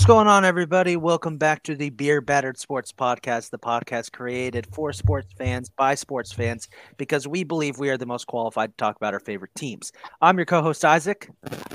What's 0.00 0.06
going 0.06 0.28
on, 0.28 0.46
everybody? 0.46 0.96
Welcome 0.96 1.36
back 1.36 1.62
to 1.64 1.76
the 1.76 1.90
Beer 1.90 2.22
Battered 2.22 2.58
Sports 2.58 2.90
Podcast, 2.90 3.50
the 3.50 3.58
podcast 3.58 4.12
created 4.12 4.66
for 4.72 4.94
sports 4.94 5.30
fans 5.36 5.68
by 5.68 5.94
sports 5.94 6.32
fans 6.32 6.70
because 6.96 7.28
we 7.28 7.44
believe 7.44 7.78
we 7.78 7.90
are 7.90 7.98
the 7.98 8.06
most 8.06 8.26
qualified 8.26 8.70
to 8.70 8.76
talk 8.78 8.96
about 8.96 9.12
our 9.12 9.20
favorite 9.20 9.54
teams. 9.54 9.92
I'm 10.22 10.38
your 10.38 10.46
co 10.46 10.62
host, 10.62 10.86
Isaac. 10.86 11.28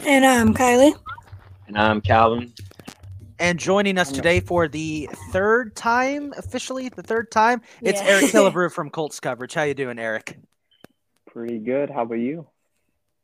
And 0.07 0.25
I'm 0.25 0.55
Kylee. 0.55 0.97
And 1.67 1.77
I'm 1.77 2.01
Calvin. 2.01 2.51
And 3.37 3.59
joining 3.59 3.99
us 3.99 4.11
today 4.11 4.39
for 4.39 4.67
the 4.67 5.07
third 5.31 5.75
time, 5.75 6.33
officially 6.35 6.89
the 6.89 7.03
third 7.03 7.29
time, 7.29 7.61
it's 7.83 8.01
Yeah. 8.01 8.07
Eric 8.07 8.25
Killebrew 8.31 8.71
from 8.71 8.89
Colts 8.89 9.19
coverage. 9.19 9.53
How 9.53 9.61
you 9.61 9.75
doing, 9.75 9.99
Eric? 9.99 10.39
Pretty 11.27 11.59
good. 11.59 11.91
How 11.91 12.01
about 12.01 12.15
you? 12.15 12.47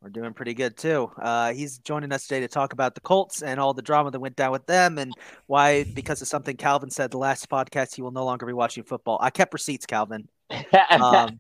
We're 0.02 0.10
doing 0.10 0.34
pretty 0.34 0.56
good 0.56 0.78
too. 0.78 1.12
Uh, 1.22 1.54
he's 1.54 1.78
joining 1.78 2.12
us 2.12 2.26
today 2.26 2.40
to 2.40 2.48
talk 2.48 2.74
about 2.74 2.96
the 2.96 3.02
Colts 3.02 3.44
and 3.44 3.60
all 3.60 3.76
the 3.76 3.84
drama 3.84 4.10
that 4.10 4.20
went 4.20 4.36
down 4.36 4.52
with 4.52 4.66
them, 4.66 4.98
and 4.98 5.14
why, 5.46 5.84
because 5.84 6.24
of 6.24 6.28
something 6.28 6.58
Calvin 6.58 6.90
said 6.90 7.12
the 7.12 7.20
last 7.20 7.48
podcast, 7.50 7.96
he 7.96 8.02
will 8.02 8.12
no 8.12 8.26
longer 8.26 8.48
be 8.48 8.54
watching 8.54 8.84
football. 8.84 9.20
I 9.22 9.30
kept 9.30 9.54
receipts, 9.54 9.86
Calvin. 9.86 10.28
Um, 10.90 11.40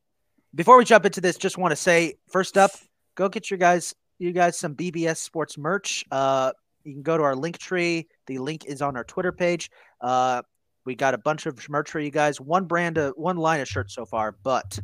before 0.53 0.77
we 0.77 0.85
jump 0.85 1.05
into 1.05 1.21
this, 1.21 1.37
just 1.37 1.57
want 1.57 1.71
to 1.71 1.75
say 1.75 2.15
first 2.29 2.57
up, 2.57 2.71
go 3.15 3.29
get 3.29 3.49
your 3.49 3.57
guys, 3.57 3.95
you 4.19 4.31
guys, 4.31 4.57
some 4.57 4.75
BBS 4.75 5.17
Sports 5.17 5.57
merch. 5.57 6.05
Uh, 6.11 6.51
you 6.83 6.93
can 6.93 7.01
go 7.01 7.17
to 7.17 7.23
our 7.23 7.35
link 7.35 7.57
tree. 7.57 8.07
The 8.27 8.37
link 8.37 8.65
is 8.65 8.81
on 8.81 8.95
our 8.95 9.03
Twitter 9.03 9.31
page. 9.31 9.71
Uh, 10.01 10.41
we 10.85 10.95
got 10.95 11.13
a 11.13 11.17
bunch 11.17 11.45
of 11.45 11.69
merch 11.69 11.89
for 11.89 11.99
you 11.99 12.11
guys. 12.11 12.39
One 12.41 12.65
brand 12.65 12.97
of 12.97 13.13
one 13.15 13.37
line 13.37 13.61
of 13.61 13.67
shirts 13.67 13.93
so 13.95 14.05
far, 14.05 14.35
but 14.43 14.79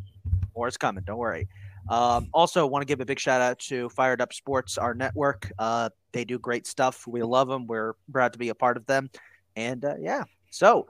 more 0.55 0.67
is 0.67 0.77
coming. 0.77 1.03
Don't 1.05 1.17
worry. 1.17 1.47
Um, 1.89 2.27
also, 2.33 2.65
want 2.65 2.81
to 2.81 2.85
give 2.85 2.99
a 3.01 3.05
big 3.05 3.19
shout 3.19 3.41
out 3.41 3.59
to 3.59 3.89
Fired 3.89 4.21
Up 4.21 4.33
Sports, 4.33 4.77
our 4.77 4.93
network. 4.93 5.51
Uh, 5.57 5.89
they 6.11 6.25
do 6.25 6.39
great 6.39 6.67
stuff. 6.67 7.05
We 7.07 7.23
love 7.23 7.47
them. 7.47 7.67
We're 7.67 7.93
proud 8.11 8.33
to 8.33 8.39
be 8.39 8.49
a 8.49 8.55
part 8.55 8.77
of 8.77 8.85
them. 8.85 9.09
And 9.55 9.83
uh, 9.83 9.95
yeah, 9.99 10.23
so 10.51 10.87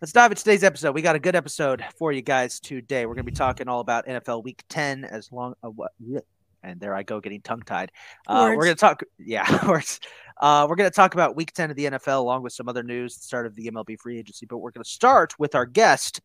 let's 0.00 0.12
dive 0.12 0.30
into 0.30 0.42
today's 0.42 0.64
episode. 0.64 0.94
We 0.94 1.02
got 1.02 1.16
a 1.16 1.20
good 1.20 1.36
episode 1.36 1.84
for 1.98 2.12
you 2.12 2.22
guys 2.22 2.60
today. 2.60 3.06
We're 3.06 3.14
going 3.14 3.26
to 3.26 3.32
be 3.32 3.36
talking 3.36 3.68
all 3.68 3.80
about 3.80 4.06
NFL 4.06 4.44
Week 4.44 4.62
10 4.68 5.04
as 5.04 5.30
long 5.32 5.54
uh, 5.62 5.70
what 5.70 5.92
and 6.62 6.80
there 6.80 6.94
I 6.94 7.02
go 7.02 7.20
getting 7.20 7.40
tongue 7.40 7.62
tied. 7.62 7.92
Uh, 8.26 8.52
we're 8.56 8.64
going 8.64 8.76
to 8.76 8.80
talk 8.80 9.02
yeah, 9.18 9.66
words. 9.68 10.00
Uh, 10.40 10.66
we're 10.68 10.76
going 10.76 10.90
to 10.90 10.94
talk 10.94 11.14
about 11.14 11.36
Week 11.36 11.52
10 11.52 11.70
of 11.70 11.76
the 11.76 11.84
NFL 11.86 12.18
along 12.18 12.42
with 12.42 12.52
some 12.52 12.68
other 12.68 12.82
news, 12.82 13.16
the 13.16 13.22
start 13.22 13.46
of 13.46 13.54
the 13.54 13.70
MLB 13.70 13.98
free 13.98 14.18
agency. 14.18 14.46
But 14.46 14.58
we're 14.58 14.70
going 14.70 14.84
to 14.84 14.90
start 14.90 15.38
with 15.38 15.54
our 15.54 15.66
guest. 15.66 16.20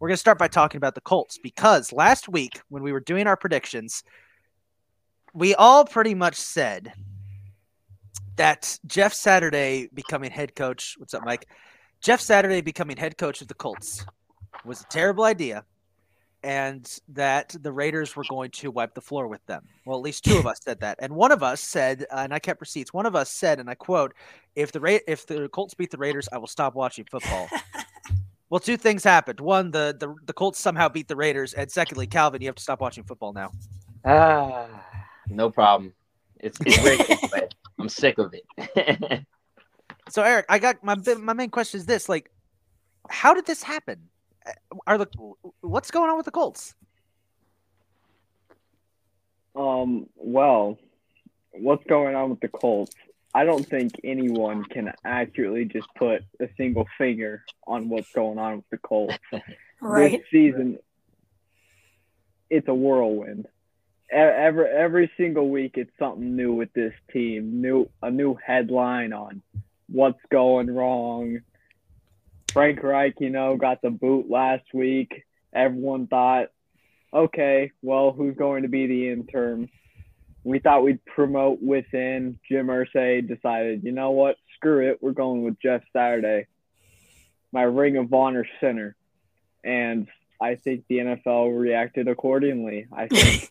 We're 0.00 0.08
going 0.08 0.14
to 0.14 0.20
start 0.20 0.38
by 0.38 0.48
talking 0.48 0.78
about 0.78 0.94
the 0.94 1.02
Colts 1.02 1.36
because 1.36 1.92
last 1.92 2.26
week 2.26 2.62
when 2.70 2.82
we 2.82 2.90
were 2.90 3.00
doing 3.00 3.26
our 3.26 3.36
predictions, 3.36 4.02
we 5.34 5.54
all 5.54 5.84
pretty 5.84 6.14
much 6.14 6.36
said 6.36 6.94
that 8.36 8.78
Jeff 8.86 9.12
Saturday 9.12 9.90
becoming 9.92 10.30
head 10.30 10.54
coach. 10.54 10.94
What's 10.96 11.12
up, 11.12 11.22
Mike? 11.26 11.46
Jeff 12.00 12.22
Saturday 12.22 12.62
becoming 12.62 12.96
head 12.96 13.18
coach 13.18 13.42
of 13.42 13.48
the 13.48 13.54
Colts 13.54 14.06
was 14.64 14.80
a 14.80 14.84
terrible 14.84 15.24
idea, 15.24 15.66
and 16.42 16.98
that 17.10 17.54
the 17.60 17.70
Raiders 17.70 18.16
were 18.16 18.24
going 18.26 18.50
to 18.52 18.70
wipe 18.70 18.94
the 18.94 19.02
floor 19.02 19.28
with 19.28 19.44
them. 19.44 19.66
Well, 19.84 19.98
at 19.98 20.02
least 20.02 20.24
two 20.24 20.38
of 20.38 20.46
us 20.46 20.60
said 20.64 20.80
that, 20.80 20.96
and 21.02 21.14
one 21.14 21.30
of 21.30 21.42
us 21.42 21.60
said, 21.60 22.06
uh, 22.10 22.20
and 22.20 22.32
I 22.32 22.38
kept 22.38 22.62
receipts. 22.62 22.94
One 22.94 23.04
of 23.04 23.14
us 23.14 23.30
said, 23.30 23.60
and 23.60 23.68
I 23.68 23.74
quote: 23.74 24.14
"If 24.56 24.72
the 24.72 24.80
Ra- 24.80 24.98
if 25.06 25.26
the 25.26 25.50
Colts 25.50 25.74
beat 25.74 25.90
the 25.90 25.98
Raiders, 25.98 26.26
I 26.32 26.38
will 26.38 26.46
stop 26.46 26.74
watching 26.74 27.04
football." 27.04 27.50
well, 28.50 28.60
two 28.60 28.76
things 28.76 29.02
happened. 29.04 29.40
One, 29.40 29.70
the, 29.70 29.96
the 29.98 30.14
the 30.26 30.32
Colts 30.32 30.58
somehow 30.58 30.88
beat 30.88 31.08
the 31.08 31.16
Raiders, 31.16 31.54
and 31.54 31.70
secondly, 31.70 32.06
Calvin, 32.06 32.42
you 32.42 32.48
have 32.48 32.56
to 32.56 32.62
stop 32.62 32.80
watching 32.80 33.04
football 33.04 33.32
now. 33.32 33.50
ah, 34.04 34.66
no 35.28 35.50
problem. 35.50 35.94
It's, 36.40 36.58
it's 36.66 36.78
great, 36.82 37.18
but 37.30 37.54
I'm 37.78 37.88
sick 37.88 38.18
of 38.18 38.34
it. 38.34 39.24
So 40.08 40.24
Eric, 40.24 40.46
I 40.48 40.58
got 40.58 40.82
my 40.82 40.96
my 41.18 41.32
main 41.34 41.50
question 41.50 41.78
is 41.78 41.86
this: 41.86 42.08
like, 42.08 42.32
how 43.08 43.32
did 43.32 43.46
this 43.46 43.62
happen? 43.62 44.08
Uh, 44.44 44.52
Are 44.88 44.98
the 44.98 45.06
what's 45.60 45.92
going 45.92 46.10
on 46.10 46.16
with 46.16 46.24
the 46.24 46.32
Colts? 46.32 46.74
Um, 49.54 50.08
well, 50.16 50.78
what's 51.52 51.84
going 51.84 52.16
on 52.16 52.30
with 52.30 52.40
the 52.40 52.48
Colts? 52.48 52.92
I 53.34 53.44
don't 53.44 53.64
think 53.64 53.92
anyone 54.02 54.64
can 54.64 54.92
accurately 55.04 55.64
just 55.64 55.88
put 55.94 56.22
a 56.40 56.48
single 56.56 56.86
finger 56.98 57.44
on 57.66 57.88
what's 57.88 58.10
going 58.12 58.38
on 58.38 58.56
with 58.56 58.70
the 58.70 58.78
Colts. 58.78 59.18
Right. 59.82 60.12
This 60.12 60.20
season, 60.30 60.78
it's 62.50 62.68
a 62.68 62.74
whirlwind. 62.74 63.46
Every 64.12 64.66
every 64.66 65.10
single 65.16 65.48
week, 65.48 65.78
it's 65.78 65.90
something 65.98 66.36
new 66.36 66.52
with 66.52 66.70
this 66.74 66.92
team. 67.10 67.62
New 67.62 67.88
a 68.02 68.10
new 68.10 68.36
headline 68.44 69.14
on 69.14 69.40
what's 69.88 70.20
going 70.30 70.74
wrong. 70.74 71.38
Frank 72.52 72.82
Reich, 72.82 73.14
you 73.20 73.30
know, 73.30 73.56
got 73.56 73.80
the 73.80 73.88
boot 73.88 74.28
last 74.28 74.64
week. 74.74 75.24
Everyone 75.52 76.06
thought, 76.06 76.48
okay, 77.14 77.70
well, 77.80 78.12
who's 78.12 78.36
going 78.36 78.62
to 78.62 78.68
be 78.68 78.86
the 78.86 79.08
interim? 79.08 79.68
We 80.44 80.58
thought 80.58 80.82
we'd 80.82 81.04
promote 81.04 81.62
within. 81.62 82.38
Jim 82.48 82.68
Irsay 82.68 83.26
decided, 83.26 83.84
you 83.84 83.92
know 83.92 84.12
what? 84.12 84.36
Screw 84.56 84.90
it. 84.90 85.02
We're 85.02 85.12
going 85.12 85.42
with 85.42 85.60
Jeff 85.60 85.82
Saturday, 85.92 86.46
my 87.52 87.62
Ring 87.62 87.96
of 87.96 88.12
Honor 88.12 88.46
center 88.60 88.96
and 89.64 90.08
I 90.40 90.54
think 90.54 90.84
the 90.88 90.98
NFL 90.98 91.58
reacted 91.58 92.08
accordingly. 92.08 92.86
I 92.92 93.06
think 93.10 93.50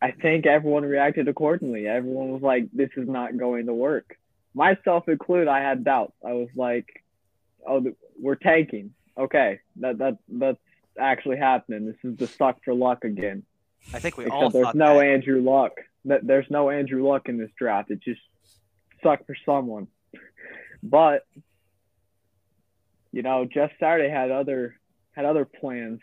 I 0.00 0.10
think 0.12 0.46
everyone 0.46 0.84
reacted 0.84 1.28
accordingly. 1.28 1.86
Everyone 1.86 2.30
was 2.30 2.42
like, 2.42 2.68
"This 2.72 2.90
is 2.96 3.08
not 3.08 3.36
going 3.36 3.66
to 3.66 3.74
work." 3.74 4.16
Myself 4.54 5.08
included, 5.08 5.48
I 5.48 5.60
had 5.60 5.84
doubts. 5.84 6.14
I 6.24 6.32
was 6.32 6.48
like, 6.54 6.86
"Oh, 7.66 7.80
th- 7.80 7.96
we're 8.20 8.36
tanking." 8.36 8.94
Okay, 9.18 9.60
that 9.76 9.98
that 9.98 10.18
that's 10.28 10.58
actually 10.98 11.38
happening. 11.38 11.86
This 11.86 12.12
is 12.12 12.16
the 12.16 12.26
suck 12.26 12.58
for 12.64 12.74
luck 12.74 13.04
again. 13.04 13.44
I 13.92 13.98
think 13.98 14.16
we 14.16 14.26
all 14.26 14.46
Except 14.46 14.52
there's 14.52 14.66
thought 14.66 14.74
no 14.76 14.98
that. 14.98 15.06
Andrew 15.06 15.42
Luck. 15.42 15.72
That 16.06 16.26
there's 16.26 16.46
no 16.50 16.70
Andrew 16.70 17.06
Luck 17.06 17.28
in 17.28 17.38
this 17.38 17.50
draft. 17.58 17.90
It 17.90 18.00
just 18.02 18.20
sucked 19.02 19.26
for 19.26 19.36
someone. 19.46 19.88
But 20.82 21.22
you 23.12 23.22
know, 23.22 23.44
Jeff 23.44 23.70
Saturday 23.78 24.10
had 24.10 24.30
other 24.30 24.76
had 25.12 25.24
other 25.24 25.44
plans. 25.44 26.00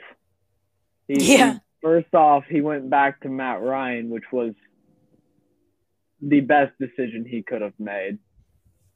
He, 1.08 1.38
Yeah. 1.38 1.60
first 1.82 2.14
off, 2.16 2.46
he 2.46 2.62
went 2.62 2.90
back 2.90 3.20
to 3.22 3.30
Matt 3.30 3.62
Ryan, 3.62 4.10
which 4.10 4.24
was 4.32 4.54
the 6.22 6.40
best 6.40 6.72
decision 6.80 7.26
he 7.26 7.44
could 7.44 7.62
have 7.62 7.78
made. 7.80 8.18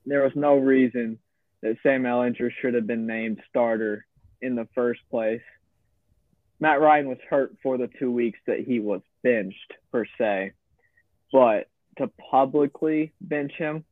There 0.06 0.24
was 0.24 0.36
no 0.36 0.56
reason 0.56 1.20
that 1.62 1.78
Sam 1.84 2.04
Ehlinger 2.04 2.52
should 2.62 2.76
have 2.76 2.88
been 2.88 3.08
named 3.08 3.42
starter 3.50 4.06
in 4.42 4.56
the 4.56 4.68
first 4.76 5.02
place. 5.10 5.42
Matt 6.60 6.80
Ryan 6.80 7.10
was 7.10 7.18
hurt 7.30 7.58
for 7.62 7.78
the 7.78 7.90
two 8.00 8.12
weeks 8.12 8.40
that 8.48 8.60
he 8.60 8.80
was 8.80 9.02
benched, 9.24 9.74
per 9.92 10.06
se. 10.18 10.54
But 11.36 11.68
to 11.98 12.08
publicly 12.32 13.12
bench 13.20 13.52
him 13.58 13.84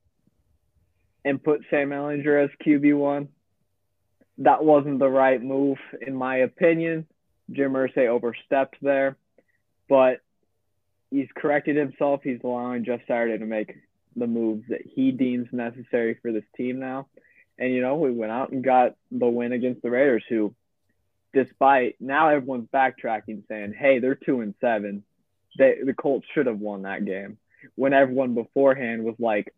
and 1.25 1.43
put 1.43 1.59
Sam 1.69 1.89
Ehlinger 1.89 2.41
as 2.41 2.49
QB1, 2.65 3.27
that 4.37 4.63
wasn't 4.63 4.99
the 4.99 5.09
right 5.09 5.43
move, 5.43 5.77
in 5.99 6.15
my 6.15 6.37
opinion. 6.37 7.05
Jim 7.51 7.73
Irsay 7.73 8.07
overstepped 8.07 8.77
there, 8.81 9.17
but 9.89 10.21
he's 11.11 11.27
corrected 11.35 11.75
himself. 11.75 12.21
He's 12.23 12.39
allowing 12.45 12.85
Jeff 12.85 13.01
Saturday 13.09 13.37
to 13.37 13.45
make 13.45 13.75
the 14.15 14.25
moves 14.25 14.63
that 14.69 14.83
he 14.95 15.11
deems 15.11 15.49
necessary 15.51 16.17
for 16.21 16.31
this 16.31 16.45
team 16.55 16.79
now. 16.79 17.07
And, 17.59 17.73
you 17.73 17.81
know, 17.81 17.95
we 17.95 18.11
went 18.11 18.31
out 18.31 18.53
and 18.53 18.63
got 18.63 18.95
the 19.11 19.27
win 19.27 19.51
against 19.51 19.81
the 19.81 19.91
Raiders, 19.91 20.23
who, 20.29 20.55
despite 21.33 21.97
now 21.99 22.29
everyone's 22.29 22.69
backtracking 22.73 23.43
saying, 23.49 23.73
hey, 23.77 23.99
they're 23.99 24.15
two 24.15 24.39
and 24.39 24.53
seven. 24.61 25.03
They, 25.57 25.77
the 25.83 25.93
Colts 25.93 26.27
should 26.33 26.47
have 26.47 26.59
won 26.59 26.83
that 26.83 27.05
game. 27.05 27.37
When 27.75 27.93
everyone 27.93 28.33
beforehand 28.33 29.03
was 29.03 29.15
like, 29.19 29.53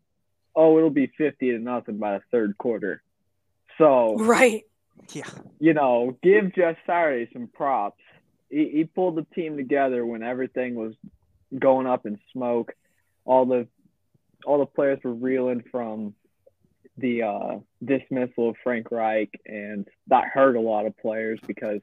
oh, 0.54 0.78
it'll 0.78 0.90
be 0.90 1.12
50 1.18 1.50
to 1.52 1.58
nothing 1.58 1.98
by 1.98 2.14
the 2.14 2.24
third 2.30 2.56
quarter. 2.58 3.02
So, 3.78 4.16
Right. 4.16 4.64
Yeah, 5.12 5.28
you 5.60 5.74
know, 5.74 6.16
give 6.22 6.54
Jeff 6.54 6.76
Saturday 6.86 7.28
some 7.32 7.48
props. 7.48 8.00
He, 8.48 8.70
he 8.72 8.84
pulled 8.84 9.16
the 9.16 9.26
team 9.34 9.56
together 9.56 10.04
when 10.06 10.22
everything 10.22 10.74
was 10.74 10.94
going 11.56 11.86
up 11.86 12.06
in 12.06 12.18
smoke. 12.32 12.72
All 13.24 13.44
the 13.44 13.68
all 14.46 14.58
the 14.58 14.66
players 14.66 14.98
were 15.04 15.12
reeling 15.12 15.62
from 15.70 16.14
the 16.96 17.22
uh, 17.22 17.58
dismissal 17.84 18.50
of 18.50 18.56
Frank 18.64 18.90
Reich, 18.90 19.38
and 19.44 19.86
that 20.06 20.28
hurt 20.32 20.56
a 20.56 20.60
lot 20.60 20.86
of 20.86 20.96
players 20.96 21.38
because 21.46 21.80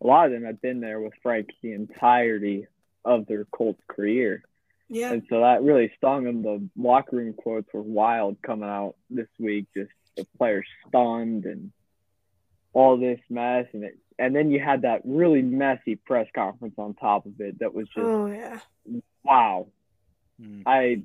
a 0.00 0.06
lot 0.06 0.26
of 0.26 0.32
them 0.32 0.44
had 0.44 0.62
been 0.62 0.80
there 0.80 1.00
with 1.00 1.12
Frank 1.22 1.50
the 1.62 1.72
entirety 1.72 2.66
of 3.04 3.26
their 3.26 3.44
Colts 3.46 3.82
career. 3.88 4.44
Yeah. 4.88 5.12
And 5.12 5.22
so 5.30 5.40
that 5.40 5.62
really 5.62 5.92
stung 5.96 6.24
them. 6.24 6.42
The 6.42 6.68
locker 6.76 7.16
room 7.16 7.32
quotes 7.32 7.72
were 7.72 7.82
wild 7.82 8.38
coming 8.42 8.68
out 8.68 8.96
this 9.08 9.28
week. 9.38 9.66
Just 9.74 9.92
the 10.16 10.26
players 10.36 10.66
stunned 10.88 11.44
and 11.44 11.70
all 12.72 12.96
this 12.96 13.20
mess, 13.28 13.66
and 13.72 13.84
it, 13.84 13.98
and 14.18 14.34
then 14.34 14.50
you 14.50 14.60
had 14.60 14.82
that 14.82 15.02
really 15.04 15.42
messy 15.42 15.96
press 15.96 16.26
conference 16.34 16.74
on 16.76 16.94
top 16.94 17.26
of 17.26 17.40
it. 17.40 17.60
That 17.60 17.72
was 17.74 17.86
just 17.86 18.04
Oh 18.04 18.26
yeah. 18.26 18.60
wow. 19.24 19.68
Mm. 20.40 20.62
I 20.66 21.02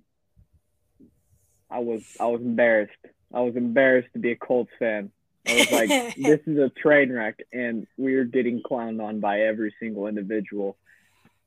I 1.69 1.79
was 1.79 2.03
I 2.19 2.25
was 2.25 2.41
embarrassed. 2.41 2.93
I 3.33 3.41
was 3.41 3.55
embarrassed 3.55 4.09
to 4.13 4.19
be 4.19 4.31
a 4.31 4.35
Colts 4.35 4.71
fan. 4.79 5.11
I 5.47 5.55
was 5.55 5.71
like, 5.71 6.15
this 6.15 6.39
is 6.47 6.57
a 6.57 6.69
train 6.69 7.11
wreck, 7.11 7.39
and 7.53 7.85
we're 7.97 8.25
getting 8.25 8.61
clowned 8.61 9.03
on 9.03 9.19
by 9.19 9.41
every 9.41 9.73
single 9.79 10.07
individual 10.07 10.77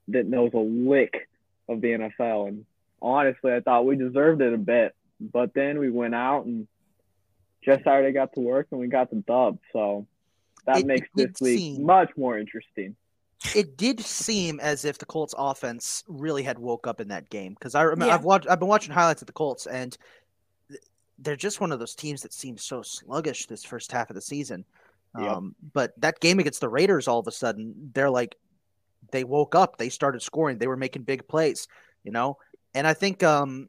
that 0.09 0.27
knows 0.27 0.51
a 0.55 0.59
lick 0.59 1.29
of 1.69 1.81
the 1.81 1.89
NFL. 1.89 2.49
And 2.49 2.65
honestly, 3.01 3.53
I 3.53 3.61
thought 3.61 3.87
we 3.87 3.97
deserved 3.97 4.41
it 4.43 4.53
a 4.53 4.59
bit, 4.59 4.95
but 5.21 5.55
then 5.55 5.79
we 5.79 5.91
went 5.91 6.15
out 6.15 6.45
and 6.47 6.67
just 7.65 7.85
Saturday 7.85 8.13
got 8.13 8.33
to 8.35 8.41
work 8.41 8.69
and 8.71 8.81
we 8.81 8.87
got 8.89 9.11
the 9.11 9.17
dub. 9.17 9.59
So 9.73 10.07
that 10.67 10.79
It 10.79 10.87
makes 10.87 11.09
did 11.17 11.31
this 11.35 11.41
week 11.41 11.59
seem- 11.59 11.85
much 11.85 12.11
more 12.17 12.39
interesting. 12.39 12.97
it 13.55 13.77
did 13.77 14.01
seem 14.01 14.59
as 14.61 14.85
if 14.85 14.99
the 14.99 15.07
Colts 15.07 15.35
offense 15.39 16.03
really 16.09 16.43
had 16.43 16.59
woke 16.59 16.87
up 16.87 17.01
in 17.01 17.09
that 17.09 17.29
game 17.31 17.55
because 17.55 17.75
I 17.75 17.83
remember 17.83 18.07
Yeah. 18.07 18.15
I've 18.15 18.25
watched 18.25 18.49
I've 18.51 18.59
been 18.59 18.69
watching 18.69 18.93
highlights 18.93 19.23
of 19.23 19.27
the 19.27 19.33
Colts 19.33 19.67
and 19.67 19.97
they're 21.21 21.37
just 21.37 21.61
one 21.61 21.73
of 21.73 21.79
those 21.79 21.95
teams 21.95 22.23
that 22.23 22.33
seems 22.33 22.63
so 22.65 22.81
sluggish 22.83 23.47
this 23.47 23.65
first 23.65 23.91
half 23.93 24.09
of 24.11 24.15
the 24.15 24.21
season. 24.23 24.65
Yep. 25.19 25.31
Um, 25.31 25.55
but 25.73 25.93
that 26.01 26.21
game 26.21 26.39
against 26.39 26.61
the 26.61 26.69
Raiders, 26.69 27.09
all 27.09 27.19
of 27.19 27.27
a 27.27 27.33
sudden, 27.33 27.91
they're 27.95 28.11
like 28.11 28.37
they 29.11 29.25
woke 29.25 29.55
up, 29.55 29.77
they 29.77 29.89
started 29.89 30.23
scoring, 30.23 30.59
they 30.59 30.67
were 30.67 30.77
making 30.77 31.03
big 31.03 31.27
plays, 31.29 31.69
you 32.05 32.13
know. 32.13 32.39
And 32.75 32.87
I 32.87 32.95
think 32.95 33.23
um, 33.23 33.69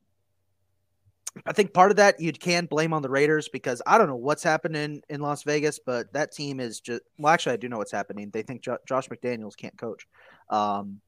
I 1.46 1.54
think 1.54 1.74
part 1.74 1.92
of 1.92 1.98
that 1.98 2.20
you 2.20 2.32
can 2.34 2.66
blame 2.66 2.94
on 2.94 3.02
the 3.02 3.10
Raiders 3.10 3.50
because 3.50 3.82
I 3.86 3.98
don't 3.98 4.08
know 4.08 4.16
what's 4.16 4.44
happening 4.44 5.02
in 5.10 5.22
Las 5.22 5.44
Vegas, 5.44 5.80
but 5.80 6.12
that 6.14 6.32
team 6.32 6.60
is 6.60 6.80
just 6.80 7.02
well. 7.18 7.34
Actually, 7.34 7.54
I 7.54 7.58
do 7.58 7.70
know 7.70 7.78
what's 7.78 7.92
happening. 7.92 8.30
They 8.32 8.42
think 8.42 8.62
jo- 8.62 8.78
Josh 8.88 9.08
McDaniels 9.10 9.56
can't 9.56 9.78
coach. 9.78 10.08
Um, 10.50 11.02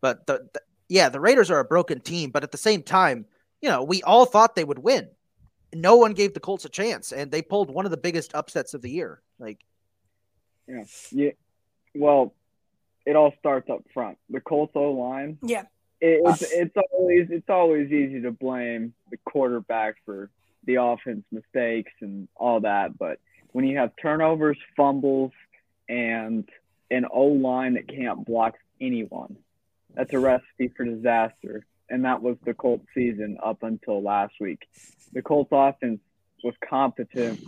but 0.00 0.26
the, 0.26 0.48
the 0.52 0.60
yeah, 0.88 1.08
the 1.08 1.20
Raiders 1.20 1.50
are 1.50 1.58
a 1.58 1.64
broken 1.64 2.00
team, 2.00 2.30
but 2.30 2.44
at 2.44 2.52
the 2.52 2.58
same 2.58 2.82
time, 2.82 3.26
you 3.60 3.68
know, 3.68 3.82
we 3.82 4.02
all 4.02 4.24
thought 4.24 4.54
they 4.54 4.64
would 4.64 4.78
win. 4.78 5.08
No 5.74 5.96
one 5.96 6.12
gave 6.12 6.32
the 6.32 6.40
Colts 6.40 6.64
a 6.64 6.68
chance, 6.68 7.12
and 7.12 7.30
they 7.30 7.42
pulled 7.42 7.70
one 7.70 7.84
of 7.84 7.90
the 7.90 7.96
biggest 7.96 8.34
upsets 8.34 8.72
of 8.72 8.82
the 8.82 8.90
year. 8.90 9.20
Like, 9.38 9.58
Yeah. 11.12 11.30
Well, 11.94 12.34
it 13.06 13.16
all 13.16 13.32
starts 13.38 13.70
up 13.70 13.84
front. 13.94 14.18
The 14.28 14.40
Colts 14.40 14.72
O 14.74 14.92
line. 14.92 15.38
Yeah. 15.42 15.62
It, 16.00 16.20
it's 16.24 16.42
ah. 16.42 16.46
it's 16.50 16.76
always 16.92 17.28
it's 17.30 17.48
always 17.48 17.90
easy 17.90 18.20
to 18.22 18.32
blame 18.32 18.92
the 19.10 19.16
quarterback 19.24 19.94
for 20.04 20.28
the 20.64 20.74
offense 20.74 21.24
mistakes 21.30 21.92
and 22.00 22.28
all 22.36 22.60
that, 22.60 22.98
but 22.98 23.18
when 23.52 23.64
you 23.64 23.78
have 23.78 23.92
turnovers, 24.02 24.58
fumbles, 24.76 25.32
and 25.88 26.46
an 26.90 27.06
O 27.10 27.24
line 27.26 27.74
that 27.74 27.88
can't 27.88 28.26
block 28.26 28.54
anyone, 28.80 29.36
that's 29.94 30.12
a 30.12 30.18
recipe 30.18 30.68
for 30.76 30.84
disaster. 30.84 31.64
And 31.88 32.04
that 32.04 32.20
was 32.20 32.36
the 32.44 32.52
Colts 32.52 32.84
season 32.94 33.38
up 33.42 33.62
until 33.62 34.02
last 34.02 34.34
week. 34.40 34.68
The 35.12 35.22
Colts 35.22 35.50
offense 35.52 36.00
was 36.42 36.54
competent. 36.68 37.40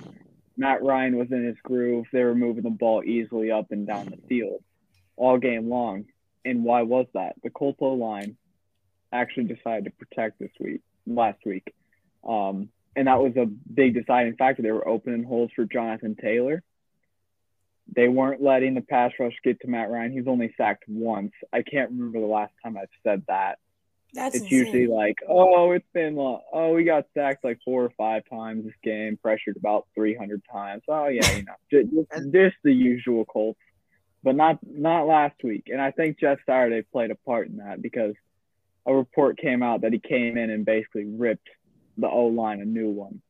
Matt 0.56 0.82
Ryan 0.82 1.18
was 1.18 1.30
in 1.32 1.44
his 1.44 1.56
groove. 1.62 2.06
They 2.12 2.22
were 2.22 2.36
moving 2.36 2.62
the 2.62 2.70
ball 2.70 3.02
easily 3.04 3.50
up 3.50 3.72
and 3.72 3.86
down 3.86 4.06
the 4.06 4.28
field 4.28 4.62
all 5.18 5.38
game 5.38 5.68
long. 5.68 6.06
And 6.44 6.64
why 6.64 6.82
was 6.82 7.06
that? 7.14 7.34
The 7.42 7.50
Colts 7.50 7.78
O 7.80 7.94
line 7.94 8.36
actually 9.12 9.44
decided 9.44 9.84
to 9.84 9.90
protect 9.90 10.38
this 10.38 10.50
week, 10.60 10.80
last 11.06 11.38
week. 11.44 11.74
Um, 12.26 12.70
and 12.96 13.06
that 13.06 13.20
was 13.20 13.36
a 13.36 13.46
big 13.46 13.94
deciding 13.94 14.36
factor. 14.36 14.62
They 14.62 14.72
were 14.72 14.86
opening 14.86 15.24
holes 15.24 15.50
for 15.54 15.64
Jonathan 15.64 16.16
Taylor. 16.20 16.62
They 17.94 18.08
weren't 18.08 18.42
letting 18.42 18.74
the 18.74 18.80
pass 18.80 19.12
rush 19.18 19.34
get 19.42 19.60
to 19.60 19.68
Matt 19.68 19.90
Ryan. 19.90 20.12
He's 20.12 20.26
only 20.26 20.52
sacked 20.56 20.84
once. 20.88 21.32
I 21.52 21.62
can't 21.62 21.90
remember 21.90 22.20
the 22.20 22.26
last 22.26 22.52
time 22.62 22.76
I've 22.76 22.88
said 23.02 23.22
that. 23.28 23.58
That's 24.14 24.34
it's 24.34 24.44
insane. 24.44 24.58
usually 24.58 24.86
like, 24.86 25.16
oh, 25.28 25.72
it's 25.72 25.86
been 25.92 26.16
long. 26.16 26.40
Oh, 26.52 26.72
we 26.72 26.84
got 26.84 27.06
sacked 27.14 27.44
like 27.44 27.58
four 27.64 27.84
or 27.84 27.90
five 27.90 28.22
times 28.28 28.64
this 28.64 28.74
game, 28.82 29.18
pressured 29.22 29.56
about 29.56 29.86
300 29.94 30.42
times. 30.50 30.82
Oh, 30.88 31.08
yeah, 31.08 31.30
you 31.36 31.44
know, 31.44 31.54
just, 31.70 32.32
just 32.32 32.56
the 32.64 32.72
usual 32.72 33.24
Colts, 33.26 33.60
but 34.22 34.36
not 34.36 34.58
not 34.62 35.06
last 35.06 35.42
week. 35.42 35.68
And 35.70 35.80
I 35.80 35.90
think 35.90 36.18
Jeff 36.18 36.38
Saturday 36.46 36.82
played 36.82 37.10
a 37.10 37.14
part 37.14 37.48
in 37.48 37.58
that 37.58 37.80
because 37.80 38.14
a 38.86 38.94
report 38.94 39.38
came 39.38 39.62
out 39.62 39.82
that 39.82 39.92
he 39.92 39.98
came 39.98 40.36
in 40.36 40.50
and 40.50 40.64
basically 40.64 41.04
ripped 41.04 41.48
the 41.96 42.08
O 42.08 42.26
line 42.26 42.60
a 42.60 42.64
new 42.64 42.90
one. 42.90 43.20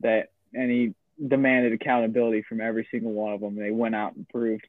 That 0.00 0.30
and 0.54 0.70
he 0.70 0.94
demanded 1.24 1.72
accountability 1.72 2.42
from 2.48 2.60
every 2.60 2.86
single 2.90 3.12
one 3.12 3.32
of 3.32 3.40
them. 3.40 3.56
They 3.56 3.70
went 3.70 3.94
out 3.94 4.16
and 4.16 4.28
proved 4.28 4.66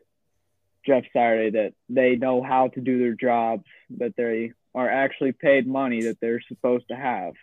Jeff 0.86 1.04
Saturday 1.14 1.52
that 1.52 1.74
they 1.90 2.16
know 2.16 2.44
how 2.44 2.68
to 2.70 2.82
do 2.82 3.00
their 3.00 3.14
jobs, 3.14 3.66
that 3.98 4.16
they 4.16 4.52
are 4.76 4.90
actually 4.90 5.32
paid 5.32 5.68
money 5.68 6.04
that 6.04 6.20
they're 6.20 6.42
supposed 6.48 6.88
to 6.90 6.96
have. 6.96 7.34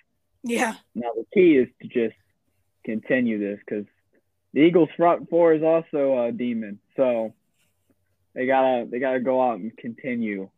yeah. 0.42 0.74
Now 0.94 1.10
the 1.14 1.24
key 1.32 1.56
is 1.56 1.68
to 1.82 1.88
just 1.88 2.16
continue 2.84 3.38
this 3.38 3.58
because 3.58 3.86
the 4.52 4.60
Eagles 4.60 4.88
front 4.96 5.30
four 5.30 5.54
is 5.54 5.62
also 5.62 6.26
a 6.26 6.32
demon, 6.32 6.80
so 6.96 7.34
they 8.34 8.46
gotta 8.46 8.86
they 8.90 8.98
gotta 8.98 9.20
go 9.20 9.40
out 9.42 9.58
and 9.60 9.76
continue. 9.76 10.50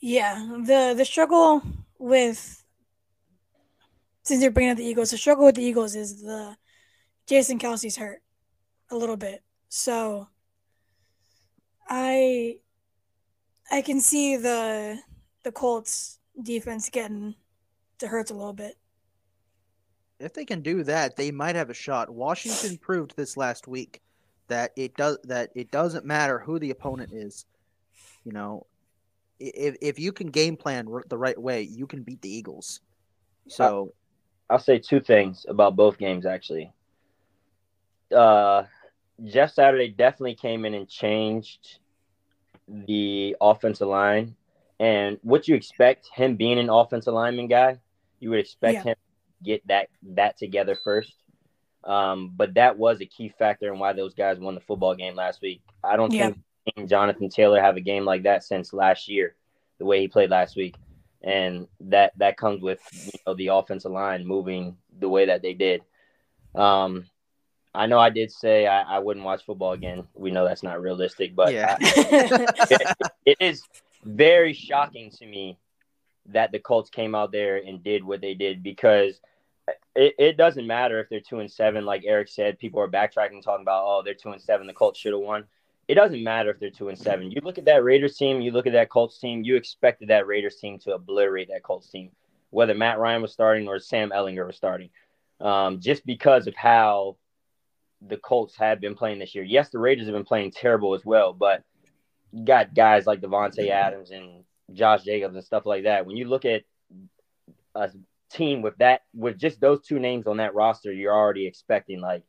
Yeah, 0.00 0.34
the 0.64 0.94
the 0.96 1.04
struggle 1.04 1.62
with 1.98 2.64
since 4.22 4.42
you're 4.42 4.50
bringing 4.50 4.72
up 4.72 4.78
the 4.78 4.84
Eagles, 4.84 5.10
the 5.10 5.18
struggle 5.18 5.44
with 5.46 5.56
the 5.56 5.62
Eagles 5.62 5.94
is 5.94 6.22
the 6.22 6.56
Jason 7.26 7.58
Kelce's 7.58 7.96
hurt 7.96 8.22
a 8.90 8.96
little 8.96 9.16
bit, 9.16 9.42
so 9.68 10.28
I 11.88 12.58
I 13.70 13.82
can 13.82 14.00
see 14.00 14.36
the 14.36 15.00
the 15.42 15.52
Colts 15.52 16.18
defense 16.42 16.88
getting 16.90 17.34
to 17.98 18.08
hurt 18.08 18.30
a 18.30 18.34
little 18.34 18.52
bit. 18.54 18.76
if 20.18 20.34
they 20.34 20.44
can 20.44 20.60
do 20.62 20.82
that, 20.84 21.16
they 21.16 21.30
might 21.30 21.56
have 21.56 21.70
a 21.70 21.74
shot. 21.74 22.10
Washington 22.10 22.78
proved 22.78 23.16
this 23.16 23.36
last 23.36 23.66
week 23.66 24.02
that 24.50 24.72
it 24.76 24.94
does 24.96 25.18
that 25.24 25.50
it 25.54 25.70
doesn't 25.70 26.04
matter 26.04 26.38
who 26.38 26.58
the 26.58 26.70
opponent 26.70 27.12
is. 27.12 27.46
You 28.24 28.32
know, 28.32 28.66
if 29.40 29.76
if 29.80 29.98
you 29.98 30.12
can 30.12 30.28
game 30.28 30.56
plan 30.56 30.86
the 31.08 31.18
right 31.18 31.40
way, 31.40 31.62
you 31.62 31.86
can 31.86 32.02
beat 32.02 32.20
the 32.20 32.28
Eagles. 32.28 32.80
So 33.48 33.92
I'll 34.50 34.58
say 34.58 34.78
two 34.78 35.00
things 35.00 35.46
about 35.48 35.76
both 35.76 35.98
games 35.98 36.26
actually. 36.26 36.72
Uh, 38.14 38.64
Jeff 39.24 39.52
Saturday 39.52 39.88
definitely 39.88 40.34
came 40.34 40.64
in 40.64 40.74
and 40.74 40.88
changed 40.88 41.78
the 42.68 43.36
offensive 43.40 43.88
line, 43.88 44.34
and 44.78 45.18
what 45.22 45.48
you 45.48 45.54
expect 45.54 46.08
him 46.14 46.36
being 46.36 46.58
an 46.58 46.70
offensive 46.70 47.14
lineman 47.14 47.48
guy, 47.48 47.78
you 48.18 48.30
would 48.30 48.38
expect 48.40 48.84
Yeah. 48.84 48.92
him 48.92 48.94
to 48.94 49.44
get 49.44 49.66
that 49.68 49.88
that 50.02 50.36
together 50.36 50.76
first. 50.82 51.14
Um, 51.84 52.32
but 52.36 52.54
that 52.54 52.76
was 52.78 53.00
a 53.00 53.06
key 53.06 53.30
factor 53.38 53.72
in 53.72 53.78
why 53.78 53.92
those 53.94 54.14
guys 54.14 54.38
won 54.38 54.54
the 54.54 54.60
football 54.60 54.94
game 54.94 55.14
last 55.16 55.40
week. 55.40 55.62
I 55.82 55.96
don't 55.96 56.12
Yeah. 56.12 56.32
think 56.76 56.88
Jonathan 56.88 57.28
Taylor 57.30 57.60
have 57.60 57.76
a 57.76 57.80
game 57.80 58.04
like 58.04 58.24
that 58.24 58.44
since 58.44 58.72
last 58.72 59.08
year, 59.08 59.34
the 59.78 59.84
way 59.86 60.00
he 60.00 60.08
played 60.08 60.30
last 60.30 60.56
week 60.56 60.76
and 61.22 61.68
that 61.80 62.12
that 62.16 62.36
comes 62.38 62.62
with 62.62 62.80
you 63.04 63.10
know 63.26 63.34
the 63.34 63.48
offensive 63.48 63.92
line 63.92 64.26
moving 64.26 64.76
the 64.98 65.08
way 65.08 65.26
that 65.26 65.42
they 65.42 65.52
did. 65.54 65.82
Um, 66.54 67.06
I 67.74 67.86
know 67.86 67.98
I 67.98 68.10
did 68.10 68.32
say 68.32 68.66
I, 68.66 68.82
I 68.82 68.98
wouldn't 68.98 69.24
watch 69.24 69.44
football 69.44 69.72
again. 69.72 70.06
We 70.14 70.30
know 70.30 70.44
that's 70.46 70.62
not 70.62 70.80
realistic, 70.80 71.34
but 71.36 71.52
Yeah. 71.52 71.76
I- 71.80 72.94
it 73.26 73.36
is 73.40 73.62
very 74.04 74.52
shocking 74.52 75.10
to 75.12 75.26
me 75.26 75.58
that 76.26 76.52
the 76.52 76.58
Colts 76.58 76.90
came 76.90 77.14
out 77.14 77.32
there 77.32 77.56
and 77.56 77.82
did 77.82 78.02
what 78.04 78.20
they 78.20 78.34
did 78.34 78.62
because 78.62 79.20
it, 79.94 80.14
it 80.18 80.36
doesn't 80.36 80.66
matter 80.66 81.00
if 81.00 81.08
they're 81.08 81.20
two 81.20 81.40
and 81.40 81.50
seven, 81.50 81.84
like 81.84 82.02
Eric 82.04 82.28
said. 82.28 82.58
People 82.58 82.80
are 82.80 82.88
backtracking, 82.88 83.42
talking 83.42 83.62
about 83.62 83.84
oh 83.86 84.02
they're 84.04 84.14
two 84.14 84.32
and 84.32 84.40
seven, 84.40 84.66
the 84.66 84.72
Colts 84.72 84.98
should 84.98 85.12
have 85.12 85.22
won. 85.22 85.44
It 85.88 85.94
doesn't 85.94 86.22
matter 86.22 86.50
if 86.50 86.60
they're 86.60 86.70
two 86.70 86.88
and 86.88 86.98
seven. 86.98 87.30
You 87.30 87.40
look 87.42 87.58
at 87.58 87.64
that 87.64 87.82
Raiders 87.82 88.16
team, 88.16 88.40
you 88.40 88.52
look 88.52 88.66
at 88.66 88.74
that 88.74 88.90
Colts 88.90 89.18
team. 89.18 89.42
You 89.42 89.56
expected 89.56 90.08
that 90.08 90.26
Raiders 90.26 90.56
team 90.56 90.78
to 90.80 90.94
obliterate 90.94 91.48
that 91.48 91.64
Colts 91.64 91.88
team, 91.88 92.10
whether 92.50 92.74
Matt 92.74 92.98
Ryan 92.98 93.22
was 93.22 93.32
starting 93.32 93.66
or 93.66 93.80
Sam 93.80 94.10
Ehlinger 94.10 94.46
was 94.46 94.56
starting, 94.56 94.90
um, 95.40 95.80
just 95.80 96.06
because 96.06 96.46
of 96.46 96.54
how 96.54 97.16
the 98.00 98.16
Colts 98.16 98.56
have 98.56 98.80
been 98.80 98.94
playing 98.94 99.18
this 99.18 99.34
year. 99.34 99.44
Yes, 99.44 99.70
the 99.70 99.78
Raiders 99.78 100.06
have 100.06 100.14
been 100.14 100.24
playing 100.24 100.52
terrible 100.52 100.94
as 100.94 101.04
well, 101.04 101.32
but 101.32 101.64
you 102.32 102.44
got 102.44 102.74
guys 102.74 103.06
like 103.06 103.20
Davante 103.20 103.68
Adams 103.68 104.12
and 104.12 104.44
Josh 104.72 105.02
Jacobs 105.02 105.34
and 105.34 105.44
stuff 105.44 105.66
like 105.66 105.82
that. 105.84 106.06
When 106.06 106.16
you 106.16 106.28
look 106.28 106.44
at 106.44 106.62
a 107.74 107.90
team 108.30 108.62
with 108.62 108.76
that, 108.78 109.02
with 109.14 109.38
just 109.38 109.60
those 109.60 109.80
two 109.82 109.98
names 109.98 110.26
on 110.26 110.38
that 110.38 110.54
roster, 110.54 110.92
you're 110.92 111.14
already 111.14 111.46
expecting 111.46 112.00
like 112.00 112.22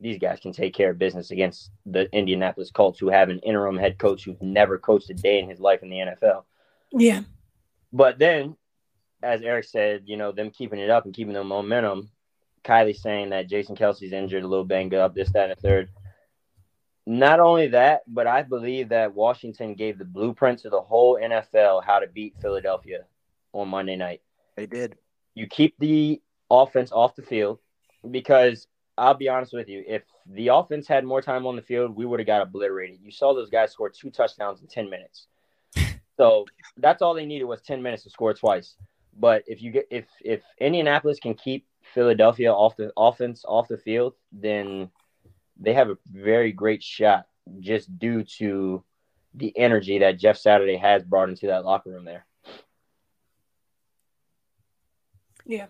these 0.00 0.18
guys 0.18 0.40
can 0.40 0.52
take 0.52 0.74
care 0.74 0.90
of 0.90 0.98
business 0.98 1.30
against 1.30 1.70
the 1.86 2.10
Indianapolis 2.14 2.70
Colts, 2.70 2.98
who 2.98 3.08
have 3.08 3.28
an 3.28 3.40
interim 3.40 3.76
head 3.76 3.98
coach 3.98 4.24
who's 4.24 4.40
never 4.40 4.78
coached 4.78 5.10
a 5.10 5.14
day 5.14 5.40
in 5.40 5.48
his 5.48 5.60
life 5.60 5.82
in 5.82 5.90
the 5.90 5.96
NFL. 5.96 6.44
yeah, 6.92 7.22
But 7.92 8.18
then, 8.18 8.56
as 9.22 9.42
Eric 9.42 9.64
said, 9.64 10.02
you 10.06 10.16
know, 10.16 10.32
them 10.32 10.50
keeping 10.50 10.78
it 10.78 10.90
up 10.90 11.04
and 11.04 11.14
keeping 11.14 11.34
the 11.34 11.44
momentum. 11.44 12.10
Kylee 12.64 12.96
saying 12.96 13.30
that 13.30 13.48
Jason 13.48 13.76
Kelce's 13.76 14.12
injured, 14.12 14.44
a 14.44 14.48
little 14.48 14.64
banged 14.64 14.94
up, 14.94 15.14
this, 15.14 15.32
that, 15.32 15.50
and 15.50 15.56
the 15.56 15.60
third. 15.60 15.88
Not 17.06 17.40
only 17.40 17.68
that, 17.68 18.02
but 18.06 18.26
I 18.26 18.42
believe 18.42 18.90
that 18.90 19.14
Washington 19.14 19.74
gave 19.74 19.96
the 19.96 20.04
blueprint 20.04 20.58
to 20.60 20.70
the 20.70 20.80
whole 20.80 21.18
NFL 21.18 21.82
how 21.82 22.00
to 22.00 22.06
beat 22.06 22.34
Philadelphia 22.40 23.04
on 23.52 23.68
Monday 23.68 23.96
night. 23.96 24.20
they 24.56 24.66
did. 24.66 24.98
You 25.38 25.46
keep 25.46 25.74
the 25.78 26.20
offense 26.50 26.90
off 26.90 27.14
the 27.14 27.22
field, 27.22 27.60
because 28.10 28.66
I'll 28.96 29.14
be 29.14 29.28
honest 29.28 29.52
with 29.52 29.68
you, 29.68 29.84
if 29.86 30.02
the 30.26 30.48
offense 30.48 30.88
had 30.88 31.04
more 31.04 31.22
time 31.22 31.46
on 31.46 31.54
the 31.54 31.62
field, 31.62 31.94
we 31.94 32.04
would 32.04 32.18
have 32.18 32.26
got 32.26 32.42
obliterated. 32.42 32.98
You 33.00 33.12
saw 33.12 33.32
those 33.32 33.48
guys 33.48 33.70
score 33.70 33.88
two 33.88 34.10
touchdowns 34.10 34.60
in 34.60 34.66
10 34.66 34.90
minutes. 34.90 35.26
So 36.16 36.46
that's 36.76 37.00
all 37.00 37.14
they 37.14 37.26
needed 37.26 37.44
was 37.44 37.62
10 37.62 37.80
minutes 37.80 38.02
to 38.02 38.10
score 38.10 38.34
twice. 38.34 38.74
But 39.16 39.44
if 39.46 39.62
you 39.62 39.70
get 39.70 39.86
if 39.88 40.04
if 40.20 40.42
Indianapolis 40.58 41.20
can 41.20 41.34
keep 41.34 41.64
Philadelphia 41.94 42.52
off 42.52 42.74
the 42.76 42.90
offense 42.96 43.44
off 43.46 43.68
the 43.68 43.78
field, 43.78 44.14
then 44.32 44.90
they 45.60 45.74
have 45.74 45.90
a 45.90 45.98
very 46.10 46.50
great 46.50 46.82
shot 46.82 47.28
just 47.60 47.96
due 48.00 48.24
to 48.38 48.82
the 49.34 49.56
energy 49.56 50.00
that 50.00 50.18
Jeff 50.18 50.38
Saturday 50.38 50.76
has 50.76 51.04
brought 51.04 51.28
into 51.28 51.46
that 51.46 51.64
locker 51.64 51.90
room 51.90 52.04
there. 52.04 52.26
Yeah. 55.48 55.66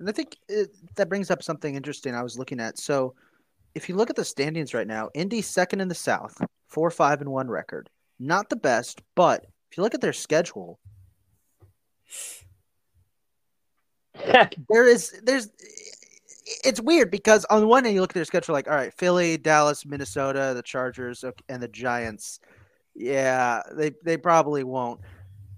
And 0.00 0.08
I 0.08 0.12
think 0.12 0.36
it, 0.48 0.70
that 0.96 1.08
brings 1.08 1.30
up 1.30 1.42
something 1.42 1.76
interesting 1.76 2.14
I 2.14 2.22
was 2.22 2.36
looking 2.36 2.58
at. 2.58 2.78
So, 2.78 3.14
if 3.76 3.88
you 3.88 3.94
look 3.96 4.10
at 4.10 4.16
the 4.16 4.24
standings 4.24 4.72
right 4.74 4.86
now, 4.86 5.10
Indy 5.14 5.42
second 5.42 5.80
in 5.80 5.88
the 5.88 5.94
South, 5.94 6.40
four, 6.68 6.90
five, 6.90 7.20
and 7.20 7.30
one 7.30 7.48
record. 7.48 7.88
Not 8.18 8.48
the 8.48 8.56
best, 8.56 9.02
but 9.14 9.46
if 9.70 9.76
you 9.76 9.82
look 9.82 9.94
at 9.94 10.00
their 10.00 10.12
schedule, 10.12 10.78
there 14.68 14.86
is 14.86 15.20
there's 15.24 15.48
it's 16.64 16.80
weird 16.80 17.10
because 17.10 17.44
on 17.46 17.66
one 17.66 17.84
hand 17.84 17.94
you 17.94 18.00
look 18.00 18.10
at 18.10 18.14
their 18.14 18.24
schedule 18.24 18.52
like 18.52 18.68
all 18.68 18.76
right 18.76 18.92
philly 18.94 19.36
dallas 19.36 19.84
minnesota 19.84 20.52
the 20.54 20.62
chargers 20.62 21.24
and 21.48 21.62
the 21.62 21.68
giants 21.68 22.38
yeah 22.94 23.60
they 23.72 23.92
they 24.04 24.16
probably 24.16 24.62
won't 24.62 25.00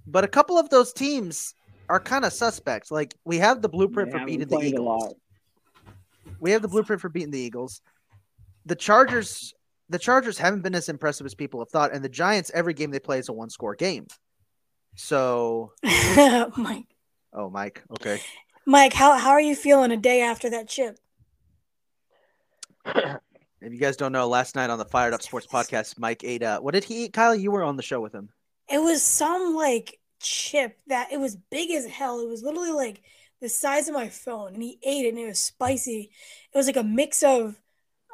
but 0.06 0.24
a 0.24 0.28
couple 0.28 0.56
of 0.56 0.70
those 0.70 0.92
teams 0.92 1.54
are 1.88 2.00
kind 2.00 2.24
of 2.24 2.32
suspects 2.32 2.90
like 2.90 3.14
we 3.24 3.38
have 3.38 3.62
the 3.62 3.68
blueprint 3.68 4.10
Yeah, 4.12 4.18
for 4.20 4.24
beating 4.26 4.40
the 4.48 4.56
played 4.56 4.64
a 4.64 4.76
eagles 4.76 5.02
lot. 5.02 5.14
we 6.40 6.50
have 6.52 6.62
the 6.62 6.68
blueprint 6.68 7.00
for 7.00 7.08
beating 7.08 7.30
the 7.30 7.38
eagles 7.40 7.80
the 8.64 8.74
chargers 8.76 9.54
the 9.88 9.98
chargers 9.98 10.36
haven't 10.38 10.62
been 10.62 10.74
as 10.74 10.88
impressive 10.88 11.24
as 11.26 11.34
people 11.34 11.60
have 11.60 11.68
thought 11.70 11.92
and 11.94 12.04
the 12.04 12.08
giants 12.08 12.50
every 12.54 12.74
game 12.74 12.90
they 12.90 12.98
play 12.98 13.18
is 13.18 13.28
a 13.28 13.32
one 13.32 13.50
score 13.50 13.74
game 13.74 14.06
so 14.96 15.72
Mike, 15.82 16.86
oh 17.32 17.50
mike 17.50 17.82
okay 17.92 18.20
Mike, 18.68 18.92
how 18.92 19.16
how 19.16 19.30
are 19.30 19.40
you 19.40 19.54
feeling 19.54 19.92
a 19.92 19.96
day 19.96 20.22
after 20.22 20.50
that 20.50 20.68
chip? 20.68 20.98
If 23.62 23.72
you 23.72 23.78
guys 23.80 23.96
don't 23.96 24.12
know, 24.12 24.28
last 24.28 24.54
night 24.54 24.68
on 24.70 24.78
the 24.78 24.84
Fired 24.84 25.14
Up 25.14 25.22
Sports 25.22 25.46
Podcast, 25.46 25.98
Mike 25.98 26.22
ate. 26.22 26.42
Uh, 26.42 26.60
what 26.60 26.74
did 26.74 26.84
he 26.84 27.04
eat? 27.04 27.14
Kyle, 27.14 27.34
you 27.34 27.50
were 27.50 27.62
on 27.64 27.76
the 27.76 27.82
show 27.82 28.00
with 28.00 28.14
him. 28.14 28.28
It 28.70 28.78
was 28.78 29.02
some 29.02 29.54
like 29.54 29.98
chip 30.26 30.78
that 30.88 31.12
it 31.12 31.20
was 31.20 31.36
big 31.36 31.70
as 31.70 31.86
hell. 31.86 32.20
It 32.20 32.28
was 32.28 32.42
literally 32.42 32.72
like 32.72 33.02
the 33.40 33.48
size 33.48 33.88
of 33.88 33.94
my 33.94 34.08
phone, 34.08 34.54
and 34.54 34.62
he 34.62 34.78
ate 34.82 35.06
it, 35.06 35.10
and 35.10 35.18
it 35.18 35.26
was 35.26 35.38
spicy. 35.38 36.10
It 36.52 36.56
was 36.56 36.66
like 36.66 36.76
a 36.76 36.82
mix 36.82 37.22
of 37.22 37.60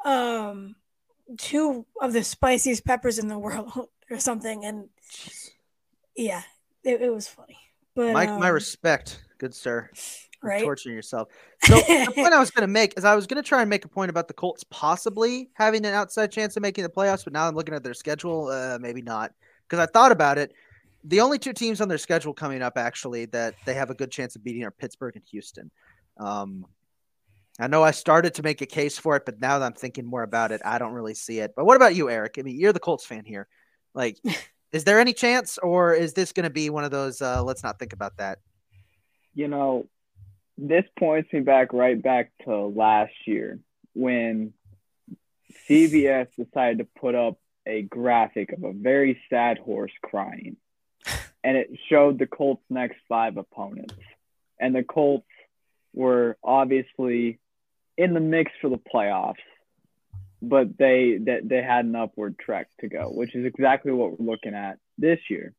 um 0.05 0.75
two 1.37 1.85
of 2.01 2.13
the 2.13 2.23
spiciest 2.23 2.85
peppers 2.85 3.19
in 3.19 3.27
the 3.27 3.37
world 3.39 3.89
or 4.09 4.19
something, 4.19 4.63
and 4.65 4.89
yeah, 6.15 6.43
it, 6.83 7.01
it 7.01 7.13
was 7.13 7.27
funny. 7.27 7.57
But 7.95 8.13
Mike, 8.13 8.29
my 8.29 8.49
um, 8.49 8.53
respect, 8.53 9.23
good 9.37 9.53
sir. 9.53 9.89
Right? 10.41 10.61
Torturing 10.61 10.95
yourself. 10.95 11.29
So 11.61 11.75
the 11.75 12.11
point 12.15 12.33
I 12.33 12.39
was 12.39 12.51
going 12.51 12.67
to 12.67 12.71
make 12.71 12.95
is 12.97 13.05
I 13.05 13.15
was 13.15 13.27
going 13.27 13.41
to 13.41 13.47
try 13.47 13.61
and 13.61 13.69
make 13.69 13.85
a 13.85 13.87
point 13.87 14.09
about 14.09 14.27
the 14.27 14.33
Colts 14.33 14.65
possibly 14.69 15.49
having 15.53 15.85
an 15.85 15.93
outside 15.93 16.33
chance 16.33 16.57
of 16.57 16.61
making 16.61 16.83
the 16.83 16.89
playoffs, 16.89 17.23
but 17.23 17.31
now 17.31 17.47
I'm 17.47 17.55
looking 17.55 17.73
at 17.73 17.81
their 17.81 17.93
schedule, 17.93 18.49
uh, 18.49 18.77
maybe 18.77 19.01
not. 19.01 19.31
Because 19.65 19.81
I 19.81 19.89
thought 19.89 20.11
about 20.11 20.37
it. 20.37 20.51
The 21.05 21.21
only 21.21 21.37
two 21.37 21.53
teams 21.53 21.81
on 21.81 21.87
their 21.89 21.97
schedule 21.97 22.33
coming 22.33 22.61
up 22.61 22.77
actually 22.77 23.25
that 23.27 23.55
they 23.65 23.73
have 23.73 23.89
a 23.89 23.93
good 23.93 24.11
chance 24.11 24.35
of 24.35 24.43
beating 24.43 24.63
are 24.63 24.71
Pittsburgh 24.71 25.15
and 25.15 25.25
Houston. 25.31 25.69
Um, 26.17 26.65
I 27.59 27.67
know 27.67 27.83
I 27.83 27.91
started 27.91 28.33
to 28.35 28.43
make 28.43 28.61
a 28.61 28.65
case 28.65 28.97
for 28.97 29.15
it, 29.15 29.23
but 29.25 29.39
now 29.39 29.59
that 29.59 29.65
I'm 29.65 29.73
thinking 29.73 30.05
more 30.05 30.23
about 30.23 30.51
it, 30.51 30.61
I 30.65 30.79
don't 30.79 30.93
really 30.93 31.13
see 31.13 31.39
it. 31.39 31.53
But 31.55 31.65
what 31.65 31.75
about 31.75 31.95
you, 31.95 32.09
Eric? 32.09 32.35
I 32.39 32.41
mean, 32.41 32.59
you're 32.59 32.73
the 32.73 32.79
Colts 32.79 33.05
fan 33.05 33.25
here. 33.25 33.47
Like, 33.93 34.17
is 34.71 34.85
there 34.85 34.99
any 34.99 35.13
chance, 35.13 35.57
or 35.59 35.93
is 35.93 36.13
this 36.13 36.31
going 36.31 36.45
to 36.45 36.49
be 36.49 36.69
one 36.69 36.83
of 36.83 36.91
those? 36.91 37.21
Uh, 37.21 37.43
let's 37.43 37.63
not 37.63 37.77
think 37.77 37.93
about 37.93 38.17
that. 38.17 38.39
you 39.33 39.47
know, 39.47 39.87
this 40.57 40.85
points 40.97 41.31
me 41.33 41.39
back 41.39 41.73
right 41.73 42.01
back 42.01 42.31
to 42.45 42.55
last 42.55 43.13
year 43.25 43.59
when 43.93 44.53
CBS 45.69 46.27
decided 46.37 46.79
to 46.79 46.87
put 46.99 47.15
up 47.15 47.39
a 47.65 47.81
graphic 47.83 48.51
of 48.51 48.63
a 48.63 48.73
very 48.73 49.19
sad 49.29 49.57
horse 49.57 49.91
crying. 50.03 50.57
And 51.43 51.57
it 51.57 51.69
showed 51.89 52.19
the 52.19 52.27
Colts' 52.27 52.63
next 52.69 52.97
five 53.09 53.37
opponents. 53.37 53.95
And 54.59 54.73
the 54.73 54.83
Colts 54.83 55.27
were 55.93 56.37
obviously 56.43 57.39
in 57.97 58.13
the 58.13 58.19
mix 58.19 58.51
for 58.61 58.69
the 58.69 58.77
playoffs, 58.79 59.35
but 60.41 60.77
they 60.77 61.19
that 61.25 61.47
they 61.47 61.61
had 61.61 61.85
an 61.85 61.95
upward 61.95 62.37
trek 62.39 62.67
to 62.79 62.87
go, 62.87 63.09
which 63.09 63.35
is 63.35 63.45
exactly 63.45 63.91
what 63.91 64.19
we're 64.19 64.31
looking 64.31 64.55
at 64.55 64.79
this 64.97 65.19
year. 65.29 65.53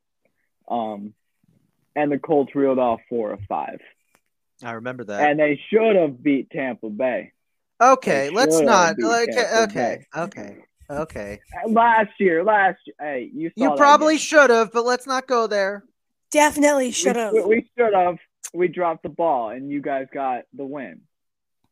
Um, 0.68 1.12
and 1.94 2.10
the 2.10 2.18
Colts 2.18 2.54
reeled 2.54 2.78
off 2.78 3.00
four 3.08 3.32
of 3.32 3.40
five 3.48 3.78
I 4.62 4.72
remember 4.72 5.04
that. 5.04 5.20
and 5.20 5.38
they 5.38 5.60
should 5.70 5.94
have 5.96 6.22
beat 6.22 6.50
Tampa 6.50 6.88
Bay 6.88 7.32
Okay, 7.80 8.30
let's 8.30 8.60
not. 8.60 8.98
Like, 8.98 9.30
okay, 9.30 10.06
Bay. 10.14 10.20
okay, 10.22 10.56
okay. 10.90 11.40
Uh, 11.64 11.68
last 11.70 12.10
year. 12.18 12.44
Last 12.44 12.78
year, 12.86 12.94
hey, 13.00 13.30
you 13.32 13.50
saw 13.56 13.64
You 13.70 13.76
probably 13.76 14.18
should 14.18 14.50
have, 14.50 14.72
but 14.72 14.84
let's 14.84 15.06
not 15.06 15.26
go 15.26 15.46
there. 15.46 15.84
Definitely 16.30 16.90
should 16.90 17.16
have. 17.16 17.32
We, 17.32 17.42
we 17.42 17.70
should 17.78 17.94
have. 17.94 18.16
We 18.52 18.68
dropped 18.68 19.02
the 19.02 19.08
ball, 19.08 19.50
and 19.50 19.70
you 19.70 19.80
guys 19.80 20.06
got 20.12 20.42
the 20.52 20.64
win. 20.64 21.00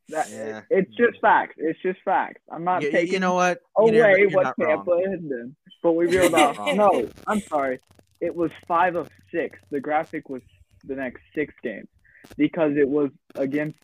That, 0.09 0.29
Yeah. 0.31 0.63
It's 0.71 0.91
just 0.97 1.21
facts. 1.21 1.55
It's 1.59 1.81
just 1.81 2.01
facts. 2.05 2.41
I'm 2.51 2.65
not 2.65 2.83
You, 2.83 2.91
you 2.91 3.19
know 3.21 3.35
what? 3.35 3.61
You 3.79 3.85
away 3.85 3.91
never- 3.93 4.19
you're 4.19 4.31
what 4.31 4.43
not 4.45 4.59
wrong. 4.59 4.85
Tampa 4.87 5.11
had 5.11 5.29
done, 5.29 5.57
but 5.83 5.93
we 5.93 6.07
reeled 6.07 6.35
off. 6.35 6.59
No, 6.75 7.09
I'm 7.27 7.41
sorry. 7.41 7.79
It 8.21 8.35
was 8.35 8.51
five 8.69 8.95
of 8.95 9.09
six. 9.33 9.59
The 9.71 9.81
graphic 9.81 10.29
was 10.29 10.43
the 10.85 10.95
next 10.97 11.23
six 11.35 11.55
games 11.63 11.89
because 12.37 12.77
it 12.77 12.89
was 12.89 13.11
against 13.35 13.79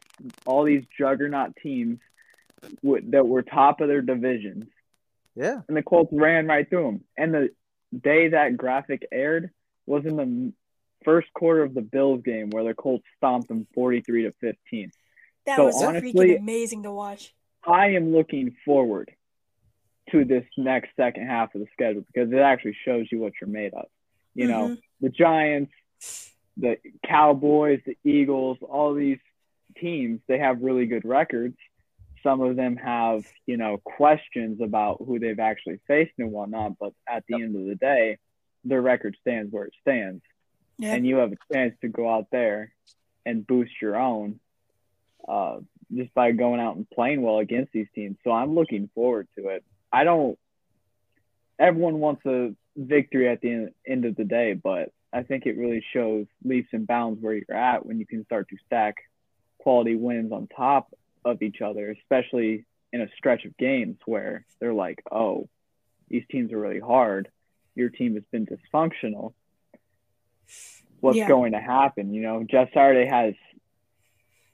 all 0.47 0.65
these 0.65 0.85
juggernaut 0.97 1.55
teams 1.63 1.99
w- 2.85 3.11
that 3.11 3.27
were 3.27 3.43
top 3.43 3.81
of 3.81 3.89
their 3.89 4.03
divisions. 4.03 4.65
Yeah, 5.39 5.61
and 5.69 5.77
the 5.77 5.83
Colts 5.85 6.13
ran 6.13 6.47
right 6.49 6.69
through 6.69 6.83
them. 6.85 7.05
And 7.17 7.33
the 7.33 7.51
day 7.97 8.29
that 8.31 8.57
graphic 8.57 9.07
aired 9.13 9.51
was 9.87 10.05
in 10.05 10.17
the 10.17 10.53
first 11.05 11.33
quarter 11.33 11.63
of 11.63 11.75
the 11.75 11.81
Bills 11.81 12.23
game 12.25 12.51
where 12.51 12.65
the 12.65 12.75
Colts 12.75 13.05
stomped 13.17 13.47
them 13.47 13.67
43 13.73 14.25
to 14.25 14.33
15. 14.41 14.91
That 15.47 15.57
So 15.57 15.67
was 15.67 15.81
honestly- 15.81 16.13
freaking 16.13 16.39
amazing 16.41 16.83
to 16.83 16.91
watch. 16.93 17.33
I 17.65 17.91
am 17.91 18.11
looking 18.13 18.57
forward 18.65 19.13
to 20.11 20.25
this 20.25 20.45
next 20.57 20.91
second 20.97 21.27
half 21.29 21.55
of 21.55 21.61
the 21.61 21.69
schedule 21.73 22.03
because 22.13 22.33
it 22.33 22.39
actually 22.39 22.77
shows 22.85 23.07
you 23.13 23.21
what 23.21 23.35
you're 23.41 23.49
made 23.49 23.75
of. 23.75 23.87
You 24.35 24.49
know, 24.49 24.69
Mhm. 24.71 24.81
the 25.01 25.09
Giants, 25.11 25.73
the 26.57 26.79
Cowboys, 27.07 27.81
the 27.87 27.97
Eagles, 28.05 28.59
all 28.63 28.93
these 28.95 29.19
teams, 29.77 30.21
they 30.27 30.39
have 30.39 30.63
really 30.63 30.87
good 30.87 31.05
records. 31.05 31.57
Some 32.23 32.41
of 32.41 32.57
them 32.57 32.77
have, 32.77 33.25
you 33.47 33.57
know, 33.57 33.79
questions 33.79 34.61
about 34.61 35.03
who 35.05 35.19
they've 35.19 35.39
actually 35.39 35.81
faced 35.87 36.13
and 36.19 36.33
whatnot, 36.33 36.79
but 36.79 36.93
at 37.09 37.25
the 37.29 37.35
end 37.35 37.57
of 37.57 37.67
the 37.67 37.75
day, 37.75 38.19
their 38.65 38.83
record 38.83 39.17
stands 39.21 39.53
where 39.53 39.65
it 39.65 39.75
stands. 39.81 40.23
Yeah. 40.79 40.95
And 40.95 41.07
you 41.07 41.17
have 41.17 41.33
a 41.33 41.55
chance 41.55 41.75
to 41.81 41.89
go 41.89 42.09
out 42.09 42.27
there 42.31 42.73
and 43.27 43.47
boost 43.47 43.73
your 43.83 43.97
own 43.97 44.41
uh, 45.27 45.59
just 45.95 46.13
by 46.15 46.33
going 46.33 46.61
out 46.61 46.77
and 46.77 46.89
playing 46.91 47.23
well 47.23 47.39
against 47.39 47.73
these 47.73 47.89
teams. 47.95 48.17
So 48.25 48.31
I'm 48.31 48.55
looking 48.55 48.89
forward 48.95 49.29
to 49.37 49.49
it. 49.49 49.65
I 49.93 50.05
don't. 50.05 50.39
Everyone 51.59 51.99
wants 51.99 52.25
a 52.27 52.55
victory 52.77 53.29
at 53.29 53.41
the 53.41 53.51
end, 53.51 53.71
end 53.87 54.05
of 54.05 54.15
the 54.15 54.25
day, 54.25 54.55
but 54.55 54.93
I 55.13 55.23
think 55.23 55.47
it 55.47 55.57
really 55.57 55.85
shows 55.93 56.27
leaps 56.45 56.69
and 56.73 56.87
bounds 56.87 57.21
where 57.21 57.35
you're 57.35 57.57
at 57.57 57.85
when 57.85 57.99
you 57.99 58.07
can 58.07 58.25
start 58.25 58.49
to 58.51 58.57
stack 58.67 58.97
quality 59.59 59.97
wins 59.97 60.33
on 60.33 60.47
top 60.47 60.93
of 61.29 61.43
each 61.43 61.61
other, 61.61 61.91
especially 61.91 62.65
in 62.93 63.01
a 63.01 63.09
stretch 63.17 63.45
of 63.45 63.57
games 63.57 63.97
where 64.07 64.45
they're 64.61 64.75
like, 64.75 65.03
oh, 65.11 65.49
these 66.09 66.25
teams 66.31 66.53
are 66.53 66.59
really 66.59 66.81
hard. 66.81 67.31
Your 67.75 67.91
team 67.91 68.15
has 68.15 68.25
been 68.33 68.47
dysfunctional. 68.47 69.35
What's 71.01 71.19
Yeah. 71.19 71.29
going 71.29 71.53
to 71.53 71.61
happen? 71.61 72.13
You 72.13 72.23
know, 72.23 72.45
Jeff 72.45 72.73
Saturday 72.73 73.07
has 73.09 73.35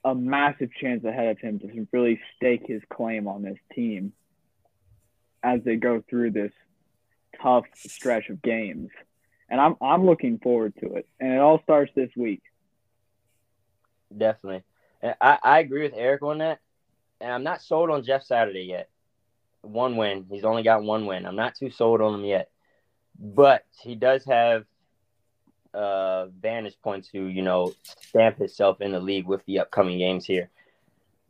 a 0.03 0.13
massive 0.13 0.69
chance 0.73 1.03
ahead 1.03 1.29
of 1.29 1.39
him 1.39 1.59
to 1.59 1.87
really 1.91 2.19
stake 2.35 2.67
his 2.67 2.81
claim 2.89 3.27
on 3.27 3.41
this 3.41 3.57
team 3.73 4.13
as 5.41 5.63
they 5.63 5.77
go 5.77 6.03
through 6.07 6.31
this 6.31 6.51
tough 7.41 7.65
stretch 7.75 8.29
of 8.29 8.41
games. 8.41 8.89
And 9.49 9.59
I'm 9.61 9.75
I'm 9.81 10.05
looking 10.05 10.39
forward 10.39 10.73
to 10.81 10.95
it. 10.95 11.07
And 11.19 11.31
it 11.33 11.39
all 11.39 11.61
starts 11.63 11.91
this 11.95 12.09
week. 12.15 12.41
Definitely. 14.15 14.63
And 15.01 15.15
I, 15.21 15.37
I 15.43 15.59
agree 15.59 15.83
with 15.83 15.93
Eric 15.95 16.21
on 16.23 16.39
that. 16.39 16.59
And 17.25 17.33
I'm 17.33 17.43
not 17.43 17.63
sold 17.63 17.89
on 17.89 18.03
Jeff 18.03 18.21
Saturday 18.23 18.65
yet. 18.65 18.87
One 19.63 19.97
win. 19.97 20.27
He's 20.29 20.43
only 20.43 20.61
got 20.61 20.83
one 20.83 21.07
win. 21.07 21.25
I'm 21.25 21.35
not 21.35 21.55
too 21.55 21.71
sold 21.71 21.99
on 21.99 22.13
him 22.13 22.23
yet. 22.23 22.51
But 23.19 23.65
he 23.81 23.95
does 23.95 24.23
have 24.25 24.65
uh 25.73 26.27
vantage 26.39 26.77
point 26.83 27.09
to, 27.13 27.25
you 27.25 27.41
know, 27.41 27.73
stamp 27.81 28.37
himself 28.37 28.79
in 28.79 28.91
the 28.91 28.99
league 28.99 29.25
with 29.25 29.43
the 29.45 29.57
upcoming 29.57 29.97
games 29.97 30.23
here. 30.23 30.51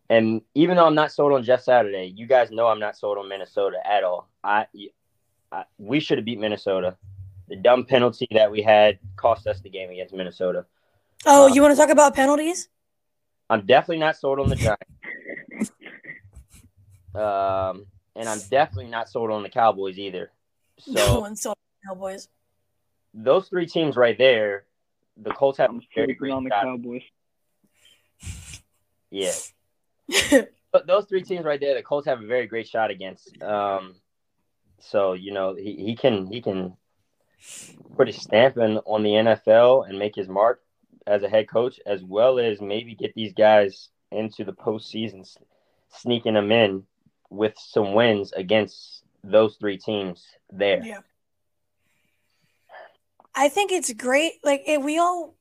And 0.09 0.41
even 0.53 0.75
though 0.75 0.85
I'm 0.85 0.95
not 0.95 1.13
sold 1.13 1.31
on 1.31 1.43
Jeff 1.43 1.61
Saturday, 1.61 2.13
you 2.13 2.27
guys 2.27 2.51
know 2.51 2.67
I'm 2.67 2.79
not 2.79 2.97
sold 2.97 3.17
on 3.17 3.29
Minnesota 3.29 3.77
at 3.89 4.03
all. 4.03 4.27
I, 4.43 4.67
I 5.53 5.63
we 5.77 6.01
should 6.01 6.17
have 6.17 6.25
beat 6.25 6.39
Minnesota. 6.41 6.97
The 7.47 7.55
dumb 7.55 7.85
penalty 7.85 8.27
that 8.31 8.51
we 8.51 8.61
had 8.61 8.99
cost 9.15 9.47
us 9.47 9.61
the 9.61 9.69
game 9.69 9.91
against 9.91 10.13
Minnesota. 10.13 10.65
Oh, 11.25 11.45
Uh, 11.45 11.53
you 11.53 11.61
want 11.61 11.73
to 11.73 11.79
talk 11.81 11.89
about 11.89 12.13
penalties? 12.15 12.67
I'm 13.49 13.65
definitely 13.65 13.99
not 13.99 14.17
sold 14.17 14.39
on 14.41 14.49
the 14.49 14.55
Giants. 14.57 14.94
Um, 17.15 17.86
and 18.15 18.27
I'm 18.29 18.39
definitely 18.50 18.89
not 18.91 19.10
sold 19.10 19.31
on 19.31 19.43
the 19.43 19.50
Cowboys 19.50 19.98
either. 19.98 20.31
no 20.88 21.05
So 21.05 21.19
one 21.22 21.36
saw 21.36 21.53
Cowboys. 21.88 22.27
those 23.13 23.48
three 23.50 23.65
teams 23.65 23.95
right 23.95 24.17
there, 24.17 24.65
the 25.17 25.31
Colts 25.31 25.57
have 25.57 25.69
a 25.69 25.74
I'm 25.74 25.81
very 25.93 26.07
sleeping 26.07 26.17
great 26.17 26.31
on 26.31 26.43
the 26.43 26.50
shot. 26.50 26.63
Cowboys. 26.63 27.03
Yeah, 29.12 29.31
but 30.72 30.88
those 30.88 31.05
three 31.05 31.22
teams 31.24 31.45
right 31.45 31.60
there, 31.60 31.75
the 31.75 31.84
Colts 31.84 32.07
have 32.07 32.22
a 32.22 32.25
very 32.25 32.48
great 32.48 32.67
shot 32.67 32.91
against. 32.91 33.41
Um, 33.41 33.95
so 34.79 35.13
you 35.13 35.31
know 35.31 35.55
he, 35.55 35.75
he 35.75 35.95
can 35.95 36.27
he 36.27 36.41
can 36.41 36.75
put 37.95 38.07
his 38.07 38.22
stamp 38.22 38.57
in, 38.57 38.77
on 38.79 39.03
the 39.03 39.12
NFL 39.12 39.88
and 39.88 39.98
make 39.98 40.15
his 40.15 40.27
mark 40.27 40.62
as 41.07 41.24
a 41.24 41.29
head 41.29 41.48
coach, 41.48 41.79
as 41.86 42.03
well 42.03 42.39
as 42.39 42.60
maybe 42.60 42.93
get 42.95 43.13
these 43.13 43.31
guys 43.34 43.89
into 44.12 44.43
the 44.43 44.51
postseason, 44.51 45.22
s- 45.22 45.38
sneaking 45.89 46.34
them 46.34 46.51
in 46.51 46.84
with 47.29 47.53
some 47.58 47.94
wins 47.94 48.32
against 48.34 49.03
those 49.24 49.55
three 49.58 49.77
teams 49.77 50.25
there. 50.51 50.84
Yeah. 50.84 51.00
I 53.34 53.50
think 53.50 53.72
it's 53.72 53.91
great. 53.94 54.34
Like 54.44 54.63
eh, 54.65 54.77
we 54.77 54.98
all, 54.98 55.36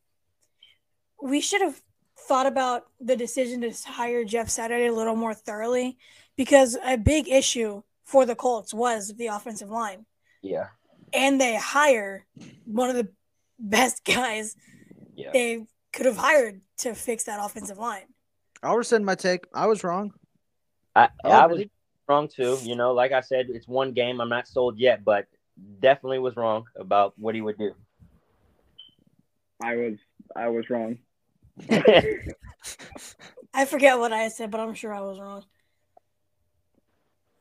we 1.22 1.40
should 1.40 1.60
have 1.60 1.80
thought 2.26 2.46
about 2.46 2.86
the 3.00 3.16
decision 3.16 3.60
to 3.60 3.72
hire 3.86 4.24
Jeff 4.24 4.48
Saturday 4.48 4.86
a 4.86 4.92
little 4.92 5.16
more 5.16 5.34
thoroughly, 5.34 5.98
because 6.36 6.76
a 6.84 6.96
big 6.96 7.28
issue 7.28 7.82
for 8.04 8.26
the 8.26 8.34
Colts 8.34 8.74
was 8.74 9.14
the 9.16 9.28
offensive 9.28 9.70
line, 9.70 10.06
Yeah, 10.42 10.68
and 11.12 11.40
they 11.40 11.56
hire 11.56 12.26
one 12.64 12.90
of 12.90 12.96
the 12.96 13.08
best 13.58 14.04
guys 14.04 14.56
yeah. 15.14 15.30
they 15.32 15.64
could 15.92 16.06
have 16.06 16.16
hired 16.16 16.60
to 16.78 16.94
fix 16.94 17.24
that 17.24 17.44
offensive 17.44 17.78
line. 17.78 18.04
I'll 18.62 18.76
rescind 18.76 19.04
my 19.06 19.14
take. 19.14 19.46
I 19.54 19.66
was 19.66 19.84
wrong. 19.84 20.12
I, 20.96 21.08
I 21.24 21.46
was 21.46 21.58
really? 21.58 21.70
Wrong 22.08 22.28
too. 22.28 22.58
You 22.62 22.76
know, 22.76 22.92
like 22.92 23.12
I 23.12 23.20
said, 23.20 23.46
it's 23.50 23.68
one 23.68 23.92
game. 23.92 24.20
I'm 24.20 24.28
not 24.28 24.48
sold 24.48 24.78
yet, 24.78 25.04
but 25.04 25.26
definitely 25.80 26.18
was 26.18 26.36
wrong 26.36 26.64
about 26.76 27.14
what 27.18 27.34
he 27.34 27.40
would 27.40 27.58
do. 27.58 27.72
I 29.62 29.76
was 29.76 29.98
I 30.36 30.48
was 30.48 30.68
wrong. 30.68 30.98
I 33.54 33.64
forget 33.66 33.98
what 33.98 34.12
I 34.12 34.28
said, 34.28 34.50
but 34.50 34.60
I'm 34.60 34.74
sure 34.74 34.92
I 34.92 35.00
was 35.00 35.20
wrong. 35.20 35.44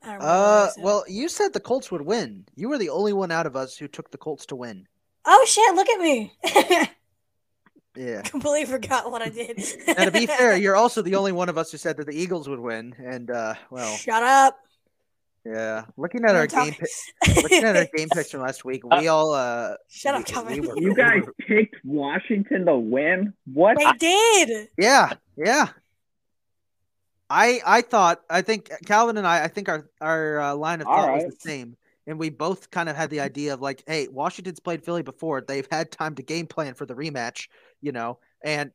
I 0.03 0.07
don't 0.07 0.15
remember 0.15 0.27
what 0.27 0.47
I 0.47 0.65
Uh, 0.65 0.71
well, 0.79 1.03
you 1.07 1.27
said 1.27 1.53
the 1.53 1.59
Colts 1.59 1.91
would 1.91 2.01
win. 2.01 2.45
You 2.55 2.69
were 2.69 2.77
the 2.77 2.89
only 2.89 3.13
one 3.13 3.31
out 3.31 3.45
of 3.45 3.55
us 3.55 3.77
who 3.77 3.87
took 3.87 4.11
the 4.11 4.17
Colts 4.17 4.45
to 4.47 4.55
win. 4.55 4.87
oh 5.25 5.45
shit! 5.47 5.75
Look 5.75 5.89
at 5.89 6.01
me. 6.01 6.33
Yeah. 7.95 8.21
Completely 8.25 8.65
forgot 8.65 9.11
what 9.11 9.21
I 9.21 9.29
did. 9.29 9.61
And 9.87 9.97
to 9.97 10.11
be 10.11 10.25
fair, 10.25 10.57
you're 10.63 10.75
also 10.75 11.01
the 11.01 11.15
only 11.15 11.31
one 11.31 11.49
of 11.49 11.57
us 11.57 11.71
who 11.71 11.77
said 11.77 11.97
that 11.97 12.07
the 12.07 12.13
Eagles 12.15 12.49
would 12.49 12.59
win. 12.59 12.95
And 12.97 13.29
uh, 13.29 13.53
well, 13.69 13.95
shut 13.95 14.23
up. 14.23 14.57
yeah. 15.45 15.85
Looking 15.97 16.25
at 16.25 16.35
our 16.35 16.47
Don't 16.47 16.65
game, 16.65 16.73
talk- 16.73 17.35
looking 17.43 17.63
at 17.63 17.75
our 17.75 17.87
game 17.95 18.09
picks 18.09 18.31
from 18.31 18.41
last 18.41 18.65
week, 18.65 18.83
we 18.83 19.07
all 19.07 19.33
uh, 19.33 19.75
Shut 19.89 20.15
we- 20.15 20.21
up, 20.21 20.25
Calvin. 20.27 20.61
we 20.61 20.67
were- 20.67 20.77
You 20.79 20.95
guys 20.95 21.21
picked 21.39 21.75
Washington 21.85 22.65
to 22.65 22.75
win. 22.77 23.33
What? 23.53 23.77
they 23.77 23.91
did. 23.99 24.69
Yeah, 24.77 25.11
yeah. 25.37 25.67
I 27.29 27.61
I 27.65 27.81
thought 27.81 28.21
I 28.29 28.41
think 28.41 28.69
Calvin 28.85 29.17
and 29.17 29.25
I 29.25 29.45
I 29.45 29.47
think 29.47 29.69
our 29.69 29.89
our 30.01 30.39
uh, 30.39 30.55
line 30.55 30.81
of 30.81 30.87
All 30.87 30.95
thought 30.97 31.15
was 31.15 31.33
the 31.35 31.39
same, 31.49 31.77
and 32.05 32.19
we 32.19 32.29
both 32.29 32.69
kind 32.69 32.89
of 32.89 32.95
had 32.95 33.09
the 33.09 33.21
idea 33.21 33.53
of 33.53 33.61
like, 33.61 33.83
hey, 33.87 34.07
Washington's 34.07 34.59
played 34.59 34.83
Philly 34.83 35.01
before; 35.03 35.41
they've 35.41 35.67
had 35.71 35.89
time 35.91 36.15
to 36.15 36.21
game 36.21 36.45
plan 36.47 36.73
for 36.75 36.85
the 36.85 36.93
rematch, 36.93 37.47
you 37.83 37.91
know, 37.91 38.17
and 38.43 38.71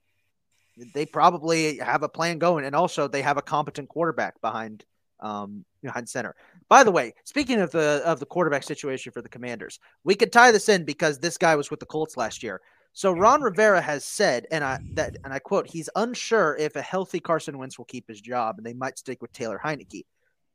they 0.95 1.07
probably 1.07 1.79
have 1.79 2.03
a 2.05 2.09
plan 2.09 2.39
going, 2.39 2.65
and 2.65 2.77
also 2.77 3.09
they 3.09 3.23
have 3.23 3.37
a 3.37 3.43
competent 3.43 3.89
quarterback 3.89 4.41
behind 4.41 4.85
um 5.21 5.65
behind 5.83 6.09
center. 6.09 6.37
By 6.69 6.85
the 6.85 6.93
way, 6.93 7.15
speaking 7.25 7.61
of 7.61 7.73
the 7.73 8.03
of 8.05 8.21
the 8.21 8.27
quarterback 8.27 8.63
situation 8.63 9.11
for 9.11 9.23
the 9.23 9.29
Commanders, 9.29 9.81
we 10.05 10.15
could 10.15 10.33
tie 10.33 10.53
this 10.53 10.69
in 10.69 10.85
because 10.85 11.19
this 11.19 11.39
guy 11.39 11.57
was 11.57 11.71
with 11.71 11.81
the 11.81 11.87
Colts 11.87 12.17
last 12.17 12.43
year. 12.43 12.61
So 12.93 13.13
Ron 13.13 13.43
Rivera 13.43 13.81
has 13.81 14.05
said, 14.05 14.47
and 14.51 14.63
I 14.63 14.79
that 14.95 15.17
and 15.25 15.33
I 15.33 15.39
quote, 15.39 15.69
he's 15.69 15.91
unsure 15.97 16.57
if 16.57 16.77
a 16.77 16.83
healthy 16.83 17.21
Carson 17.21 17.59
Wentz 17.59 17.79
will 17.79 17.85
keep 17.87 18.07
his 18.07 18.21
job, 18.21 18.59
and 18.59 18.67
they 18.67 18.75
might 18.75 18.99
stick 18.99 19.23
with 19.23 19.33
Taylor 19.33 19.61
Heinicke. 19.63 20.05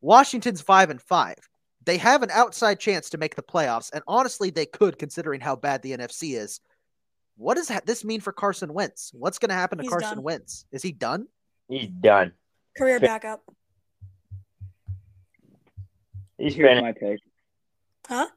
Washington's 0.02 0.62
five 0.62 0.90
and 0.90 1.02
five. 1.02 1.38
They 1.86 1.98
have 1.98 2.24
an 2.24 2.32
outside 2.32 2.80
chance 2.80 3.10
to 3.10 3.18
make 3.18 3.36
the 3.36 3.44
playoffs, 3.44 3.92
and 3.94 4.04
honestly, 4.08 4.50
they 4.50 4.66
could, 4.66 4.98
considering 4.98 5.42
how 5.42 5.56
bad 5.56 5.82
the 5.82 5.98
NFC 5.98 6.38
is. 6.38 6.62
What 7.36 7.56
does 7.56 7.72
this 7.86 8.04
mean 8.06 8.22
for 8.22 8.32
Carson 8.32 8.74
Wentz? 8.74 9.12
What's 9.14 9.40
going 9.40 9.50
to 9.50 9.56
happen 9.56 9.78
to 9.80 9.84
He's 9.84 9.92
Carson 9.92 10.18
done. 10.18 10.24
Wentz? 10.24 10.66
Is 10.72 10.84
he 10.84 10.92
done? 10.92 11.28
He's 11.68 11.88
done. 11.88 12.34
Career 12.78 13.00
backup. 13.00 13.42
He's 16.38 16.56
Here's 16.56 16.80
finished. 16.80 17.02
my 17.02 17.08
take. 17.08 17.20
Huh? 18.08 18.28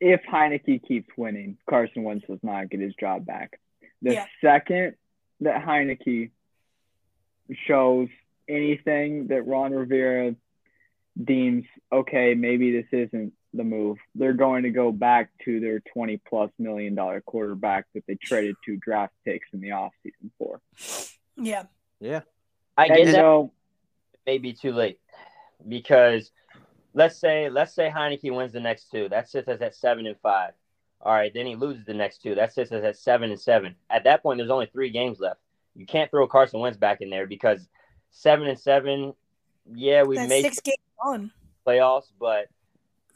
If 0.00 0.20
Heinicke 0.30 0.86
keeps 0.86 1.08
winning, 1.16 1.56
Carson 1.68 2.02
Wentz 2.02 2.26
does 2.28 2.40
not 2.42 2.68
get 2.70 2.80
his 2.80 2.94
job 2.94 3.24
back. 3.24 3.58
The 4.02 4.14
Yeah. 4.14 4.26
second 4.40 4.96
that 5.40 5.64
Heinicke 5.64 6.30
shows 7.66 8.08
anything 8.48 9.28
that 9.28 9.46
Ron 9.46 9.72
Rivera 9.72 10.34
deems 11.22 11.64
okay, 11.92 12.34
maybe 12.34 12.72
this 12.72 12.86
isn't 12.92 13.32
the 13.54 13.64
move, 13.64 13.98
they're 14.14 14.32
going 14.32 14.64
to 14.64 14.70
go 14.70 14.92
back 14.92 15.30
to 15.44 15.60
their 15.60 15.80
twenty 15.80 16.20
plus 16.28 16.50
million 16.58 16.94
dollar 16.94 17.20
quarterback 17.20 17.86
that 17.94 18.04
they 18.06 18.16
traded 18.16 18.56
two 18.64 18.76
draft 18.76 19.12
picks 19.24 19.48
in 19.52 19.60
the 19.60 19.68
offseason 19.70 20.30
for. 20.38 20.60
Yeah. 21.36 21.64
Yeah. 22.00 22.20
I 22.76 22.86
And 22.86 22.96
get 22.96 23.06
you 23.06 23.12
that 23.12 23.18
know, 23.18 23.52
may 24.26 24.38
be 24.38 24.52
too 24.52 24.72
late 24.72 24.98
because 25.68 26.30
let's 26.92 27.18
say 27.18 27.48
let's 27.48 27.74
say 27.74 27.90
Heinicke 27.94 28.34
wins 28.34 28.52
the 28.52 28.60
next 28.60 28.90
two. 28.90 29.08
That 29.08 29.28
sits 29.28 29.48
us 29.48 29.60
at 29.60 29.74
seven 29.74 30.06
and 30.06 30.16
five. 30.22 30.52
All 31.00 31.12
right, 31.12 31.32
then 31.34 31.44
he 31.46 31.54
loses 31.54 31.84
the 31.84 31.92
next 31.94 32.22
two. 32.22 32.34
That 32.34 32.52
sits 32.54 32.72
us 32.72 32.82
at 32.82 32.96
seven 32.96 33.30
and 33.30 33.38
seven. 33.40 33.74
At 33.90 34.04
that 34.04 34.22
point, 34.22 34.38
there's 34.38 34.50
only 34.50 34.66
three 34.72 34.88
games 34.90 35.20
left. 35.20 35.38
You 35.76 35.84
can't 35.84 36.10
throw 36.10 36.26
Carson 36.26 36.60
Wentz 36.60 36.78
back 36.78 37.02
in 37.02 37.10
there 37.10 37.26
because 37.26 37.68
seven 38.10 38.46
and 38.48 38.58
seven. 38.58 39.12
Yeah, 39.74 40.04
we 40.04 40.16
That's 40.16 40.28
made 40.28 40.42
six 40.42 40.60
games 40.60 40.78
on. 40.98 41.30
playoffs, 41.66 42.10
but 42.18 42.46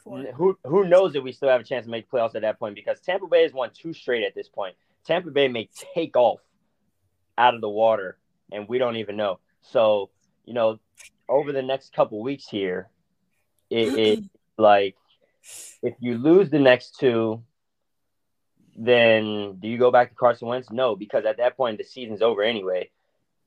For 0.09 0.21
it. 0.21 0.33
who 0.33 0.57
who 0.63 0.85
knows 0.85 1.15
if 1.15 1.23
we 1.23 1.31
still 1.31 1.49
have 1.49 1.61
a 1.61 1.63
chance 1.63 1.85
to 1.85 1.91
make 1.91 2.09
playoffs 2.09 2.35
at 2.35 2.41
that 2.41 2.59
point 2.59 2.75
because 2.75 2.99
Tampa 2.99 3.27
Bay 3.27 3.43
has 3.43 3.53
won 3.53 3.69
two 3.73 3.93
straight 3.93 4.23
at 4.23 4.35
this 4.35 4.49
point. 4.49 4.75
Tampa 5.05 5.31
Bay 5.31 5.47
may 5.47 5.69
take 5.93 6.15
off 6.15 6.39
out 7.37 7.55
of 7.55 7.61
the 7.61 7.69
water 7.69 8.17
and 8.51 8.67
we 8.67 8.77
don't 8.77 8.97
even 8.97 9.15
know. 9.15 9.39
So, 9.61 10.09
you 10.45 10.53
know, 10.53 10.79
over 11.27 11.51
the 11.51 11.61
next 11.61 11.93
couple 11.93 12.21
weeks 12.21 12.47
here, 12.47 12.89
it, 13.69 13.97
it 13.97 14.23
like 14.57 14.95
if 15.81 15.95
you 15.99 16.17
lose 16.17 16.49
the 16.49 16.59
next 16.59 16.99
two, 16.99 17.43
then 18.75 19.57
do 19.59 19.67
you 19.67 19.77
go 19.77 19.91
back 19.91 20.09
to 20.09 20.15
Carson 20.15 20.47
Wentz? 20.47 20.71
No, 20.71 20.95
because 20.95 21.25
at 21.25 21.37
that 21.37 21.57
point 21.57 21.77
the 21.77 21.83
season's 21.83 22.21
over 22.21 22.41
anyway. 22.41 22.89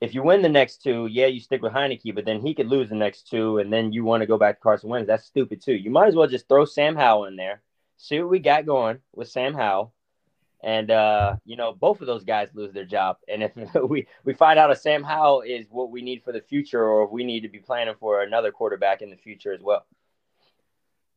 If 0.03 0.15
you 0.15 0.25
win 0.25 0.43
the 0.43 0.49
next 0.49 0.83
two, 0.83 1.07
yeah, 1.07 1.27
you 1.27 1.39
stick 1.39 1.63
with 1.63 1.73
Heinicke, 1.73 2.13
but 2.13 2.25
then 2.25 2.41
he 2.41 2.55
could 2.55 2.67
lose 2.67 2.89
the 2.89 2.97
next 2.97 3.31
two, 3.31 3.59
and 3.59 3.73
then 3.73 3.93
you 3.93 4.03
want 4.03 4.23
to 4.23 4.27
go 4.27 4.37
back 4.37 4.57
to 4.57 4.61
Carson 4.61 4.91
Wentz. 4.91 5.07
That's 5.07 5.25
stupid 5.25 5.63
too. 5.63 5.75
You 5.75 5.93
might 5.93 6.09
as 6.09 6.17
well 6.17 6.27
just 6.27 6.49
throw 6.49 6.65
Sam 6.65 6.97
Howell 6.97 7.27
in 7.27 7.37
there, 7.37 7.63
see 7.99 8.19
what 8.19 8.29
we 8.29 8.41
got 8.41 8.67
going 8.67 8.99
with 9.15 9.29
Sam 9.29 9.55
Howell, 9.55 9.95
and 10.61 10.91
uh, 10.91 11.37
you 11.45 11.55
know 11.55 11.73
both 11.73 12.01
of 12.01 12.09
those 12.09 12.25
guys 12.25 12.49
lose 12.53 12.73
their 12.73 12.85
job. 12.85 13.19
And 13.29 13.45
if 13.45 13.53
we 13.89 14.09
we 14.25 14.35
find 14.35 14.59
out 14.59 14.73
if 14.73 14.79
Sam 14.79 15.05
Howell 15.05 15.43
is 15.43 15.67
what 15.71 15.93
we 15.93 16.03
need 16.03 16.25
for 16.25 16.33
the 16.33 16.41
future, 16.41 16.83
or 16.83 17.05
if 17.05 17.13
we 17.13 17.23
need 17.23 17.43
to 17.43 17.49
be 17.49 17.61
planning 17.61 17.95
for 18.01 18.25
another 18.25 18.51
quarterback 18.51 19.03
in 19.03 19.11
the 19.11 19.17
future 19.17 19.53
as 19.53 19.61
well. 19.61 19.87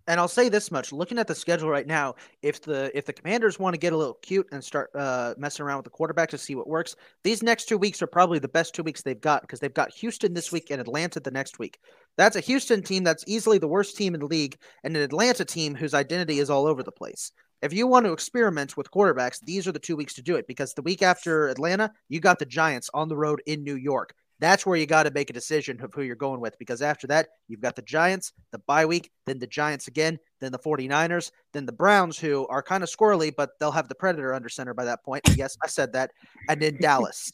And 0.07 0.19
I'll 0.19 0.27
say 0.27 0.49
this 0.49 0.69
much: 0.71 0.91
looking 0.91 1.17
at 1.17 1.27
the 1.27 1.33
schedule 1.33 1.69
right 1.69 1.87
now, 1.87 2.15
if 2.41 2.61
the 2.61 2.95
if 2.95 3.05
the 3.05 3.13
Commanders 3.13 3.57
want 3.57 3.73
to 3.73 3.79
get 3.79 3.93
a 3.93 3.97
little 3.97 4.19
cute 4.21 4.47
and 4.51 4.63
start 4.63 4.91
uh, 4.93 5.33
messing 5.37 5.65
around 5.65 5.77
with 5.77 5.85
the 5.85 5.89
quarterback 5.89 6.29
to 6.29 6.37
see 6.37 6.53
what 6.53 6.67
works, 6.67 6.95
these 7.23 7.41
next 7.41 7.65
two 7.65 7.77
weeks 7.77 8.01
are 8.01 8.07
probably 8.07 8.37
the 8.37 8.47
best 8.47 8.75
two 8.75 8.83
weeks 8.83 9.01
they've 9.01 9.19
got 9.19 9.41
because 9.41 9.59
they've 9.59 9.73
got 9.73 9.91
Houston 9.93 10.33
this 10.33 10.51
week 10.51 10.69
and 10.69 10.79
Atlanta 10.79 11.19
the 11.19 11.31
next 11.31 11.57
week. 11.57 11.79
That's 12.17 12.35
a 12.35 12.41
Houston 12.41 12.83
team 12.83 13.03
that's 13.03 13.23
easily 13.27 13.57
the 13.57 13.67
worst 13.67 13.97
team 13.97 14.13
in 14.13 14.19
the 14.19 14.27
league, 14.27 14.57
and 14.83 14.95
an 14.95 15.01
Atlanta 15.01 15.43
team 15.43 15.73
whose 15.73 15.93
identity 15.93 16.39
is 16.39 16.49
all 16.49 16.67
over 16.67 16.83
the 16.83 16.91
place. 16.91 17.31
If 17.61 17.73
you 17.73 17.87
want 17.87 18.05
to 18.05 18.13
experiment 18.13 18.77
with 18.77 18.91
quarterbacks, 18.91 19.39
these 19.41 19.67
are 19.67 19.71
the 19.71 19.79
two 19.79 19.95
weeks 19.95 20.13
to 20.15 20.21
do 20.21 20.35
it 20.35 20.45
because 20.45 20.73
the 20.73 20.83
week 20.83 21.01
after 21.01 21.47
Atlanta, 21.47 21.91
you 22.09 22.19
got 22.19 22.37
the 22.37 22.45
Giants 22.45 22.91
on 22.93 23.07
the 23.07 23.17
road 23.17 23.41
in 23.47 23.63
New 23.63 23.75
York. 23.75 24.13
That's 24.45 24.63
where 24.63 24.77
you 24.77 24.85
got 24.85 25.03
to 25.03 25.11
make 25.11 25.31
a 25.31 25.33
decision 25.33 25.81
of 25.81 25.91
who 25.91 26.03
you're 26.03 26.15
going 26.15 26.39
with 26.39 26.59
because 26.59 26.83
after 26.83 27.07
that, 27.07 27.29
you've 27.47 27.61
got 27.61 27.75
the 27.75 27.81
Giants, 27.81 28.31
the 28.51 28.59
bye 28.59 28.85
week, 28.85 29.09
then 29.25 29.39
the 29.39 29.47
Giants 29.47 29.87
again, 29.87 30.19
then 30.39 30.51
the 30.51 30.59
49ers, 30.59 31.31
then 31.51 31.65
the 31.65 31.71
Browns, 31.71 32.19
who 32.19 32.45
are 32.47 32.61
kind 32.61 32.83
of 32.83 32.89
squirrely, 32.89 33.33
but 33.35 33.49
they'll 33.59 33.71
have 33.71 33.89
the 33.89 33.95
Predator 33.95 34.35
under 34.35 34.47
center 34.47 34.75
by 34.75 34.85
that 34.85 35.03
point. 35.03 35.23
Yes, 35.35 35.57
I 35.63 35.67
said 35.67 35.93
that. 35.93 36.11
And 36.47 36.61
then 36.61 36.77
Dallas. 36.79 37.31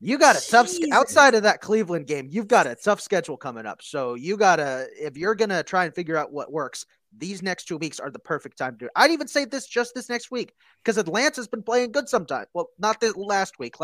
You 0.00 0.18
got 0.18 0.36
a 0.36 0.50
tough 0.50 0.70
sch- 0.70 0.80
outside 0.92 1.34
of 1.34 1.42
that 1.42 1.60
Cleveland 1.60 2.06
game. 2.06 2.28
You've 2.30 2.48
got 2.48 2.66
a 2.66 2.74
tough 2.74 3.00
schedule 3.00 3.36
coming 3.36 3.66
up. 3.66 3.82
So 3.82 4.14
you 4.14 4.36
gotta 4.36 4.86
if 4.98 5.16
you're 5.16 5.34
gonna 5.34 5.62
try 5.62 5.84
and 5.84 5.94
figure 5.94 6.16
out 6.16 6.32
what 6.32 6.52
works, 6.52 6.86
these 7.16 7.42
next 7.42 7.64
two 7.64 7.76
weeks 7.78 7.98
are 8.00 8.10
the 8.10 8.18
perfect 8.18 8.58
time 8.58 8.72
to 8.72 8.78
do 8.78 8.84
it. 8.86 8.92
I'd 8.96 9.10
even 9.10 9.28
say 9.28 9.44
this 9.44 9.66
just 9.66 9.94
this 9.94 10.08
next 10.08 10.30
week 10.30 10.52
because 10.82 10.98
Atlanta's 10.98 11.48
been 11.48 11.62
playing 11.62 11.92
good 11.92 12.08
sometimes. 12.08 12.46
Well, 12.52 12.68
not 12.78 13.00
the 13.00 13.12
last 13.16 13.58
week. 13.58 13.80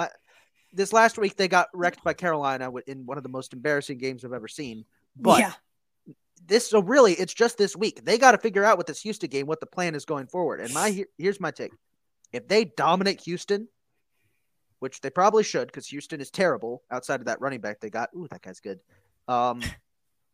This 0.72 0.92
last 0.92 1.18
week 1.18 1.36
they 1.36 1.48
got 1.48 1.68
wrecked 1.74 2.02
by 2.02 2.14
Carolina 2.14 2.70
in 2.86 3.06
one 3.06 3.16
of 3.16 3.22
the 3.22 3.28
most 3.28 3.52
embarrassing 3.52 3.98
games 3.98 4.24
I've 4.24 4.32
ever 4.32 4.48
seen. 4.48 4.84
But 5.16 5.40
yeah, 5.40 5.52
this 6.46 6.70
so 6.70 6.80
really 6.80 7.12
it's 7.12 7.34
just 7.34 7.58
this 7.58 7.76
week. 7.76 8.04
They 8.04 8.18
got 8.18 8.32
to 8.32 8.38
figure 8.38 8.64
out 8.64 8.78
with 8.78 8.86
this 8.86 9.02
Houston 9.02 9.30
game 9.30 9.46
what 9.46 9.60
the 9.60 9.66
plan 9.66 9.94
is 9.94 10.04
going 10.04 10.26
forward. 10.26 10.60
And 10.60 10.72
my 10.72 11.04
here's 11.18 11.40
my 11.40 11.50
take: 11.50 11.72
if 12.32 12.48
they 12.48 12.64
dominate 12.64 13.20
Houston, 13.22 13.68
which 14.78 15.00
they 15.00 15.10
probably 15.10 15.44
should, 15.44 15.68
because 15.68 15.86
Houston 15.88 16.20
is 16.20 16.30
terrible 16.30 16.82
outside 16.90 17.20
of 17.20 17.26
that 17.26 17.40
running 17.40 17.60
back 17.60 17.80
they 17.80 17.90
got. 17.90 18.10
Ooh, 18.16 18.26
that 18.30 18.42
guy's 18.42 18.60
good. 18.60 18.80
Um, 19.28 19.60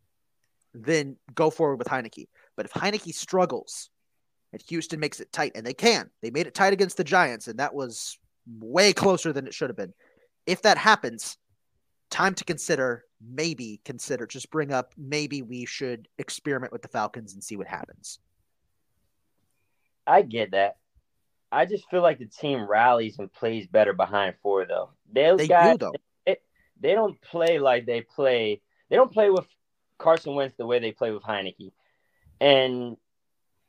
then 0.75 1.17
go 1.35 1.51
forward 1.51 1.79
with 1.79 1.89
Heinicke. 1.89 2.29
But 2.57 2.67
if 2.67 2.73
Heinicke 2.73 3.15
struggles 3.15 3.91
and 4.53 4.63
Houston 4.69 5.01
makes 5.01 5.21
it 5.21 5.33
tight, 5.33 5.53
and 5.55 5.67
they 5.67 5.75
can, 5.75 6.11
they 6.23 6.31
made 6.31 6.47
it 6.47 6.55
tight 6.55 6.73
against 6.73 6.97
the 6.97 7.05
Giants, 7.05 7.49
and 7.49 7.59
that 7.59 7.75
was 7.75 8.19
way 8.59 8.93
closer 8.93 9.33
than 9.33 9.47
it 9.47 9.55
should 9.55 9.69
have 9.69 9.77
been. 9.77 9.93
If 10.49 10.63
that 10.63 10.79
happens, 10.79 11.37
time 12.09 12.35
to 12.35 12.45
consider 12.45 13.05
maybe 13.21 13.83
consider 13.85 14.27
just 14.27 14.51
bring 14.51 14.73
up 14.73 14.95
maybe 14.97 15.43
we 15.43 15.67
should 15.67 16.09
experiment 16.17 16.73
with 16.73 16.81
the 16.81 16.89
Falcons 16.89 17.35
and 17.35 17.45
see 17.45 17.57
what 17.57 17.67
happens. 17.67 18.19
I 20.07 20.23
get 20.23 20.53
that. 20.53 20.77
I 21.53 21.67
just 21.67 21.85
feel 21.91 22.01
like 22.01 22.19
the 22.19 22.27
team 22.27 22.67
rallies 22.67 23.19
and 23.19 23.31
plays 23.31 23.67
better 23.67 23.93
behind 23.93 24.37
four 24.43 24.65
though. 24.65 24.91
Those 25.13 25.41
They 25.41 25.49
guys, 25.49 25.73
do 25.75 25.79
though. 25.79 25.93
They, 26.25 26.37
they 26.81 26.95
don't 26.95 27.21
play 27.21 27.59
like 27.59 27.85
they 27.85 28.01
play. 28.01 28.63
They 28.89 28.97
don't 28.97 29.13
play 29.13 29.29
with 29.29 29.47
Carson 29.99 30.35
Wentz 30.35 30.55
the 30.57 30.65
way 30.65 30.79
they 30.79 30.93
play 30.93 31.11
with 31.11 31.25
Heinicke, 31.25 31.73
and 32.41 32.97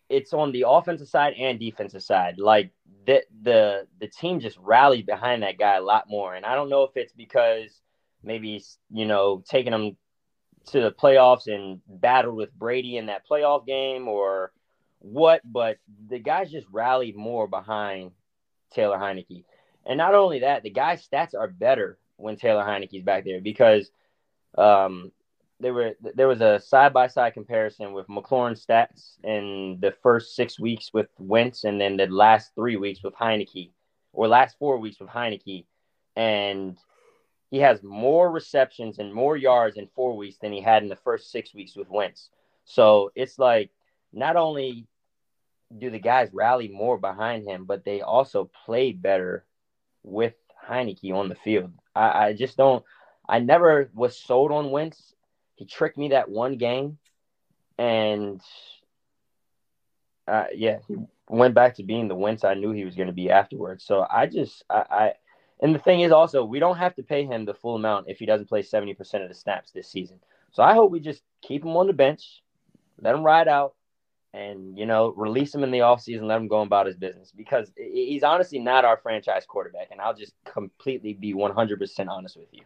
it's 0.09 0.33
on 0.33 0.51
the 0.51 0.65
offensive 0.67 1.07
side 1.07 1.33
and 1.37 1.59
defensive 1.59 2.03
side. 2.03 2.39
Like 2.39 2.71
the 3.05 3.23
the 3.43 3.87
the 3.99 4.07
team 4.07 4.39
just 4.39 4.57
rallied 4.57 5.05
behind 5.05 5.43
that 5.43 5.57
guy 5.57 5.75
a 5.75 5.81
lot 5.81 6.09
more. 6.09 6.35
And 6.35 6.45
I 6.45 6.55
don't 6.55 6.69
know 6.69 6.83
if 6.83 6.95
it's 6.95 7.13
because 7.13 7.81
maybe 8.23 8.63
you 8.91 9.05
know 9.05 9.43
taking 9.47 9.71
them 9.71 9.97
to 10.67 10.81
the 10.81 10.91
playoffs 10.91 11.47
and 11.47 11.81
battled 11.87 12.35
with 12.35 12.53
Brady 12.53 12.97
in 12.97 13.07
that 13.07 13.27
playoff 13.27 13.65
game 13.65 14.07
or 14.07 14.51
what, 14.99 15.41
but 15.45 15.77
the 16.09 16.19
guys 16.19 16.51
just 16.51 16.67
rallied 16.71 17.15
more 17.15 17.47
behind 17.47 18.11
Taylor 18.71 18.97
Heinicke. 18.97 19.45
And 19.85 19.97
not 19.97 20.13
only 20.13 20.39
that, 20.39 20.63
the 20.63 20.69
guy's 20.69 21.07
stats 21.07 21.33
are 21.33 21.47
better 21.47 21.97
when 22.17 22.35
Taylor 22.35 22.63
Heinicke's 22.63 23.03
back 23.03 23.23
there 23.23 23.41
because 23.41 23.89
um, 24.57 25.11
there 25.59 25.73
were 25.73 25.95
there 26.15 26.27
was 26.27 26.41
a 26.41 26.59
side 26.59 26.93
by 26.93 27.07
side 27.07 27.33
comparison 27.33 27.93
with 27.93 28.07
McLaurin 28.07 28.57
stats 28.57 29.15
in 29.23 29.77
the 29.81 29.93
first 30.03 30.35
six 30.35 30.59
weeks 30.59 30.91
with 30.93 31.07
Wentz 31.17 31.63
and 31.65 31.79
then 31.79 31.97
the 31.97 32.07
last 32.07 32.51
three 32.55 32.77
weeks 32.77 33.03
with 33.03 33.13
Heinicke, 33.15 33.71
or 34.13 34.27
last 34.27 34.57
four 34.57 34.77
weeks 34.77 34.99
with 34.99 35.09
Heinicke, 35.09 35.65
and 36.15 36.77
he 37.51 37.57
has 37.57 37.83
more 37.83 38.31
receptions 38.31 38.99
and 38.99 39.13
more 39.13 39.35
yards 39.35 39.77
in 39.77 39.89
four 39.95 40.15
weeks 40.15 40.37
than 40.41 40.53
he 40.53 40.61
had 40.61 40.83
in 40.83 40.89
the 40.89 40.95
first 40.95 41.31
six 41.31 41.53
weeks 41.53 41.75
with 41.75 41.89
Wentz. 41.89 42.29
So 42.65 43.11
it's 43.15 43.39
like 43.39 43.71
not 44.13 44.35
only 44.35 44.87
do 45.77 45.89
the 45.89 45.99
guys 45.99 46.29
rally 46.33 46.67
more 46.67 46.97
behind 46.97 47.47
him, 47.47 47.65
but 47.65 47.83
they 47.83 48.01
also 48.01 48.49
play 48.65 48.91
better 48.91 49.45
with 50.03 50.33
Heinicke 50.67 51.13
on 51.13 51.29
the 51.29 51.35
field. 51.35 51.71
I, 51.95 52.27
I 52.27 52.33
just 52.33 52.55
don't. 52.55 52.83
I 53.27 53.39
never 53.39 53.89
was 53.93 54.17
sold 54.17 54.51
on 54.51 54.71
Wentz. 54.71 55.13
He 55.59 55.65
tricked 55.65 55.97
me 55.97 56.09
that 56.09 56.29
one 56.29 56.57
game, 56.57 56.97
and 57.77 58.41
uh, 60.25 60.45
yeah, 60.55 60.79
he 60.87 60.95
went 61.27 61.53
back 61.53 61.75
to 61.75 61.83
being 61.83 62.07
the 62.07 62.15
Wentz 62.15 62.45
I 62.45 62.53
knew 62.53 62.71
he 62.71 62.85
was 62.85 62.95
going 62.95 63.07
to 63.07 63.13
be 63.13 63.29
afterwards. 63.29 63.83
So 63.83 64.07
I 64.09 64.25
just, 64.25 64.63
I, 64.69 64.83
I, 64.89 65.13
and 65.61 65.75
the 65.75 65.79
thing 65.79 65.99
is 65.99 66.13
also, 66.13 66.45
we 66.45 66.59
don't 66.59 66.77
have 66.77 66.95
to 66.95 67.03
pay 67.03 67.25
him 67.25 67.43
the 67.43 67.53
full 67.53 67.75
amount 67.75 68.05
if 68.07 68.19
he 68.19 68.25
doesn't 68.25 68.47
play 68.47 68.61
seventy 68.61 68.93
percent 68.93 69.23
of 69.23 69.27
the 69.27 69.35
snaps 69.35 69.71
this 69.71 69.91
season. 69.91 70.21
So 70.53 70.63
I 70.63 70.75
hope 70.75 70.91
we 70.91 71.01
just 71.01 71.23
keep 71.41 71.65
him 71.65 71.75
on 71.75 71.87
the 71.87 71.93
bench, 71.93 72.41
let 73.01 73.13
him 73.13 73.23
ride 73.23 73.49
out, 73.49 73.75
and 74.33 74.79
you 74.79 74.85
know 74.85 75.13
release 75.17 75.53
him 75.53 75.63
in 75.63 75.71
the 75.71 75.79
offseason 75.79 76.23
let 76.23 76.37
him 76.37 76.47
go 76.47 76.61
about 76.61 76.85
his 76.85 76.95
business 76.95 77.33
because 77.35 77.69
he's 77.75 78.23
honestly 78.23 78.59
not 78.59 78.85
our 78.85 78.97
franchise 78.97 79.45
quarterback 79.45 79.87
and 79.91 79.99
i'll 79.99 80.13
just 80.13 80.33
completely 80.45 81.13
be 81.13 81.33
100% 81.33 82.07
honest 82.07 82.37
with 82.37 82.47
you 82.51 82.61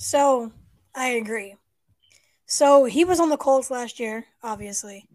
so 0.00 0.52
I 0.94 1.08
agree. 1.10 1.56
So 2.46 2.84
he 2.84 3.04
was 3.04 3.20
on 3.20 3.28
the 3.28 3.36
Colts 3.36 3.70
last 3.70 4.00
year, 4.00 4.24
obviously. 4.42 5.06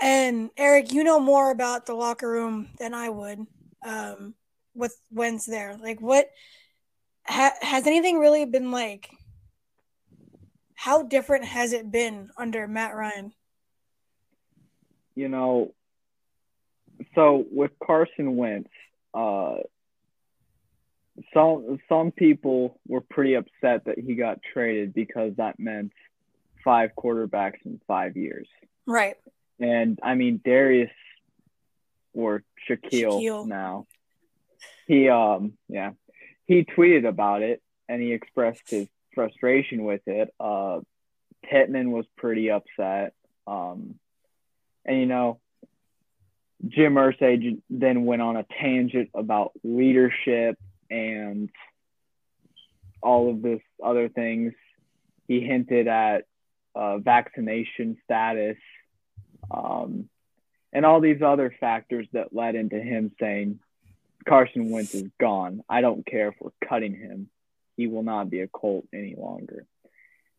And 0.00 0.50
Eric, 0.56 0.92
you 0.92 1.04
know 1.04 1.20
more 1.20 1.50
about 1.50 1.86
the 1.86 1.94
locker 1.94 2.28
room 2.30 2.68
than 2.78 2.92
I 2.94 3.08
would. 3.08 3.46
Um, 3.86 4.34
with 4.74 4.98
Wentz 5.10 5.46
there, 5.46 5.76
like 5.80 6.00
what 6.00 6.28
ha- 7.26 7.54
has 7.62 7.86
anything 7.86 8.18
really 8.18 8.44
been 8.44 8.70
like? 8.70 9.08
How 10.74 11.02
different 11.02 11.44
has 11.44 11.72
it 11.72 11.90
been 11.90 12.30
under 12.36 12.66
Matt 12.66 12.94
Ryan? 12.94 13.32
you 15.16 15.28
know, 15.28 15.74
so 17.14 17.44
with 17.50 17.72
Carson 17.84 18.36
Wentz, 18.36 18.70
uh, 19.14 19.56
some 21.32 21.78
some 21.88 22.10
people 22.12 22.78
were 22.86 23.00
pretty 23.00 23.34
upset 23.34 23.84
that 23.86 23.98
he 23.98 24.14
got 24.14 24.40
traded 24.52 24.94
because 24.94 25.34
that 25.36 25.58
meant 25.58 25.92
five 26.64 26.90
quarterbacks 26.96 27.64
in 27.64 27.80
five 27.86 28.16
years. 28.16 28.48
Right. 28.86 29.16
And 29.58 29.98
I 30.02 30.14
mean 30.14 30.40
Darius 30.44 30.90
or 32.12 32.42
Shaquille, 32.68 33.20
Shaquille. 33.20 33.46
now. 33.46 33.86
He 34.86 35.08
um 35.08 35.54
yeah. 35.68 35.92
He 36.46 36.64
tweeted 36.64 37.06
about 37.06 37.42
it 37.42 37.62
and 37.88 38.00
he 38.00 38.12
expressed 38.12 38.68
his 38.68 38.88
frustration 39.14 39.84
with 39.84 40.02
it. 40.06 40.32
Uh 40.38 40.80
Pittman 41.44 41.92
was 41.92 42.06
pretty 42.16 42.50
upset. 42.50 43.14
Um 43.46 43.94
and 44.84 44.98
you 44.98 45.06
know, 45.06 45.40
Jim 46.66 46.94
Irsay 46.94 47.60
then 47.70 48.04
went 48.04 48.22
on 48.22 48.36
a 48.36 48.46
tangent 48.60 49.10
about 49.14 49.52
leadership 49.62 50.58
and 50.90 51.50
all 53.02 53.30
of 53.30 53.42
this 53.42 53.60
other 53.82 54.08
things. 54.08 54.52
He 55.28 55.40
hinted 55.40 55.88
at 55.88 56.24
uh, 56.74 56.98
vaccination 56.98 57.96
status 58.04 58.58
um, 59.50 60.08
and 60.72 60.84
all 60.84 61.00
these 61.00 61.22
other 61.22 61.54
factors 61.58 62.06
that 62.12 62.34
led 62.34 62.54
into 62.54 62.78
him 62.78 63.12
saying 63.18 63.60
Carson 64.28 64.70
Wentz 64.70 64.94
is 64.94 65.08
gone. 65.18 65.62
I 65.68 65.80
don't 65.80 66.04
care 66.04 66.28
if 66.28 66.34
we're 66.40 66.50
cutting 66.68 66.94
him. 66.94 67.28
He 67.76 67.86
will 67.86 68.02
not 68.02 68.30
be 68.30 68.40
a 68.40 68.48
Colt 68.48 68.86
any 68.92 69.14
longer. 69.16 69.66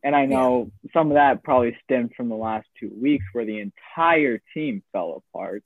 And 0.03 0.15
I 0.15 0.25
know 0.25 0.71
some 0.93 1.07
of 1.07 1.15
that 1.15 1.43
probably 1.43 1.75
stemmed 1.83 2.13
from 2.15 2.29
the 2.29 2.35
last 2.35 2.67
two 2.79 2.91
weeks 3.01 3.25
where 3.33 3.45
the 3.45 3.59
entire 3.59 4.41
team 4.53 4.83
fell 4.91 5.23
apart. 5.33 5.63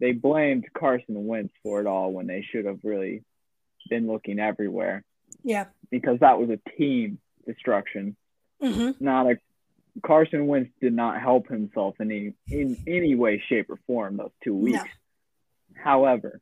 They 0.00 0.12
blamed 0.12 0.66
Carson 0.76 1.26
Wentz 1.26 1.54
for 1.62 1.80
it 1.80 1.86
all 1.86 2.12
when 2.12 2.26
they 2.26 2.42
should 2.50 2.66
have 2.66 2.80
really 2.82 3.22
been 3.88 4.06
looking 4.06 4.38
everywhere 4.38 5.04
Yeah. 5.42 5.66
because 5.90 6.20
that 6.20 6.38
was 6.38 6.50
a 6.50 6.58
team 6.76 7.18
destruction, 7.46 8.16
hmm 8.60 8.90
not 9.00 9.26
a 9.30 9.38
Carson 10.04 10.46
Wentz 10.46 10.70
did 10.80 10.92
not 10.92 11.20
help 11.22 11.48
himself 11.48 11.94
in 12.00 12.10
any 12.10 12.32
in 12.50 12.76
any 12.86 13.14
way, 13.14 13.42
shape, 13.48 13.70
or 13.70 13.78
form 13.86 14.18
those 14.18 14.30
two 14.44 14.54
weeks. 14.54 14.78
No. 14.78 15.82
However, 15.82 16.40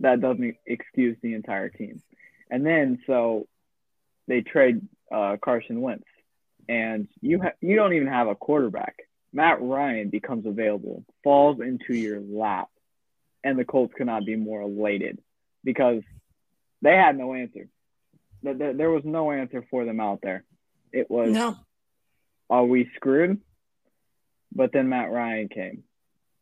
that 0.00 0.20
doesn't 0.20 0.56
excuse 0.66 1.16
the 1.22 1.34
entire 1.34 1.68
team. 1.70 2.02
And 2.50 2.66
then 2.66 2.98
so 3.06 3.46
they 4.28 4.42
trade 4.42 4.80
uh, 5.10 5.36
Carson 5.42 5.80
Wentz, 5.80 6.04
and 6.68 7.08
you 7.20 7.40
ha- 7.40 7.52
you 7.60 7.76
don't 7.76 7.94
even 7.94 8.08
have 8.08 8.28
a 8.28 8.34
quarterback. 8.34 8.96
Matt 9.32 9.62
Ryan 9.62 10.10
becomes 10.10 10.44
available, 10.44 11.04
falls 11.24 11.60
into 11.60 11.94
your 11.94 12.20
lap, 12.20 12.68
and 13.42 13.58
the 13.58 13.64
Colts 13.64 13.94
cannot 13.96 14.26
be 14.26 14.36
more 14.36 14.60
elated 14.60 15.18
because 15.64 16.02
they 16.80 16.94
had 16.96 17.16
no 17.16 17.34
answer. 17.34 17.68
There- 18.42 18.90
was 18.90 19.04
no 19.04 19.30
answer 19.30 19.62
for 19.70 19.84
them 19.84 20.00
out 20.00 20.20
there. 20.22 20.44
It 20.92 21.08
was 21.10 21.32
No. 21.32 21.56
are 22.50 22.64
we 22.64 22.90
screwed? 22.96 23.40
But 24.54 24.72
then 24.72 24.88
Matt 24.88 25.10
Ryan 25.10 25.48
came, 25.48 25.84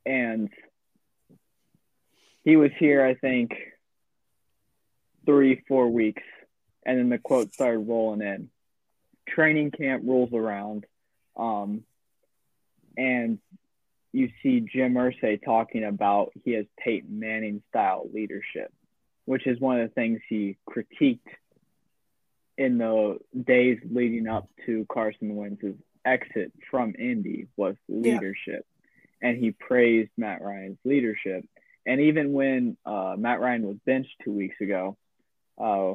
and 0.04 0.50
he 2.42 2.56
was 2.56 2.72
here, 2.78 3.04
I 3.04 3.14
think, 3.14 3.52
three, 5.26 5.62
four 5.68 5.88
weeks, 5.90 6.22
and 6.84 6.98
then 6.98 7.08
the 7.10 7.18
quote 7.18 7.52
started 7.52 7.80
rolling 7.80 8.22
in. 8.22 8.50
Training 9.28 9.70
camp 9.70 10.02
rolls 10.04 10.32
around, 10.32 10.86
um, 11.36 11.84
and 12.96 13.38
you 14.12 14.30
see 14.42 14.60
Jim 14.60 14.94
Irsay 14.94 15.40
talking 15.44 15.84
about 15.84 16.32
he 16.44 16.52
has 16.52 16.66
Peyton 16.78 17.20
Manning 17.20 17.62
style 17.68 18.08
leadership, 18.12 18.72
which 19.30 19.46
is 19.46 19.60
one 19.60 19.78
of 19.78 19.88
the 19.88 19.94
things 19.94 20.20
he 20.28 20.56
critiqued 20.68 21.20
in 22.58 22.78
the 22.78 23.16
days 23.46 23.78
leading 23.88 24.26
up 24.26 24.48
to 24.66 24.84
Carson 24.92 25.36
Wentz's 25.36 25.76
exit 26.04 26.52
from 26.68 26.96
Indy 26.98 27.46
was 27.56 27.76
leadership. 27.88 28.66
Yeah. 29.22 29.28
And 29.28 29.38
he 29.38 29.52
praised 29.52 30.10
Matt 30.16 30.42
Ryan's 30.42 30.80
leadership. 30.84 31.44
And 31.86 32.00
even 32.00 32.32
when 32.32 32.76
uh, 32.84 33.14
Matt 33.16 33.38
Ryan 33.38 33.62
was 33.62 33.76
benched 33.86 34.16
two 34.24 34.32
weeks 34.32 34.56
ago, 34.60 34.96
uh, 35.58 35.92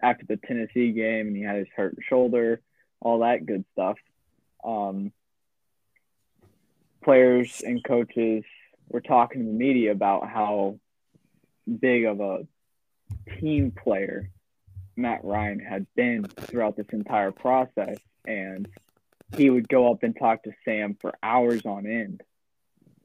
after 0.00 0.24
the 0.26 0.38
Tennessee 0.38 0.92
game, 0.92 1.26
and 1.26 1.36
he 1.36 1.42
had 1.42 1.56
his 1.56 1.68
hurt 1.76 1.94
shoulder, 2.08 2.62
all 3.02 3.18
that 3.18 3.44
good 3.44 3.66
stuff, 3.72 3.98
um, 4.64 5.12
players 7.04 7.60
and 7.62 7.84
coaches 7.84 8.44
were 8.88 9.02
talking 9.02 9.42
to 9.42 9.46
the 9.46 9.52
media 9.52 9.92
about 9.92 10.26
how 10.26 10.78
big 11.68 12.06
of 12.06 12.20
a 12.20 12.46
team 13.38 13.70
player 13.70 14.30
Matt 14.96 15.24
Ryan 15.24 15.60
had 15.60 15.86
been 15.94 16.24
throughout 16.24 16.76
this 16.76 16.88
entire 16.92 17.30
process. 17.30 17.98
And 18.26 18.68
he 19.36 19.48
would 19.48 19.68
go 19.68 19.90
up 19.90 20.02
and 20.02 20.16
talk 20.16 20.42
to 20.42 20.52
Sam 20.64 20.96
for 21.00 21.14
hours 21.22 21.64
on 21.64 21.86
end. 21.86 22.22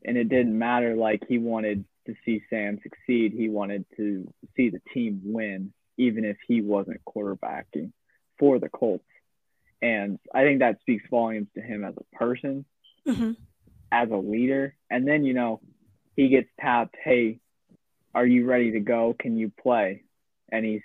And 0.04 0.18
it 0.18 0.28
didn't 0.28 0.58
matter, 0.58 0.96
like, 0.96 1.24
he 1.28 1.38
wanted 1.38 1.86
to 2.08 2.16
see 2.26 2.42
Sam 2.50 2.80
succeed. 2.84 3.34
He 3.34 3.48
wanted 3.48 3.86
to 3.96 4.28
see 4.56 4.70
the 4.70 4.82
team 4.94 5.22
win, 5.24 5.72
even 5.98 6.26
if 6.26 6.38
he 6.46 6.62
wasn't 6.62 7.02
quarterbacking 7.06 7.92
for 8.38 8.60
the 8.60 8.70
Colts. 8.70 9.06
And 9.82 10.20
I 10.34 10.44
think 10.44 10.60
that 10.60 10.80
speaks 10.82 11.04
volumes 11.10 11.48
to 11.56 11.62
him 11.62 11.86
as 11.86 11.94
a 11.98 12.18
person, 12.18 12.66
mm-hmm. 13.08 13.32
as 13.92 14.10
a 14.12 14.18
leader. 14.18 14.76
And 14.90 15.08
then, 15.08 15.24
you 15.24 15.34
know, 15.34 15.62
he 16.16 16.30
gets 16.30 16.50
tapped, 16.60 16.96
hey, 17.02 17.40
are 18.14 18.26
you 18.26 18.46
ready 18.46 18.72
to 18.72 18.80
go? 18.80 19.16
Can 19.18 19.38
you 19.38 19.52
play? 19.62 20.04
And 20.52 20.66
he's, 20.66 20.82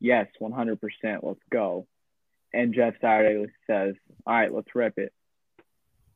yes, 0.00 0.26
100%, 0.40 0.78
let's 1.22 1.40
go. 1.50 1.86
And 2.52 2.74
Jeff 2.74 2.94
Saturday 3.00 3.50
says, 3.66 3.94
all 4.26 4.34
right, 4.34 4.52
let's 4.52 4.74
rip 4.74 4.98
it. 4.98 5.12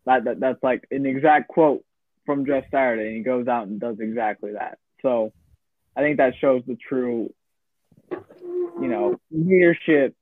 That, 0.05 0.25
that 0.25 0.41
That's 0.41 0.63
like 0.63 0.87
an 0.91 1.07
exact 1.07 1.49
quote 1.49 1.85
from 2.25 2.47
Jeff 2.47 2.65
Saturday, 2.71 3.09
and 3.09 3.17
he 3.17 3.23
goes 3.23 3.49
out 3.49 3.69
and 3.69 3.81
does 3.81 3.97
exactly 4.01 4.53
that. 4.53 4.79
So 5.03 5.33
I 5.97 6.01
think 6.01 6.19
that 6.19 6.35
shows 6.41 6.63
the 6.67 6.77
true, 6.77 7.33
you 8.11 8.89
know, 8.89 9.19
leadership 9.31 10.15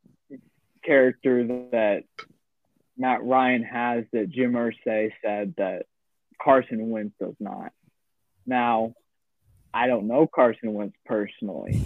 character 0.85 1.46
that 1.72 2.04
Matt 2.96 3.24
Ryan 3.24 3.62
has 3.64 4.04
that 4.12 4.30
Jim 4.30 4.52
Irsay 4.52 5.11
said 5.24 5.54
that 5.57 5.87
Carson 6.40 6.90
Wentz 6.90 7.14
does 7.18 7.35
not. 7.40 7.72
Now, 8.46 8.94
I 9.74 9.88
don't 9.88 10.06
know 10.06 10.28
Carson 10.32 10.72
Wentz 10.72 10.96
personally. 11.04 11.82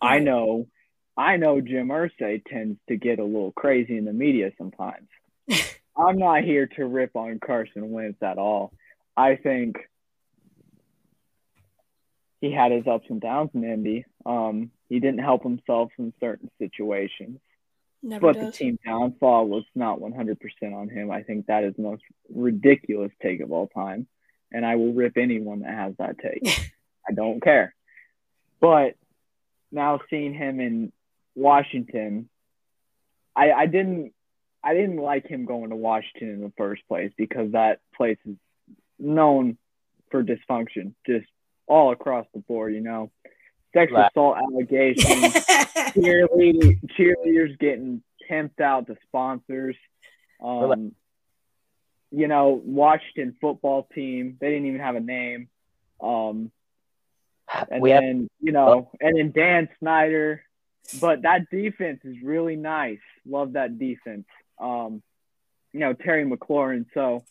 I 0.00 0.20
know 0.20 0.68
I 1.16 1.38
know 1.38 1.60
Jim 1.60 1.88
Irsay 1.88 2.44
tends 2.44 2.78
to 2.88 2.96
get 2.96 3.18
a 3.18 3.24
little 3.24 3.50
crazy 3.50 3.98
in 3.98 4.04
the 4.04 4.12
media 4.12 4.52
sometimes. 4.56 5.08
I'm 5.96 6.18
not 6.18 6.44
here 6.44 6.66
to 6.76 6.86
rip 6.86 7.16
on 7.16 7.40
Carson 7.44 7.90
Wentz 7.90 8.22
at 8.22 8.38
all. 8.38 8.72
I 9.16 9.36
think 9.36 9.76
he 12.40 12.52
had 12.52 12.70
his 12.70 12.86
ups 12.86 13.06
and 13.08 13.20
downs 13.20 13.50
in 13.54 13.64
Indy. 13.64 14.04
Um, 14.24 14.70
he 14.88 15.00
didn't 15.00 15.20
help 15.20 15.42
himself 15.42 15.90
in 15.98 16.12
certain 16.20 16.50
situations. 16.58 17.40
Never 18.02 18.20
but 18.20 18.34
does. 18.34 18.52
the 18.52 18.52
team 18.52 18.78
downfall 18.84 19.48
was 19.48 19.64
not 19.74 19.98
100% 19.98 20.36
on 20.74 20.90
him. 20.90 21.10
I 21.10 21.22
think 21.22 21.46
that 21.46 21.64
is 21.64 21.74
the 21.74 21.82
most 21.82 22.02
ridiculous 22.32 23.10
take 23.20 23.40
of 23.40 23.50
all 23.50 23.66
time. 23.66 24.06
And 24.52 24.64
I 24.64 24.76
will 24.76 24.92
rip 24.92 25.16
anyone 25.16 25.60
that 25.60 25.74
has 25.74 25.94
that 25.98 26.18
take. 26.18 26.72
I 27.08 27.12
don't 27.12 27.42
care. 27.42 27.74
But 28.60 28.94
now 29.70 30.00
seeing 30.10 30.34
him 30.34 30.60
in 30.60 30.92
Washington, 31.34 32.28
I, 33.34 33.52
I 33.52 33.66
didn't 33.66 34.12
I 34.64 34.74
didn't 34.74 34.96
like 34.96 35.28
him 35.28 35.44
going 35.44 35.70
to 35.70 35.76
Washington 35.76 36.30
in 36.30 36.40
the 36.40 36.52
first 36.56 36.82
place 36.88 37.12
because 37.16 37.52
that 37.52 37.78
place 37.96 38.18
is 38.24 38.36
known 38.98 39.58
for 40.10 40.24
dysfunction, 40.24 40.94
just 41.06 41.26
all 41.68 41.92
across 41.92 42.26
the 42.34 42.40
board. 42.40 42.74
You 42.74 42.80
know, 42.80 43.10
sexual 43.72 43.98
right. 43.98 44.10
assault 44.10 44.38
allegations, 44.38 45.34
cheerleaders, 45.94 46.80
cheerleaders 46.98 47.58
getting 47.58 48.02
tempted 48.28 48.62
out 48.62 48.86
to 48.88 48.96
sponsors. 49.06 49.76
Um, 50.42 50.92
you 52.10 52.28
know, 52.28 52.60
Washington 52.64 53.36
football 53.40 53.88
team, 53.94 54.36
they 54.40 54.50
didn't 54.50 54.66
even 54.66 54.80
have 54.80 54.96
a 54.96 55.00
name. 55.00 55.48
Um, 56.00 56.50
and 57.70 57.80
we 57.80 57.90
then, 57.90 58.02
have, 58.02 58.28
you 58.40 58.52
know, 58.52 58.90
and 59.00 59.16
then 59.16 59.32
Dan 59.32 59.68
Snyder. 59.78 60.42
But 61.00 61.22
that 61.22 61.50
defense 61.50 62.00
is 62.04 62.22
really 62.22 62.54
nice. 62.56 63.00
Love 63.28 63.54
that 63.54 63.78
defense. 63.78 64.26
Um, 64.60 65.02
you 65.72 65.80
know, 65.80 65.92
Terry 65.92 66.24
McLaurin. 66.24 66.86
So, 66.94 67.24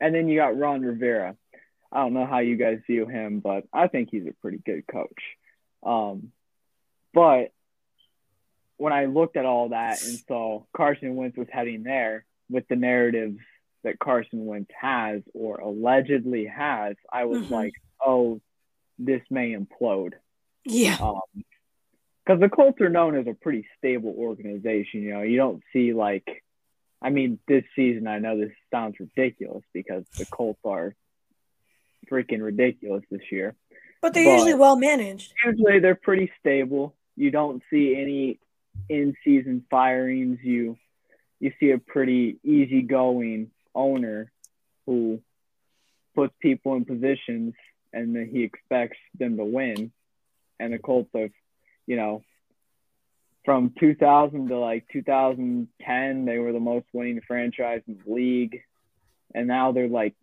and 0.00 0.14
then 0.14 0.28
you 0.28 0.40
got 0.40 0.58
Ron 0.58 0.82
Rivera. 0.82 1.36
I 1.92 1.98
don't 1.98 2.14
know 2.14 2.26
how 2.26 2.38
you 2.38 2.56
guys 2.56 2.80
view 2.86 3.06
him, 3.06 3.40
but 3.40 3.64
I 3.72 3.86
think 3.86 4.08
he's 4.10 4.26
a 4.26 4.34
pretty 4.40 4.58
good 4.58 4.86
coach. 4.86 5.22
Um, 5.84 6.32
but 7.14 7.52
when 8.76 8.92
I 8.92 9.04
looked 9.04 9.36
at 9.36 9.46
all 9.46 9.68
that 9.68 10.02
and 10.02 10.18
saw 10.26 10.64
Carson 10.76 11.14
Wentz 11.14 11.36
was 11.36 11.48
heading 11.50 11.84
there 11.84 12.24
with 12.50 12.66
the 12.68 12.76
narratives 12.76 13.38
that 13.84 13.98
Carson 13.98 14.46
Wentz 14.46 14.70
has 14.80 15.22
or 15.34 15.58
allegedly 15.58 16.46
has, 16.46 16.96
I 17.12 17.26
was 17.26 17.42
mm-hmm. 17.42 17.54
like, 17.54 17.74
oh, 18.04 18.40
this 19.04 19.22
may 19.30 19.54
implode. 19.54 20.12
Yeah. 20.64 20.96
Because 20.96 22.34
um, 22.34 22.40
the 22.40 22.48
Colts 22.48 22.80
are 22.80 22.88
known 22.88 23.16
as 23.16 23.26
a 23.26 23.34
pretty 23.34 23.66
stable 23.78 24.14
organization. 24.16 25.02
You 25.02 25.14
know, 25.14 25.22
you 25.22 25.36
don't 25.36 25.62
see 25.72 25.92
like, 25.92 26.42
I 27.00 27.10
mean, 27.10 27.38
this 27.48 27.64
season, 27.74 28.06
I 28.06 28.18
know 28.18 28.38
this 28.38 28.52
sounds 28.70 28.96
ridiculous 29.00 29.64
because 29.72 30.04
the 30.18 30.26
Colts 30.26 30.60
are 30.64 30.94
freaking 32.10 32.42
ridiculous 32.42 33.02
this 33.10 33.22
year. 33.30 33.54
But 34.00 34.14
they're 34.14 34.24
but 34.24 34.32
usually 34.32 34.54
well 34.54 34.76
managed. 34.76 35.32
Usually 35.44 35.78
they're 35.78 35.94
pretty 35.94 36.30
stable. 36.40 36.94
You 37.16 37.30
don't 37.30 37.62
see 37.70 37.96
any 37.96 38.40
in 38.88 39.14
season 39.24 39.64
firings. 39.70 40.38
You 40.42 40.76
you 41.38 41.52
see 41.60 41.70
a 41.70 41.78
pretty 41.78 42.38
easygoing 42.42 43.50
owner 43.74 44.32
who 44.86 45.20
puts 46.14 46.34
people 46.40 46.74
in 46.76 46.84
positions 46.84 47.54
and 47.92 48.14
then 48.14 48.28
he 48.32 48.42
expects 48.42 48.98
them 49.18 49.36
to 49.36 49.44
win. 49.44 49.92
And 50.58 50.72
the 50.72 50.78
Colts 50.78 51.10
have, 51.14 51.30
you 51.86 51.96
know, 51.96 52.22
from 53.44 53.74
2000 53.78 54.48
to 54.48 54.58
like 54.58 54.86
2010, 54.92 56.24
they 56.24 56.38
were 56.38 56.52
the 56.52 56.60
most 56.60 56.86
winning 56.92 57.20
franchise 57.26 57.82
in 57.88 57.98
the 58.04 58.12
league. 58.12 58.60
And 59.34 59.48
now 59.48 59.72
they're 59.72 59.88
like 59.88 60.14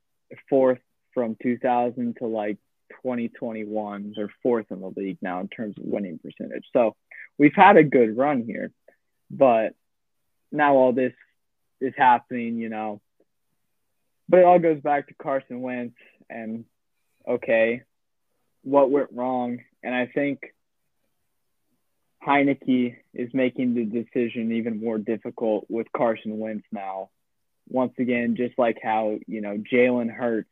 fourth 0.50 0.80
from 1.14 1.36
2000 1.42 2.18
to 2.18 2.26
like 2.28 2.58
2021. 3.04 4.14
They're 4.16 4.30
fourth 4.42 4.68
in 4.72 4.82
the 4.82 4.94
league 4.96 5.18
now 5.22 5.42
in 5.42 5.48
terms 5.50 5.78
of 5.78 5.84
winning 5.86 6.20
percentage. 6.20 6.66
So 6.72 6.96
we've 7.38 7.56
had 7.56 7.78
a 7.78 7.84
good 7.84 8.16
run 8.16 8.44
here. 8.44 8.72
But 9.30 9.74
now 10.52 10.76
all 10.76 10.94
this 10.94 11.14
is 11.82 11.94
happening, 11.98 12.58
you 12.58 12.70
know. 12.70 13.02
But 14.28 14.40
it 14.40 14.46
all 14.46 14.60
goes 14.60 14.80
back 14.80 15.08
to 15.08 15.14
Carson 15.16 15.62
Wentz 15.62 15.96
and 16.30 16.66
okay, 17.30 17.84
what 18.64 18.92
went 18.92 19.10
wrong? 19.14 19.60
And 19.84 19.94
I 19.94 20.08
think 20.08 20.40
Heinicke 22.26 22.98
is 23.14 23.30
making 23.34 23.76
the 23.76 23.86
decision 23.86 24.52
even 24.54 24.84
more 24.84 24.98
difficult 24.98 25.66
with 25.70 25.88
Carson 25.96 26.40
Wentz 26.40 26.66
now. 26.72 27.10
Once 27.70 27.94
again, 28.00 28.36
just 28.36 28.58
like 28.58 28.80
how, 28.82 29.18
you 29.28 29.42
know, 29.42 29.58
Jalen 29.72 30.12
Hurts 30.12 30.50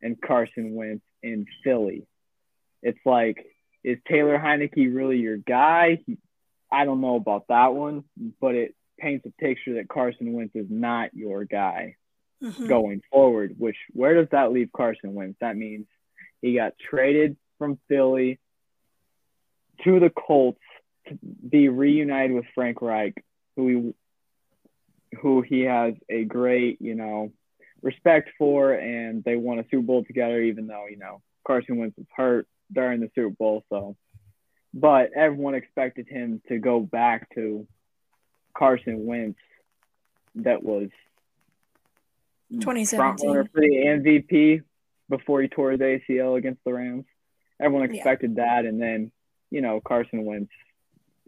and 0.00 0.20
Carson 0.20 0.74
Wentz 0.74 1.04
in 1.22 1.46
Philly. 1.64 2.06
It's 2.82 2.98
like, 3.04 3.44
is 3.84 3.98
Taylor 4.08 4.38
Heinicke 4.38 4.94
really 4.94 5.18
your 5.18 5.36
guy? 5.36 5.98
I 6.70 6.84
don't 6.84 7.00
know 7.00 7.16
about 7.16 7.48
that 7.48 7.74
one, 7.74 8.04
but 8.40 8.54
it 8.54 8.74
paints 8.98 9.26
a 9.26 9.30
picture 9.42 9.74
that 9.74 9.88
Carson 9.88 10.32
Wentz 10.32 10.54
is 10.54 10.68
not 10.70 11.14
your 11.14 11.44
guy 11.44 11.96
mm-hmm. 12.42 12.66
going 12.66 13.02
forward, 13.10 13.56
which 13.58 13.76
where 13.92 14.14
does 14.14 14.28
that 14.30 14.52
leave 14.52 14.70
Carson 14.74 15.14
Wentz? 15.14 15.36
That 15.40 15.56
means 15.56 15.86
he 16.42 16.54
got 16.54 16.74
traded 16.78 17.36
from 17.58 17.78
Philly 17.88 18.38
to 19.84 20.00
the 20.00 20.10
Colts 20.10 20.60
to 21.08 21.18
be 21.48 21.68
reunited 21.68 22.32
with 22.32 22.44
Frank 22.54 22.82
Reich, 22.82 23.14
who 23.56 23.94
he, 25.10 25.16
who 25.18 25.42
he 25.42 25.60
has 25.62 25.94
a 26.08 26.24
great, 26.24 26.80
you 26.80 26.94
know, 26.94 27.32
respect 27.80 28.30
for, 28.38 28.72
and 28.72 29.24
they 29.24 29.36
won 29.36 29.60
a 29.60 29.64
Super 29.70 29.82
Bowl 29.82 30.04
together, 30.04 30.40
even 30.40 30.66
though, 30.66 30.86
you 30.90 30.98
know, 30.98 31.22
Carson 31.46 31.78
Wentz 31.78 31.96
was 31.96 32.06
hurt 32.14 32.46
during 32.72 33.00
the 33.00 33.10
Super 33.14 33.30
Bowl. 33.30 33.64
So, 33.68 33.96
but 34.74 35.12
everyone 35.14 35.54
expected 35.54 36.08
him 36.08 36.42
to 36.48 36.58
go 36.58 36.80
back 36.80 37.28
to 37.34 37.66
Carson 38.56 39.06
Wentz 39.06 39.38
that 40.36 40.62
was 40.62 40.88
2017 42.50 43.48
for 43.52 43.60
the 43.60 43.84
MVP 43.86 44.62
before 45.12 45.42
he 45.42 45.48
tore 45.48 45.72
his 45.72 45.80
ACL 45.80 46.38
against 46.38 46.64
the 46.64 46.72
Rams. 46.72 47.04
Everyone 47.60 47.88
expected 47.88 48.34
yeah. 48.36 48.44
that, 48.44 48.64
and 48.64 48.80
then 48.80 49.12
you 49.50 49.60
know, 49.60 49.80
Carson 49.80 50.24
Wentz, 50.24 50.50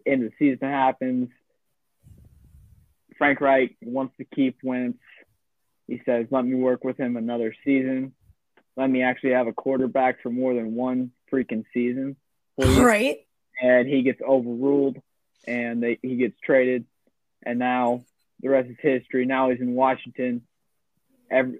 end 0.05 0.23
of 0.23 0.31
the 0.31 0.35
season 0.37 0.67
happens. 0.67 1.29
Frank 3.17 3.39
Reich 3.39 3.77
wants 3.81 4.17
to 4.17 4.25
keep 4.25 4.57
Wentz. 4.63 4.97
He 5.87 6.01
says, 6.03 6.25
let 6.31 6.43
me 6.43 6.55
work 6.55 6.83
with 6.83 6.97
him 6.97 7.15
another 7.15 7.53
season. 7.63 8.13
Let 8.75 8.89
me 8.89 9.03
actually 9.03 9.33
have 9.33 9.45
a 9.45 9.53
quarterback 9.53 10.21
for 10.23 10.31
more 10.31 10.55
than 10.55 10.73
one 10.73 11.11
freaking 11.31 11.63
season. 11.73 12.15
please." 12.59 12.79
Right. 12.79 13.19
and 13.61 13.87
he 13.87 14.01
gets 14.01 14.19
overruled 14.27 14.97
and 15.47 15.81
they, 15.81 15.99
he 16.01 16.15
gets 16.15 16.35
traded 16.43 16.85
and 17.43 17.59
now 17.59 18.03
the 18.41 18.49
rest 18.49 18.69
is 18.69 18.77
history 18.81 19.25
now 19.25 19.49
he's 19.49 19.61
in 19.61 19.75
washington 19.75 20.41
Every, 21.29 21.59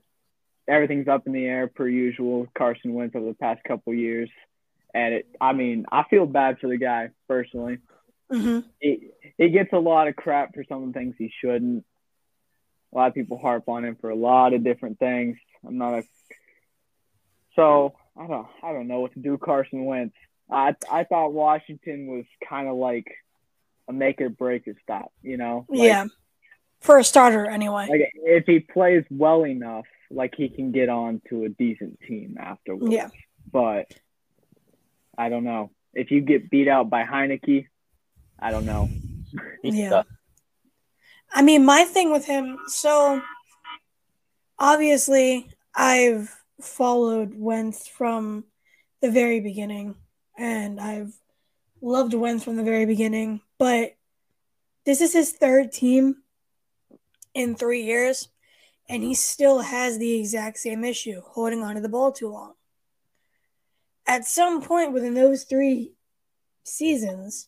everything's 0.67 1.07
up 1.07 1.27
in 1.27 1.33
the 1.33 1.45
air 1.45 1.67
per 1.67 1.87
usual. 1.87 2.47
Carson 2.57 2.93
wentz 2.93 3.15
over 3.15 3.27
the 3.27 3.33
past 3.35 3.63
couple 3.63 3.93
years. 3.93 4.29
And 4.93 5.15
it 5.15 5.27
i 5.41 5.51
mean 5.53 5.85
i 5.91 6.03
feel 6.09 6.25
bad 6.25 6.59
for 6.59 6.67
the 6.67 6.77
guy 6.77 7.09
personally. 7.27 7.79
Hmm 8.31 8.59
he, 8.79 9.09
he 9.37 9.49
gets 9.49 9.73
a 9.73 9.79
lot 9.79 10.07
of 10.07 10.15
crap 10.15 10.53
for 10.53 10.63
some 10.67 10.83
of 10.83 10.93
the 10.93 10.99
things 10.99 11.15
he 11.17 11.31
shouldn't. 11.41 11.85
A 12.93 12.97
lot 12.97 13.07
of 13.09 13.13
people 13.13 13.37
harp 13.37 13.67
on 13.67 13.83
him 13.83 13.97
for 13.99 14.09
a 14.09 14.15
lot 14.15 14.53
of 14.53 14.63
different 14.63 14.99
things. 14.99 15.37
I'm 15.65 15.77
not 15.77 15.99
a 15.99 16.03
so 17.55 17.95
i 18.17 18.27
don't 18.27 18.47
i 18.63 18.73
don't 18.73 18.87
know 18.87 18.99
what 18.99 19.13
to 19.13 19.19
do 19.19 19.37
carson 19.37 19.85
wentz. 19.85 20.15
I 20.49 20.75
I 20.91 21.03
thought 21.05 21.33
Washington 21.33 22.07
was 22.07 22.25
kind 22.47 22.67
of 22.67 22.75
like 22.75 23.07
a 23.87 23.93
make 23.93 24.21
or 24.21 24.29
break 24.29 24.67
or 24.67 24.75
stop, 24.83 25.11
you 25.21 25.37
know? 25.37 25.65
Like, 25.69 25.87
yeah. 25.87 26.05
For 26.81 26.97
a 26.97 27.03
starter, 27.03 27.45
anyway. 27.45 27.87
Like 27.89 28.11
if 28.15 28.45
he 28.45 28.59
plays 28.59 29.03
well 29.09 29.45
enough, 29.45 29.85
like 30.15 30.33
he 30.35 30.49
can 30.49 30.71
get 30.71 30.89
on 30.89 31.21
to 31.29 31.43
a 31.43 31.49
decent 31.49 31.99
team 32.01 32.37
afterwards. 32.39 32.93
Yeah. 32.93 33.09
But 33.51 33.87
I 35.17 35.29
don't 35.29 35.43
know. 35.43 35.71
If 35.93 36.11
you 36.11 36.21
get 36.21 36.49
beat 36.49 36.67
out 36.67 36.89
by 36.89 37.03
Heinicke, 37.03 37.67
I 38.39 38.51
don't 38.51 38.65
know. 38.65 38.89
Yeah. 39.63 39.89
tough. 39.89 40.07
I 41.33 41.41
mean, 41.41 41.65
my 41.65 41.83
thing 41.83 42.11
with 42.11 42.25
him, 42.25 42.57
so 42.67 43.21
obviously 44.57 45.49
I've 45.75 46.33
followed 46.61 47.33
Wentz 47.35 47.87
from 47.87 48.45
the 49.01 49.11
very 49.11 49.41
beginning 49.41 49.95
and 50.37 50.79
I've 50.79 51.13
loved 51.81 52.13
Wentz 52.13 52.43
from 52.43 52.55
the 52.55 52.63
very 52.63 52.85
beginning, 52.85 53.41
but 53.57 53.95
this 54.85 55.01
is 55.01 55.11
his 55.11 55.31
third 55.31 55.71
team 55.71 56.17
in 57.33 57.55
three 57.55 57.83
years, 57.83 58.29
and 58.87 59.03
he 59.03 59.13
still 59.15 59.59
has 59.59 59.97
the 59.97 60.19
exact 60.19 60.57
same 60.57 60.83
issue 60.83 61.21
holding 61.25 61.63
onto 61.63 61.81
the 61.81 61.89
ball 61.89 62.11
too 62.11 62.29
long. 62.29 62.53
At 64.07 64.25
some 64.25 64.61
point 64.61 64.93
within 64.93 65.15
those 65.15 65.43
three 65.43 65.93
seasons, 66.63 67.47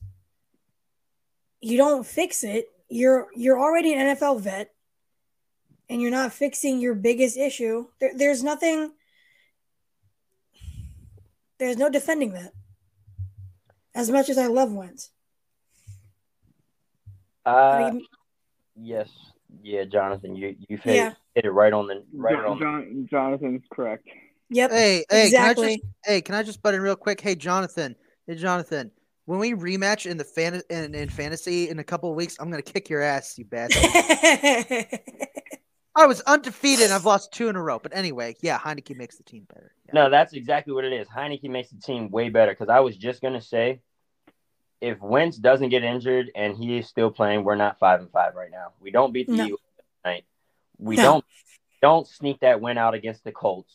you 1.61 1.77
don't 1.77 2.05
fix 2.05 2.43
it. 2.43 2.65
You're 2.89 3.27
you're 3.35 3.59
already 3.59 3.93
an 3.93 4.15
NFL 4.15 4.41
vet, 4.41 4.71
and 5.89 6.01
you're 6.01 6.11
not 6.11 6.33
fixing 6.33 6.79
your 6.79 6.95
biggest 6.95 7.37
issue. 7.37 7.87
There, 7.99 8.11
there's 8.15 8.43
nothing. 8.43 8.91
There's 11.59 11.77
no 11.77 11.89
defending 11.89 12.33
that. 12.33 12.53
As 13.93 14.09
much 14.11 14.29
as 14.29 14.37
I 14.37 14.45
love 14.47 14.71
Wentz, 14.71 15.09
I 17.45 17.51
Uh, 17.51 17.91
mean, 17.91 18.05
yes, 18.75 19.09
yeah, 19.63 19.83
Jonathan, 19.85 20.35
you 20.35 20.55
you 20.67 20.77
hit, 20.77 20.95
Yeah. 20.95 21.13
Hit 21.37 21.45
it 21.45 21.51
right 21.51 21.71
on 21.71 21.85
the 21.85 22.03
right 22.13 22.33
Jon- 22.35 22.45
on. 22.47 22.59
Jon- 22.59 23.07
Jonathan's 23.11 23.61
correct. 23.71 24.07
yep, 24.49 24.71
Hey, 24.71 25.05
hey, 25.07 25.25
exactly. 25.27 25.63
can 25.65 25.69
I 25.69 25.75
just 25.75 25.83
hey, 26.05 26.21
can 26.21 26.33
I 26.35 26.41
just 26.41 26.63
butt 26.63 26.73
in 26.73 26.81
real 26.81 26.95
quick? 26.95 27.21
Hey, 27.21 27.35
Jonathan, 27.35 27.95
hey, 28.25 28.33
Jonathan, 28.33 28.89
when 29.25 29.37
we 29.37 29.53
rematch 29.53 30.09
in 30.09 30.17
the 30.17 30.23
fan 30.23 30.63
in, 30.71 30.95
in 30.95 31.09
fantasy 31.09 31.69
in 31.69 31.77
a 31.77 31.83
couple 31.83 32.09
of 32.09 32.15
weeks, 32.15 32.37
I'm 32.39 32.49
gonna 32.49 32.63
kick 32.63 32.89
your 32.89 33.03
ass, 33.03 33.37
you 33.37 33.45
bastard. 33.45 33.83
I 35.95 36.07
was 36.07 36.21
undefeated. 36.21 36.85
and 36.85 36.93
I've 36.93 37.05
lost 37.05 37.31
two 37.33 37.49
in 37.49 37.55
a 37.55 37.61
row. 37.61 37.77
But 37.77 37.95
anyway, 37.95 38.35
yeah, 38.41 38.57
Heinicke 38.57 38.95
makes 38.97 39.17
the 39.17 39.23
team 39.23 39.45
better. 39.53 39.73
Yeah. 39.85 39.91
No, 39.93 40.09
that's 40.09 40.33
exactly 40.33 40.73
what 40.73 40.85
it 40.85 40.93
is. 40.93 41.07
Heinicke 41.07 41.49
makes 41.51 41.69
the 41.69 41.79
team 41.79 42.09
way 42.09 42.29
better 42.29 42.51
because 42.51 42.69
I 42.69 42.79
was 42.79 42.97
just 42.97 43.21
gonna 43.21 43.41
say, 43.41 43.81
if 44.81 44.99
Wentz 45.01 45.37
doesn't 45.37 45.69
get 45.69 45.83
injured 45.83 46.31
and 46.35 46.57
he 46.57 46.77
is 46.77 46.87
still 46.87 47.11
playing, 47.11 47.43
we're 47.43 47.55
not 47.55 47.77
five 47.77 47.99
and 47.99 48.09
five 48.11 48.33
right 48.33 48.49
now. 48.49 48.73
We 48.81 48.89
don't 48.89 49.13
beat 49.13 49.27
the 49.27 49.33
No. 49.35 49.45
Eagles 49.45 49.59
tonight. 50.03 50.25
We 50.79 50.95
No. 50.95 51.03
don't 51.03 51.25
don't 51.81 52.07
sneak 52.07 52.39
that 52.39 52.59
win 52.61 52.77
out 52.77 52.93
against 52.95 53.23
the 53.23 53.31
Colts 53.31 53.73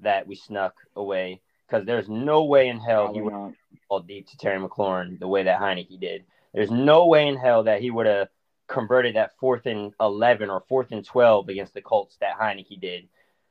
that 0.00 0.26
we 0.26 0.34
snuck 0.34 0.74
away 0.96 1.40
because 1.66 1.86
there's 1.86 2.08
no 2.08 2.44
way 2.44 2.68
in 2.68 2.78
hell 2.80 3.12
he 3.12 3.20
would 3.20 3.54
ball 3.88 4.00
deep 4.00 4.28
to 4.28 4.36
Terry 4.36 4.58
McLaurin 4.60 5.18
the 5.18 5.28
way 5.28 5.44
that 5.44 5.60
Heinicke 5.60 5.98
did. 6.00 6.24
There's 6.52 6.70
no 6.70 7.06
way 7.06 7.28
in 7.28 7.36
hell 7.36 7.62
that 7.64 7.80
he 7.80 7.90
would 7.90 8.06
have 8.06 8.28
converted 8.68 9.14
that 9.16 9.36
fourth 9.38 9.66
and 9.66 9.92
eleven 10.00 10.50
or 10.50 10.64
fourth 10.68 10.90
and 10.90 11.04
twelve 11.04 11.48
against 11.48 11.72
the 11.74 11.82
Colts 11.82 12.16
that 12.20 12.36
Heinicke 12.38 12.80
did. 12.80 13.08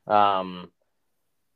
Um, 0.07 0.71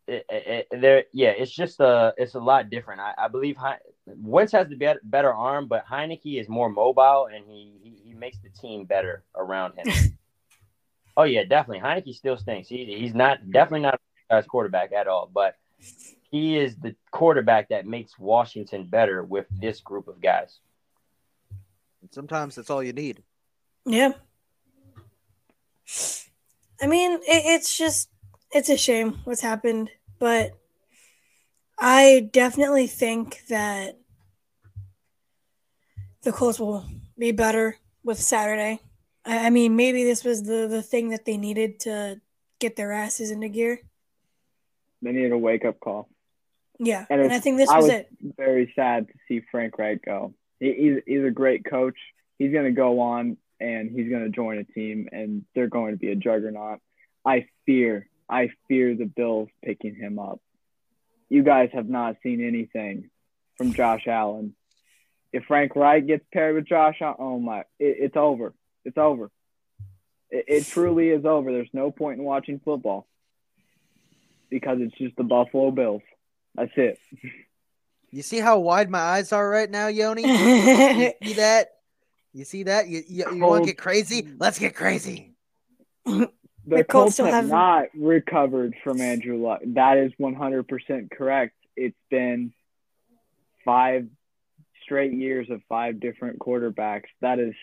it, 0.08 0.26
it, 0.30 0.68
it- 0.72 0.82
there, 0.82 1.04
yeah, 1.14 1.30
it's 1.30 1.52
just 1.52 1.80
a 1.82 2.14
it's 2.18 2.36
a 2.36 2.40
lot 2.40 2.70
different. 2.70 3.02
I, 3.02 3.14
I 3.18 3.28
believe 3.28 3.58
Hein- 3.58 3.80
Wentz 4.08 4.52
has 4.54 4.70
the 4.70 4.76
better, 4.76 5.02
better 5.04 5.34
arm, 5.34 5.68
but 5.68 5.86
Heinicke 5.86 6.40
is 6.40 6.48
more 6.50 6.70
mobile 6.70 7.28
and 7.34 7.46
he, 7.46 7.74
he 7.84 8.02
he 8.10 8.14
makes 8.14 8.38
the 8.40 8.50
team 8.50 8.86
better 8.86 9.24
around 9.36 9.74
him. 9.78 9.88
oh 11.20 11.24
yeah, 11.24 11.44
definitely. 11.44 11.82
Heinicke 11.82 12.16
still 12.16 12.38
stinks. 12.38 12.70
He, 12.70 12.86
he's 12.98 13.14
not 13.14 13.52
definitely 13.52 13.82
not 13.82 13.96
a 13.96 14.34
guy's 14.34 14.48
quarterback 14.48 14.94
at 14.94 15.08
all, 15.08 15.30
but 15.32 15.56
he 16.32 16.58
is 16.58 16.78
the 16.78 16.96
quarterback 17.12 17.70
that 17.70 17.86
makes 17.86 18.18
Washington 18.18 18.86
better 18.86 19.22
with 19.22 19.46
this 19.52 19.82
group 19.82 20.08
of 20.08 20.22
guys. 20.22 20.60
Sometimes 22.12 22.56
that's 22.56 22.70
all 22.70 22.82
you 22.82 22.94
need. 22.94 23.22
Yeah. 23.86 24.14
I 26.82 26.88
mean, 26.88 27.14
it, 27.14 27.22
it's 27.28 27.78
just, 27.78 28.10
it's 28.52 28.70
a 28.70 28.78
shame 28.78 29.20
what's 29.26 29.42
happened, 29.42 29.90
but 30.20 30.54
I 31.78 32.30
definitely 32.32 32.88
think 32.88 33.42
that 33.50 33.98
the 36.22 36.32
Colts 36.32 36.60
will 36.60 36.86
be 37.18 37.34
better 37.34 37.76
with 38.06 38.20
Saturday. 38.20 38.80
I, 39.30 39.50
mean, 39.50 39.76
maybe 39.76 40.04
this 40.04 40.24
was 40.24 40.44
the, 40.44 40.68
the 40.68 40.82
thing 40.82 41.10
that 41.10 41.26
they 41.26 41.38
needed 41.38 41.80
to 41.82 42.20
get 42.60 42.76
their 42.76 42.92
asses 42.92 43.32
into 43.32 43.50
gear. 43.50 43.82
They 45.02 45.12
needed 45.12 45.32
a 45.32 45.38
wake 45.38 45.66
up 45.66 45.80
call. 45.80 46.10
Yeah. 46.80 47.06
And 47.10 47.22
And, 47.22 47.32
I 47.32 47.40
think 47.40 47.58
this 47.58 47.70
I 47.70 47.78
was, 47.78 47.86
was- 47.86 47.94
it. 47.94 48.10
Very 48.38 48.72
sad 48.76 49.08
to 49.08 49.14
see 49.28 49.42
Frank 49.52 49.78
Reich 49.78 50.04
go. 50.04 50.34
He, 50.60 50.74
he's, 50.74 51.02
he's 51.06 51.24
a 51.24 51.32
great 51.32 51.64
coach. 51.66 51.98
He's 52.38 52.52
going 52.52 52.66
to 52.66 52.72
go 52.72 53.00
on 53.02 53.38
and 53.60 53.92
he's 53.92 54.10
going 54.10 54.24
to 54.24 54.30
join 54.30 54.58
a 54.58 54.64
team, 54.64 55.10
and 55.12 55.44
they're 55.54 55.68
going 55.68 55.92
to 55.92 55.98
be 55.98 56.12
a 56.12 56.16
juggernaut. 56.16 56.80
I 57.26 57.48
fear, 57.66 58.08
I 58.30 58.52
fear 58.70 58.96
the 58.96 59.06
Bills 59.06 59.50
picking 59.64 59.96
him 59.96 60.18
up. 60.18 60.40
You 61.28 61.44
guys 61.44 61.70
have 61.74 61.90
not 61.90 62.16
seen 62.24 62.42
anything 62.42 63.10
from 63.58 63.74
Josh 63.74 64.08
Allen. 64.08 64.56
If 65.34 65.44
Frank 65.44 65.76
Reich 65.76 66.08
gets 66.08 66.26
paired 66.34 66.56
with 66.56 66.68
Josh, 66.68 66.98
Allen, 67.02 67.18
oh 67.20 67.40
my, 67.40 67.60
it, 67.60 67.98
it's 68.00 68.18
over. 68.18 68.54
It's 68.86 68.98
over. 68.98 69.30
It, 70.30 70.46
it 70.48 70.66
truly 70.68 71.10
is 71.10 71.26
over. 71.26 71.52
There's 71.52 71.70
no 71.74 71.92
point 71.92 72.20
in 72.20 72.26
watching 72.26 72.60
football 72.64 73.08
because 74.50 74.80
it's 74.82 74.98
just 74.98 75.16
the 75.16 75.24
Buffalo 75.24 75.72
Bills. 75.72 76.02
That's 76.56 76.72
it. 76.76 77.00
You 78.12 78.24
see 78.24 78.40
how 78.40 78.60
wide 78.60 78.90
my 78.90 79.00
eyes 79.00 79.32
are 79.32 79.48
right 79.48 79.70
now, 79.70 79.88
Yoni? 79.88 80.24
you 80.28 81.14
see 81.24 81.34
that? 81.34 81.70
You 82.34 82.44
see 82.44 82.64
that? 82.64 82.88
You, 82.88 83.04
you, 83.08 83.26
you 83.34 83.44
want 83.44 83.64
to 83.64 83.68
get 83.70 83.78
crazy? 83.78 84.28
Let's 84.40 84.60
get 84.60 84.76
crazy. 84.76 85.36
The, 86.06 86.30
The 86.66 86.84
Colts 86.84 87.18
Colts 87.18 87.18
have 87.18 87.28
haven't- 87.28 87.50
not 87.52 87.86
recovered 87.96 88.76
from 88.84 89.02
Andrew 89.02 89.42
Luck. 89.42 89.62
That 89.66 89.98
is 89.98 90.12
100% 90.20 91.12
correct. 91.12 91.56
It's 91.76 91.98
been 92.10 92.54
five 93.66 94.08
straight 94.84 95.14
years 95.14 95.48
of 95.50 95.62
five 95.70 96.00
different 96.00 96.40
quarterbacks. 96.40 97.06
That 97.22 97.40
is 97.40 97.54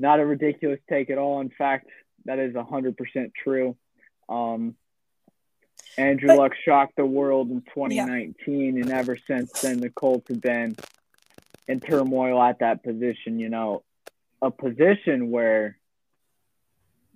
not 0.00 0.20
a 0.20 0.26
ridiculous 0.26 0.80
take 0.88 1.10
at 1.10 1.18
all. 1.18 1.40
In 1.40 1.50
fact, 1.50 1.88
that 2.24 2.38
is 2.38 2.54
100% 2.54 3.32
true. 3.34 3.76
Um, 4.28 4.74
Andrew 5.98 6.28
But- 6.28 6.38
Luck 6.38 6.52
shocked 6.64 6.96
the 6.96 7.06
world 7.06 7.50
in 7.50 7.62
2019, 7.74 8.80
and 8.80 8.90
ever 8.90 9.16
since 9.16 9.52
then, 9.60 9.78
the 9.78 9.90
Colts 9.90 10.28
have 10.28 10.40
been 10.40 10.76
in 11.68 11.80
turmoil 11.80 12.40
at 12.42 12.60
that 12.60 12.82
position. 12.82 13.38
You 13.38 13.48
know, 13.48 13.82
a 14.42 14.50
position 14.50 15.30
where 15.30 15.76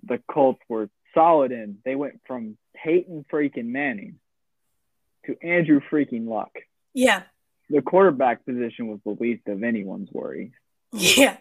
the 0.03 0.19
Colts 0.29 0.61
were 0.69 0.89
solid 1.13 1.51
in. 1.51 1.79
They 1.83 1.95
went 1.95 2.21
from 2.27 2.57
Peyton 2.75 3.25
freaking 3.31 3.67
Manning 3.67 4.19
to 5.25 5.35
Andrew 5.41 5.79
freaking 5.91 6.27
Luck. 6.27 6.51
yeah. 6.93 7.23
The 7.67 7.81
quarterback 7.81 8.45
position 8.45 8.89
was 8.89 8.99
the 9.03 9.17
least 9.19 9.47
of 9.47 9.63
anyone's 9.63 10.11
worries. 10.11 10.51
Yeah. 10.91 11.37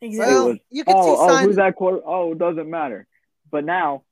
Exactly. 0.00 0.34
It 0.34 0.38
was, 0.38 0.58
you 0.70 0.84
can 0.84 0.94
oh, 0.96 1.02
see 1.02 1.10
oh, 1.10 1.16
oh 1.18 1.28
signs. 1.28 1.46
who's 1.46 1.56
that 1.56 1.76
quarter? 1.76 2.00
Oh, 2.04 2.32
it 2.32 2.38
doesn't 2.38 2.68
matter. 2.68 3.06
But 3.50 3.64
now, 3.64 4.02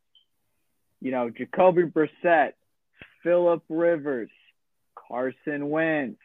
you 1.00 1.10
know, 1.10 1.30
Jacoby 1.30 1.82
Brissett, 1.82 2.52
Philip 3.22 3.62
Rivers, 3.68 4.30
Carson 4.94 5.68
Wentz, 5.68 6.18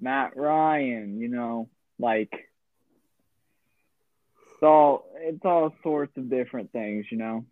Matt 0.00 0.36
Ryan, 0.36 1.20
you 1.20 1.28
know, 1.28 1.68
like 1.98 2.32
it's 2.32 4.62
all 4.62 5.04
it's 5.16 5.44
all 5.44 5.74
sorts 5.82 6.16
of 6.16 6.28
different 6.28 6.72
things, 6.72 7.06
you 7.10 7.18
know. 7.18 7.44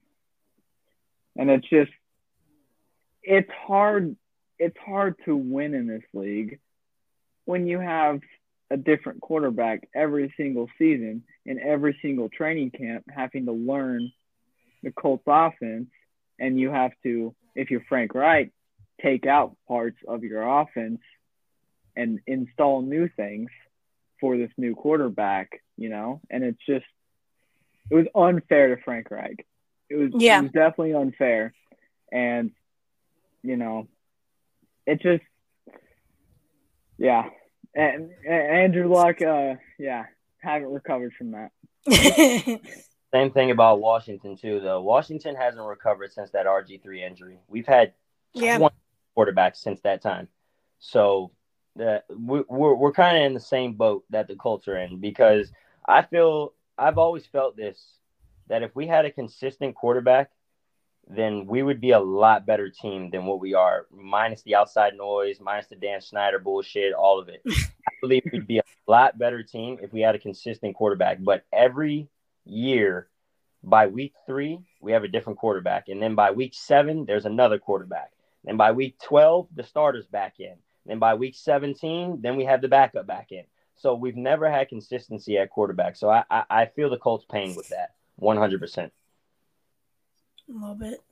And 1.36 1.50
it's 1.50 1.68
just 1.68 1.92
it's 3.22 3.50
hard 3.66 4.16
it's 4.58 4.78
hard 4.78 5.16
to 5.24 5.36
win 5.36 5.74
in 5.74 5.86
this 5.86 6.04
league 6.14 6.60
when 7.44 7.66
you 7.66 7.78
have 7.78 8.20
a 8.70 8.76
different 8.76 9.20
quarterback 9.20 9.88
every 9.94 10.32
single 10.36 10.68
season 10.78 11.22
in 11.44 11.60
every 11.60 11.96
single 12.02 12.28
training 12.28 12.70
camp 12.70 13.04
having 13.14 13.46
to 13.46 13.52
learn 13.52 14.10
the 14.82 14.90
Colts 14.90 15.24
offense 15.26 15.88
and 16.38 16.58
you 16.58 16.70
have 16.70 16.92
to 17.02 17.34
if 17.54 17.70
you're 17.70 17.84
Frank 17.88 18.14
Reich 18.14 18.52
take 19.02 19.26
out 19.26 19.56
parts 19.68 19.98
of 20.06 20.24
your 20.24 20.42
offense 20.42 21.00
and 21.94 22.20
install 22.26 22.82
new 22.82 23.08
things 23.08 23.50
for 24.20 24.36
this 24.36 24.50
new 24.56 24.74
quarterback, 24.74 25.62
you 25.76 25.88
know? 25.88 26.20
And 26.30 26.44
it's 26.44 26.64
just 26.66 26.84
it 27.90 27.94
was 27.94 28.06
unfair 28.14 28.74
to 28.74 28.82
Frank 28.82 29.10
Reich. 29.10 29.46
It 29.88 29.96
was, 29.96 30.10
Yeah. 30.14 30.40
it 30.40 30.42
was 30.42 30.52
definitely 30.52 30.94
unfair. 30.94 31.54
And 32.10 32.50
you 33.42 33.56
know, 33.56 33.86
it 34.86 35.00
just 35.00 35.22
yeah. 36.98 37.28
And, 37.76 38.10
and 38.26 38.50
Andrew 38.50 38.88
Luck, 38.88 39.20
uh, 39.20 39.54
yeah, 39.78 40.06
haven't 40.38 40.72
recovered 40.72 41.12
from 41.12 41.32
that. 41.32 41.50
Same 43.12 43.30
thing 43.30 43.50
about 43.50 43.80
Washington 43.80 44.36
too, 44.36 44.60
though. 44.60 44.82
Washington 44.82 45.36
hasn't 45.36 45.64
recovered 45.64 46.12
since 46.12 46.30
that 46.30 46.46
RG 46.46 46.82
three 46.82 47.04
injury. 47.04 47.38
We've 47.48 47.66
had 47.66 47.92
Yeah. 48.32 48.58
20 48.58 48.74
quarterbacks 49.16 49.56
since 49.56 49.80
that 49.82 50.02
time, 50.02 50.28
so 50.78 51.30
that 51.76 52.04
we, 52.08 52.42
we're 52.48 52.74
we're 52.74 52.92
kind 52.92 53.18
of 53.18 53.22
in 53.24 53.34
the 53.34 53.40
same 53.40 53.74
boat 53.74 54.04
that 54.10 54.26
the 54.26 54.34
Colts 54.36 54.66
are 54.68 54.76
in 54.78 54.98
because 54.98 55.52
I 55.86 56.02
feel 56.02 56.54
I've 56.78 56.98
always 56.98 57.26
felt 57.26 57.56
this 57.56 57.98
that 58.48 58.62
if 58.62 58.74
we 58.74 58.86
had 58.86 59.04
a 59.04 59.10
consistent 59.10 59.74
quarterback, 59.76 60.30
then 61.08 61.46
we 61.46 61.62
would 61.62 61.80
be 61.80 61.92
a 61.92 62.00
lot 62.00 62.46
better 62.46 62.68
team 62.68 63.10
than 63.10 63.26
what 63.26 63.40
we 63.40 63.54
are, 63.54 63.86
minus 63.90 64.42
the 64.42 64.56
outside 64.56 64.94
noise, 64.96 65.38
minus 65.40 65.66
the 65.68 65.76
Dan 65.76 66.00
Snyder 66.00 66.38
bullshit, 66.38 66.92
all 66.92 67.20
of 67.20 67.28
it. 67.28 67.42
I 67.48 67.92
believe 68.00 68.24
we'd 68.32 68.46
be 68.46 68.58
a 68.58 68.64
lot 68.88 69.18
better 69.18 69.42
team 69.42 69.78
if 69.80 69.92
we 69.92 70.00
had 70.00 70.16
a 70.16 70.18
consistent 70.18 70.74
quarterback. 70.74 71.18
But 71.20 71.44
every 71.52 72.08
year, 72.44 73.08
by 73.62 73.86
week 73.86 74.14
three, 74.26 74.58
we 74.80 74.92
have 74.92 75.04
a 75.04 75.08
different 75.08 75.38
quarterback. 75.38 75.88
And 75.88 76.02
then 76.02 76.16
by 76.16 76.32
week 76.32 76.54
seven, 76.54 77.04
there's 77.04 77.24
another 77.24 77.58
quarterback. 77.58 78.10
And 78.46 78.58
by 78.58 78.72
week 78.72 78.98
12, 79.04 79.48
the 79.54 79.64
starter's 79.64 80.06
back 80.06 80.34
in. 80.38 80.54
Then 80.86 80.98
by 80.98 81.14
week 81.14 81.34
17, 81.36 82.20
then 82.20 82.36
we 82.36 82.44
have 82.44 82.60
the 82.60 82.68
backup 82.68 83.06
back 83.06 83.32
in. 83.32 83.44
So 83.74 83.94
we've 83.94 84.16
never 84.16 84.50
had 84.50 84.68
consistency 84.68 85.36
at 85.38 85.50
quarterback. 85.50 85.96
So 85.96 86.08
I, 86.08 86.24
I, 86.30 86.44
I 86.48 86.66
feel 86.66 86.90
the 86.90 86.96
Colts 86.96 87.26
pain 87.30 87.54
with 87.54 87.68
that 87.68 87.94
100%. 88.20 88.90
A 90.48 90.52
little 90.52 90.74
bit. 90.74 91.02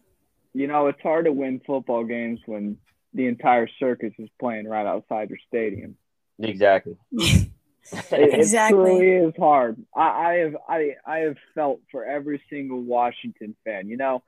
You 0.53 0.67
know, 0.69 0.87
it's 0.87 1.01
hard 1.03 1.25
to 1.25 1.33
win 1.33 1.61
football 1.67 2.05
games 2.05 2.41
when 2.47 2.79
the 3.13 3.27
entire 3.27 3.69
circus 3.79 4.13
is 4.19 4.29
playing 4.41 4.69
right 4.69 4.87
outside 4.87 5.31
your 5.31 5.39
stadium. 5.49 5.97
Exactly. 6.39 6.97
It, 7.93 8.13
it 8.13 8.35
Exactly. 8.41 8.79
truly 8.79 9.11
is 9.11 9.35
hard. 9.39 9.77
I, 9.95 10.01
I 10.01 10.33
have 10.39 10.57
I 10.67 10.91
I 11.07 11.19
have 11.19 11.37
felt 11.55 11.81
for 11.91 12.03
every 12.05 12.43
single 12.49 12.81
Washington 12.81 13.55
fan. 13.63 13.89
You 13.89 13.99
know, 13.99 14.23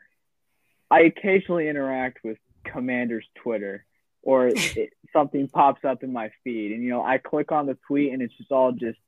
I 0.91 1.01
occasionally 1.05 1.67
interact 1.67 2.19
with 2.23 2.37
Commander's 2.65 3.25
Twitter, 3.43 3.87
or 4.23 4.49
it, 4.55 4.93
something 5.11 5.49
pops 5.49 5.87
up 5.87 6.03
in 6.03 6.13
my 6.13 6.31
feed, 6.45 6.73
and 6.73 6.83
you 6.83 6.91
know, 6.91 7.03
I 7.03 7.17
click 7.17 7.51
on 7.51 7.65
the 7.65 7.79
tweet, 7.89 8.13
and 8.13 8.21
it's 8.21 8.37
just 8.37 8.53
all 8.53 8.73
just 8.73 8.99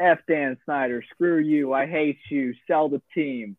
F 0.00 0.20
Dan 0.28 0.56
Snyder, 0.64 1.02
screw 1.12 1.38
you, 1.38 1.72
I 1.72 1.86
hate 1.86 2.18
you, 2.30 2.54
sell 2.68 2.88
the 2.88 3.02
team, 3.12 3.56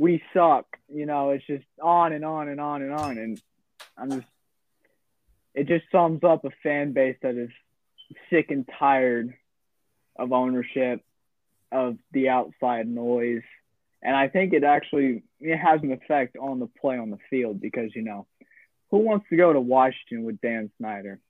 we 0.00 0.22
suck. 0.32 0.78
You 0.88 1.04
know, 1.04 1.30
it's 1.30 1.46
just 1.46 1.66
on 1.80 2.12
and 2.12 2.24
on 2.24 2.48
and 2.48 2.58
on 2.58 2.82
and 2.82 2.92
on, 2.92 3.18
and 3.18 3.40
I'm 3.98 4.10
just. 4.10 4.26
It 5.52 5.66
just 5.66 5.84
sums 5.90 6.22
up 6.22 6.44
a 6.44 6.50
fan 6.62 6.92
base 6.92 7.16
that 7.22 7.34
is 7.34 7.50
sick 8.30 8.50
and 8.50 8.68
tired 8.78 9.34
of 10.16 10.32
ownership, 10.32 11.04
of 11.72 11.98
the 12.12 12.28
outside 12.28 12.86
noise. 12.86 13.42
And 14.00 14.16
I 14.16 14.28
think 14.28 14.52
it 14.52 14.64
actually 14.64 15.24
it 15.40 15.56
has 15.56 15.82
an 15.82 15.92
effect 15.92 16.36
on 16.36 16.60
the 16.60 16.68
play 16.80 16.98
on 16.98 17.10
the 17.10 17.18
field 17.28 17.60
because, 17.60 17.90
you 17.94 18.02
know, 18.02 18.26
who 18.90 18.98
wants 18.98 19.26
to 19.30 19.36
go 19.36 19.52
to 19.52 19.60
Washington 19.60 20.24
with 20.24 20.40
Dan 20.40 20.70
Snyder? 20.78 21.20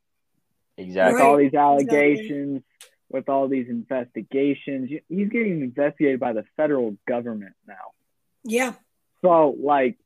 Exactly. 0.76 1.14
With 1.14 1.22
all 1.22 1.36
these 1.38 1.54
allegations, 1.54 2.62
with 3.08 3.28
all 3.28 3.48
these 3.48 3.68
investigations. 3.68 4.90
He's 5.08 5.28
getting 5.28 5.62
investigated 5.62 6.20
by 6.20 6.34
the 6.34 6.44
federal 6.56 6.96
government 7.08 7.54
now. 7.66 7.94
Yeah. 8.44 8.74
So, 9.22 9.56
like, 9.60 9.98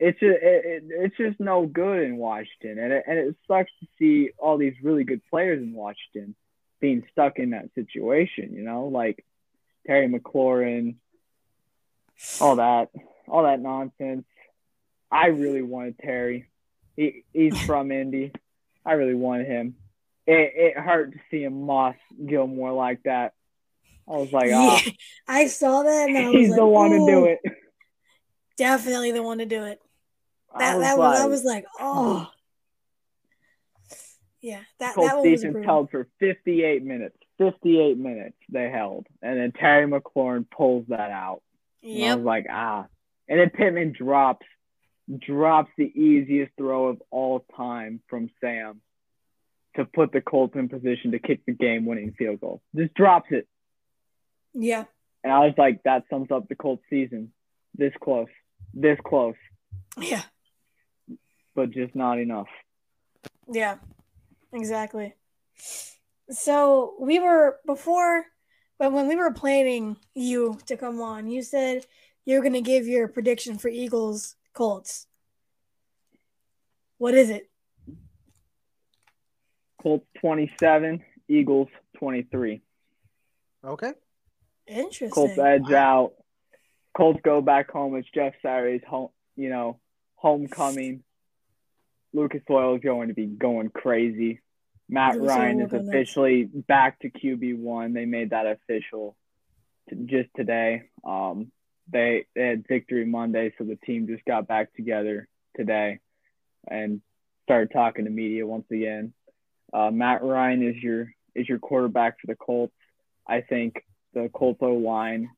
it's 0.00 0.18
just, 0.18 0.38
it, 0.42 0.64
it, 0.64 0.82
it's 0.88 1.16
just 1.16 1.40
no 1.40 1.66
good 1.66 2.02
in 2.02 2.16
Washington. 2.16 2.78
And 2.78 2.92
it, 2.92 3.04
and 3.06 3.18
it 3.18 3.36
sucks 3.46 3.70
to 3.80 3.86
see 3.98 4.30
all 4.38 4.58
these 4.58 4.74
really 4.82 5.04
good 5.04 5.22
players 5.30 5.62
in 5.62 5.72
Washington 5.72 6.34
being 6.80 7.04
stuck 7.12 7.38
in 7.38 7.50
that 7.50 7.70
situation, 7.74 8.54
you 8.54 8.62
know, 8.62 8.86
like 8.86 9.24
Terry 9.86 10.08
McLaurin, 10.08 10.96
all 12.40 12.56
that, 12.56 12.90
all 13.28 13.44
that 13.44 13.60
nonsense. 13.60 14.24
I 15.10 15.26
really 15.28 15.62
wanted 15.62 15.98
Terry. 15.98 16.48
He 16.96 17.24
he's 17.32 17.58
from 17.66 17.92
Indy. 17.92 18.32
I 18.84 18.92
really 18.94 19.14
wanted 19.14 19.46
him. 19.46 19.76
It 20.26 20.52
it 20.54 20.76
hurt 20.76 21.12
to 21.12 21.18
see 21.30 21.44
him 21.44 21.62
moss 21.62 21.96
Gilmore 22.26 22.72
like 22.72 23.02
that. 23.04 23.34
I 24.08 24.12
was 24.12 24.32
like, 24.32 24.48
yeah. 24.48 24.78
oh, 24.86 24.90
I 25.28 25.46
saw 25.46 25.82
that 25.82 26.08
and 26.08 26.18
I 26.18 26.28
was 26.28 26.34
he's 26.36 26.50
like, 26.50 26.58
the 26.58 26.66
one 26.66 26.90
to 26.90 26.98
do 27.06 27.20
"Oh, 27.20 27.24
it. 27.24 27.38
Definitely 28.56 29.12
the 29.12 29.22
one 29.22 29.38
to 29.38 29.46
do 29.46 29.64
it. 29.64 29.80
I 30.54 30.58
That 30.58 30.76
was 30.76 30.82
that 30.84 30.98
was 30.98 31.18
I 31.18 31.20
like, 31.22 31.30
was 31.30 31.44
like, 31.44 31.64
oh. 31.80 32.28
Yeah, 34.40 34.60
that 34.78 34.94
Colts 34.94 35.08
that 35.10 35.16
one 35.16 35.30
was 35.30 35.40
defense 35.40 35.50
approved. 35.52 35.66
held 35.66 35.90
for 35.90 36.08
58 36.20 36.84
minutes. 36.84 37.16
58 37.38 37.98
minutes 37.98 38.36
they 38.50 38.70
held, 38.70 39.06
and 39.22 39.38
then 39.38 39.52
Terry 39.52 39.86
McLaurin 39.90 40.46
pulls 40.50 40.86
that 40.88 41.10
out. 41.10 41.42
And 41.82 42.04
I 42.04 42.14
was 42.14 42.24
like, 42.24 42.46
ah. 42.50 42.86
And 43.28 43.40
then 43.40 43.50
Pittman 43.50 43.92
drops 43.92 44.46
drops 45.18 45.70
the 45.76 45.84
easiest 45.84 46.52
throw 46.56 46.86
of 46.88 47.02
all 47.10 47.44
time 47.56 48.00
from 48.08 48.30
Sam 48.40 48.80
to 49.76 49.84
put 49.84 50.12
the 50.12 50.20
Colts 50.20 50.54
in 50.56 50.68
position 50.68 51.12
to 51.12 51.18
kick 51.18 51.40
the 51.46 51.52
game 51.52 51.84
winning 51.86 52.12
field 52.16 52.40
goal. 52.40 52.62
Just 52.76 52.94
drops 52.94 53.28
it. 53.30 53.48
Yeah. 54.54 54.84
And 55.22 55.32
I 55.32 55.40
was 55.40 55.54
like, 55.58 55.82
that 55.84 56.04
sums 56.10 56.30
up 56.30 56.48
the 56.48 56.54
Colts 56.54 56.84
season. 56.88 57.32
This 57.74 57.92
close. 58.00 58.28
This 58.72 58.98
close. 59.04 59.34
Yeah. 59.98 60.22
But 61.54 61.70
just 61.70 61.94
not 61.94 62.18
enough. 62.18 62.48
Yeah, 63.50 63.76
exactly. 64.52 65.14
So 66.30 66.94
we 66.98 67.18
were 67.18 67.58
before, 67.66 68.26
but 68.78 68.92
when 68.92 69.08
we 69.08 69.16
were 69.16 69.32
planning 69.32 69.96
you 70.14 70.58
to 70.66 70.76
come 70.76 71.00
on, 71.00 71.28
you 71.28 71.42
said 71.42 71.86
you're 72.24 72.40
going 72.40 72.54
to 72.54 72.60
give 72.60 72.86
your 72.86 73.08
prediction 73.08 73.58
for 73.58 73.68
Eagles 73.68 74.36
Colts. 74.52 75.06
What 76.98 77.14
is 77.14 77.30
it? 77.30 77.50
Colts 79.82 80.06
27, 80.20 81.04
Eagles 81.28 81.68
23. 81.98 82.62
Okay. 83.64 83.92
Interesting. 84.66 85.10
Colts 85.10 85.38
edge 85.38 85.72
out. 85.72 86.12
Colts 86.96 87.20
go 87.22 87.40
back 87.40 87.70
home. 87.70 87.96
It's 87.96 88.08
Jeff 88.14 88.34
Saturday's 88.42 88.82
home, 88.88 89.08
you 89.36 89.50
know, 89.50 89.80
homecoming. 90.16 91.02
Lucas 92.12 92.42
Oil 92.48 92.76
is 92.76 92.82
going 92.82 93.08
to 93.08 93.14
be 93.14 93.26
going 93.26 93.68
crazy. 93.70 94.40
Matt 94.88 95.14
Lucas 95.16 95.28
Ryan 95.28 95.60
is 95.60 95.72
officially 95.72 96.44
back 96.44 97.00
to 97.00 97.10
QB 97.10 97.58
one. 97.58 97.92
They 97.92 98.04
made 98.04 98.30
that 98.30 98.46
official 98.46 99.16
t- 99.90 99.96
just 100.06 100.28
today. 100.36 100.84
Um, 101.04 101.50
they, 101.90 102.26
they 102.34 102.46
had 102.46 102.68
victory 102.68 103.04
Monday, 103.04 103.52
so 103.58 103.64
the 103.64 103.76
team 103.76 104.06
just 104.06 104.24
got 104.24 104.46
back 104.46 104.72
together 104.74 105.28
today 105.56 105.98
and 106.68 107.00
started 107.44 107.72
talking 107.72 108.04
to 108.04 108.10
media 108.10 108.46
once 108.46 108.66
again. 108.70 109.12
Uh, 109.72 109.90
Matt 109.90 110.22
Ryan 110.22 110.62
is 110.62 110.82
your 110.82 111.12
is 111.34 111.48
your 111.48 111.58
quarterback 111.58 112.20
for 112.20 112.28
the 112.28 112.36
Colts. 112.36 112.72
I 113.26 113.40
think 113.40 113.82
the 114.14 114.28
Colpo 114.32 114.82
line. 114.82 115.30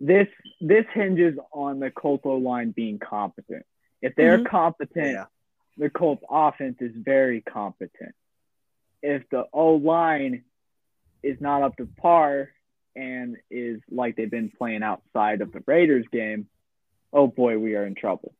This 0.00 0.28
this 0.60 0.86
hinges 0.94 1.38
on 1.52 1.78
the 1.80 1.90
Colpo 1.90 2.42
line 2.42 2.70
being 2.70 2.98
competent. 2.98 3.66
If 4.00 4.14
they're 4.14 4.38
Mhm. 4.38 4.46
competent, 4.46 5.12
Yeah. 5.12 5.26
the 5.76 5.90
Colts 5.90 6.24
offense 6.30 6.80
is 6.80 6.94
very 6.96 7.42
competent. 7.42 8.14
If 9.02 9.28
the 9.30 9.46
O 9.52 9.74
line 9.76 10.44
is 11.22 11.40
not 11.40 11.62
up 11.62 11.76
to 11.76 11.86
par 11.86 12.50
and 12.96 13.36
is 13.50 13.80
like 13.90 14.16
they've 14.16 14.30
been 14.30 14.50
playing 14.50 14.82
outside 14.82 15.42
of 15.42 15.52
the 15.52 15.62
Raiders 15.66 16.06
game, 16.08 16.48
oh 17.12 17.26
boy, 17.26 17.58
we 17.58 17.76
are 17.76 17.84
in 17.84 17.94
trouble. 17.94 18.34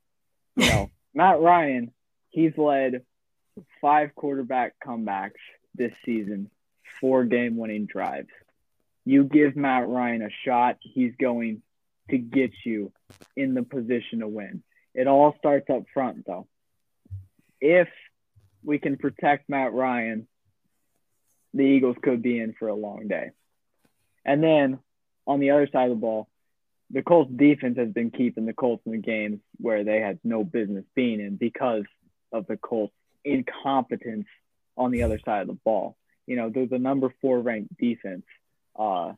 You 0.56 0.66
know, 0.66 0.90
Matt 1.14 1.40
Ryan, 1.40 1.92
he's 2.30 2.56
led 2.56 3.04
five 3.82 4.14
quarterback 4.14 4.74
comebacks 4.84 5.40
this 5.74 5.92
season, 6.06 6.50
four 7.00 7.24
game 7.24 7.56
winning 7.56 7.84
drives. 7.86 8.30
You 9.04 9.24
give 9.24 9.56
Matt 9.56 9.88
Ryan 9.88 10.22
a 10.22 10.28
shot, 10.44 10.76
he's 10.80 11.12
going 11.20 11.62
to 12.10 12.18
get 12.18 12.52
you 12.64 12.92
in 13.36 13.54
the 13.54 13.62
position 13.62 14.20
to 14.20 14.28
win. 14.28 14.62
It 14.94 15.06
all 15.06 15.34
starts 15.38 15.70
up 15.70 15.84
front, 15.94 16.26
though. 16.26 16.46
If 17.60 17.88
we 18.62 18.78
can 18.78 18.96
protect 18.96 19.48
Matt 19.48 19.72
Ryan, 19.72 20.26
the 21.54 21.62
Eagles 21.62 21.96
could 22.02 22.22
be 22.22 22.38
in 22.38 22.54
for 22.58 22.68
a 22.68 22.74
long 22.74 23.08
day. 23.08 23.30
And 24.24 24.42
then 24.42 24.78
on 25.26 25.40
the 25.40 25.50
other 25.50 25.68
side 25.72 25.90
of 25.90 25.96
the 25.96 26.00
ball, 26.00 26.28
the 26.90 27.02
Colts 27.02 27.30
defense 27.34 27.78
has 27.78 27.90
been 27.90 28.10
keeping 28.10 28.46
the 28.46 28.52
Colts 28.52 28.82
in 28.84 28.92
the 28.92 28.98
games 28.98 29.40
where 29.58 29.84
they 29.84 30.00
had 30.00 30.18
no 30.24 30.44
business 30.44 30.84
being 30.94 31.20
in 31.20 31.36
because 31.36 31.84
of 32.32 32.46
the 32.46 32.56
Colts 32.56 32.92
incompetence 33.24 34.26
on 34.76 34.90
the 34.90 35.04
other 35.04 35.20
side 35.24 35.42
of 35.42 35.46
the 35.48 35.58
ball. 35.64 35.96
You 36.26 36.36
know, 36.36 36.50
they're 36.50 36.66
the 36.66 36.78
number 36.78 37.12
four 37.20 37.40
ranked 37.40 37.76
defense. 37.76 38.24
Uh, 38.78 39.12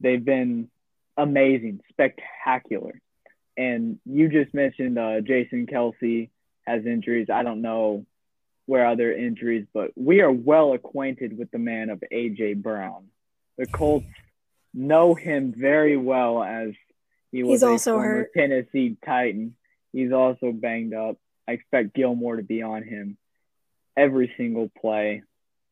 they've 0.00 0.24
been 0.24 0.68
amazing, 1.16 1.80
spectacular. 1.90 3.00
And 3.56 3.98
you 4.06 4.28
just 4.28 4.54
mentioned 4.54 4.98
uh, 4.98 5.20
Jason 5.20 5.66
Kelce 5.66 6.30
has 6.66 6.86
injuries. 6.86 7.28
I 7.32 7.42
don't 7.42 7.62
know 7.62 8.06
where 8.66 8.86
other 8.86 9.12
injuries, 9.12 9.66
but 9.72 9.90
we 9.96 10.20
are 10.20 10.30
well 10.30 10.74
acquainted 10.74 11.36
with 11.36 11.50
the 11.50 11.58
man 11.58 11.90
of 11.90 12.02
AJ 12.12 12.62
Brown. 12.62 13.06
The 13.56 13.66
Colts 13.66 14.06
know 14.74 15.14
him 15.14 15.54
very 15.56 15.96
well 15.96 16.42
as 16.42 16.70
he 17.32 17.42
was 17.42 17.54
He's 17.54 17.62
a 17.62 17.68
also 17.68 17.92
former 17.94 18.08
hurt. 18.08 18.30
Tennessee 18.36 18.96
Titan. 19.04 19.56
He's 19.92 20.12
also 20.12 20.52
banged 20.52 20.94
up. 20.94 21.16
I 21.48 21.52
expect 21.52 21.94
Gilmore 21.94 22.36
to 22.36 22.42
be 22.42 22.62
on 22.62 22.82
him 22.82 23.16
every 23.96 24.32
single 24.36 24.70
play. 24.80 25.22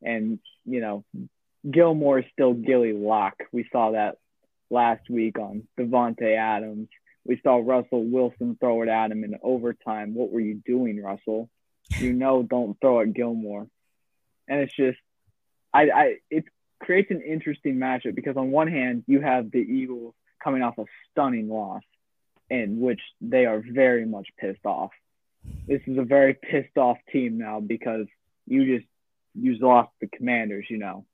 And, 0.03 0.39
you 0.65 0.81
know, 0.81 1.05
Gilmore 1.71 2.21
is 2.21 2.25
still 2.33 2.55
Gilly 2.55 2.93
Lock. 2.93 3.35
We 3.53 3.69
saw 3.73 3.93
that 3.93 4.19
last 4.71 5.09
week 5.11 5.39
on 5.39 5.67
Davante 5.79 6.37
Adams. 6.37 6.89
We 7.25 7.41
saw 7.43 7.61
Russell 7.65 8.05
Wilson 8.05 8.57
throw 8.61 8.83
it 8.83 8.89
at 8.89 9.11
him 9.11 9.25
in 9.25 9.37
overtime. 9.43 10.15
What 10.15 10.31
were 10.31 10.41
you 10.41 10.63
doing, 10.65 11.03
Russell? 11.03 11.49
You 11.99 12.13
know, 12.13 12.43
don't 12.43 12.79
throw 12.81 13.01
at 13.01 13.13
Gilmore. 13.15 13.67
And 14.49 14.61
it's 14.61 14.77
just, 14.77 14.99
I, 15.75 15.91
I, 15.91 16.15
it 16.31 16.45
creates 16.79 17.11
an 17.11 17.23
interesting 17.23 17.77
matchup 17.77 18.15
because 18.15 18.37
on 18.37 18.51
one 18.51 18.69
hand, 18.69 19.05
you 19.07 19.21
have 19.21 19.51
the 19.51 19.59
Eagles 19.59 20.15
coming 20.43 20.63
off 20.63 20.79
a 20.79 20.85
stunning 21.11 21.49
loss, 21.49 21.83
in 22.49 22.81
which 22.81 23.01
they 23.21 23.47
are 23.47 23.61
very 23.61 24.07
much 24.07 24.29
pissed 24.39 24.65
off. 24.65 24.91
This 25.67 25.81
is 25.87 25.99
a 25.99 26.05
very 26.05 26.35
pissed 26.35 26.77
off 26.77 26.99
team 27.13 27.39
now 27.39 27.61
because 27.61 28.07
you 28.47 28.79
just 28.79 28.89
you 29.35 29.57
lost 29.59 29.91
the 30.01 30.07
Commanders. 30.07 30.67
You 30.69 30.79
know, 30.79 31.07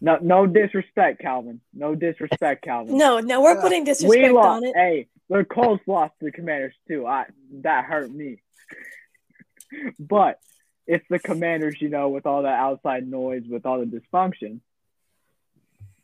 no 0.00 0.18
no 0.20 0.46
disrespect, 0.46 1.20
Calvin. 1.20 1.60
No 1.72 1.94
disrespect, 1.94 2.62
Calvin. 2.64 2.96
No, 2.96 3.20
no, 3.20 3.42
we're 3.42 3.58
Uh, 3.58 3.62
putting 3.62 3.82
we 3.82 3.86
disrespect 3.86 4.32
lost. 4.34 4.46
on 4.48 4.64
it. 4.64 4.74
Hey, 4.76 5.08
the 5.28 5.44
Colts 5.44 5.82
lost 5.86 6.12
to 6.18 6.26
the 6.26 6.32
Commanders 6.32 6.74
too. 6.88 7.06
I 7.06 7.26
that 7.62 7.84
hurt 7.84 8.10
me. 8.10 8.40
but 9.98 10.38
it's 10.86 11.04
the 11.08 11.18
Commanders, 11.18 11.80
you 11.80 11.88
know, 11.88 12.10
with 12.10 12.26
all 12.26 12.42
that 12.42 12.58
outside 12.58 13.06
noise, 13.08 13.44
with 13.48 13.64
all 13.66 13.80
the 13.80 13.86
dysfunction, 13.86 14.60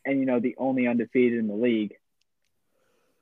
and 0.05 0.19
you 0.19 0.25
know 0.27 0.41
the 0.41 0.55
only 0.59 0.87
undefeated 0.87 1.39
in 1.39 1.47
the 1.49 1.55
league, 1.55 1.95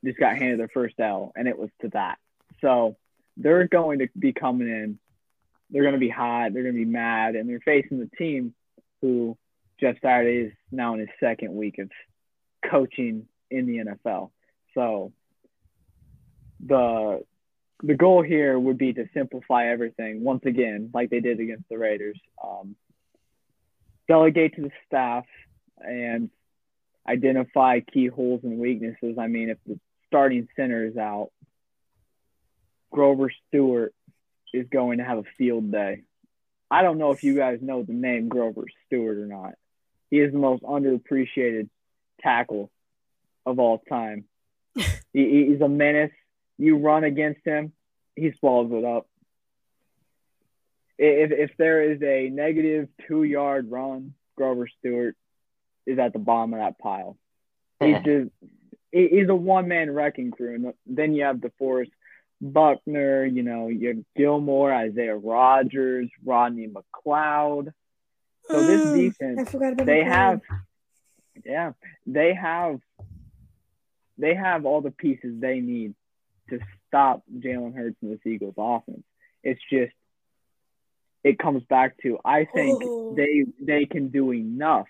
just 0.05 0.19
got 0.19 0.37
handed 0.37 0.61
their 0.61 0.69
first 0.69 0.95
L, 1.01 1.33
and 1.35 1.49
it 1.49 1.59
was 1.59 1.71
to 1.81 1.89
that. 1.89 2.19
So 2.61 2.97
they're 3.37 3.67
going 3.67 4.01
to 4.01 4.09
be 4.19 4.33
coming 4.33 4.69
in. 4.69 4.99
They're 5.71 5.83
going 5.83 5.95
to 5.95 6.01
be 6.01 6.09
hot. 6.09 6.53
They're 6.53 6.63
going 6.63 6.75
to 6.75 6.85
be 6.85 6.91
mad, 6.91 7.35
and 7.35 7.49
they're 7.49 7.61
facing 7.61 7.99
the 7.99 8.11
team 8.17 8.55
who 9.03 9.37
Jeff 9.81 9.97
Saturday 10.03 10.49
is 10.49 10.53
now 10.73 10.95
in 10.95 11.01
his 11.01 11.09
second 11.21 11.55
week 11.55 11.79
of 11.79 11.91
coaching 12.69 13.27
in 13.51 13.67
the 13.67 13.79
NFL. 13.79 14.31
So 14.75 15.13
the 16.65 17.25
the 17.83 17.95
goal 17.95 18.23
here 18.23 18.59
would 18.59 18.77
be 18.77 18.93
to 18.93 19.09
simplify 19.15 19.69
everything 19.69 20.25
once 20.25 20.43
again, 20.45 20.91
like 20.93 21.11
they 21.11 21.21
did 21.21 21.39
against 21.39 21.69
the 21.69 21.79
Raiders. 21.79 22.19
Um, 22.43 22.75
delegate 24.09 24.57
to 24.57 24.63
the 24.63 24.73
staff 24.87 25.27
and 25.79 26.31
identify 27.07 27.81
key 27.81 28.09
holes 28.09 28.41
and 28.43 28.59
weaknesses. 28.59 29.17
I 29.19 29.29
mean, 29.29 29.51
if 29.51 29.59
the 29.65 29.79
starting 30.09 30.49
center 30.57 30.87
is 30.87 30.97
out, 30.97 31.31
Grover 32.91 33.31
Stewart 33.47 33.95
is 34.53 34.67
going 34.71 34.99
to 34.99 35.05
have 35.05 35.19
a 35.19 35.25
field 35.37 35.71
day. 35.71 36.03
I 36.71 36.83
don't 36.83 36.99
know 36.99 37.13
if 37.13 37.23
you 37.23 37.37
guys 37.37 37.61
know 37.63 37.83
the 37.83 37.93
name 37.93 38.29
Grover 38.29 38.65
Stewart 38.87 39.19
or 39.19 39.27
not. 39.27 39.55
He 40.11 40.19
is 40.19 40.33
the 40.33 40.39
most 40.39 40.63
underappreciated 40.63 41.69
tackle 42.21 42.71
of 43.45 43.59
all 43.59 43.79
time. 43.89 44.25
he, 44.75 45.47
he's 45.47 45.61
a 45.61 45.69
menace. 45.69 46.13
You 46.59 46.79
run 46.79 47.05
against 47.05 47.45
him, 47.45 47.73
he 48.17 48.33
swallows 48.39 48.73
it 48.73 48.85
up. 48.85 49.07
If 50.99 51.31
if 51.31 51.57
there 51.57 51.93
is 51.93 52.03
a 52.03 52.29
negative 52.29 52.89
two 53.07 53.23
yard 53.23 53.71
run, 53.71 54.15
Grover 54.37 54.67
Stewart 54.79 55.17
is 55.87 55.99
at 55.99 56.13
the 56.13 56.19
bottom 56.19 56.55
of 56.55 56.61
that 56.61 56.79
pile. 56.79 57.17
He's 57.81 58.03
just 58.05 58.31
he's 58.91 59.29
a 59.29 59.35
one 59.35 59.69
man 59.69 59.91
wrecking 59.91 60.31
crew. 60.31 60.55
And 60.55 60.75
then 60.87 61.15
you 61.15 61.25
have 61.25 61.37
DeForest 61.37 61.91
Buckner, 62.41 63.25
you 63.25 63.43
know, 63.43 63.69
you 63.69 63.89
have 63.89 64.05
Gilmore, 64.17 64.73
Isaiah 64.73 65.17
Rodgers, 65.17 66.09
Rodney 66.25 66.69
McLeod. 66.69 67.73
So 68.51 68.67
this 68.67 69.15
defense 69.19 69.55
I 69.55 69.85
they 69.85 70.05
have 70.05 70.41
yeah 71.45 71.73
they 72.07 72.35
have 72.35 72.81
they 74.17 74.35
have 74.35 74.65
all 74.67 74.81
the 74.81 74.91
pieces 74.91 75.41
they 75.41 75.61
need 75.61 75.95
to 76.51 76.59
stop 76.87 77.23
Jalen 77.39 77.75
Hurts 77.77 77.97
and 78.03 78.13
this 78.13 78.21
Eagles 78.27 78.55
offense. 78.59 79.05
It's 79.43 79.61
just 79.71 79.93
it 81.25 81.39
comes 81.39 81.63
back 81.65 81.97
to 82.03 82.19
I 82.25 82.45
think 82.47 82.83
Oh. 82.85 83.15
they 83.15 83.45
they 83.61 83.85
can 83.87 84.09
do 84.09 84.33
enough 84.33 84.89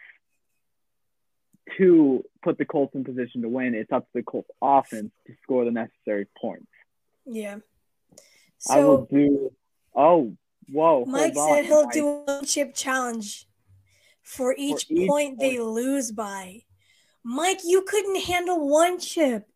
to 1.77 2.25
put 2.43 2.57
the 2.59 2.65
Colts 2.65 2.95
in 2.95 3.05
position 3.05 3.43
to 3.43 3.49
win. 3.49 3.75
It's 3.75 3.93
up 3.93 4.05
to 4.05 4.11
the 4.15 4.23
Colts 4.23 4.49
offense 4.63 5.11
to 5.27 5.35
score 5.43 5.65
the 5.65 5.71
necessary 5.71 6.27
points. 6.41 6.67
Yeah. 7.27 7.57
I 8.71 8.81
will 8.81 9.05
do 9.11 9.53
oh 9.95 10.35
whoa 10.71 11.05
Mike 11.07 11.35
said 11.35 11.65
he'll 11.65 11.85
Mike. 11.85 11.93
do 11.95 12.09
a 12.09 12.23
one 12.25 12.45
chip 12.45 12.75
challenge 12.75 13.47
for 14.29 14.55
each, 14.57 14.87
each 14.91 15.09
point 15.09 15.39
they 15.41 15.59
lose 15.59 16.13
by. 16.13 16.63
Mike, 17.25 17.61
you 17.65 17.83
couldn't 17.83 18.21
handle 18.23 18.69
one 18.69 18.99
chip. 18.99 19.47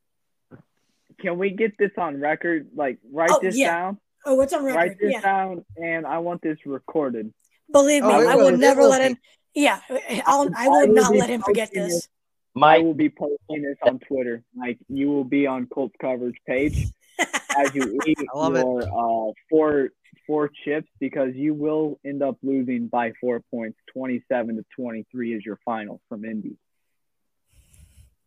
Can 1.21 1.39
we 1.39 1.51
get 1.51 1.77
this 1.79 1.93
on 1.99 2.21
record? 2.21 2.69
Like 2.75 2.99
write 3.11 3.31
Oh, 3.33 3.39
this 3.41 3.57
yeah. 3.57 3.75
down. 3.75 3.99
Oh, 4.25 4.35
what's 4.35 4.53
on 4.53 4.65
record. 4.65 4.77
Write 4.79 4.99
this 5.01 5.13
Yeah. 5.13 5.21
down, 5.21 5.65
and 5.77 6.07
I 6.07 6.19
want 6.19 6.43
this 6.43 6.59
recorded. 6.67 7.33
Believe 7.71 8.03
me, 8.03 8.09
Oh, 8.13 8.27
I 8.29 8.35
will- 8.35 8.45
would 8.47 8.59
never 8.59 8.83
will 8.83 8.91
let 8.91 9.03
him. 9.03 9.17
Yeah, 9.55 9.81
I'll, 10.27 10.49
I 10.57 10.65
I 10.65 10.69
will 10.69 10.89
will 10.89 10.95
not 10.95 11.15
let 11.15 11.29
him 11.31 11.43
forget 11.43 11.69
posting 11.69 11.83
this. 11.89 12.09
I 12.57 12.59
Mike, 12.59 12.83
will 12.83 12.95
be 12.95 13.09
posting 13.11 13.63
this 13.63 13.77
on 13.83 13.99
Twitter. 14.01 14.43
Like 14.57 14.79
you 14.89 15.09
will 15.11 15.25
be 15.25 15.47
on 15.47 15.67
Colts 15.67 15.95
coverage 16.01 16.37
page 16.47 16.87
as 17.59 17.75
you 17.75 17.99
eat 18.07 18.19
I 18.35 18.39
love 18.39 18.57
it. 18.57 18.61
your 18.65 18.83
uh, 18.83 19.33
four 19.49 19.91
four 20.27 20.51
chips 20.65 20.89
because 21.01 21.35
you 21.35 21.55
will 21.55 21.99
end 22.05 22.23
up 22.23 22.37
losing 22.43 22.89
by 22.89 23.13
four 23.21 23.41
points. 23.51 23.79
Twenty 23.93 24.23
seven 24.31 24.57
to 24.57 24.65
twenty 24.77 25.07
three 25.11 25.35
is 25.35 25.45
your 25.45 25.59
final 25.65 26.01
from 26.09 26.25
Indy. 26.25 26.57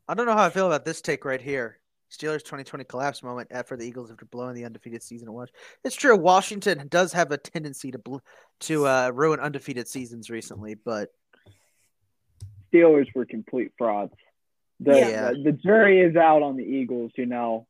I 0.08 0.14
don't 0.14 0.26
know 0.26 0.34
how 0.34 0.44
I 0.46 0.50
feel 0.50 0.68
about 0.68 0.86
this 0.86 1.02
take 1.02 1.26
right 1.26 1.42
here. 1.42 1.80
Steelers 2.12 2.44
2020 2.44 2.84
collapse 2.86 3.24
moment 3.24 3.48
after 3.52 3.76
the 3.76 3.84
Eagles 3.86 4.12
after 4.12 4.26
blowing 4.26 4.54
the 4.54 4.64
undefeated 4.64 5.02
season 5.02 5.28
at 5.28 5.34
Wash. 5.34 5.50
It's 5.84 5.96
true. 5.96 6.16
Washington 6.16 6.88
does 6.88 7.12
have 7.14 7.32
a 7.32 7.38
tendency 7.38 7.90
to 7.92 7.98
bl- 7.98 8.18
to 8.62 8.86
uh, 8.88 9.10
ruin 9.14 9.40
undefeated 9.40 9.88
seasons 9.88 10.30
recently, 10.30 10.76
but 10.76 11.10
Steelers 12.72 13.08
were 13.16 13.26
complete 13.26 13.72
frauds. 13.78 14.14
The, 14.80 14.98
Yeah. 15.00 15.32
the 15.32 15.44
the 15.46 15.52
jury 15.54 16.02
is 16.02 16.16
out 16.16 16.44
on 16.44 16.58
the 16.58 16.64
Eagles. 16.64 17.12
You 17.16 17.26
know, 17.26 17.68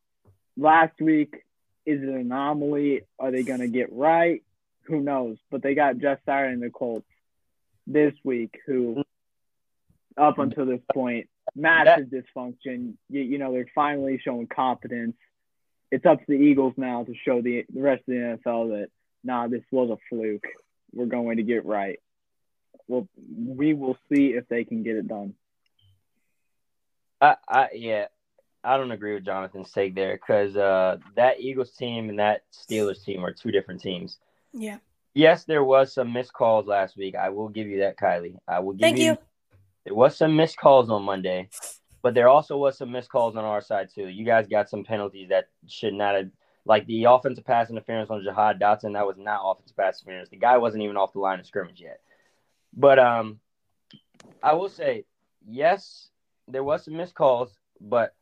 last 0.56 1.00
week 1.00 1.42
is 1.86 2.02
it 2.02 2.08
an 2.08 2.16
anomaly? 2.16 3.02
Are 3.18 3.30
they 3.30 3.42
going 3.42 3.60
to 3.60 3.68
get 3.68 3.92
right? 3.92 4.42
Who 4.84 5.00
knows? 5.00 5.38
But 5.50 5.62
they 5.62 5.74
got 5.74 5.98
Jeff 5.98 6.18
Saturday 6.26 6.52
and 6.52 6.62
the 6.62 6.70
Colts 6.70 7.06
this 7.86 8.12
week, 8.24 8.58
who 8.66 9.02
up 10.16 10.38
until 10.38 10.66
this 10.66 10.80
point 10.92 11.28
massive 11.54 12.06
dysfunction. 12.06 12.94
You, 13.08 13.22
you 13.22 13.38
know, 13.38 13.52
they're 13.52 13.70
finally 13.74 14.20
showing 14.22 14.46
competence. 14.46 15.16
It's 15.90 16.04
up 16.04 16.18
to 16.18 16.24
the 16.26 16.34
Eagles 16.34 16.74
now 16.76 17.04
to 17.04 17.14
show 17.24 17.40
the 17.40 17.64
the 17.72 17.80
rest 17.80 18.00
of 18.00 18.06
the 18.06 18.38
NFL 18.44 18.70
that 18.70 18.88
nah, 19.22 19.48
this 19.48 19.62
was 19.70 19.90
a 19.90 19.98
fluke. 20.08 20.46
We're 20.92 21.06
going 21.06 21.36
to 21.36 21.42
get 21.42 21.64
right. 21.64 21.98
Well, 22.88 23.08
we 23.36 23.74
will 23.74 23.96
see 24.08 24.28
if 24.28 24.48
they 24.48 24.64
can 24.64 24.82
get 24.82 24.96
it 24.96 25.08
done. 25.08 25.34
I, 27.20 27.36
I 27.48 27.68
yeah, 27.74 28.06
I 28.66 28.76
don't 28.76 28.90
agree 28.90 29.14
with 29.14 29.24
Jonathan's 29.24 29.70
take 29.70 29.94
there 29.94 30.16
because 30.16 30.56
uh, 30.56 30.98
that 31.14 31.38
Eagles 31.40 31.70
team 31.70 32.10
and 32.10 32.18
that 32.18 32.42
Steelers 32.52 33.04
team 33.04 33.24
are 33.24 33.32
two 33.32 33.52
different 33.52 33.80
teams. 33.80 34.18
Yeah. 34.52 34.78
yes, 35.14 35.44
there 35.44 35.62
was 35.62 35.92
some 35.94 36.12
missed 36.12 36.32
calls 36.32 36.66
last 36.66 36.96
week. 36.96 37.14
I 37.14 37.28
will 37.28 37.48
give 37.48 37.68
you 37.68 37.80
that, 37.80 37.96
Kylee. 37.96 38.36
I 38.48 38.58
will 38.58 38.72
give 38.72 38.80
Thank 38.80 38.98
you, 38.98 39.04
you. 39.04 39.18
There 39.84 39.94
was 39.94 40.16
some 40.16 40.34
missed 40.34 40.56
calls 40.56 40.90
on 40.90 41.04
Monday, 41.04 41.48
but 42.02 42.14
there 42.14 42.28
also 42.28 42.56
was 42.56 42.76
some 42.76 42.90
missed 42.90 43.08
calls 43.08 43.36
on 43.36 43.44
our 43.44 43.60
side 43.60 43.88
too. 43.94 44.08
You 44.08 44.24
guys 44.24 44.48
got 44.48 44.68
some 44.68 44.82
penalties 44.82 45.28
that 45.28 45.48
should 45.68 45.94
not 45.94 46.16
have, 46.16 46.30
like 46.64 46.86
the 46.86 47.04
offensive 47.04 47.44
pass 47.44 47.70
interference 47.70 48.10
on 48.10 48.24
Jahan 48.24 48.58
Dotson. 48.58 48.94
That 48.94 49.06
was 49.06 49.16
not 49.16 49.42
offensive 49.44 49.76
pass 49.76 50.02
interference. 50.02 50.30
The 50.30 50.38
guy 50.38 50.58
wasn't 50.58 50.82
even 50.82 50.96
off 50.96 51.12
the 51.12 51.20
line 51.20 51.38
of 51.38 51.46
scrimmage 51.46 51.80
yet. 51.80 52.00
But 52.76 52.98
um, 52.98 53.38
I 54.42 54.54
will 54.54 54.68
say, 54.68 55.04
yes, 55.46 56.08
there 56.48 56.64
was 56.64 56.84
some 56.84 56.96
missed 56.96 57.14
calls, 57.14 57.52
but 57.80 58.12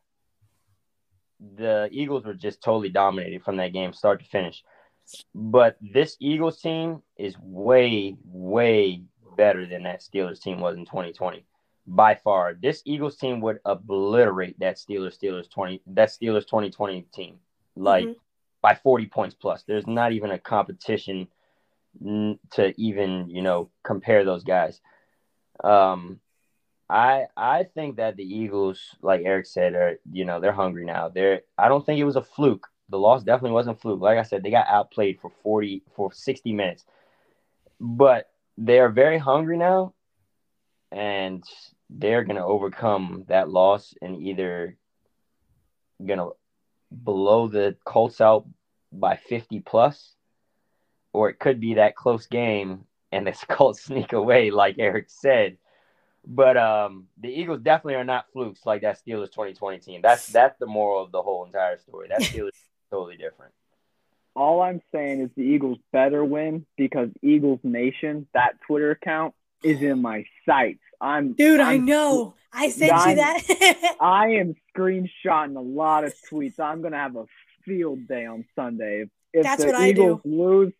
the 1.39 1.89
Eagles 1.91 2.25
were 2.25 2.33
just 2.33 2.61
totally 2.61 2.89
dominated 2.89 3.43
from 3.43 3.57
that 3.57 3.73
game, 3.73 3.93
start 3.93 4.19
to 4.19 4.25
finish. 4.25 4.63
But 5.33 5.77
this 5.81 6.17
Eagles 6.19 6.59
team 6.61 7.01
is 7.17 7.35
way, 7.39 8.17
way 8.25 9.03
better 9.37 9.65
than 9.65 9.83
that 9.83 10.01
Steelers 10.01 10.41
team 10.41 10.59
was 10.59 10.75
in 10.77 10.85
2020. 10.85 11.45
By 11.87 12.15
far, 12.15 12.55
this 12.55 12.81
Eagles 12.85 13.17
team 13.17 13.41
would 13.41 13.59
obliterate 13.65 14.59
that 14.59 14.77
Steelers 14.77 15.17
Steelers 15.19 15.49
20 15.49 15.81
that 15.87 16.09
Steelers 16.09 16.47
2020 16.47 17.03
team 17.13 17.39
like 17.75 18.05
Mhm. 18.05 18.15
by 18.61 18.73
40 18.73 19.05
points 19.05 19.35
plus. 19.35 19.63
There's 19.63 19.85
not 19.85 20.11
even 20.11 20.31
a 20.31 20.39
competition 20.39 21.27
to 22.03 22.73
even, 22.77 23.29
you 23.29 23.41
know, 23.41 23.69
compare 23.83 24.25
those 24.25 24.43
guys. 24.43 24.81
Um 25.63 26.19
I 26.89 27.25
I 27.35 27.63
think 27.63 27.97
that 27.97 28.15
the 28.15 28.23
Eagles, 28.23 28.95
like 29.01 29.21
Eric 29.25 29.47
said, 29.47 29.73
are 29.73 29.99
you 30.11 30.25
know 30.25 30.39
they're 30.39 30.51
hungry 30.51 30.85
now. 30.85 31.09
They're 31.09 31.41
I 31.57 31.67
don't 31.67 31.85
think 31.85 31.99
it 31.99 32.05
was 32.05 32.15
a 32.15 32.23
fluke. 32.23 32.67
The 32.89 32.99
loss 32.99 33.23
definitely 33.23 33.51
wasn't 33.51 33.81
fluke. 33.81 34.01
Like 34.01 34.19
I 34.19 34.23
said, 34.23 34.43
they 34.43 34.51
got 34.51 34.67
outplayed 34.67 35.19
for 35.19 35.31
forty 35.41 35.83
for 35.95 36.13
sixty 36.13 36.53
minutes, 36.53 36.85
but 37.79 38.29
they 38.57 38.79
are 38.79 38.89
very 38.89 39.17
hungry 39.17 39.57
now, 39.57 39.93
and 40.91 41.43
they're 41.89 42.23
gonna 42.23 42.45
overcome 42.45 43.25
that 43.29 43.49
loss 43.49 43.95
and 44.01 44.21
either 44.21 44.77
gonna 46.05 46.29
blow 46.91 47.47
the 47.47 47.75
Colts 47.83 48.21
out 48.21 48.45
by 48.91 49.15
fifty 49.15 49.59
plus, 49.59 50.15
or 51.13 51.29
it 51.29 51.39
could 51.39 51.59
be 51.59 51.75
that 51.75 51.95
close 51.95 52.27
game 52.27 52.85
and 53.11 53.25
the 53.25 53.31
Colts 53.49 53.85
sneak 53.85 54.13
away, 54.13 54.51
like 54.51 54.75
Eric 54.77 55.05
said. 55.09 55.57
But 56.27 56.57
um, 56.57 57.05
the 57.19 57.29
Eagles 57.29 57.61
definitely 57.61 57.95
are 57.95 58.03
not 58.03 58.25
flukes 58.33 58.65
like 58.65 58.81
that 58.81 58.97
Steelers 58.97 59.31
2020 59.31 59.79
team. 59.79 60.01
That's 60.01 60.27
that's 60.27 60.57
the 60.59 60.65
moral 60.65 61.03
of 61.03 61.11
the 61.11 61.21
whole 61.21 61.45
entire 61.45 61.77
story. 61.79 62.07
That 62.09 62.21
Steelers 62.21 62.47
is 62.53 62.53
totally 62.89 63.17
different. 63.17 63.53
All 64.35 64.61
I'm 64.61 64.81
saying 64.91 65.21
is 65.21 65.29
the 65.37 65.43
Eagles 65.43 65.77
better 65.93 66.25
win 66.25 66.65
because 66.77 67.09
Eagles 67.21 67.59
Nation, 67.63 68.27
that 68.33 68.59
Twitter 68.67 68.91
account, 68.91 69.33
is 69.63 69.81
in 69.81 70.01
my 70.01 70.25
sights. 70.45 70.81
I'm 70.99 71.33
Dude, 71.33 71.59
i 71.59 71.73
I'm- 71.73 71.85
know. 71.85 72.35
I 72.57 72.69
sent 72.69 72.91
you 72.91 73.15
that. 73.15 73.95
I 73.99 74.27
am 74.35 74.55
screenshotting 74.75 75.57
a 75.57 75.61
lot 75.61 76.05
of 76.05 76.13
tweets. 76.31 76.57
I'm 76.57 76.81
gonna 76.81 76.97
have 76.97 77.17
a 77.17 77.25
field 77.65 78.07
day 78.07 78.25
on 78.25 78.45
Sunday. 78.55 79.01
If, 79.01 79.09
if 79.33 79.43
That's 79.43 79.61
the 79.61 79.67
what 79.67 79.75
I 79.75 79.89
Eagles 79.89 80.21
lose, 80.23 80.71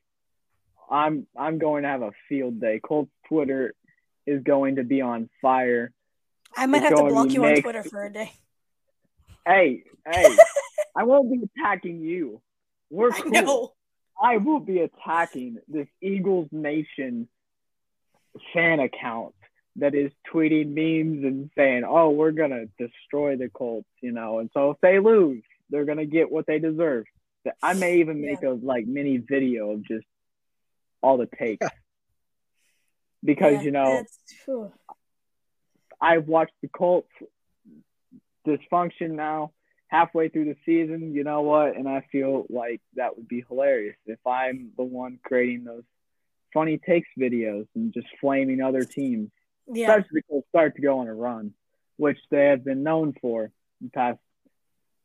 I'm 0.89 1.27
I'm 1.37 1.57
going 1.57 1.83
to 1.83 1.89
have 1.89 2.01
a 2.01 2.11
field 2.29 2.61
day. 2.61 2.79
Colts 2.79 3.11
Twitter 3.27 3.73
is 4.25 4.43
going 4.43 4.77
to 4.77 4.83
be 4.83 5.01
on 5.01 5.29
fire. 5.41 5.91
I 6.55 6.65
might 6.65 6.77
It's 6.77 6.89
have 6.89 6.91
to 6.91 6.95
going 6.95 7.07
to 7.07 7.13
block 7.13 7.27
be 7.27 7.33
you 7.33 7.45
on. 7.45 7.61
Twitter 7.61 7.83
for 7.83 8.03
a 8.05 8.11
day. 8.11 8.31
Hey, 9.45 9.83
hey, 10.09 10.35
I 10.95 11.03
won't 11.03 11.31
be 11.31 11.47
attacking 11.59 12.01
you. 12.01 12.41
We're 12.89 13.11
I 13.11 13.19
cool. 13.19 13.31
know. 13.31 13.73
I 14.21 14.37
will 14.37 14.59
be 14.59 14.79
attacking 14.79 15.57
this 15.67 15.87
Eagles 16.01 16.47
Nation 16.51 17.27
fan 18.53 18.79
account 18.79 19.35
that 19.77 19.93
is 19.93 20.11
tweeting 20.33 20.69
memes 20.69 21.23
and 21.25 21.51
saying, 21.57 21.83
"Oh, 21.85 22.11
we're 22.11 22.31
gonna 22.31 22.65
destroy 22.79 23.35
the 23.35 23.49
Colts," 23.49 23.89
you 24.01 24.11
know. 24.13 24.39
And 24.39 24.49
so 24.53 24.71
if 24.71 24.77
they 24.81 24.99
lose, 24.99 25.43
they're 25.69 25.85
gonna 25.85 26.05
get 26.05 26.31
what 26.31 26.45
they 26.47 26.59
deserve. 26.59 27.05
I 27.61 27.73
may 27.73 27.99
even 27.99 28.21
make 28.21 28.41
a 28.41 28.49
like 28.49 28.87
mini 28.87 29.17
video 29.17 29.71
of 29.71 29.83
just 29.83 30.05
all 31.01 31.17
the 31.17 31.27
takes 31.27 31.67
because 33.25 33.55
Yeah, 33.55 33.61
you 33.61 33.71
know. 33.71 34.03
I've 35.99 36.27
watched 36.27 36.53
the 36.61 36.67
Colts 36.67 37.09
dysfunction 38.45 39.11
now 39.11 39.51
halfway 39.87 40.29
through 40.29 40.45
the 40.45 40.55
season. 40.65 41.13
You 41.13 41.23
know 41.23 41.41
what? 41.41 41.75
And 41.75 41.87
I 41.87 42.05
feel 42.11 42.45
like 42.49 42.81
that 42.95 43.15
would 43.17 43.27
be 43.27 43.43
hilarious 43.47 43.95
if 44.05 44.19
I'm 44.25 44.71
the 44.77 44.83
one 44.83 45.19
creating 45.23 45.63
those 45.63 45.83
funny 46.53 46.77
takes 46.77 47.09
videos 47.17 47.67
and 47.75 47.93
just 47.93 48.07
flaming 48.21 48.61
other 48.61 48.83
teams, 48.83 49.29
Yeah. 49.67 49.89
especially 49.95 50.21
they 50.29 50.41
start 50.49 50.75
to 50.75 50.81
go 50.81 50.99
on 50.99 51.07
a 51.07 51.13
run, 51.13 51.53
which 51.97 52.19
they 52.29 52.45
have 52.47 52.63
been 52.63 52.83
known 52.83 53.13
for 53.21 53.51
the 53.81 53.89
past 53.89 54.19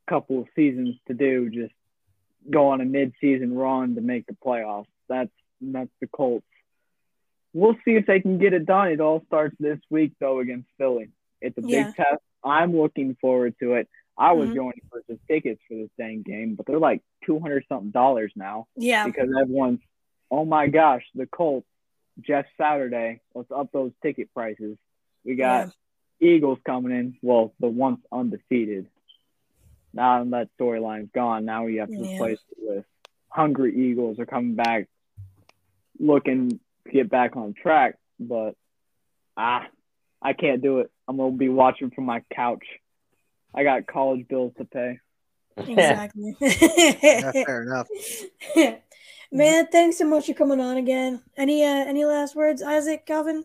couple 0.09 0.41
of 0.41 0.49
seasons 0.55 0.97
to 1.09 1.15
do. 1.15 1.51
Just 1.51 1.75
go 2.51 2.69
on 2.69 2.81
a 2.81 2.85
mid-season 2.85 3.55
run 3.55 3.95
to 3.95 4.01
make 4.01 4.27
the 4.27 4.35
playoffs. 4.45 4.87
That's 5.09 5.31
that's 5.61 5.91
the 6.01 6.07
Colts. 6.07 6.47
We'll 7.53 7.75
see 7.85 7.97
if 7.97 8.07
they 8.07 8.21
can 8.21 8.39
get 8.39 8.53
it 8.53 8.65
done. 8.67 8.89
It 8.89 9.01
all 9.01 9.23
starts 9.27 9.57
this 9.59 9.79
week 9.91 10.13
though 10.21 10.39
against 10.41 10.69
Philly. 10.79 11.11
It's 11.41 11.57
a 11.59 11.63
big 11.63 11.71
Yeah. 11.87 11.93
test. 11.93 12.23
I'm 12.45 12.77
looking 12.77 13.17
forward 13.21 13.55
to 13.61 13.75
it. 13.75 13.89
I 14.17 14.33
was 14.33 14.51
Mhm. 14.51 14.55
going 14.55 14.73
to 14.75 14.87
purchase 14.91 15.19
tickets 15.27 15.61
for 15.67 15.75
this 15.75 15.91
dang 15.99 16.23
game, 16.23 16.55
but 16.55 16.67
they're 16.67 16.79
like 16.79 17.03
two 17.25 17.39
hundred 17.41 17.65
something 17.69 17.91
dollars 17.91 18.33
now 18.37 18.67
Yeah. 18.77 19.05
because 19.07 19.29
everyone's, 19.41 19.81
oh 20.31 20.45
my 20.45 20.69
gosh, 20.69 21.05
the 21.15 21.27
Colts, 21.27 21.67
Jeff 22.21 22.47
Saturday, 22.57 23.21
let's 23.35 23.51
up 23.51 23.73
those 23.73 23.93
ticket 24.03 24.33
prices. 24.35 24.77
We 25.25 25.35
got 25.37 25.75
Eagles 26.21 26.59
coming 26.65 26.93
in. 26.93 27.19
Well, 27.23 27.55
the 27.61 27.69
once 27.69 28.01
undefeated. 28.13 28.89
Now 29.93 30.23
that 30.25 30.51
storyline's 30.59 31.11
gone. 31.13 31.45
Now 31.47 31.65
we 31.65 31.77
have 31.77 31.89
to 31.89 31.95
Yeah. 31.95 32.15
replace 32.15 32.39
it 32.53 32.59
with 32.61 32.87
hungry 33.29 33.75
Eagles 33.75 34.19
are 34.19 34.27
coming 34.27 34.55
back, 34.55 34.89
looking 35.99 36.61
get 36.93 37.09
back 37.09 37.37
on 37.37 37.55
track. 37.55 37.97
But 38.19 38.55
ah, 39.37 39.67
I 40.23 40.33
can't 40.33 40.63
do 40.63 40.81
it. 40.81 40.91
I'm 41.09 41.17
gonna 41.17 41.37
be 41.37 41.49
watching 41.49 41.91
from 41.91 42.05
my 42.05 42.23
couch. 42.35 42.65
I 43.55 43.65
got 43.65 43.87
college 43.87 44.29
bills 44.29 44.53
to 44.59 44.65
pay. 44.65 44.99
Exactly. 45.57 46.37
Yeah, 46.41 47.33
fair 47.33 47.63
enough. 47.63 47.89
Man, 49.33 49.69
thanks 49.69 49.99
so 49.99 50.05
much 50.05 50.27
for 50.27 50.35
coming 50.35 50.61
on 50.61 50.77
again. 50.77 51.23
Any 51.37 51.65
uh, 51.65 51.85
any 51.87 52.05
last 52.05 52.35
words, 52.35 52.63
Isaac, 52.63 53.07
Calvin? 53.07 53.45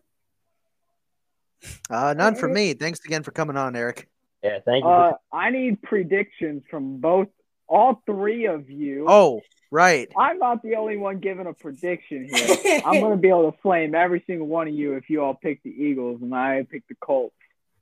Uh, 1.89 2.13
none 2.17 2.35
for 2.35 2.47
me. 2.47 2.73
Thanks 2.73 2.99
again 3.05 3.23
for 3.23 3.31
coming 3.31 3.57
on, 3.57 3.75
Eric. 3.75 4.09
Yeah, 4.43 4.59
thank 4.65 4.83
you. 4.83 4.89
Uh, 4.89 5.13
I 5.31 5.49
need 5.49 5.81
predictions 5.81 6.63
from 6.69 6.97
both, 6.97 7.27
all 7.67 8.01
three 8.05 8.45
of 8.45 8.69
you. 8.69 9.05
Oh, 9.07 9.41
right. 9.75 10.09
I'm 10.17 10.39
not 10.39 10.63
the 10.63 10.75
only 10.75 10.97
one 10.97 11.19
giving 11.19 11.45
a 11.47 11.53
prediction 11.53 12.29
here. 12.33 12.81
I'm 12.85 12.99
gonna 13.01 13.17
be 13.17 13.27
able 13.29 13.51
to 13.51 13.57
flame 13.59 13.93
every 13.93 14.23
single 14.25 14.47
one 14.47 14.67
of 14.67 14.73
you 14.73 14.93
if 14.93 15.09
you 15.09 15.21
all 15.23 15.33
pick 15.35 15.61
the 15.63 15.69
Eagles 15.69 16.21
and 16.21 16.33
I 16.33 16.65
pick 16.69 16.87
the 16.87 16.95
Colts. 16.95 17.35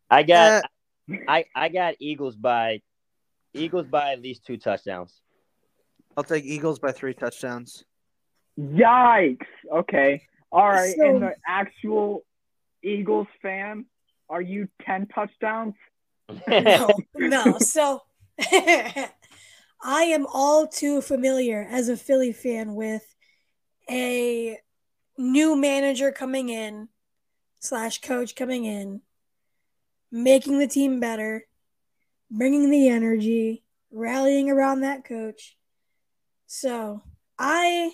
I 0.10 0.24
got 0.24 0.66
Uh, 1.12 1.18
I 1.28 1.46
I 1.56 1.70
got 1.70 1.96
Eagles 2.00 2.36
by 2.36 2.82
Eagles 3.54 3.88
by 3.88 4.14
at 4.14 4.22
least 4.22 4.46
two 4.46 4.58
touchdowns. 4.58 5.22
I'll 6.18 6.24
take 6.24 6.44
Eagles 6.46 6.80
by 6.80 6.92
three 6.92 7.14
touchdowns. 7.14 7.84
Yikes! 8.60 9.46
Okay, 9.72 10.24
all 10.52 10.68
right. 10.70 10.96
So- 10.96 11.06
and 11.06 11.22
the 11.24 11.36
actual 11.48 12.24
Eagles 12.84 13.28
fan, 13.42 13.86
are 14.30 14.42
you 14.42 14.68
ten 14.86 15.08
touchdowns? 15.08 15.76
no, 16.48 16.90
no. 17.16 17.58
So 17.60 18.02
I 19.84 20.04
am 20.04 20.26
all 20.32 20.68
too 20.68 21.02
familiar 21.02 21.68
as 21.70 21.90
a 21.90 21.98
Philly 21.98 22.32
fan 22.32 22.74
with 22.74 23.14
a 23.90 24.58
new 25.18 25.56
manager 25.56 26.12
coming 26.12 26.50
in 26.50 26.88
slash 27.60 28.00
coach 28.02 28.36
coming 28.36 28.66
in, 28.66 29.02
making 30.12 30.60
the 30.60 30.68
team 30.68 31.00
better, 31.00 31.48
bringing 32.32 32.70
the 32.70 32.88
energy, 32.88 33.64
rallying 33.92 34.50
around 34.50 34.82
that 34.82 35.04
coach. 35.04 35.58
So 36.48 37.04
I 37.38 37.92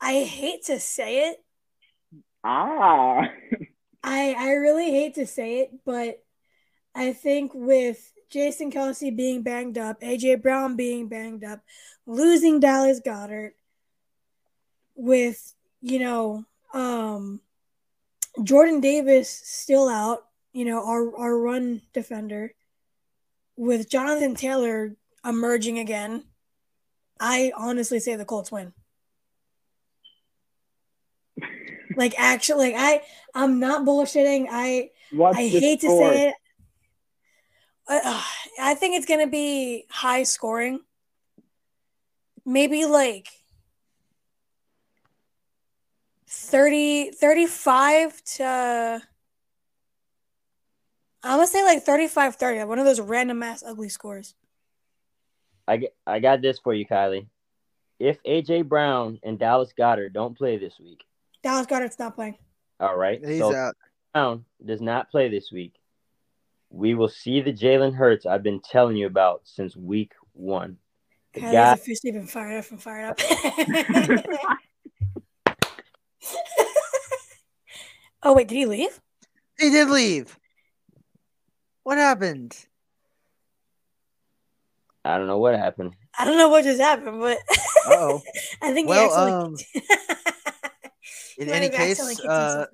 I 0.00 0.22
hate 0.22 0.64
to 0.66 0.78
say 0.78 1.30
it, 1.30 1.44
Ah, 2.44 3.22
I 4.04 4.34
I 4.38 4.50
really 4.52 4.90
hate 4.90 5.14
to 5.14 5.26
say 5.26 5.60
it, 5.60 5.70
but 5.84 6.23
I 6.94 7.12
think 7.12 7.52
with 7.54 8.12
Jason 8.30 8.70
Kelce 8.70 9.14
being 9.14 9.42
banged 9.42 9.78
up, 9.78 10.00
AJ 10.00 10.42
Brown 10.42 10.76
being 10.76 11.08
banged 11.08 11.44
up, 11.44 11.60
losing 12.06 12.60
Dallas 12.60 13.00
Goedert, 13.00 13.52
with 14.94 15.54
you 15.80 15.98
know 15.98 16.44
um, 16.72 17.40
Jordan 18.42 18.80
Davis 18.80 19.28
still 19.28 19.88
out, 19.88 20.26
you 20.52 20.64
know 20.64 20.86
our 20.86 21.16
our 21.16 21.38
run 21.38 21.82
defender, 21.92 22.54
with 23.56 23.88
Jonathan 23.88 24.34
Taylor 24.34 24.96
emerging 25.24 25.78
again, 25.78 26.24
I 27.18 27.52
honestly 27.56 28.00
say 28.00 28.16
the 28.16 28.24
Colts 28.24 28.52
win. 28.52 28.72
Like 31.96 32.14
actually, 32.18 32.72
like 32.72 32.74
I, 32.76 33.02
I'm 33.34 33.60
not 33.60 33.86
bullshitting. 33.86 34.46
I, 34.50 34.90
What's 35.12 35.38
I 35.38 35.48
hate 35.48 35.80
to 35.82 35.88
say 35.88 36.28
it. 36.28 36.34
Uh, 37.86 38.22
I 38.60 38.74
think 38.74 38.96
it's 38.96 39.06
gonna 39.06 39.26
be 39.26 39.84
high 39.90 40.22
scoring. 40.22 40.80
Maybe 42.46 42.84
like 42.84 43.28
30, 46.28 47.12
35 47.12 48.22
to. 48.36 49.02
I'm 51.22 51.38
gonna 51.38 51.46
say 51.46 51.62
like 51.64 51.82
35 51.82 52.36
30, 52.36 52.64
one 52.64 52.78
of 52.78 52.84
those 52.84 53.00
random 53.00 53.42
ass 53.42 53.62
ugly 53.66 53.88
scores. 53.88 54.34
I, 55.66 55.88
I 56.06 56.20
got 56.20 56.42
this 56.42 56.58
for 56.58 56.74
you, 56.74 56.86
Kylee. 56.86 57.26
If 57.98 58.22
AJ 58.24 58.68
Brown 58.68 59.18
and 59.22 59.38
Dallas 59.38 59.72
Goedert 59.78 60.12
don't 60.12 60.36
play 60.36 60.58
this 60.58 60.74
week, 60.78 61.02
Dallas 61.42 61.66
Goedert's 61.66 61.98
not 61.98 62.14
playing. 62.14 62.36
all 62.80 62.96
right. 62.96 63.24
He's 63.24 63.38
so 63.38 63.54
out. 63.54 63.74
Brown 64.12 64.44
does 64.64 64.82
not 64.82 65.10
play 65.10 65.28
this 65.30 65.50
week, 65.50 65.74
we 66.74 66.94
will 66.94 67.08
see 67.08 67.40
the 67.40 67.52
Jalen 67.52 67.94
Hurts 67.94 68.26
I've 68.26 68.42
been 68.42 68.60
telling 68.60 68.96
you 68.96 69.06
about 69.06 69.42
since 69.44 69.76
week 69.76 70.12
one. 70.32 70.78
The 71.32 71.40
Kylee's 71.40 71.52
guy, 71.52 71.72
officially 71.72 72.10
been 72.12 72.26
fired 72.26 72.58
up 72.58 72.68
and 72.70 72.82
fired 72.82 73.10
up. 73.10 73.20
oh 78.24 78.34
wait, 78.34 78.48
did 78.48 78.56
he 78.56 78.66
leave? 78.66 79.00
He 79.58 79.70
did 79.70 79.88
leave. 79.88 80.36
What 81.84 81.96
happened? 81.98 82.56
I 85.04 85.16
don't 85.16 85.28
know 85.28 85.38
what 85.38 85.56
happened. 85.56 85.94
I 86.18 86.24
don't 86.24 86.38
know 86.38 86.48
what 86.48 86.64
just 86.64 86.80
happened, 86.80 87.20
but 87.20 87.38
Uh-oh. 87.86 88.20
I 88.62 88.72
think 88.72 88.88
Well, 88.88 89.10
he 89.10 89.14
um, 89.14 89.54
actually. 89.54 89.82
In 91.38 91.50
any 91.50 91.68
case, 91.68 92.00
uh, 92.00 92.06
himself 92.06 92.30
out. 92.30 92.68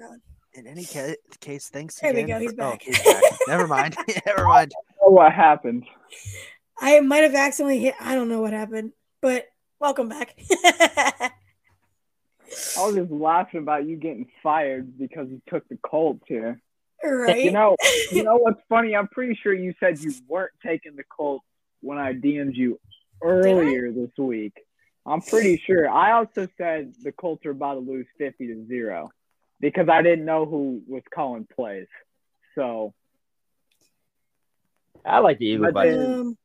In 0.61 0.67
any 0.67 0.85
ca- 0.85 1.15
case, 1.41 1.69
thanks 1.69 1.99
There 2.01 2.13
we 2.15 2.23
go, 2.25 2.39
he's 2.39 2.51
for- 2.51 2.57
back. 2.57 2.83
Oh, 2.83 2.85
he's 2.85 3.03
back. 3.03 3.23
Never 3.49 3.67
mind. 3.67 3.97
Never 4.27 4.45
mind. 4.47 4.73
Oh, 5.03 5.11
what 5.11 5.33
happened? 5.33 5.85
I 6.81 7.01
might 7.01 7.19
have 7.25 7.35
accidentally 7.35 7.81
hit. 7.81 7.95
I 8.01 8.15
don't 8.15 8.29
know 8.29 8.41
what 8.41 8.53
happened, 8.53 8.93
but 9.21 9.47
welcome 9.81 10.09
back. 10.09 10.39
I 10.51 11.31
was 12.87 12.95
just 12.97 13.11
laughing 13.11 13.61
about 13.61 13.87
you 13.87 13.97
getting 13.97 14.27
fired 14.43 14.99
because 14.99 15.29
you 15.31 15.41
took 15.49 15.67
the 15.69 15.79
Colts 15.85 16.23
here. 16.27 16.61
right? 17.05 17.45
You 17.45 17.53
know, 17.53 17.77
you 18.11 18.23
know 18.25 18.37
what's 18.37 18.61
funny? 18.69 18.97
I'm 18.97 19.09
pretty 19.09 19.39
sure 19.41 19.53
you 19.55 19.73
said 19.79 20.01
you 20.01 20.13
weren't 20.29 20.51
taking 20.65 20.97
the 20.97 21.05
Colts 21.17 21.45
when 21.81 21.99
I 21.99 22.13
DM'd 22.13 22.57
you 22.57 22.81
earlier 23.23 23.93
this 23.93 24.11
week. 24.19 24.55
I'm 25.07 25.21
pretty 25.21 25.63
sure. 25.65 25.89
I 25.89 26.13
also 26.13 26.49
said 26.59 26.93
the 27.03 27.13
Colts 27.13 27.47
are 27.47 27.51
about 27.51 27.75
to 27.75 27.81
lose 27.81 28.07
50 28.19 28.47
to 28.49 28.67
zero 28.67 29.11
because 29.61 29.89
I 29.89 30.03
didn't 30.03 30.25
know 30.25 30.47
who 30.47 30.83
was 30.89 31.03
calling 31.15 31.47
plays. 31.55 31.87
So, 32.55 32.93
I 35.05 35.19
like 35.19 35.39
the 35.39 35.47
Eagles 35.47 35.73
But 35.73 35.85
then- 35.85 36.37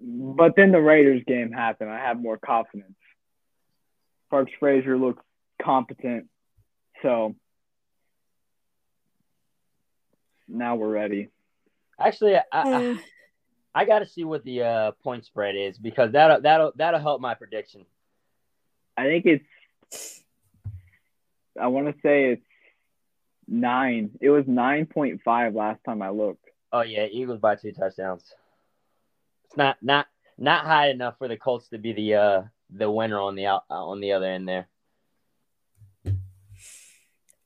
but 0.00 0.54
then 0.54 0.70
the 0.70 0.80
Raiders 0.80 1.24
game 1.26 1.50
happened. 1.50 1.90
I 1.90 1.98
have 1.98 2.20
more 2.20 2.38
confidence. 2.38 2.94
Parks 4.30 4.52
Frazier 4.60 4.96
looks 4.96 5.22
competent. 5.60 6.28
So 7.02 7.34
now 10.46 10.76
we're 10.76 10.88
ready. 10.90 11.28
Actually, 12.00 12.36
I, 12.36 12.42
I, 12.52 12.72
uh, 12.92 12.96
I 13.74 13.84
got 13.84 14.00
to 14.00 14.06
see 14.06 14.22
what 14.24 14.44
the 14.44 14.62
uh, 14.62 14.90
point 15.02 15.24
spread 15.24 15.56
is 15.56 15.78
because 15.78 16.12
that'll 16.12 16.40
that'll 16.40 16.72
that'll 16.76 17.00
help 17.00 17.20
my 17.20 17.34
prediction. 17.34 17.84
I 18.96 19.04
think 19.04 19.26
it's. 19.26 20.22
I 21.60 21.68
want 21.68 21.86
to 21.86 22.00
say 22.02 22.32
it's 22.32 22.44
nine. 23.46 24.10
It 24.20 24.30
was 24.30 24.44
nine 24.46 24.86
point 24.86 25.20
five 25.24 25.54
last 25.54 25.82
time 25.84 26.02
I 26.02 26.10
looked. 26.10 26.44
Oh 26.72 26.82
yeah, 26.82 27.06
Eagles 27.10 27.40
by 27.40 27.56
two 27.56 27.72
touchdowns. 27.72 28.22
It's 29.46 29.56
not 29.56 29.76
not 29.82 30.06
not 30.36 30.64
high 30.64 30.90
enough 30.90 31.16
for 31.18 31.28
the 31.28 31.36
Colts 31.36 31.68
to 31.68 31.78
be 31.78 31.92
the 31.92 32.14
uh 32.14 32.42
the 32.70 32.90
winner 32.90 33.20
on 33.20 33.34
the 33.34 33.46
out 33.46 33.64
uh, 33.70 33.86
on 33.86 34.00
the 34.00 34.12
other 34.12 34.26
end 34.26 34.48
there. 34.48 34.68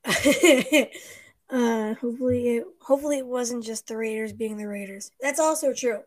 uh, 1.49 1.93
hopefully, 1.95 2.57
it, 2.57 2.65
hopefully 2.81 3.19
it 3.19 3.25
wasn't 3.25 3.63
just 3.63 3.87
the 3.87 3.95
Raiders 3.95 4.33
being 4.33 4.57
the 4.57 4.67
Raiders. 4.67 5.11
That's 5.21 5.39
also 5.39 5.73
true. 5.73 6.01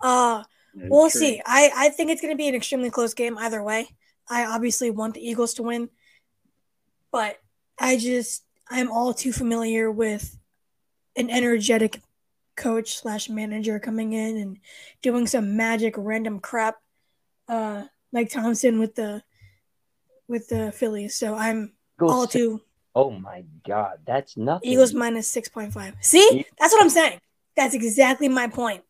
Uh, 0.00 0.44
we'll 0.74 1.10
True. 1.10 1.20
see. 1.20 1.42
I, 1.44 1.70
I 1.74 1.88
think 1.88 2.10
it's 2.10 2.20
going 2.20 2.32
to 2.32 2.38
be 2.38 2.48
an 2.48 2.54
extremely 2.54 2.90
close 2.90 3.14
game 3.14 3.36
either 3.38 3.62
way. 3.62 3.88
I 4.28 4.44
obviously 4.44 4.90
want 4.90 5.14
the 5.14 5.28
Eagles 5.28 5.54
to 5.54 5.62
win, 5.64 5.90
but 7.10 7.36
I 7.82 7.98
just 7.98 8.44
I'm 8.70 8.90
all 8.90 9.12
too 9.12 9.32
familiar 9.32 9.90
with 9.90 10.38
an 11.16 11.28
energetic 11.28 12.00
coach 12.56 12.94
slash 12.94 13.28
manager 13.28 13.78
coming 13.78 14.12
in 14.12 14.36
and 14.36 14.58
doing 15.02 15.26
some 15.26 15.56
magic 15.56 15.94
random 15.98 16.40
crap, 16.40 16.76
uh, 17.48 17.84
like 18.12 18.30
Thomson 18.30 18.78
with 18.78 18.94
the 18.94 19.22
with 20.28 20.48
the 20.48 20.72
Phillies. 20.72 21.16
So 21.16 21.34
I'm 21.34 21.72
all 22.00 22.26
too 22.26 22.62
oh 22.94 23.10
my 23.10 23.44
god, 23.66 23.98
that's 24.06 24.36
nothing. 24.36 24.70
Eagles 24.70 24.94
minus 24.94 25.28
six 25.28 25.48
point 25.48 25.72
five. 25.72 25.94
See, 26.00 26.44
that's 26.58 26.72
what 26.72 26.82
I'm 26.82 26.90
saying. 26.90 27.18
That's 27.56 27.74
exactly 27.74 28.28
my 28.28 28.48
point. 28.48 28.82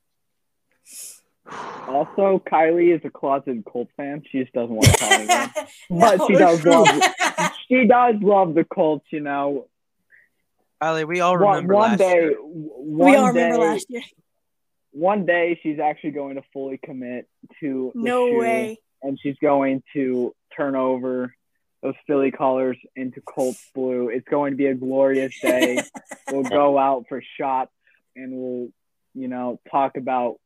Also, 1.88 2.42
Kylee 2.50 2.94
is 2.94 3.00
a 3.04 3.10
closeted 3.10 3.64
Colts 3.64 3.90
fan. 3.96 4.22
She 4.30 4.40
just 4.40 4.52
doesn't 4.52 4.74
want 4.74 4.86
to 4.88 4.92
tell 4.96 5.12
anyone. 5.20 5.50
No. 5.90 5.98
But 6.18 6.26
she 6.26 6.34
does 6.34 6.64
love 6.64 6.88
she 7.68 7.86
does 7.86 8.14
love 8.20 8.54
the 8.54 8.64
Colts, 8.64 9.06
you 9.10 9.20
know. 9.20 9.66
Kylee, 10.82 11.06
we 11.06 11.20
all 11.20 11.32
One, 11.38 11.40
remember 11.56 11.74
one 11.74 11.90
last 11.90 11.98
day, 11.98 12.14
year. 12.22 12.34
one 12.40 13.10
we 13.10 13.16
all 13.16 13.32
day, 13.32 13.44
remember 13.44 13.66
last 13.66 13.86
year. 13.88 14.02
one 14.92 15.26
day 15.26 15.58
she's 15.62 15.78
actually 15.78 16.10
going 16.12 16.36
to 16.36 16.42
fully 16.52 16.78
commit 16.82 17.28
to 17.60 17.92
the 17.94 18.00
No 18.00 18.28
shoe, 18.28 18.38
way. 18.40 18.78
and 19.02 19.18
she's 19.22 19.36
going 19.40 19.82
to 19.94 20.34
turn 20.56 20.74
over 20.76 21.34
those 21.82 21.94
Philly 22.06 22.30
colors 22.30 22.76
into 22.96 23.20
Colts 23.20 23.70
blue. 23.74 24.08
It's 24.08 24.28
going 24.28 24.52
to 24.52 24.56
be 24.56 24.66
a 24.66 24.74
glorious 24.74 25.38
day. 25.40 25.82
we'll 26.30 26.42
go 26.44 26.78
out 26.78 27.06
for 27.08 27.22
shots 27.38 27.72
and 28.16 28.32
we'll, 28.32 28.68
you 29.14 29.28
know, 29.28 29.60
talk 29.70 29.96
about 29.96 30.36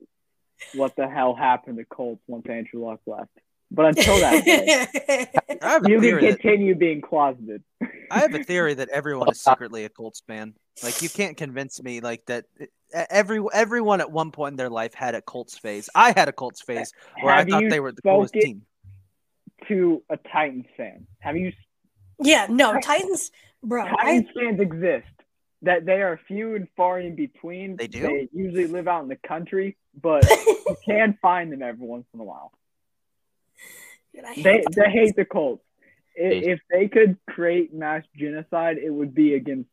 what 0.74 0.96
the 0.96 1.08
hell 1.08 1.34
happened 1.34 1.78
to 1.78 1.84
Colts 1.84 2.22
once 2.26 2.46
Andrew 2.48 2.84
Luck 2.84 3.00
left. 3.06 3.30
But 3.70 3.86
until 3.86 4.18
that 4.20 4.44
day, 4.44 5.26
I 5.62 5.68
have 5.68 5.84
a 5.84 5.88
you 5.88 5.96
can 5.96 6.02
theory 6.02 6.30
that 6.30 6.40
continue 6.40 6.74
being 6.76 7.00
closeted. 7.00 7.62
I 8.10 8.20
have 8.20 8.34
a 8.34 8.44
theory 8.44 8.74
that 8.74 8.88
everyone 8.90 9.28
is 9.30 9.40
secretly 9.40 9.84
a 9.84 9.88
Colts 9.88 10.22
fan. 10.26 10.54
Like 10.82 11.02
you 11.02 11.08
can't 11.08 11.36
convince 11.36 11.82
me 11.82 12.00
like 12.00 12.24
that. 12.26 12.44
Every 12.92 13.42
everyone 13.52 14.00
at 14.00 14.12
one 14.12 14.30
point 14.30 14.52
in 14.52 14.56
their 14.56 14.70
life 14.70 14.94
had 14.94 15.16
a 15.16 15.22
Colts 15.22 15.58
phase. 15.58 15.88
I 15.94 16.12
had 16.16 16.28
a 16.28 16.32
Colts 16.32 16.62
phase 16.62 16.92
where 17.20 17.34
Have 17.34 17.48
I 17.48 17.50
thought 17.50 17.64
they 17.68 17.80
were 17.80 17.90
the 17.90 18.02
coolest 18.02 18.34
team. 18.34 18.62
to 19.66 20.02
a 20.10 20.16
Titans 20.16 20.66
fan? 20.76 21.06
Have 21.18 21.36
you 21.36 21.52
yeah, 22.20 22.46
no, 22.48 22.78
Titans, 22.80 23.30
bro. 23.62 23.84
I, 23.84 24.20
Titans 24.20 24.28
fans 24.34 24.60
exist. 24.60 25.06
That 25.62 25.86
they 25.86 26.02
are 26.02 26.20
few 26.28 26.54
and 26.54 26.68
far 26.76 27.00
in 27.00 27.16
between. 27.16 27.76
They 27.76 27.86
do? 27.86 28.02
They 28.02 28.28
usually 28.32 28.66
live 28.66 28.86
out 28.88 29.02
in 29.02 29.08
the 29.08 29.16
country, 29.26 29.76
but 30.00 30.28
you 30.46 30.76
can 30.84 31.18
find 31.22 31.50
them 31.50 31.62
every 31.62 31.86
once 31.86 32.06
in 32.12 32.20
a 32.20 32.24
while. 32.24 32.52
Dude, 34.14 34.24
I 34.24 34.34
hate 34.34 34.44
They 34.44 34.62
the 34.64 34.70
they 34.84 34.90
hate 34.90 35.16
the 35.16 35.24
Colts. 35.24 35.62
I- 36.18 36.22
If 36.52 36.60
they 36.70 36.88
could 36.88 37.16
create 37.28 37.72
mass 37.74 38.02
genocide, 38.16 38.76
it 38.78 38.90
would 38.90 39.14
be 39.14 39.34
against 39.34 39.70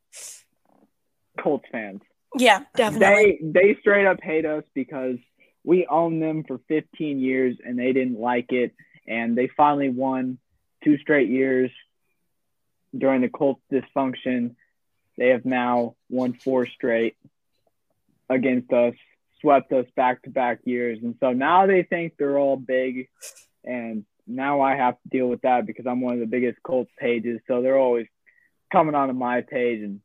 Colts 1.40 1.66
fans. 1.72 2.02
Yeah, 2.38 2.64
definitely. 2.76 3.40
They 3.42 3.74
they 3.74 3.80
straight 3.82 4.06
up 4.06 4.20
hate 4.22 4.46
us 4.46 4.64
because 4.74 5.18
we 5.64 5.86
owned 5.88 6.22
them 6.22 6.44
for 6.48 6.60
15 6.68 7.20
years 7.20 7.58
and 7.64 7.78
they 7.78 7.94
didn't 7.94 8.20
like 8.20 8.52
it, 8.52 8.74
and 9.08 9.38
they 9.38 9.50
finally 9.56 9.90
won 9.90 10.38
two 10.84 10.98
straight 10.98 11.30
years 11.30 11.72
during 12.98 13.22
the 13.22 13.30
Colts 13.30 13.62
dysfunction. 13.72 14.56
They 15.18 15.30
have 15.30 15.45
now 15.45 15.95
won 16.09 16.34
four 16.34 16.66
straight 16.66 17.16
against 18.30 18.72
us, 18.74 18.93
swept 19.41 19.72
us 19.74 19.86
back 19.95 20.22
to 20.24 20.30
back 20.30 20.59
years, 20.66 20.99
and 21.03 21.16
so 21.20 21.34
now 21.34 21.68
they 21.68 21.84
think 21.84 22.14
they're 22.18 22.38
all 22.38 22.57
big, 22.57 23.09
and 23.64 24.05
now 24.26 24.61
I 24.61 24.76
have 24.76 24.95
to 24.95 25.09
deal 25.09 25.28
with 25.28 25.41
that 25.41 25.66
because 25.66 25.86
I'm 25.86 26.01
one 26.01 26.14
of 26.14 26.20
the 26.20 26.26
biggest 26.26 26.61
Colts 26.64 26.91
pages, 26.97 27.41
so 27.47 27.61
they're 27.61 27.78
always 27.78 28.07
coming 28.72 28.95
onto 28.95 29.14
my 29.14 29.41
page 29.41 29.84
and 29.84 30.01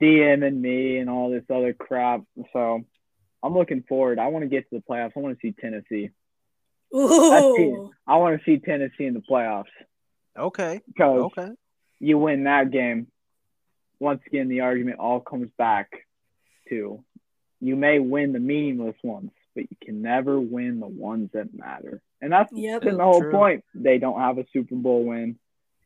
DMing 0.00 0.60
me 0.60 0.98
and 0.98 1.10
all 1.10 1.30
this 1.30 1.44
other 1.50 1.72
crap. 1.72 2.22
So 2.52 2.84
I'm 3.42 3.54
looking 3.54 3.82
forward. 3.88 4.18
I 4.18 4.28
want 4.28 4.44
to 4.44 4.48
get 4.48 4.68
to 4.70 4.76
the 4.76 4.82
playoffs. 4.88 5.12
I 5.16 5.20
want 5.20 5.38
to 5.38 5.46
see 5.46 5.54
Tennessee. 5.60 6.10
Ooh. 6.94 7.90
I 8.06 8.16
want 8.16 8.38
to 8.38 8.44
see 8.44 8.58
Tennessee 8.58 9.04
in 9.04 9.14
the 9.14 9.20
playoffs 9.20 9.64
Okay. 10.38 10.80
because 10.86 11.30
Okay. 11.36 11.50
you 12.00 12.16
win 12.18 12.44
that 12.44 12.70
game. 12.70 13.08
Once 14.00 14.20
again, 14.26 14.48
the 14.48 14.60
argument 14.60 14.98
all 14.98 15.20
comes 15.20 15.48
back 15.58 15.90
to 16.68 17.02
you 17.60 17.76
may 17.76 17.98
win 17.98 18.32
the 18.32 18.38
meaningless 18.38 18.96
ones, 19.02 19.30
but 19.54 19.64
you 19.70 19.76
can 19.82 20.02
never 20.02 20.38
win 20.38 20.78
the 20.80 20.86
ones 20.86 21.30
that 21.32 21.52
matter. 21.52 22.00
And 22.20 22.32
that's 22.32 22.52
Yep. 22.52 22.82
been 22.82 22.96
the 22.96 23.04
whole 23.04 23.20
True. 23.20 23.32
point. 23.32 23.64
They 23.74 23.98
don't 23.98 24.20
have 24.20 24.38
a 24.38 24.46
Super 24.52 24.76
Bowl 24.76 25.04
win. 25.04 25.38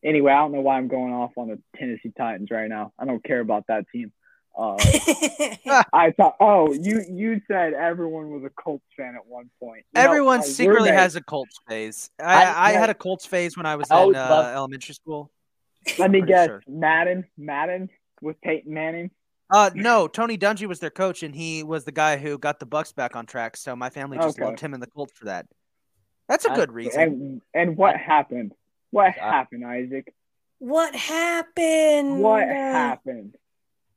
Anyway, 0.05 0.33
I 0.33 0.37
don't 0.41 0.53
know 0.53 0.61
why 0.61 0.77
I'm 0.77 0.89
going 0.89 1.13
off 1.13 1.31
on 1.39 1.49
the 1.49 1.59
Tennessee 1.77 2.13
Titans 2.17 2.51
right 2.51 2.69
now. 2.69 2.93
I 2.99 3.05
don't 3.07 3.23
care 3.25 3.41
about 3.41 3.67
that 3.69 3.87
team. 3.91 4.13
Uh, 4.55 4.77
I 5.95 6.11
thought, 6.15 6.37
oh, 6.41 6.73
you 6.75 7.03
you 7.09 7.41
said 7.49 7.73
everyone 7.73 8.31
was 8.31 8.45
a 8.45 8.51
Colts 8.51 8.85
fan 8.97 9.15
at 9.15 9.27
one 9.27 9.49
point. 9.59 9.87
You 9.97 10.03
Everyone 10.03 10.39
my 10.41 10.45
secretly 10.45 10.91
roommate- 10.91 11.01
has 11.01 11.17
a 11.17 11.23
Colts 11.23 11.57
phase. 11.67 12.11
I, 12.21 12.45
I- 12.45 12.69
I, 12.69 12.73
had 12.73 12.91
a 12.91 12.95
Colts 12.95 13.25
phase 13.25 13.57
when 13.57 13.65
I 13.65 13.77
was 13.77 13.91
I 13.91 14.03
in 14.03 14.15
uh, 14.15 14.53
elementary 14.55 14.95
school. 14.95 15.31
Let 15.99 16.11
me 16.11 16.21
guess, 16.21 16.49
sure. 16.49 16.63
Madden, 16.69 17.25
Madden 17.39 17.89
with 18.23 18.41
Peyton 18.41 18.73
Manning. 18.73 19.11
Uh, 19.51 19.71
no, 19.75 20.09
Tony 20.09 20.39
Dungy 20.39 20.67
was 20.67 20.81
their 20.81 20.89
coach, 20.91 21.23
and 21.23 21.35
he 21.35 21.63
was 21.63 21.85
the 21.85 21.93
guy 21.93 22.17
who 22.17 22.39
got 22.39 22.59
the 22.59 22.67
Bucs 22.67 22.95
back 22.95 23.15
on 23.17 23.27
track. 23.27 23.57
So 23.59 23.77
my 23.77 23.91
family 23.91 24.17
just 24.17 24.39
Okay. 24.39 24.47
loved 24.47 24.61
him 24.61 24.73
and 24.73 24.83
the 24.83 24.87
Colts 24.87 25.13
for 25.13 25.27
that. 25.27 25.47
That's 26.29 26.47
a 26.47 26.53
I- 26.53 26.57
good 26.57 26.73
reason. 26.73 27.01
And 27.03 27.43
and 27.53 27.77
what 27.77 27.97
happened? 27.99 28.55
What 28.91 29.07
I- 29.09 29.11
happened, 29.11 29.67
Isaac? 29.67 30.15
what 30.59 30.95
happened? 30.95 32.21
What 32.21 32.47
happened? 32.49 33.37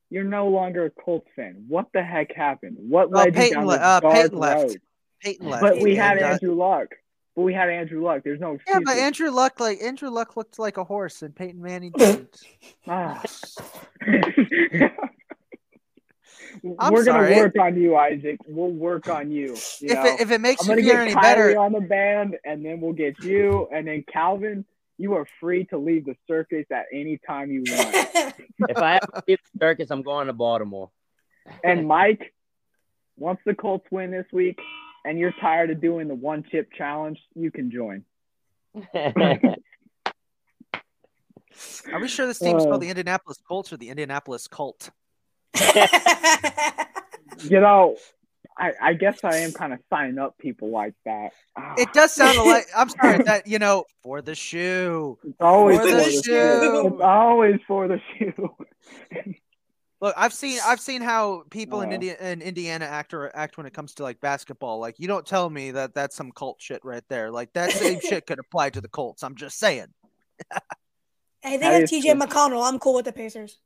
You're 0.10 0.24
no 0.24 0.50
longer 0.50 0.86
a 0.86 0.90
Colts 0.90 1.28
fan. 1.36 1.66
What 1.68 1.88
the 1.94 2.04
heck 2.04 2.34
happened? 2.34 2.78
What 2.80 3.10
Well, 3.10 3.24
led 3.26 3.36
you 3.36 3.42
Peyton 3.42 3.58
down 3.60 3.68
le- 3.68 3.76
uh, 3.76 4.00
dark 4.02 4.14
Peyton 4.14 4.38
left. 4.38 4.62
road? 4.72 4.82
Peyton 5.22 5.50
left. 5.50 5.62
But 5.62 5.80
we 5.82 5.96
had 5.96 6.22
uh, 6.22 6.26
Andrew 6.28 6.54
Luck. 6.56 6.88
But 7.36 7.42
we 7.42 7.54
had 7.54 7.70
Andrew 7.70 8.02
Luck. 8.04 8.22
There's 8.24 8.40
no 8.40 8.52
Yeah, 8.52 8.56
excuse. 8.56 8.84
but 8.86 8.98
Andrew 8.98 9.30
Luck, 9.30 9.60
like 9.60 9.82
Andrew 9.82 10.10
Luck, 10.10 10.38
looked 10.38 10.58
like 10.58 10.78
a 10.78 10.84
horse, 10.84 11.22
and 11.22 11.36
Peyton 11.36 11.62
Manning 11.62 11.92
didn't. 11.98 12.40
Ah. 12.88 13.22
I'm 16.80 16.94
We're 16.94 17.04
gonna 17.04 17.36
work 17.36 17.58
on 17.60 17.76
you, 17.80 17.96
Isaac. 17.96 18.40
We'll 18.48 18.72
work 18.72 19.10
on 19.10 19.30
you. 19.30 19.48
you 19.82 19.90
if 19.90 19.94
know? 19.94 20.06
it, 20.06 20.22
if 20.22 20.32
it 20.32 20.40
makes 20.40 20.68
I'm 20.68 20.78
you 20.78 20.84
feel 20.84 20.94
get 20.94 21.02
any 21.02 21.14
Kylee 21.14 21.22
better, 21.22 21.60
on 21.60 21.72
the 21.74 21.82
band, 21.82 22.38
and 22.46 22.66
then 22.66 22.80
we'll 22.80 22.94
get 22.94 23.22
you, 23.24 23.68
and 23.74 23.88
then 23.88 24.04
Calvin. 24.12 24.66
You 24.98 25.16
are 25.16 25.28
free 25.42 25.66
to 25.66 25.78
leave 25.78 26.06
the 26.06 26.16
circus 26.26 26.66
at 26.72 26.86
any 26.94 27.20
time 27.28 27.52
you 27.52 27.64
want. 27.68 28.34
If 28.70 28.78
I 28.78 28.94
have 28.94 29.02
to 29.12 29.24
leave 29.28 29.40
the 29.54 29.60
circus, 29.60 29.92
I'm 29.92 30.04
going 30.04 30.28
to 30.28 30.34
Baltimore. 30.34 30.90
And 31.66 31.86
Mike, 31.86 32.34
once 33.18 33.42
the 33.46 33.54
Colts 33.54 33.86
win 33.92 34.12
this 34.12 34.26
week, 34.32 34.58
and 35.06 35.18
you're 35.20 35.34
tired 35.40 35.70
of 35.70 35.80
doing 35.82 36.08
the 36.08 36.16
one 36.16 36.44
chip 36.52 36.70
challenge, 36.78 37.20
you 37.36 37.52
can 37.52 37.70
join. 37.72 38.04
are 41.94 42.00
we 42.02 42.08
sure 42.08 42.28
this 42.28 42.40
team's 42.40 42.64
Uh, 42.64 42.68
called 42.70 42.82
the 42.82 42.90
Indianapolis 42.90 43.38
Colts 43.48 43.72
or 43.72 43.78
the 43.78 43.90
Indianapolis 43.90 44.48
Cult? 44.48 44.90
You 47.50 47.60
know, 47.60 47.98
I, 48.58 48.72
I 48.82 48.94
guess 48.94 49.20
I 49.26 49.38
am 49.38 49.52
kind 49.52 49.74
of 49.74 49.80
signing 49.90 50.18
up 50.18 50.38
people 50.38 50.70
like 50.72 50.94
that. 51.04 51.32
Ah, 51.58 51.74
It 51.78 51.92
does 51.92 52.14
sound 52.14 52.38
like 52.38 52.64
I'm 52.76 52.88
sorry 52.88 53.22
that 53.24 53.46
you 53.46 53.60
know 53.60 53.84
for 54.02 54.22
the 54.22 54.36
shoe. 54.36 55.18
it's 55.22 55.36
always 55.42 55.78
for 55.80 55.84
for 55.84 55.90
the 55.90 55.96
the 55.98 56.12
shoe. 56.12 56.22
shoe. 56.24 56.88
It's 56.94 57.02
always 57.04 57.60
for 57.68 57.88
the 57.90 58.00
shoe. 58.18 58.56
Look, 60.06 60.14
I've 60.16 60.34
seen 60.34 60.60
I've 60.64 60.80
seen 60.80 61.02
how 61.02 61.46
people 61.50 61.82
in 61.82 61.90
Uh. 61.90 61.94
India 61.94 62.16
in 62.22 62.44
Indiana 62.44 62.86
act 62.86 63.12
or 63.12 63.36
act 63.36 63.58
when 63.58 63.66
it 63.66 63.74
comes 63.74 63.96
to 63.96 64.04
like 64.04 64.22
basketball. 64.22 64.78
Like 64.78 65.00
you 65.00 65.08
don't 65.08 65.26
tell 65.26 65.50
me 65.50 65.72
that 65.72 65.96
that's 65.96 66.16
some 66.16 66.32
cult 66.32 66.62
shit 66.62 66.86
right 66.86 67.02
there. 67.10 67.32
Like 67.32 67.52
that 67.54 67.72
same 67.72 68.00
shit 68.08 68.28
could 68.28 68.38
apply 68.38 68.70
to 68.70 68.82
the 68.82 68.88
Colts. 68.88 69.24
I'm 69.24 69.34
just 69.34 69.58
saying. 69.58 69.88
hey, 71.42 71.58
they 71.58 71.66
have 71.66 71.84
TJ. 71.90 72.22
McConnell. 72.22 72.64
I'm 72.72 72.78
cool 72.78 72.94
with 72.94 73.06
the 73.06 73.14
Pacers. 73.14 73.58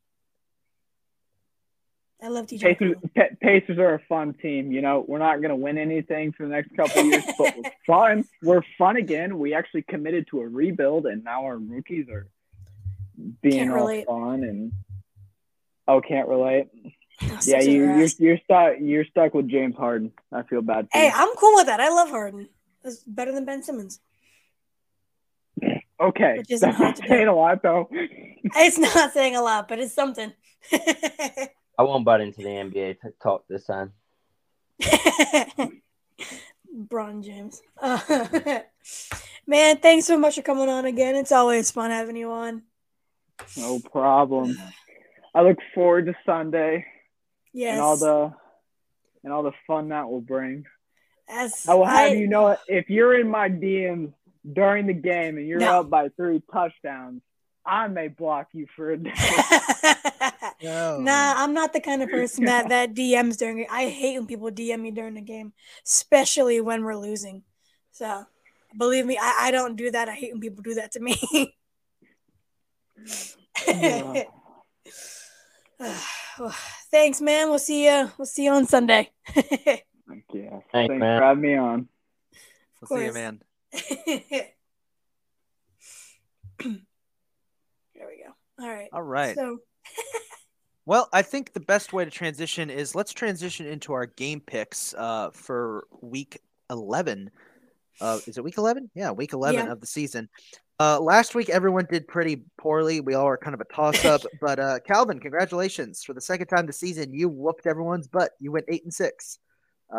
I 2.24 2.30
love 2.30 2.48
TJ 2.48 2.62
Pacers, 2.62 2.96
McConnell. 2.96 3.16
Pa- 3.16 3.36
Pacers 3.42 3.78
are 3.78 3.96
a 3.96 4.00
fun 4.08 4.34
team. 4.36 4.72
You 4.72 4.82
know, 4.82 5.04
we're 5.06 5.20
not 5.20 5.38
going 5.42 5.50
to 5.50 5.58
win 5.58 5.78
anything 5.78 6.32
for 6.32 6.44
the 6.44 6.54
next 6.54 6.74
couple 6.74 7.02
of 7.02 7.06
years, 7.08 7.24
but 7.38 7.54
we're 7.58 7.72
fun. 7.86 8.24
We're 8.42 8.62
fun 8.78 8.96
again. 8.96 9.40
We 9.40 9.54
actually 9.54 9.82
committed 9.82 10.28
to 10.32 10.40
a 10.40 10.48
rebuild, 10.48 11.06
and 11.06 11.22
now 11.22 11.44
our 11.44 11.58
rookies 11.58 12.08
are 12.08 12.28
being 13.42 13.56
Can't 13.58 13.72
all 13.72 13.76
relate. 13.76 14.06
fun 14.08 14.44
and 14.46 14.72
oh, 15.90 16.02
can't 16.02 16.28
relate. 16.28 16.68
Yeah, 17.44 17.60
you 17.62 17.84
are 17.84 17.98
you're, 17.98 18.08
you're 18.18 18.38
stuck. 18.46 18.74
You're 18.80 19.06
stuck 19.06 19.34
with 19.34 19.50
James 19.50 19.76
Harden. 19.76 20.12
I 20.32 20.44
feel 20.44 20.62
bad. 20.62 20.88
For 20.92 20.98
Hey, 20.98 21.08
you. 21.08 21.12
I'm 21.14 21.36
cool 21.36 21.56
with 21.56 21.66
that. 21.66 21.82
I 21.82 21.90
love 21.90 22.10
Harden. 22.10 22.48
It's 22.86 23.04
better 23.04 23.34
than 23.34 23.44
Ben 23.44 23.62
Simmons. 23.62 24.00
okay, 26.00 26.36
which 26.38 26.50
isn't 26.52 26.70
that's 26.70 26.78
hard 26.78 26.88
not 26.90 26.96
to 26.96 27.02
do. 27.02 27.08
saying 27.10 27.28
a 27.28 27.36
lot 27.36 27.62
though. 27.62 27.90
It's 27.92 28.78
not 28.78 29.12
saying 29.18 29.36
a 29.36 29.42
lot, 29.42 29.68
but 29.68 29.80
it's 29.80 29.94
something. 29.94 30.32
I 30.72 31.84
won't 31.84 32.06
butt 32.06 32.22
into 32.22 32.42
the 32.42 32.48
NBA 32.50 33.02
t- 33.02 33.10
talk 33.22 33.44
this 33.50 33.66
time. 33.66 33.92
Bron 36.72 37.22
James. 37.22 37.62
Uh, 37.82 38.00
man, 39.48 39.78
thanks 39.78 40.06
so 40.06 40.18
much 40.18 40.36
for 40.36 40.42
coming 40.42 40.70
on 40.70 40.86
again. 40.86 41.16
It's 41.16 41.32
always 41.32 41.72
fun 41.72 41.92
having 41.92 42.16
you 42.16 42.32
on. 42.32 42.64
no 43.58 43.80
problem. 43.80 44.58
I 45.36 45.42
look 45.42 45.58
forward 45.76 46.06
to 46.08 46.16
Sunday 46.26 46.86
Yes. 47.54 47.74
and 47.74 47.82
all 47.82 47.98
the 47.98 48.34
and 49.24 49.34
all 49.34 49.44
the 49.44 49.52
fun 49.68 49.90
that 49.90 50.10
will 50.10 50.22
bring. 50.22 50.66
As 51.28 51.66
I 51.68 51.74
will 51.76 51.86
have 51.86 52.12
I- 52.12 52.14
you 52.14 52.28
know 52.28 52.58
if 52.68 52.90
you're 52.90 53.20
in 53.20 53.30
my 53.30 53.50
DMs 53.50 54.14
during 54.52 54.88
the 54.88 54.94
game 54.94 55.38
and 55.38 55.48
you're 55.48 55.60
No. 55.60 55.82
up 55.82 55.90
by 55.90 56.10
three 56.10 56.42
touchdowns, 56.52 57.22
I 57.66 57.88
may 57.88 58.08
block 58.08 58.48
you 58.54 58.66
for 58.76 58.92
a 58.92 58.98
day. 58.98 59.14
No. 60.62 61.00
Nah, 61.00 61.36
I'm 61.38 61.54
not 61.54 61.72
the 61.72 61.80
kind 61.80 62.04
of 62.04 62.10
person 62.10 62.44
that 62.46 62.68
that 62.70 62.94
DMs 62.94 63.38
during. 63.38 63.66
I 63.70 63.88
hate 63.88 64.18
when 64.18 64.28
people 64.28 64.50
DM 64.52 64.82
me 64.82 64.92
during 64.92 65.14
the 65.14 65.22
game, 65.22 65.54
especially 65.86 66.60
when 66.60 66.84
we're 66.84 66.98
losing. 66.98 67.44
So, 67.92 68.26
believe 68.78 69.06
me, 69.06 69.18
I, 69.18 69.48
I 69.48 69.52
don't 69.52 69.78
do 69.78 69.90
that. 69.92 70.10
I 70.10 70.14
hate 70.16 70.34
when 70.34 70.42
people 70.42 70.62
do 70.64 70.74
that 70.74 70.92
to 70.94 71.00
me. 71.00 71.16
Yeah. 73.68 74.24
Thanks, 76.92 77.22
man. 77.22 77.50
We'll 77.50 77.60
see 77.60 77.86
you. 77.86 78.12
We'll 78.18 78.26
see 78.26 78.46
you 78.46 78.52
on 78.52 78.66
Sunday. 78.68 79.12
yeah. 79.36 79.78
Thanks, 80.08 80.66
Thanks 80.72 80.96
man. 80.96 81.20
for 81.20 81.26
having 81.26 81.42
me 81.42 81.56
on. 81.56 81.88
We'll 82.82 82.98
see 82.98 83.06
you, 83.06 83.12
course. 83.12 83.14
man. 83.14 83.42
there 86.60 88.08
we 88.08 88.24
go. 88.24 88.64
All 88.64 88.70
right. 88.70 88.90
All 88.94 89.02
right. 89.02 89.36
So, 89.36 89.60
Well, 90.86 91.08
I 91.14 91.22
think 91.22 91.54
the 91.54 91.60
best 91.60 91.94
way 91.94 92.04
to 92.04 92.10
transition 92.10 92.72
is 92.72 92.96
let's 92.96 93.14
transition 93.14 93.68
into 93.68 93.94
our 93.94 94.08
game 94.08 94.40
picks 94.42 94.96
uh, 94.98 95.30
for 95.32 95.86
week 96.02 96.40
11. 96.72 97.30
Uh, 98.02 98.18
is 98.26 98.40
it 98.40 98.44
week 98.44 98.58
11? 98.58 98.90
Yeah, 98.96 99.12
week 99.12 99.34
11 99.34 99.68
Yeah. 99.68 99.72
of 99.72 99.82
the 99.82 99.88
season. 99.88 100.30
Uh, 100.80 100.98
last 101.00 101.36
week, 101.36 101.50
everyone 101.50 101.86
did 101.90 102.08
pretty 102.08 102.44
poorly. 102.58 103.02
We 103.02 103.14
all 103.14 103.26
were 103.26 103.38
kind 103.38 103.54
of 103.54 103.60
a 103.60 103.66
toss 103.66 104.06
up. 104.06 104.22
but 104.42 104.60
uh, 104.60 104.80
Calvin, 104.88 105.20
congratulations. 105.20 106.04
For 106.04 106.14
the 106.14 106.22
second 106.22 106.48
time 106.48 106.66
this 106.66 106.80
season, 106.80 107.14
you 107.14 107.28
whooped 107.28 107.68
everyone's 107.68 108.08
butt. 108.08 108.32
You 108.40 108.52
went 108.52 108.66
8 108.70 108.84
and 108.86 108.94
6. 108.94 109.40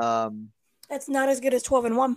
Um, 0.00 0.48
that's 0.88 1.08
not 1.08 1.28
as 1.28 1.40
good 1.40 1.52
as 1.52 1.62
12 1.62 1.84
and 1.86 1.96
1. 1.96 2.16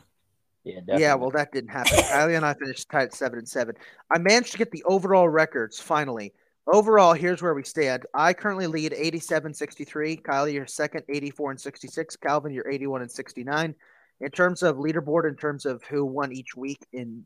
Yeah, 0.64 0.76
definitely. 0.76 1.02
yeah, 1.02 1.16
well, 1.16 1.30
that 1.32 1.52
didn't 1.52 1.72
happen. 1.72 1.98
Kylee 1.98 2.38
and 2.38 2.46
I 2.46 2.54
finished 2.54 2.90
tied 2.90 3.04
at 3.04 3.14
7 3.14 3.38
and 3.38 3.48
7. 3.48 3.76
I 4.10 4.18
managed 4.20 4.54
to 4.54 4.58
get 4.58 4.72
the 4.72 4.84
overall 4.86 5.28
records 5.28 5.80
finally. 5.80 6.34
Overall, 6.66 7.12
here's 7.12 7.42
where 7.42 7.54
we 7.54 7.64
stand. 7.64 8.06
I 8.14 8.32
currently 8.32 8.68
lead 8.68 8.94
87 8.94 9.54
63. 9.54 10.18
Kylee, 10.18 10.54
you're 10.54 10.66
second, 10.66 11.04
84 11.10 11.52
and 11.52 11.60
66. 11.60 12.16
Calvin, 12.16 12.54
you're 12.54 12.70
81 12.70 13.02
and 13.02 13.12
69. 13.12 13.76
In 14.22 14.32
terms 14.32 14.64
of 14.64 14.78
leaderboard, 14.78 15.28
in 15.28 15.36
terms 15.36 15.66
of 15.66 15.84
who 15.84 16.06
won 16.06 16.32
each 16.32 16.56
week, 16.56 16.80
in 16.94 17.26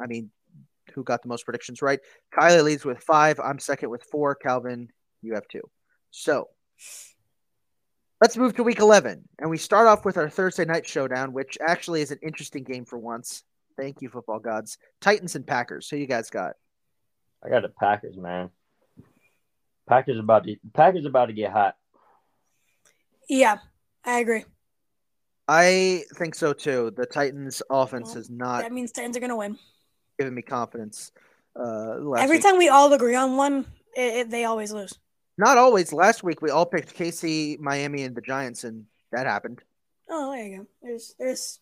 I 0.00 0.06
mean, 0.06 0.30
who 0.94 1.04
got 1.04 1.22
the 1.22 1.28
most 1.28 1.44
predictions 1.44 1.82
right, 1.82 2.00
Kylee 2.36 2.62
leads 2.62 2.84
with 2.84 2.98
five. 2.98 3.38
I'm 3.40 3.58
second 3.58 3.90
with 3.90 4.04
four. 4.04 4.34
Calvin, 4.34 4.88
you 5.22 5.34
have 5.34 5.48
two. 5.48 5.62
So 6.10 6.48
let's 8.20 8.36
move 8.36 8.54
to 8.56 8.62
week 8.62 8.80
11. 8.80 9.28
And 9.38 9.50
we 9.50 9.58
start 9.58 9.86
off 9.86 10.04
with 10.04 10.16
our 10.16 10.28
Thursday 10.28 10.64
night 10.64 10.86
showdown, 10.86 11.32
which 11.32 11.58
actually 11.60 12.02
is 12.02 12.10
an 12.10 12.18
interesting 12.22 12.64
game 12.64 12.84
for 12.84 12.98
once. 12.98 13.42
Thank 13.76 14.02
you, 14.02 14.08
football 14.08 14.38
gods. 14.38 14.78
Titans 15.00 15.34
and 15.34 15.46
Packers. 15.46 15.88
Who 15.88 15.96
you 15.96 16.06
guys 16.06 16.30
got? 16.30 16.52
I 17.44 17.48
got 17.48 17.62
the 17.62 17.68
Packers, 17.68 18.16
man. 18.16 18.50
Packers 19.88 20.18
about 20.18 20.44
to 20.44 20.56
Packers 20.74 21.06
about 21.06 21.26
to 21.26 21.32
get 21.32 21.52
hot. 21.52 21.74
Yeah, 23.28 23.58
I 24.04 24.20
agree. 24.20 24.44
I 25.48 26.04
think 26.14 26.34
so 26.34 26.52
too. 26.52 26.92
The 26.96 27.06
Titans' 27.06 27.62
offense 27.68 28.08
Well, 28.08 28.14
has 28.16 28.30
not 28.30 28.62
That 28.62 28.72
means 28.72 28.92
Titans 28.92 29.16
are 29.16 29.20
going 29.20 29.30
to 29.30 29.36
win. 29.36 29.58
Given 30.18 30.34
me 30.34 30.42
confidence. 30.42 31.12
Uh, 31.58 31.96
last 32.00 32.22
Every 32.22 32.36
week. 32.36 32.44
time 32.44 32.58
we 32.58 32.68
all 32.68 32.92
agree 32.92 33.14
on 33.14 33.36
one, 33.36 33.66
it, 33.96 34.14
it, 34.14 34.30
they 34.30 34.44
always 34.44 34.72
lose. 34.72 34.98
Not 35.38 35.58
always. 35.58 35.92
Last 35.92 36.22
week 36.22 36.40
we 36.42 36.50
all 36.50 36.66
picked 36.66 36.96
KC, 36.96 37.58
Miami, 37.58 38.02
and 38.02 38.14
the 38.14 38.20
Giants, 38.20 38.64
and 38.64 38.84
that 39.12 39.26
happened. 39.26 39.60
Oh, 40.10 40.32
there 40.32 40.44
you 40.46 40.58
go. 40.58 40.66
There's, 40.82 41.14
there's. 41.18 41.58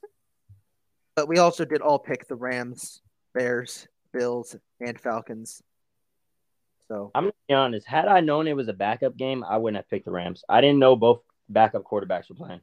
But 1.17 1.29
we 1.29 1.39
also 1.39 1.65
did 1.65 1.81
all 1.81 1.99
pick 1.99 2.27
the 2.29 2.35
Rams, 2.37 3.01
Bears, 3.35 3.87
Bills, 4.13 4.57
and 4.81 4.99
Falcons. 4.99 5.63
So 6.89 7.11
I'm 7.15 7.25
gonna 7.25 7.33
be 7.49 7.55
honest. 7.55 7.87
Had 7.87 8.07
I 8.09 8.21
known 8.21 8.49
it 8.49 8.57
was 8.57 8.69
a 8.69 8.73
backup 8.73 9.17
game, 9.17 9.45
I 9.45 9.57
wouldn't 9.59 9.77
have 9.77 9.89
picked 9.89 10.05
the 10.07 10.11
Rams. 10.11 10.43
I 10.49 10.61
didn't 10.61 10.79
know 10.81 10.97
both 10.97 11.21
backup 11.49 11.85
quarterbacks 11.85 12.29
were 12.29 12.35
playing. 12.37 12.61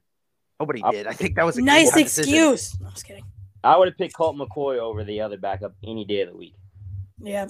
nobody 0.59 0.81
I- 0.83 0.91
did. 0.91 1.07
I 1.07 1.13
think 1.13 1.35
that 1.35 1.45
was 1.45 1.57
a 1.57 1.61
Nice 1.61 1.95
excuse. 1.95 2.77
No, 2.79 2.87
I'm 2.87 2.93
just 2.93 3.05
kidding. 3.05 3.23
I 3.67 3.75
would 3.77 3.87
have 3.89 3.97
picked 3.97 4.15
Colt 4.15 4.37
McCoy 4.37 4.77
over 4.77 5.03
the 5.03 5.19
other 5.19 5.37
backup 5.37 5.73
any 5.83 6.05
day 6.05 6.21
of 6.21 6.29
the 6.29 6.37
week. 6.37 6.55
Yeah. 7.19 7.47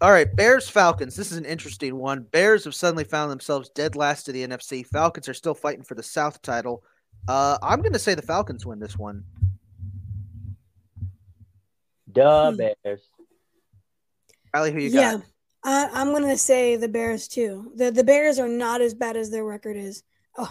All 0.00 0.10
right, 0.10 0.34
Bears 0.34 0.68
Falcons. 0.68 1.14
This 1.14 1.30
is 1.30 1.38
an 1.38 1.44
interesting 1.44 1.96
one. 1.96 2.22
Bears 2.22 2.64
have 2.64 2.74
suddenly 2.74 3.04
found 3.04 3.30
themselves 3.30 3.68
dead 3.70 3.94
last 3.94 4.24
to 4.24 4.32
the 4.32 4.46
NFC. 4.46 4.84
Falcons 4.84 5.28
are 5.28 5.34
still 5.34 5.54
fighting 5.54 5.84
for 5.84 5.94
the 5.94 6.02
South 6.02 6.42
title. 6.42 6.82
Uh, 7.28 7.56
I'm 7.62 7.80
going 7.82 7.92
to 7.92 7.98
say 8.00 8.14
the 8.16 8.22
Falcons 8.22 8.66
win 8.66 8.80
this 8.80 8.96
one. 8.98 9.22
Duh, 12.10 12.50
Hmm. 12.50 12.56
Bears. 12.56 13.08
Riley, 14.54 14.72
who 14.72 14.80
you 14.80 14.90
yeah, 14.90 15.12
got? 15.18 15.22
I, 15.64 15.88
I'm 15.92 16.12
gonna 16.12 16.38
say 16.38 16.76
the 16.76 16.88
Bears 16.88 17.28
too. 17.28 17.70
the 17.76 17.90
The 17.90 18.02
Bears 18.04 18.38
are 18.38 18.48
not 18.48 18.80
as 18.80 18.94
bad 18.94 19.16
as 19.16 19.30
their 19.30 19.44
record 19.44 19.76
is. 19.76 20.02
Oh, 20.38 20.50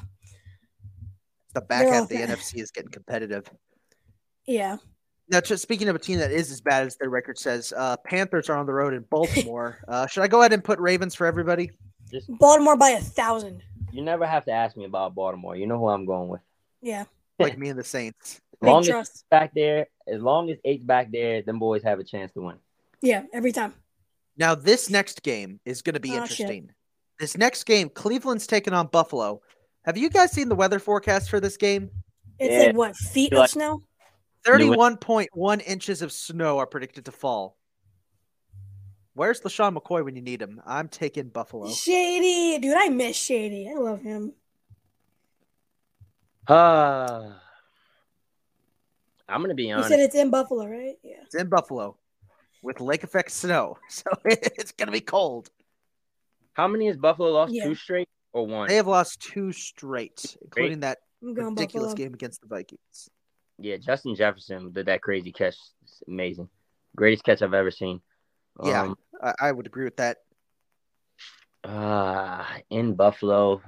the 1.53 1.61
back 1.61 1.87
half 1.87 2.03
of 2.03 2.09
the 2.09 2.21
all- 2.21 2.27
NFC 2.27 2.61
is 2.61 2.69
getting 2.71 2.91
competitive. 2.91 3.49
Yeah, 4.47 4.77
Now, 5.29 5.41
just 5.41 5.61
speaking 5.61 5.89
of 5.89 5.95
a 5.95 5.99
team 5.99 6.19
that 6.19 6.31
is 6.31 6.51
as 6.51 6.61
bad 6.61 6.87
as 6.87 6.95
their 6.95 7.09
record 7.09 7.37
says, 7.37 7.73
uh, 7.75 7.97
Panthers 8.05 8.49
are 8.49 8.55
on 8.57 8.65
the 8.65 8.73
road 8.73 8.93
in 8.93 9.01
Baltimore. 9.09 9.77
uh, 9.87 10.07
should 10.07 10.23
I 10.23 10.27
go 10.27 10.39
ahead 10.39 10.53
and 10.53 10.63
put 10.63 10.79
Ravens 10.79 11.13
for 11.15 11.27
everybody? 11.27 11.71
Just 12.09 12.29
Baltimore 12.39 12.77
by 12.77 12.89
a 12.91 13.01
thousand. 13.01 13.61
you 13.91 14.01
never 14.01 14.25
have 14.25 14.45
to 14.45 14.51
ask 14.51 14.77
me 14.77 14.85
about 14.85 15.13
Baltimore. 15.15 15.55
You 15.57 15.67
know 15.67 15.77
who 15.77 15.89
I'm 15.89 16.05
going 16.05 16.29
with. 16.29 16.41
Yeah, 16.81 17.03
Like 17.39 17.57
me 17.57 17.67
and 17.69 17.77
the 17.77 17.83
Saints. 17.83 18.35
As 18.35 18.59
big 18.61 18.69
long 18.69 18.81
as 18.81 18.87
trust. 18.87 19.25
back 19.29 19.51
there, 19.53 19.87
as 20.07 20.21
long 20.21 20.49
as 20.49 20.57
eight's 20.63 20.83
back 20.85 21.11
there, 21.11 21.41
them 21.41 21.59
boys 21.59 21.83
have 21.83 21.99
a 21.99 22.03
chance 22.05 22.31
to 22.33 22.41
win. 22.41 22.55
Yeah, 23.01 23.23
every 23.33 23.51
time. 23.51 23.73
Now, 24.37 24.55
this 24.55 24.89
next 24.89 25.21
game 25.23 25.59
is 25.65 25.81
going 25.81 25.95
to 25.95 25.99
be 25.99 26.11
Oh, 26.11 26.25
shit. 26.25 26.39
interesting. 26.39 26.71
This 27.19 27.35
next 27.37 27.65
game, 27.65 27.89
Cleveland's 27.89 28.47
taking 28.47 28.73
on 28.73 28.87
Buffalo. 28.87 29.41
Have 29.85 29.97
you 29.97 30.09
guys 30.09 30.31
seen 30.31 30.47
the 30.49 30.55
weather 30.55 30.79
forecast 30.79 31.29
for 31.29 31.39
this 31.39 31.57
game? 31.57 31.89
It's 32.39 32.51
Yeah. 32.53 32.67
like 32.67 32.75
what 32.77 32.95
feet 32.95 33.33
of 33.33 33.39
like- 33.39 33.49
snow? 33.49 33.81
31.1 34.47 35.67
inches 35.67 36.01
of 36.01 36.11
snow 36.11 36.57
are 36.57 36.67
predicted 36.67 37.05
to 37.05 37.11
fall. 37.11 37.57
Where's 39.13 39.41
LeSean 39.41 39.75
McCoy 39.75 40.05
when 40.05 40.15
you 40.15 40.21
need 40.21 40.41
him? 40.41 40.61
I'm 40.65 40.87
taking 40.87 41.29
Buffalo. 41.29 41.71
Shady, 41.71 42.59
dude, 42.59 42.77
I 42.77 42.89
miss 42.89 43.15
Shady. 43.15 43.69
I 43.69 43.79
love 43.79 44.01
him. 44.01 44.33
Ah, 46.47 47.41
I'm 49.27 49.41
gonna 49.41 49.53
be 49.53 49.71
honest. 49.71 49.89
You 49.89 49.97
said 49.97 50.03
it's 50.03 50.15
in 50.15 50.29
Buffalo, 50.29 50.65
right? 50.65 50.95
Yeah. 51.03 51.15
It's 51.25 51.35
in 51.35 51.49
Buffalo 51.49 51.97
with 52.61 52.79
lake 52.79 53.03
effect 53.03 53.31
snow. 53.31 53.77
So 53.89 54.11
it's 54.25 54.71
going 54.73 54.87
to 54.87 54.91
be 54.91 55.01
cold. 55.01 55.49
How 56.53 56.67
many 56.67 56.87
has 56.87 56.97
Buffalo 56.97 57.31
lost? 57.31 57.53
Yeah. 57.53 57.65
Two 57.65 57.75
straight 57.75 58.09
or 58.33 58.45
one? 58.45 58.67
They 58.67 58.75
have 58.75 58.87
lost 58.87 59.21
two 59.21 59.51
straight, 59.51 60.37
including 60.41 60.81
that 60.81 60.99
ridiculous 61.21 61.91
Buffalo. 61.91 61.93
game 61.95 62.13
against 62.13 62.41
the 62.41 62.47
Vikings. 62.47 63.09
Yeah, 63.59 63.77
Justin 63.77 64.15
Jefferson 64.15 64.71
did 64.71 64.85
that 64.85 65.01
crazy 65.01 65.31
catch. 65.31 65.55
It's 65.83 66.03
amazing. 66.07 66.49
Greatest 66.95 67.23
catch 67.23 67.41
I've 67.41 67.53
ever 67.53 67.71
seen. 67.71 68.01
Yeah. 68.63 68.81
Um, 68.83 68.97
I, 69.21 69.33
I 69.39 69.51
would 69.51 69.65
agree 69.67 69.85
with 69.85 69.97
that. 69.97 70.17
uh, 71.63 72.45
in 72.69 72.93
Buffalo. 72.95 73.61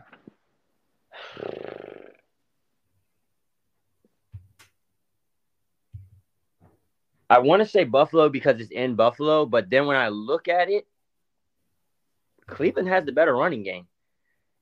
I 7.30 7.40
want 7.40 7.62
to 7.62 7.68
say 7.68 7.84
Buffalo 7.84 8.30
because 8.30 8.60
it's 8.60 8.72
in 8.72 8.96
Buffalo, 8.96 9.46
but 9.46 9.70
then 9.70 9.86
when 9.86 9.98
I 9.98 10.10
look 10.10 10.48
at 10.48 10.70
it, 10.70 10.88
Cleveland 12.48 12.88
has 12.88 13.06
the 13.06 13.12
better 13.12 13.36
running 13.36 13.64
game. 13.64 13.88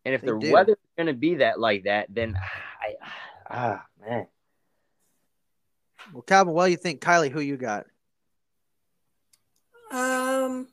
And 0.04 0.14
if 0.14 0.22
They 0.22 0.28
the 0.28 0.36
do. 0.38 0.52
weather's 0.52 0.76
going 0.98 1.08
to 1.08 1.14
be 1.14 1.36
that 1.36 1.60
like 1.60 1.84
that, 1.84 2.08
then 2.10 2.38
I, 2.82 2.96
ah, 3.50 3.86
man. 4.02 4.28
Well, 6.14 6.24
Calvin, 6.24 6.54
what 6.54 6.66
do 6.66 6.72
you 6.72 6.78
think? 6.78 7.02
Kylie, 7.02 7.32
who 7.32 7.40
you 7.40 7.58
got? 7.58 7.86
Um, 9.92 10.68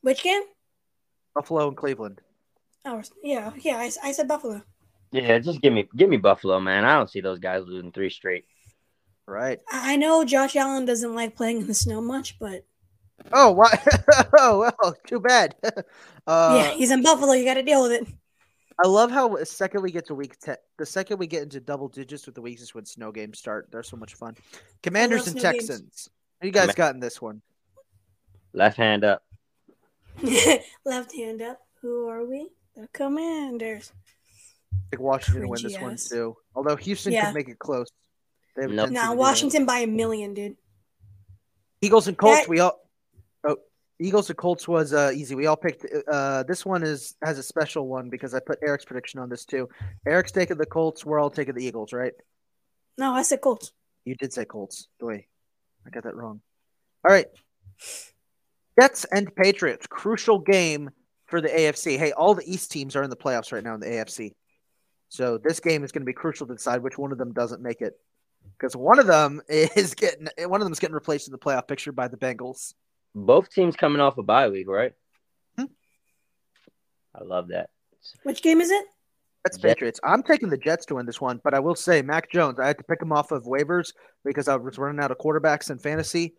which 0.00 0.22
game? 0.22 0.42
Buffalo 1.34 1.68
and 1.68 1.76
Cleveland. 1.76 2.20
Oh, 2.84 3.02
yeah, 3.22 3.52
yeah. 3.60 3.76
I, 3.76 3.90
I 4.02 4.12
said 4.12 4.28
Buffalo. 4.28 4.62
Yeah, 5.12 5.38
just 5.38 5.60
give 5.60 5.72
me 5.72 5.88
give 5.94 6.08
me 6.08 6.16
Buffalo, 6.16 6.58
man. 6.58 6.84
I 6.84 6.94
don't 6.94 7.10
see 7.10 7.20
those 7.20 7.38
guys 7.38 7.64
losing 7.66 7.92
three 7.92 8.10
straight. 8.10 8.46
Right. 9.26 9.60
I 9.70 9.92
I 9.92 9.96
know 9.96 10.24
Josh 10.24 10.56
Allen 10.56 10.86
doesn't 10.86 11.14
like 11.14 11.36
playing 11.36 11.58
in 11.60 11.66
the 11.66 11.74
snow 11.74 12.00
much, 12.00 12.38
but 12.38 12.64
Oh, 13.30 13.52
why? 13.52 13.70
oh, 14.38 14.58
well, 14.58 14.96
too 15.06 15.20
bad. 15.20 15.54
uh, 16.26 16.54
yeah, 16.56 16.70
he's 16.70 16.90
in 16.90 17.02
Buffalo. 17.02 17.32
You 17.32 17.44
got 17.44 17.54
to 17.54 17.62
deal 17.62 17.82
with 17.82 17.92
it. 17.92 18.08
I 18.82 18.86
love 18.88 19.10
how 19.10 19.28
the 19.36 19.46
second 19.46 19.82
we 19.82 19.90
get 19.92 20.06
to 20.06 20.14
week 20.14 20.38
ten, 20.38 20.56
the 20.78 20.86
second 20.86 21.18
we 21.18 21.26
get 21.26 21.42
into 21.42 21.60
double 21.60 21.88
digits 21.88 22.26
with 22.26 22.34
the 22.34 22.40
weeks 22.42 22.62
is 22.62 22.74
when 22.74 22.84
snow 22.84 23.12
games 23.12 23.38
start. 23.38 23.68
They're 23.70 23.82
so 23.82 23.96
much 23.96 24.14
fun. 24.14 24.36
Commanders 24.82 25.26
and 25.28 25.38
snow 25.40 25.52
games. 25.52 25.68
Texans. 25.68 26.08
Who 26.40 26.46
you 26.48 26.52
guys 26.52 26.66
Comma- 26.66 26.74
got 26.74 26.94
in 26.94 27.00
this 27.00 27.20
one? 27.20 27.42
Left 28.52 28.76
hand 28.76 29.04
up. 29.04 29.22
Left 30.84 31.14
hand 31.14 31.42
up. 31.42 31.60
Who 31.80 32.08
are 32.08 32.24
we? 32.24 32.48
The 32.76 32.88
Commanders. 32.92 33.92
I 34.72 34.76
think 34.90 35.02
Washington 35.02 35.42
to 35.42 35.48
win 35.48 35.62
this 35.62 35.76
Cringy 35.76 35.82
one 35.82 35.96
too. 35.96 36.36
Although 36.54 36.76
Houston 36.76 37.12
Yeah. 37.12 37.26
could 37.26 37.34
make 37.34 37.48
it 37.48 37.58
close. 37.58 37.88
They 38.56 38.62
have 38.62 38.70
a 38.70 38.74
Nope. 38.74 38.86
tendency 38.86 38.94
Nah, 38.94 39.10
to 39.10 39.14
do 39.14 39.16
that. 39.16 39.20
Washington 39.20 39.66
by 39.66 39.78
a 39.80 39.86
million, 39.86 40.34
dude. 40.34 40.56
Eagles 41.80 42.08
and 42.08 42.16
Colts. 42.16 42.40
That- 42.40 42.48
We 42.48 42.60
all. 42.60 42.78
Eagles 43.98 44.26
to 44.26 44.34
Colts 44.34 44.66
was 44.66 44.92
uh, 44.92 45.12
easy. 45.14 45.34
We 45.34 45.46
all 45.46 45.56
picked. 45.56 45.86
Uh, 46.10 46.42
this 46.44 46.64
one 46.66 46.82
is 46.82 47.14
has 47.22 47.38
a 47.38 47.42
special 47.42 47.86
one 47.86 48.10
because 48.10 48.34
I 48.34 48.40
put 48.40 48.58
Eric's 48.62 48.84
prediction 48.84 49.20
on 49.20 49.28
this 49.28 49.44
too. 49.44 49.68
Eric's 50.06 50.32
taking 50.32 50.56
the 50.56 50.66
Colts. 50.66 51.04
We're 51.04 51.20
all 51.20 51.30
taking 51.30 51.54
the 51.54 51.64
Eagles, 51.64 51.92
right? 51.92 52.12
No, 52.98 53.12
I 53.12 53.22
said 53.22 53.40
Colts. 53.40 53.72
You 54.04 54.14
did 54.14 54.32
say 54.32 54.44
Colts. 54.44 54.88
Wait, 55.00 55.26
I 55.86 55.90
got 55.90 56.04
that 56.04 56.16
wrong. 56.16 56.40
All 57.04 57.12
right. 57.12 57.26
Jets 58.80 59.04
and 59.04 59.34
Patriots. 59.34 59.86
Crucial 59.86 60.38
game 60.38 60.90
for 61.26 61.40
the 61.40 61.48
AFC. 61.48 61.98
Hey, 61.98 62.12
all 62.12 62.34
the 62.34 62.50
East 62.50 62.72
teams 62.72 62.96
are 62.96 63.02
in 63.02 63.10
the 63.10 63.16
playoffs 63.16 63.52
right 63.52 63.62
now 63.62 63.74
in 63.74 63.80
the 63.80 63.86
AFC. 63.86 64.32
So 65.08 65.38
this 65.38 65.60
game 65.60 65.84
is 65.84 65.92
going 65.92 66.02
to 66.02 66.06
be 66.06 66.12
crucial 66.12 66.46
to 66.46 66.54
decide 66.54 66.82
which 66.82 66.98
one 66.98 67.12
of 67.12 67.18
them 67.18 67.32
doesn't 67.32 67.62
make 67.62 67.80
it. 67.80 67.94
Because 68.56 68.74
one 68.74 68.98
of 68.98 69.06
them 69.06 69.42
is 69.48 69.94
getting 69.94 70.28
one 70.38 70.60
of 70.60 70.64
them 70.64 70.72
is 70.72 70.78
getting 70.78 70.94
replaced 70.94 71.28
in 71.28 71.32
the 71.32 71.38
playoff 71.38 71.68
picture 71.68 71.92
by 71.92 72.08
the 72.08 72.16
Bengals. 72.16 72.74
Both 73.14 73.50
teams 73.50 73.76
coming 73.76 74.00
off 74.00 74.18
a 74.18 74.22
bye 74.22 74.48
week, 74.48 74.68
right? 74.68 74.92
Hmm. 75.58 75.64
I 77.14 77.24
love 77.24 77.48
that. 77.48 77.70
Which 78.22 78.42
game 78.42 78.60
is 78.60 78.70
it? 78.70 78.84
That's 79.44 79.56
Jets. 79.58 79.74
Patriots. 79.74 80.00
I'm 80.04 80.22
taking 80.22 80.48
the 80.50 80.56
Jets 80.56 80.86
to 80.86 80.94
win 80.94 81.04
this 81.06 81.20
one, 81.20 81.40
but 81.42 81.52
I 81.54 81.58
will 81.60 81.74
say 81.74 82.00
Mac 82.00 82.30
Jones. 82.30 82.58
I 82.60 82.66
had 82.68 82.78
to 82.78 82.84
pick 82.84 83.02
him 83.02 83.12
off 83.12 83.32
of 83.32 83.44
waivers 83.44 83.92
because 84.24 84.46
I 84.48 84.56
was 84.56 84.78
running 84.78 85.02
out 85.02 85.10
of 85.10 85.18
quarterbacks 85.18 85.70
in 85.70 85.78
fantasy. 85.78 86.34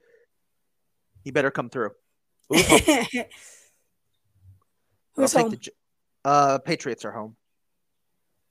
He 1.24 1.32
better 1.32 1.52
come 1.52 1.70
through. 1.70 1.92
I'll 2.54 2.60
Who's 5.16 5.32
take 5.34 5.42
home? 5.42 5.52
the 5.52 5.72
uh, 6.26 6.58
Patriots 6.60 7.06
are 7.06 7.12
home. 7.12 7.36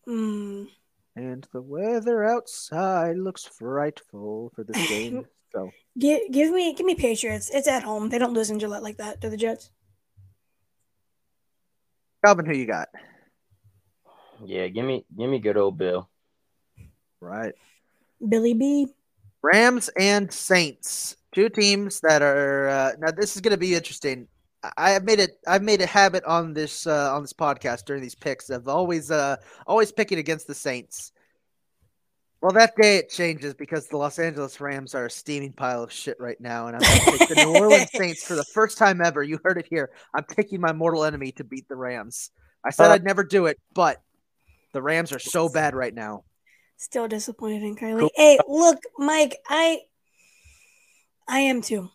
Mm, 0.09 0.69
And 1.17 1.47
the 1.53 1.63
weather 1.63 2.25
outside 2.25 3.17
looks 3.17 3.45
frightful 3.45 4.53
for 4.55 4.65
this 4.65 4.89
game. 4.89 5.27
So 5.53 5.71
give, 5.99 6.21
give 6.31 6.53
me 6.53 6.75
give 6.75 6.87
me 6.87 6.95
Patriots. 6.95 7.51
It's 7.53 7.69
at 7.69 7.83
home. 7.83 8.09
They 8.09 8.19
don't 8.19 8.33
lose 8.33 8.51
in 8.51 8.59
Gillette 8.59 8.83
like 8.83 8.97
that 8.97 9.21
to 9.21 9.31
the 9.31 9.37
Jets. 9.37 9.71
Calvin, 12.25 12.47
who 12.47 12.55
you 12.55 12.67
got? 12.67 12.89
Yeah, 14.45 14.69
give 14.69 14.85
me 14.85 15.05
give 15.17 15.29
me 15.31 15.39
good 15.39 15.57
old 15.57 15.79
Bill. 15.79 16.09
Right. 17.21 17.55
Billy 18.27 18.55
B. 18.55 18.89
Rams 19.43 19.91
and 19.99 20.33
Saints, 20.33 21.17
two 21.35 21.49
teams 21.49 22.01
that 22.01 22.23
are 22.23 22.69
uh, 22.69 22.93
now. 22.99 23.11
This 23.11 23.35
is 23.35 23.41
going 23.43 23.53
to 23.53 23.57
be 23.59 23.75
interesting. 23.75 24.29
I- 24.63 24.73
I 24.77 24.91
have 24.91 25.03
made 25.03 25.19
it. 25.19 25.39
I've 25.47 25.63
made 25.65 25.81
a 25.81 25.87
habit 25.87 26.23
on 26.25 26.55
this 26.55 26.87
uh, 26.87 27.13
on 27.15 27.23
this 27.23 27.33
podcast 27.33 27.85
during 27.85 28.01
these 28.03 28.15
picks 28.15 28.49
of 28.51 28.69
always 28.69 29.11
uh, 29.11 29.37
always 29.67 29.91
picking 29.91 30.19
against 30.19 30.47
the 30.47 30.55
Saints. 30.55 31.11
Well, 32.43 32.51
that 32.53 32.75
day 32.75 32.97
it 32.97 33.09
changes 33.09 33.55
because 33.55 33.87
the 33.87 33.97
Los 33.97 34.19
Angeles 34.19 34.61
Rams 34.61 34.97
are 34.97 35.07
a 35.07 35.11
steaming 35.11 35.53
pile 35.53 35.85
of 35.85 35.93
shit 35.93 36.19
right 36.19 36.41
now, 36.41 36.67
and 36.67 36.75
I'm 36.75 36.83
going 36.83 37.01
to 37.01 37.19
take 37.19 37.29
the 37.29 37.45
New 37.45 37.57
Orleans 37.57 37.91
Saints 37.95 38.25
for 38.25 38.35
the 38.35 38.45
first 38.53 38.77
time 38.79 39.01
ever. 39.01 39.23
You 39.23 39.39
heard 39.45 39.59
it 39.59 39.67
here. 39.71 39.93
I'm 40.13 40.25
picking 40.25 40.61
my 40.61 40.73
mortal 40.73 41.05
enemy 41.05 41.31
to 41.33 41.45
beat 41.45 41.69
the 41.69 41.77
Rams. 41.77 42.33
I 42.65 42.71
said 42.71 42.91
Uh, 42.91 42.95
I'd 42.95 43.05
never 43.05 43.23
do 43.23 43.47
it, 43.47 43.61
but 43.75 44.03
the 44.73 44.83
Rams 44.83 45.13
are 45.13 45.21
so 45.21 45.49
bad 45.49 45.77
right 45.77 45.95
now. 45.95 46.25
Still 46.79 47.07
disappointed 47.07 47.63
in 47.63 47.77
Kylie. 47.77 48.01
Cool. 48.01 48.11
Hey, 48.17 48.41
look, 48.49 48.81
Mike. 48.99 49.37
I 49.49 49.83
I 51.29 51.39
am 51.41 51.63
too. 51.63 51.91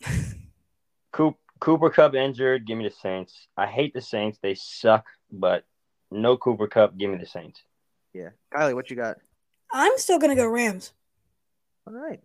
Coop, 1.12 1.36
Cooper 1.60 1.90
Kupp 1.90 2.14
injured. 2.14 2.66
Give 2.66 2.78
me 2.78 2.84
the 2.88 2.94
Saints. 3.02 3.48
I 3.54 3.66
hate 3.66 3.92
the 3.92 4.00
Saints. 4.00 4.38
They 4.40 4.54
suck. 4.54 5.04
But 5.30 5.66
no 6.10 6.38
Cooper 6.38 6.68
Kupp. 6.68 6.96
Give 6.96 7.10
me 7.10 7.18
the 7.18 7.26
Saints. 7.26 7.62
Yeah, 8.14 8.30
Kylie, 8.50 8.74
what 8.74 8.88
you 8.88 8.96
got? 8.96 9.18
I'm 9.74 9.98
still 9.98 10.20
gonna 10.20 10.36
go 10.36 10.46
Rams. 10.46 10.92
All 11.86 11.92
right. 11.92 12.20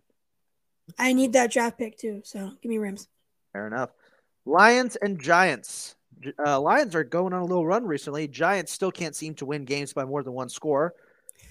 I 0.97 1.13
need 1.13 1.33
that 1.33 1.51
draft 1.51 1.79
pick 1.79 1.97
too. 1.97 2.21
So 2.23 2.51
give 2.61 2.69
me 2.69 2.77
Rams. 2.77 3.07
Fair 3.51 3.67
enough. 3.67 3.89
Lions 4.45 4.95
and 4.95 5.19
Giants. 5.19 5.95
Uh, 6.45 6.59
Lions 6.59 6.95
are 6.95 7.03
going 7.03 7.33
on 7.33 7.41
a 7.41 7.45
little 7.45 7.65
run 7.65 7.85
recently. 7.85 8.27
Giants 8.27 8.71
still 8.71 8.91
can't 8.91 9.15
seem 9.15 9.33
to 9.35 9.45
win 9.45 9.65
games 9.65 9.93
by 9.93 10.05
more 10.05 10.21
than 10.21 10.33
one 10.33 10.49
score. 10.49 10.93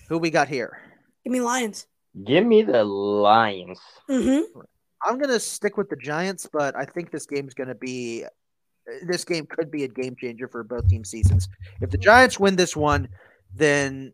Who 0.09 0.19
we 0.19 0.31
got 0.31 0.49
here? 0.49 0.79
Give 1.25 1.33
me 1.33 1.41
Lions. 1.41 1.87
Give 2.25 2.47
me 2.47 2.63
the 2.63 2.85
Lions. 2.85 3.81
Mm-hmm. 4.09 4.61
I'm 5.05 5.19
gonna 5.19 5.41
stick 5.41 5.77
with 5.77 5.89
the 5.89 5.97
Giants, 5.97 6.49
but 6.53 6.77
I 6.77 6.85
think 6.85 7.11
this 7.11 7.27
game 7.27 7.49
is 7.49 7.55
gonna 7.55 7.75
be 7.75 8.25
this 9.07 9.25
game 9.25 9.47
could 9.47 9.71
be 9.71 9.85
a 9.85 9.89
game 9.89 10.17
changer 10.17 10.49
for 10.49 10.63
both 10.63 10.89
team 10.89 11.05
seasons. 11.05 11.49
If 11.81 11.91
the 11.91 11.99
Giants 11.99 12.39
win 12.39 12.57
this 12.57 12.77
one, 12.77 13.09
then 13.55 14.13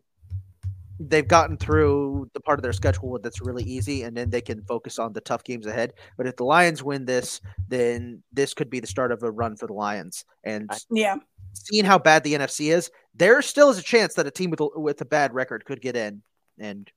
they've 0.99 1.27
gotten 1.27 1.57
through 1.57 2.29
the 2.33 2.39
part 2.39 2.59
of 2.59 2.63
their 2.63 2.73
schedule 2.73 3.19
that's 3.21 3.41
really 3.41 3.63
easy, 3.63 4.03
and 4.03 4.15
then 4.15 4.29
they 4.29 4.41
can 4.41 4.61
focus 4.63 4.97
on 4.99 5.13
the 5.13 5.21
tough 5.21 5.43
games 5.43 5.65
ahead. 5.67 5.93
But 6.17 6.27
if 6.27 6.35
the 6.37 6.45
Lions 6.45 6.83
win 6.83 7.05
this, 7.05 7.41
then 7.67 8.23
this 8.31 8.53
could 8.53 8.69
be 8.69 8.79
the 8.79 8.87
start 8.87 9.11
of 9.11 9.21
a 9.23 9.31
run 9.31 9.55
for 9.57 9.67
the 9.67 9.73
Lions. 9.73 10.23
And 10.43 10.69
Yeah. 10.89 11.17
seeing 11.53 11.85
how 11.85 11.97
bad 11.99 12.23
the 12.23 12.33
NFC 12.33 12.71
is, 12.71 12.91
there 13.13 13.41
still 13.41 13.69
is 13.69 13.77
a 13.77 13.83
chance 13.83 14.13
that 14.15 14.27
a 14.27 14.31
team 14.31 14.49
with 14.51 14.61
a, 14.61 14.67
with 14.75 15.01
a 15.01 15.05
bad 15.05 15.33
record 15.33 15.65
could 15.65 15.81
get 15.81 15.95
in, 15.95 16.21
and 16.59 16.89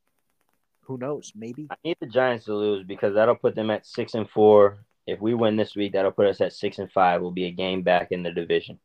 who 0.82 0.96
knows, 0.96 1.32
maybe. 1.36 1.66
I 1.70 1.76
need 1.84 1.96
the 2.00 2.06
Giants 2.06 2.46
to 2.46 2.54
lose 2.54 2.86
because 2.86 3.14
that'll 3.14 3.34
put 3.36 3.54
them 3.54 3.70
at 3.70 3.84
six 3.86 4.14
and 4.14 4.28
four. 4.30 4.78
If 5.06 5.20
we 5.20 5.34
win 5.34 5.56
this 5.56 5.74
week, 5.74 5.92
that'll 5.92 6.12
put 6.12 6.26
us 6.26 6.40
at 6.40 6.52
six 6.52 6.78
and 6.78 6.90
five. 6.92 7.20
We'll 7.20 7.30
be 7.30 7.46
a 7.46 7.50
game 7.50 7.82
back 7.82 8.12
in 8.12 8.22
the 8.22 8.30
division 8.30 8.78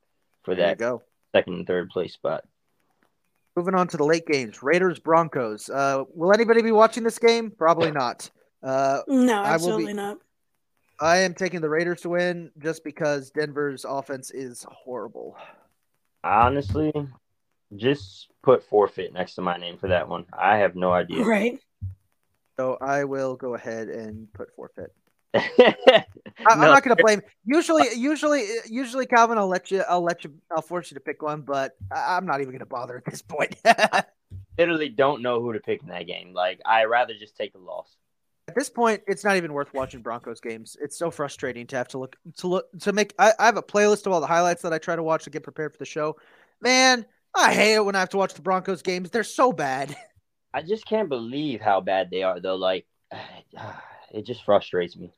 for 0.43 0.55
There 0.55 0.68
that 0.68 0.78
go. 0.78 1.01
second 1.34 1.53
and 1.55 1.68
third 1.68 1.89
place 1.89 2.14
spot. 2.14 2.43
Moving 3.55 3.75
on 3.75 3.87
to 3.89 3.97
the 3.97 4.03
late 4.05 4.25
games, 4.25 4.63
Raiders 4.63 4.97
Broncos. 4.99 5.69
Uh, 5.69 6.03
will 6.15 6.33
anybody 6.33 6.61
be 6.63 6.71
watching 6.71 7.03
this 7.03 7.19
game? 7.19 7.51
Probably 7.51 7.91
not. 7.91 8.29
Uh, 8.63 9.01
No, 9.07 9.41
I 9.41 9.41
will 9.41 9.43
be- 9.45 9.53
absolutely 9.53 9.93
not. 9.93 10.17
I 10.99 11.17
am 11.17 11.33
taking 11.35 11.61
the 11.61 11.69
Raiders 11.69 12.01
to 12.01 12.09
win 12.09 12.51
just 12.59 12.83
because 12.83 13.29
Denver's 13.29 13.85
offense 13.87 14.31
is 14.31 14.65
horrible. 14.69 15.35
Honestly, 16.23 16.91
just 17.75 18.29
put 18.41 18.63
forfeit 18.63 19.13
next 19.13 19.35
to 19.35 19.41
my 19.41 19.57
name 19.57 19.77
for 19.77 19.87
that 19.89 20.07
one. 20.07 20.25
I 20.37 20.57
have 20.57 20.75
no 20.75 20.91
idea. 20.91 21.23
Right. 21.23 21.59
So 22.57 22.77
I 22.81 23.03
will 23.03 23.35
go 23.35 23.55
ahead 23.55 23.89
and 23.89 24.31
put 24.33 24.55
forfeit. 24.55 24.93
I, 25.34 25.75
I, 25.89 26.05
I'm 26.47 26.59
not 26.59 26.84
going 26.84 26.95
to 26.95 27.03
blame. 27.03 27.21
Usually, 27.45 27.88
usually, 27.95 28.47
usually, 28.69 29.05
Calvin, 29.05 29.38
I'll 29.38 29.47
let 29.47 29.71
you, 29.71 29.84
I'll 29.88 30.03
let 30.03 30.23
you, 30.23 30.34
I'll 30.51 30.61
force 30.61 30.91
you 30.91 30.95
to 30.95 31.01
pick 31.01 31.21
one, 31.21 31.41
but 31.41 31.75
I, 31.91 32.17
I'm 32.17 32.25
not 32.25 32.41
even 32.41 32.51
going 32.51 32.59
to 32.59 32.65
bother 32.65 32.97
at 32.97 33.05
this 33.05 33.21
point. 33.21 33.55
at 33.65 34.13
literally 34.57 34.89
don't 34.89 35.21
know 35.21 35.41
who 35.41 35.53
to 35.53 35.59
pick 35.59 35.81
in 35.81 35.89
that 35.89 36.07
game. 36.07 36.34
Like 36.34 36.61
I 36.65 36.86
rather 36.86 37.13
just 37.13 37.36
take 37.36 37.53
the 37.53 37.59
loss. 37.59 37.95
At 38.47 38.55
this 38.55 38.69
point, 38.69 39.01
it's 39.07 39.23
not 39.23 39.38
even 39.38 39.53
worth 39.53 39.73
watching 39.73 40.01
Broncos 40.01 40.41
games. 40.41 40.75
It's 40.81 40.97
so 40.97 41.09
frustrating 41.09 41.65
to 41.67 41.77
have 41.77 41.88
to 41.89 41.97
look 41.97 42.17
to 42.38 42.47
look 42.47 42.65
to 42.81 42.93
make. 42.93 43.13
I, 43.17 43.34
I 43.39 43.45
have 43.45 43.57
a 43.57 43.63
playlist 43.63 44.05
of 44.05 44.11
all 44.11 44.21
the 44.21 44.27
highlights 44.27 44.61
that 44.63 44.73
I 44.73 44.79
try 44.79 44.95
to 44.95 45.03
watch 45.03 45.23
to 45.23 45.29
get 45.29 45.43
prepared 45.43 45.71
for 45.71 45.77
the 45.77 45.86
show. 45.86 46.17
Man, 46.61 47.05
I 47.36 47.53
hate 47.53 47.75
it 47.75 47.86
when 47.86 47.95
I 47.95 47.99
have 47.99 48.09
to 48.09 48.17
watch 48.17 48.34
the 48.34 48.41
Broncos 48.41 48.81
games. 48.81 49.09
They're 49.09 49.23
so 49.23 49.53
bad. 49.53 49.95
I 50.53 50.61
just 50.61 50.86
can't 50.86 51.09
believe 51.09 51.61
how 51.61 51.81
bad 51.81 52.09
they 52.11 52.23
are 52.23 52.39
though. 52.39 52.55
Like 52.55 52.86
it 54.11 54.25
just 54.25 54.43
frustrates 54.43 54.97
me. 54.97 55.11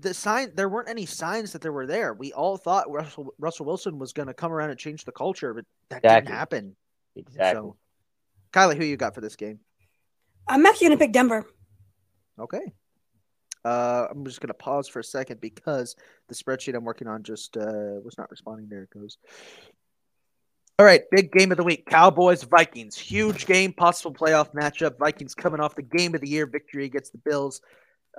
The 0.00 0.14
sign 0.14 0.52
there 0.54 0.68
weren't 0.68 0.88
any 0.88 1.06
signs 1.06 1.52
that 1.52 1.62
there 1.62 1.72
were 1.72 1.86
there. 1.86 2.14
We 2.14 2.32
all 2.32 2.56
thought 2.56 2.90
Russell 2.90 3.34
Russell 3.38 3.66
Wilson 3.66 3.98
was 3.98 4.12
going 4.12 4.28
to 4.28 4.34
come 4.34 4.52
around 4.52 4.70
and 4.70 4.78
change 4.78 5.04
the 5.04 5.12
culture, 5.12 5.54
but 5.54 5.64
that 5.90 5.98
Exactly. 5.98 6.26
didn't 6.26 6.38
happen. 6.38 6.76
Exactly. 7.16 7.60
So, 7.60 7.76
Kylie, 8.52 8.76
who 8.76 8.84
you 8.84 8.96
got 8.96 9.14
for 9.14 9.20
this 9.20 9.36
game? 9.36 9.60
I'm 10.48 10.64
actually 10.66 10.88
gonna 10.88 10.98
pick 10.98 11.12
Denver. 11.12 11.46
Okay. 12.38 12.72
Uh, 13.64 14.08
I'm 14.10 14.26
just 14.26 14.40
going 14.42 14.48
to 14.48 14.54
pause 14.54 14.88
for 14.88 14.98
a 14.98 15.04
second 15.04 15.40
because 15.40 15.96
the 16.28 16.34
spreadsheet 16.34 16.74
I'm 16.74 16.84
working 16.84 17.08
on 17.08 17.22
just 17.22 17.56
uh, 17.56 17.96
was 18.04 18.14
not 18.18 18.30
responding. 18.30 18.68
There 18.68 18.82
it 18.82 18.90
goes. 18.90 19.16
All 20.78 20.84
right, 20.84 21.02
big 21.10 21.32
game 21.32 21.50
of 21.50 21.56
the 21.56 21.62
week: 21.64 21.86
Cowboys 21.86 22.42
Vikings. 22.42 22.98
Huge 22.98 23.46
game, 23.46 23.72
possible 23.72 24.12
playoff 24.12 24.52
matchup. 24.52 24.98
Vikings 24.98 25.34
coming 25.34 25.60
off 25.60 25.76
the 25.76 25.82
game 25.82 26.14
of 26.14 26.20
the 26.20 26.28
year 26.28 26.46
victory 26.46 26.84
against 26.84 27.12
the 27.12 27.18
Bills. 27.18 27.60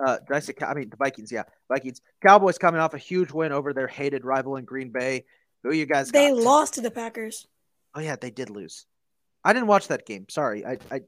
Uh, 0.04 0.18
did 0.18 0.36
I 0.36 0.40
say? 0.40 0.54
I 0.66 0.74
mean 0.74 0.90
the 0.90 0.96
Vikings. 0.96 1.32
Yeah, 1.32 1.44
Vikings. 1.68 2.00
Cowboys 2.26 2.58
coming 2.58 2.80
off 2.80 2.94
a 2.94 2.98
huge 2.98 3.30
win 3.32 3.52
over 3.52 3.72
their 3.72 3.88
hated 3.88 4.24
rival 4.24 4.56
in 4.56 4.64
Green 4.64 4.90
Bay. 4.90 5.24
Who 5.62 5.72
you 5.72 5.86
guys? 5.86 6.10
They 6.10 6.30
got? 6.30 6.38
lost 6.38 6.74
to 6.74 6.80
the 6.80 6.90
Packers. 6.90 7.46
Oh 7.94 8.00
yeah, 8.00 8.16
they 8.16 8.30
did 8.30 8.50
lose. 8.50 8.86
I 9.44 9.52
didn't 9.52 9.68
watch 9.68 9.88
that 9.88 10.06
game. 10.06 10.26
Sorry, 10.28 10.66
I, 10.66 10.78
I, 10.90 11.00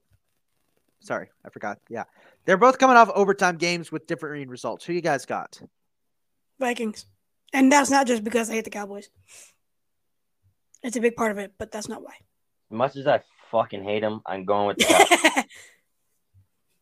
sorry, 1.01 1.28
I 1.45 1.51
forgot. 1.51 1.78
Yeah, 1.89 2.05
they're 2.45 2.57
both 2.57 2.78
coming 2.78 2.97
off 2.97 3.11
overtime 3.14 3.57
games 3.57 3.93
with 3.93 4.07
different 4.07 4.49
results. 4.49 4.84
Who 4.84 4.93
you 4.93 5.01
guys 5.01 5.26
got? 5.26 5.61
Vikings. 6.59 7.07
And 7.53 7.72
that's 7.72 7.91
not 7.91 8.07
just 8.07 8.24
because 8.24 8.51
I 8.51 8.55
hate 8.55 8.64
the 8.64 8.70
Cowboys. 8.70 9.09
It's 10.82 10.97
a 10.97 11.01
big 11.01 11.16
part 11.16 11.32
of 11.32 11.39
it, 11.39 11.53
but 11.59 11.70
that's 11.72 11.89
not 11.89 12.03
why. 12.03 12.14
As 12.70 12.76
much 12.76 12.97
as 12.97 13.07
I 13.07 13.22
fucking 13.51 13.82
hate 13.82 14.01
them, 14.01 14.20
I'm 14.26 14.45
going 14.45 14.66
with 14.68 14.76
the 14.78 14.84
Cowboys. 15.34 15.45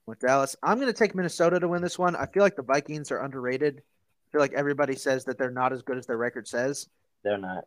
With 0.06 0.20
Dallas. 0.20 0.56
I'm 0.62 0.78
going 0.78 0.92
to 0.92 0.98
take 0.98 1.14
Minnesota 1.14 1.60
to 1.60 1.68
win 1.68 1.82
this 1.82 1.98
one. 1.98 2.16
I 2.16 2.26
feel 2.26 2.42
like 2.42 2.56
the 2.56 2.62
Vikings 2.62 3.10
are 3.10 3.18
underrated. 3.18 3.78
I 3.78 4.26
feel 4.32 4.40
like 4.40 4.52
everybody 4.54 4.94
says 4.94 5.24
that 5.24 5.38
they're 5.38 5.50
not 5.50 5.72
as 5.72 5.82
good 5.82 5.98
as 5.98 6.06
their 6.06 6.16
record 6.16 6.48
says. 6.48 6.88
They're 7.24 7.38
not. 7.38 7.64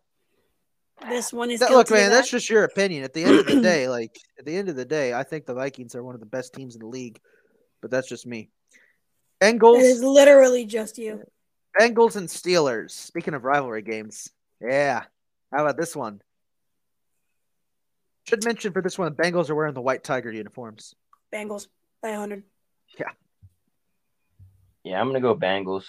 this 1.07 1.31
one 1.33 1.51
is 1.51 1.59
That- 1.59 1.71
look, 1.71 1.89
man, 1.91 2.09
that. 2.09 2.15
that's 2.15 2.29
just 2.29 2.49
your 2.49 2.63
opinion. 2.63 3.03
At 3.03 3.13
the 3.13 3.23
end 3.23 3.39
of 3.39 3.45
the 3.45 3.61
day, 3.61 3.87
like 3.89 4.15
at 4.37 4.45
the 4.45 4.55
end 4.55 4.69
of 4.69 4.75
the 4.75 4.85
day, 4.85 5.13
I 5.13 5.23
think 5.23 5.45
the 5.45 5.53
Vikings 5.53 5.95
are 5.95 6.03
one 6.03 6.15
of 6.15 6.21
the 6.21 6.25
best 6.25 6.53
teams 6.53 6.75
in 6.75 6.81
the 6.81 6.87
league, 6.87 7.19
but 7.81 7.91
that's 7.91 8.07
just 8.07 8.25
me. 8.25 8.49
Bengals, 9.41 9.81
is 9.81 10.03
literally 10.03 10.65
just 10.65 10.97
you. 10.97 11.23
Bengals, 11.79 12.15
and 12.17 12.27
Steelers. 12.27 12.91
Speaking 12.91 13.33
of 13.33 13.43
rivalry 13.45 13.81
games, 13.81 14.29
yeah. 14.61 15.03
How 15.51 15.63
about 15.63 15.77
this 15.77 15.95
one? 15.95 16.21
Should 18.27 18.43
mention 18.43 18.73
for 18.73 18.81
this 18.81 18.97
one, 18.97 19.13
Bengals 19.15 19.49
are 19.49 19.55
wearing 19.55 19.73
the 19.73 19.81
white 19.81 20.03
tiger 20.03 20.31
uniforms. 20.31 20.93
Bengals 21.33 21.67
by 22.01 22.11
100. 22.11 22.43
Yeah, 24.85 24.99
I'm 25.01 25.07
gonna 25.07 25.19
go 25.19 25.35
Bengals. 25.35 25.83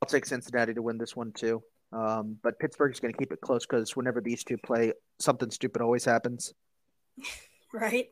I'll 0.00 0.08
take 0.08 0.24
Cincinnati 0.24 0.74
to 0.74 0.82
win 0.82 0.98
this 0.98 1.14
one 1.14 1.30
too. 1.32 1.62
Um, 1.92 2.38
but 2.42 2.58
Pittsburgh's 2.58 2.98
going 2.98 3.12
to 3.12 3.18
keep 3.18 3.30
it 3.30 3.40
close 3.42 3.66
because 3.66 3.94
whenever 3.94 4.20
these 4.22 4.42
two 4.42 4.56
play, 4.56 4.94
something 5.20 5.50
stupid 5.50 5.82
always 5.82 6.04
happens. 6.04 6.52
Right? 7.74 8.08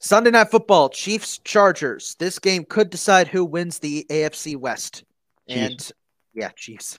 Sunday 0.00 0.30
night 0.30 0.50
football, 0.50 0.88
Chiefs 0.88 1.38
Chargers. 1.44 2.16
This 2.18 2.38
game 2.40 2.64
could 2.64 2.90
decide 2.90 3.28
who 3.28 3.44
wins 3.44 3.78
the 3.78 4.04
AFC 4.10 4.56
West. 4.56 5.04
And 5.48 5.92
yeah, 6.34 6.48
Chiefs. 6.56 6.98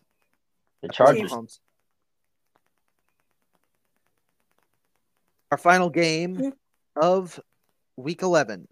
The 0.82 0.88
Chargers. 0.90 1.60
Our 5.52 5.58
final 5.58 5.90
game 5.90 6.36
Mhm. 6.38 6.54
of 6.96 7.40
week 7.98 8.22
11 8.22 8.68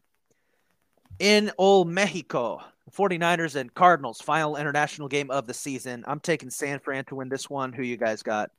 in 1.19 1.51
Old 1.57 1.87
Mexico. 1.87 2.61
49ers 2.91 3.55
and 3.55 3.71
Cardinals, 3.73 4.19
final 4.19 4.55
international 4.55 5.07
game 5.07 5.29
of 5.29 5.45
the 5.45 5.53
season. 5.53 6.03
I'm 6.07 6.19
taking 6.19 6.49
San 6.49 6.79
Fran 6.79 7.05
to 7.05 7.15
win 7.15 7.29
this 7.29 7.47
one. 7.49 7.71
Who 7.71 7.83
you 7.83 7.97
guys 7.97 8.23
got? 8.23 8.49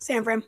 San 0.00 0.24
Fran. 0.24 0.42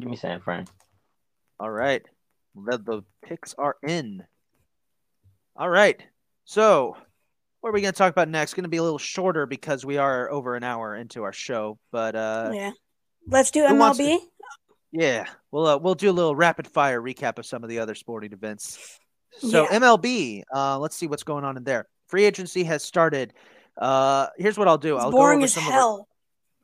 Give 0.00 0.08
me 0.10 0.16
San 0.16 0.40
Fran. 0.40 0.66
All 1.58 1.70
right. 1.70 2.02
The, 2.56 2.78
the 2.78 3.02
picks 3.24 3.54
are 3.54 3.76
in. 3.86 4.24
All 5.56 5.68
right. 5.68 6.02
So, 6.46 6.96
what 7.60 7.70
are 7.70 7.72
we 7.72 7.82
going 7.82 7.92
to 7.92 7.98
talk 7.98 8.10
about 8.10 8.28
next? 8.28 8.54
Going 8.54 8.64
to 8.64 8.70
be 8.70 8.78
a 8.78 8.82
little 8.82 8.98
shorter 8.98 9.46
because 9.46 9.84
we 9.84 9.98
are 9.98 10.30
over 10.30 10.56
an 10.56 10.64
hour 10.64 10.96
into 10.96 11.22
our 11.22 11.32
show. 11.32 11.78
But 11.92 12.16
uh, 12.16 12.50
yeah. 12.54 12.70
Let's 13.26 13.50
do 13.50 13.62
wants 13.62 13.98
to- 13.98 14.04
MLB. 14.04 14.18
yeah, 14.92 15.26
we'll 15.50 15.66
uh, 15.66 15.76
we'll 15.78 15.94
do 15.94 16.10
a 16.10 16.12
little 16.12 16.34
rapid 16.34 16.66
fire 16.66 17.00
recap 17.00 17.38
of 17.38 17.46
some 17.46 17.62
of 17.62 17.68
the 17.70 17.78
other 17.78 17.94
sporting 17.94 18.32
events. 18.32 18.98
So 19.38 19.64
Yeah. 19.70 19.78
MLB, 19.78 20.42
uh, 20.54 20.78
let's 20.78 20.96
see 20.96 21.06
what's 21.06 21.22
going 21.22 21.44
on 21.44 21.56
in 21.56 21.64
there. 21.64 21.86
Free 22.08 22.24
agency 22.24 22.64
has 22.64 22.82
started. 22.82 23.32
Uh, 23.78 24.26
here's 24.36 24.58
what 24.58 24.66
I'll 24.68 24.78
do. 24.78 24.96
It's 24.96 25.04
I'll 25.04 25.10
boring 25.12 25.38
go 25.38 25.42
over 25.42 25.44
as 25.44 25.54
some 25.54 25.62
of 25.64 25.68
our, 25.68 25.72
hell. 25.74 26.08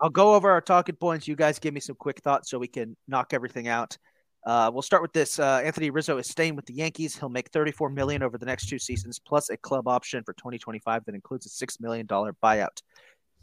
I'll 0.00 0.10
go 0.10 0.34
over 0.34 0.50
our 0.50 0.60
talking 0.60 0.96
points. 0.96 1.28
You 1.28 1.36
guys 1.36 1.58
give 1.58 1.72
me 1.72 1.80
some 1.80 1.94
quick 1.96 2.20
thoughts 2.20 2.50
so 2.50 2.58
we 2.58 2.66
can 2.68 2.96
knock 3.06 3.32
everything 3.32 3.68
out. 3.68 3.96
Uh, 4.44 4.70
we'll 4.72 4.82
start 4.82 5.02
with 5.02 5.12
this. 5.12 5.38
Uh, 5.38 5.60
Anthony 5.64 5.90
Rizzo 5.90 6.18
is 6.18 6.28
staying 6.28 6.54
with 6.56 6.66
the 6.66 6.74
Yankees. 6.74 7.16
He'll 7.16 7.28
make 7.28 7.48
34 7.50 7.90
million 7.90 8.22
over 8.22 8.38
the 8.38 8.46
next 8.46 8.68
two 8.68 8.78
seasons, 8.78 9.18
plus 9.18 9.50
a 9.50 9.56
club 9.56 9.88
option 9.88 10.22
for 10.24 10.34
2025 10.34 11.04
that 11.04 11.14
includes 11.14 11.46
a 11.46 11.48
six 11.48 11.80
million 11.80 12.06
dollar 12.06 12.34
buyout. 12.42 12.80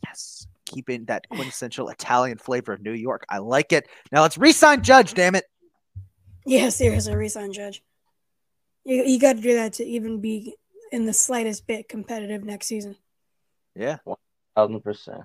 Yes, 0.06 0.48
keeping 0.74 1.06
that 1.06 1.28
quintessential 1.30 1.90
Italian 1.90 2.38
flavor 2.38 2.74
of 2.74 2.82
New 2.82 2.94
York. 2.94 3.26
I 3.30 3.38
like 3.38 3.72
it. 3.72 3.88
Now 4.12 4.22
let's 4.22 4.38
re-sign 4.38 4.82
Judge. 4.82 5.14
Damn 5.14 5.36
it. 5.36 5.46
Yeah, 6.46 6.70
seriously, 6.70 7.16
resign 7.16 7.54
Judge. 7.54 7.84
You, 8.84 9.04
you 9.04 9.20
got 9.20 9.38
to 9.38 9.42
do 9.42 9.56
that 9.56 9.74
to 9.74 9.86
even 9.86 10.20
be 10.20 10.56
in 10.92 11.06
the 11.06 11.14
slightest 11.14 11.66
bit 11.68 11.88
competitive 11.88 12.44
next 12.44 12.68
season. 12.68 12.96
Yeah. 13.76 13.98
Thousand 14.56 14.82
percent. 14.82 15.22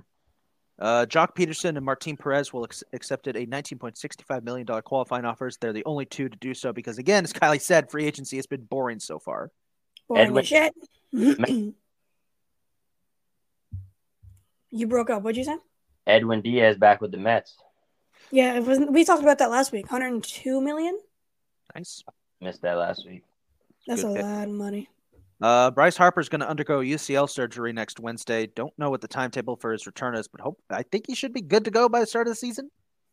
Uh, 0.79 1.05
Joc 1.07 1.35
Pederson 1.35 1.77
and 1.77 1.85
Martin 1.85 2.17
Perez 2.17 2.53
will 2.53 2.63
ex- 2.63 2.85
accepted 2.93 3.37
a 3.37 3.45
$19.65 3.47 4.45
million 4.45 4.65
qualifying 4.83 5.25
offers. 5.25 5.57
They're 5.57 5.73
the 5.73 5.85
only 5.85 6.07
two 6.07 6.29
to 6.29 6.39
do 6.39 6.55
so 6.55 6.73
because, 6.73 6.99
again, 6.99 7.25
as 7.25 7.33
Kylie 7.33 7.61
said, 7.61 7.91
free 7.91 8.07
agency 8.07 8.37
has 8.37 8.47
been 8.47 8.63
boring 8.63 9.01
so 9.01 9.19
far. 9.19 9.51
Boring 10.09 10.29
Edwin- 10.29 10.43
as 10.43 10.47
shit. 10.47 10.75
you 14.71 14.87
broke 14.87 15.11
up. 15.11 15.23
What'd 15.23 15.37
you 15.37 15.45
say? 15.45 15.57
Edwin 16.07 16.41
Diaz 16.41 16.77
back 16.77 17.01
with 17.01 17.13
the 17.13 17.19
Mets. 17.19 17.57
Yeah, 18.31 18.55
it 18.55 18.65
wasn't. 18.65 18.93
We 18.93 19.05
talked 19.05 19.23
about 19.23 19.39
that 19.39 19.51
last 19.51 19.73
week. 19.73 19.91
102 19.91 20.61
million. 20.61 20.99
Nice. 21.75 22.03
Missed 22.41 22.63
that 22.63 22.75
last 22.75 23.07
week. 23.07 23.25
That's 23.87 24.03
Good 24.03 24.13
a 24.13 24.15
pick. 24.15 24.25
lot 24.25 24.49
of 24.49 24.55
money. 24.55 24.89
Uh, 25.41 25.71
Bryce 25.71 25.97
Harper's 25.97 26.29
going 26.29 26.41
to 26.41 26.49
undergo 26.49 26.81
UCL 26.81 27.31
surgery 27.31 27.73
next 27.73 28.01
Wednesday. 28.01 28.47
Don't 28.47 28.77
know 28.77 28.91
what 28.91 29.01
the 29.01 29.09
timetable 29.09 29.57
for 29.57 29.73
his 29.73 29.87
return 29.87 30.15
is, 30.17 30.27
but 30.29 30.41
hope 30.41 30.59
I 30.69 30.83
think 30.83 31.07
he 31.07 31.15
should 31.15 31.33
be 31.33 31.41
good 31.41 31.65
to 31.65 31.71
go 31.71 31.89
by 31.89 32.01
the 32.01 32.07
start 32.07 32.27
of 32.27 32.33
the 32.33 32.37
season. 32.37 32.71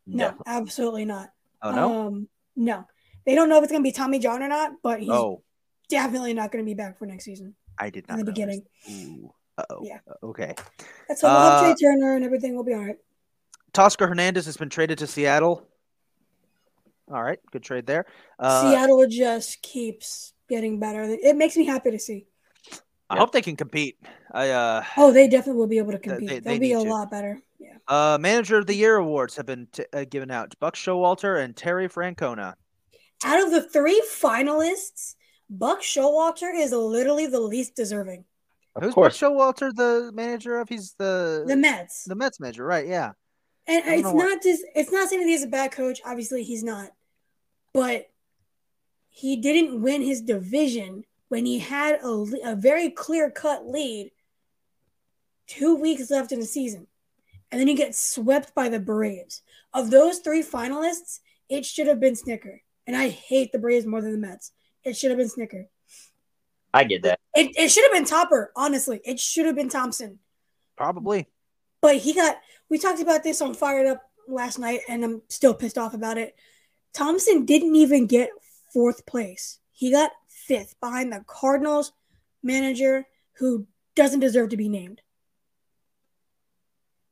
No, 0.08 0.34
absolutely 0.46 1.06
not. 1.06 1.30
Oh 1.62 1.72
no. 1.72 2.08
Um, 2.08 2.28
no. 2.56 2.86
They 3.26 3.36
don't 3.36 3.50
know 3.50 3.58
if 3.58 3.64
it's 3.64 3.72
gonna 3.72 3.84
be 3.84 3.92
Tommy 3.92 4.20
John 4.20 4.44
or 4.44 4.48
not, 4.48 4.74
but 4.84 5.00
he's 5.00 5.10
oh, 5.10 5.44
definitely 5.90 6.34
not 6.34 6.52
gonna 6.52 6.64
be 6.64 6.74
back 6.74 6.98
for 6.98 7.06
next 7.06 7.26
season. 7.26 7.56
I 7.78 7.90
did 7.90 8.08
not 8.08 8.20
in 8.20 8.26
the 8.26 8.32
know 8.32 8.48
this. 8.48 8.62
beginning. 8.88 9.30
Uh-oh. 9.58 9.82
Yeah. 9.84 10.00
Okay. 10.24 10.54
That's 11.08 11.22
so 11.22 11.28
we'll 11.30 11.40
have 11.40 11.64
Uh, 11.64 11.64
Trea 11.64 11.76
Turner 11.76 12.16
and 12.16 12.26
everything 12.26 12.56
will 12.56 12.64
be 12.64 12.74
all 12.74 12.84
right. 12.86 12.98
Teoscar 13.74 14.08
Hernandez 14.08 14.46
has 14.46 14.58
been 14.58 14.70
traded 14.70 14.98
to 15.00 15.08
Seattle. 15.08 15.68
All 17.12 17.22
right, 17.22 17.40
good 17.52 17.62
trade 17.64 17.86
there. 17.86 18.06
Uh, 18.40 18.62
Seattle 18.72 19.06
just 19.08 19.62
keeps 19.62 20.34
getting 20.50 20.80
better. 20.80 21.04
It 21.04 21.36
makes 21.36 21.56
me 21.56 21.66
happy 21.66 21.92
to 21.92 22.00
see. 22.00 22.26
I 23.10 23.16
Yeah. 23.16 23.20
hope 23.20 23.32
they 23.32 23.42
can 23.44 23.56
compete. 23.56 24.00
I 24.32 24.50
uh, 24.50 24.84
Oh, 24.98 25.12
they 25.12 25.28
definitely 25.28 25.60
will 25.60 25.68
be 25.68 25.78
able 25.78 25.92
to 25.92 26.00
compete. 26.00 26.28
they- 26.28 26.40
They'll 26.40 26.54
they 26.54 26.60
be 26.60 26.74
a 26.74 26.80
to. 26.82 26.90
lot 26.90 27.12
better. 27.12 27.40
Yeah. 27.60 27.78
uh, 27.88 28.18
manager 28.20 28.58
of 28.58 28.66
the 28.68 28.74
year 28.76 28.96
awards 28.98 29.36
have 29.38 29.46
been 29.46 29.68
t- 29.72 29.86
uh, 29.94 30.06
given 30.10 30.32
out. 30.32 30.56
Buck 30.60 30.76
Showalter 30.76 31.42
and 31.42 31.56
Terry 31.56 31.88
Francona. 31.88 32.56
Out 33.24 33.44
of 33.44 33.52
the 33.52 33.62
three 33.62 34.02
finalists, 34.12 35.16
Buck 35.50 35.82
Showalter 35.82 36.52
is 36.54 36.72
literally 36.72 37.28
the 37.28 37.40
least 37.40 37.76
deserving. 37.76 38.26
Of 38.76 38.84
Who's 38.84 38.90
Buck 38.90 38.96
course. 38.96 39.20
Showalter 39.20 39.74
the 39.76 40.12
manager 40.14 40.60
of? 40.60 40.68
He's 40.70 40.94
the 40.98 41.46
The 41.48 41.56
Mets. 41.56 42.04
the 42.06 42.16
Mets 42.16 42.40
manager, 42.40 42.66
right? 42.66 42.86
Yeah. 42.88 43.12
And 43.68 43.84
I 43.84 43.88
don't 43.88 44.00
it's 44.00 44.08
what- 44.10 44.24
not 44.26 44.44
just 44.44 44.64
it's 44.76 44.92
not 44.92 45.10
saying 45.10 45.22
that 45.22 45.28
he's 45.30 45.44
a 45.44 45.48
bad 45.48 45.72
coach. 45.72 46.02
Obviously, 46.06 46.44
he's 46.44 46.64
not. 46.64 46.90
But 47.74 48.10
he 49.10 49.38
didn't 49.38 49.82
win 49.82 50.02
his 50.02 50.22
division 50.22 51.06
when 51.30 51.46
he 51.46 51.60
had 51.60 52.00
a, 52.04 52.26
a 52.46 52.56
very 52.56 52.90
clear 52.90 53.32
cut 53.32 53.66
lead 53.68 54.12
two 55.48 55.76
weeks 55.76 56.10
left 56.12 56.32
in 56.32 56.40
the 56.40 56.46
season. 56.46 56.88
And 57.52 57.60
then 57.62 57.68
he 57.68 57.76
gets 57.76 57.98
swept 58.00 58.54
by 58.54 58.70
the 58.70 58.80
Braves. 58.80 59.42
Of 59.74 59.90
those 59.92 60.20
three 60.20 60.44
finalists, 60.44 61.20
it 61.50 61.66
should 61.66 61.88
have 61.88 62.00
been 62.00 62.14
Snitker. 62.16 62.60
And 62.88 62.96
I 62.96 63.10
hate 63.10 63.52
the 63.52 63.60
Braves 63.60 63.86
more 63.86 64.02
than 64.02 64.12
the 64.12 64.18
Mets. 64.28 64.52
It 64.84 64.96
should 64.98 65.12
have 65.12 65.18
been 65.18 65.30
Snitker. 65.30 65.68
I 66.74 66.84
get 66.84 67.04
that. 67.04 67.15
It, 67.36 67.52
it 67.58 67.70
should 67.70 67.84
have 67.84 67.92
been 67.92 68.06
Topper, 68.06 68.52
honestly. 68.56 69.02
It 69.04 69.20
should 69.20 69.46
have 69.46 69.56
been 69.56 69.70
Thomson. 69.70 70.20
Probably. 70.78 71.28
But 71.82 71.98
he 71.98 72.14
got, 72.14 72.38
we 72.70 72.78
talked 72.78 73.02
about 73.02 73.24
this 73.24 73.42
on 73.42 73.54
Fired 73.54 73.88
Up 73.88 74.02
last 74.28 74.58
night, 74.58 74.82
and 74.88 75.04
I'm 75.04 75.22
still 75.28 75.54
pissed 75.54 75.78
off 75.78 75.94
about 75.94 76.18
it. 76.18 76.36
Thomson 76.94 77.46
didn't 77.46 77.76
even 77.76 78.08
get 78.08 78.30
fourth 78.74 79.06
place. 79.06 79.60
He 79.74 79.92
got 79.92 80.12
fifth 80.30 80.76
behind 80.80 81.12
the 81.12 81.24
Cardinals 81.28 81.92
manager 82.42 83.06
who 83.34 83.68
doesn't 83.96 84.22
deserve 84.22 84.50
to 84.50 84.58
be 84.58 84.70
named. 84.70 85.02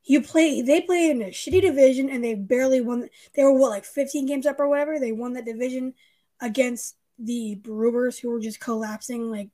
You 0.04 0.22
play, 0.22 0.62
they 0.62 0.80
play 0.82 1.10
in 1.10 1.22
a 1.22 1.26
shitty 1.26 1.62
division 1.62 2.10
and 2.10 2.22
they 2.22 2.34
barely 2.34 2.80
won. 2.80 3.08
They 3.34 3.42
were 3.42 3.52
what, 3.52 3.70
like 3.70 3.84
15 3.84 4.26
games 4.26 4.46
up 4.46 4.60
or 4.60 4.68
whatever? 4.68 4.98
They 4.98 5.12
won 5.12 5.32
that 5.34 5.46
division 5.46 5.94
against 6.40 6.96
the 7.18 7.54
Brewers 7.56 8.18
who 8.18 8.30
were 8.30 8.40
just 8.40 8.60
collapsing 8.60 9.30
like 9.30 9.48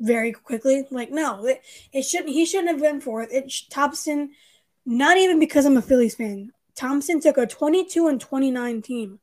very 0.00 0.32
quickly. 0.32 0.86
Like, 0.90 1.10
no, 1.10 1.46
it, 1.46 1.62
it 1.92 2.02
shouldn't. 2.02 2.30
He 2.30 2.44
shouldn't 2.44 2.70
have 2.70 2.80
been 2.80 3.00
fourth. 3.00 3.32
It 3.32 3.52
Thomson, 3.70 4.30
not 4.84 5.16
even 5.16 5.38
because 5.38 5.64
I'm 5.66 5.76
a 5.76 5.82
Phillies 5.82 6.16
fan. 6.16 6.50
Thomson 6.74 7.20
took 7.20 7.38
a 7.38 7.46
22 7.46 8.08
and 8.08 8.20
29 8.20 8.82
team 8.82 9.20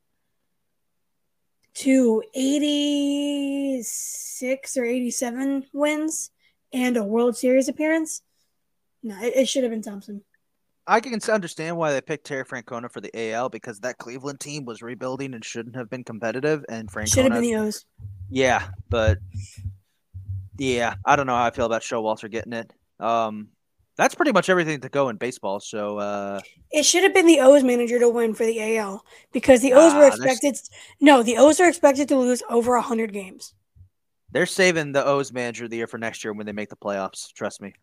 to 1.74 2.24
86 2.34 4.78
or 4.78 4.86
87 4.86 5.66
wins 5.74 6.32
and 6.74 6.98
a 6.98 7.04
World 7.04 7.38
Series 7.38 7.68
appearance. 7.68 8.22
No, 9.04 9.16
it, 9.22 9.36
it 9.36 9.48
should 9.48 9.64
have 9.64 9.72
been 9.72 9.82
Thomson. 9.82 10.24
I 10.90 11.02
can 11.02 11.20
understand 11.30 11.76
why 11.76 11.92
they 11.92 12.00
picked 12.00 12.26
Terry 12.26 12.46
Francona 12.46 12.90
for 12.92 13.02
the 13.02 13.34
AL 13.34 13.50
because 13.50 13.82
that 13.82 13.98
Cleveland 13.98 14.40
team 14.40 14.64
was 14.64 14.82
rebuilding 14.82 15.34
and 15.34 15.44
shouldn't 15.44 15.76
have 15.76 15.90
been 15.90 16.06
competitive. 16.06 16.64
And 16.70 16.90
Francona 16.90 17.14
Should 17.14 17.26
have 17.26 17.34
been 17.34 17.42
the 17.42 17.58
O's. 17.58 17.86
yeah, 18.30 18.70
but 18.90 19.18
yeah, 20.58 20.96
I 21.06 21.16
don't 21.16 21.28
know 21.28 21.36
how 21.36 21.46
I 21.46 21.52
feel 21.52 21.66
about 21.66 21.82
Showalter 21.82 22.30
getting 22.30 22.54
it. 22.54 22.72
Um, 23.00 23.50
that's 23.98 24.14
pretty 24.16 24.32
much 24.32 24.50
everything 24.50 24.80
to 24.82 24.90
go 24.90 25.10
in 25.10 25.18
baseball. 25.18 25.60
So 25.60 25.98
uh, 25.98 26.40
It 26.72 26.84
should 26.84 27.04
have 27.04 27.14
been 27.14 27.26
the 27.26 27.40
O's 27.40 27.64
manager 27.64 27.98
to 28.00 28.10
win 28.10 28.34
for 28.36 28.46
the 28.46 28.78
AL 28.78 29.04
because 29.32 29.62
the 29.62 29.74
O's 29.74 29.94
were 29.94 30.02
there's- 30.02 30.18
expected. 30.20 30.56
No, 31.02 31.24
the 31.24 31.38
O's 31.38 31.60
are 31.60 31.68
expected 31.68 32.08
to 32.10 32.16
lose 32.18 32.44
over 32.50 32.74
100 32.76 33.12
games. 33.12 33.54
they're 34.32 34.46
saving 34.46 34.92
the 34.92 35.04
O's 35.06 35.32
manager 35.32 35.64
of 35.66 35.72
the 35.72 35.78
year 35.78 35.88
for 35.88 35.98
next 35.98 36.24
year 36.24 36.34
when 36.34 36.46
they 36.46 36.52
make 36.52 36.70
the 36.70 36.76
playoffs. 36.76 37.32
Trust 37.34 37.62
me. 37.62 37.74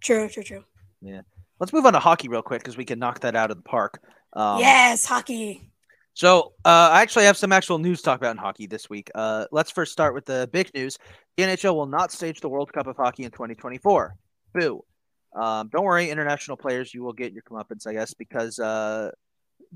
True, 0.00 0.28
true, 0.28 0.42
true. 0.42 0.64
Yeah. 1.00 1.22
Let's 1.58 1.72
move 1.72 1.86
on 1.86 1.92
to 1.94 2.00
hockey 2.00 2.28
real 2.28 2.42
quick 2.42 2.60
because 2.60 2.76
we 2.76 2.84
can 2.84 2.98
knock 2.98 3.20
that 3.20 3.34
out 3.36 3.50
of 3.50 3.56
the 3.56 3.62
park. 3.62 4.02
Um, 4.34 4.58
yes, 4.58 5.04
hockey. 5.06 5.70
So 6.14 6.52
uh, 6.64 6.90
I 6.92 7.02
actually 7.02 7.24
have 7.24 7.36
some 7.36 7.52
actual 7.52 7.78
news 7.78 7.98
to 7.98 8.04
talk 8.04 8.18
about 8.18 8.32
in 8.32 8.36
hockey 8.36 8.66
this 8.66 8.90
week. 8.90 9.10
Uh, 9.14 9.46
let's 9.50 9.70
first 9.70 9.92
start 9.92 10.14
with 10.14 10.26
the 10.26 10.48
big 10.52 10.70
news. 10.74 10.98
The 11.36 11.44
NHL 11.44 11.74
will 11.74 11.86
not 11.86 12.12
stage 12.12 12.40
the 12.40 12.48
World 12.48 12.72
Cup 12.72 12.86
of 12.86 12.96
Hockey 12.96 13.24
in 13.24 13.30
2024. 13.30 14.14
Boo. 14.54 14.84
Um, 15.34 15.70
don't 15.72 15.84
worry, 15.84 16.10
international 16.10 16.58
players, 16.58 16.92
you 16.92 17.02
will 17.02 17.14
get 17.14 17.32
your 17.32 17.42
comeuppance, 17.42 17.86
I 17.86 17.94
guess, 17.94 18.12
because 18.12 18.58
uh, 18.58 19.10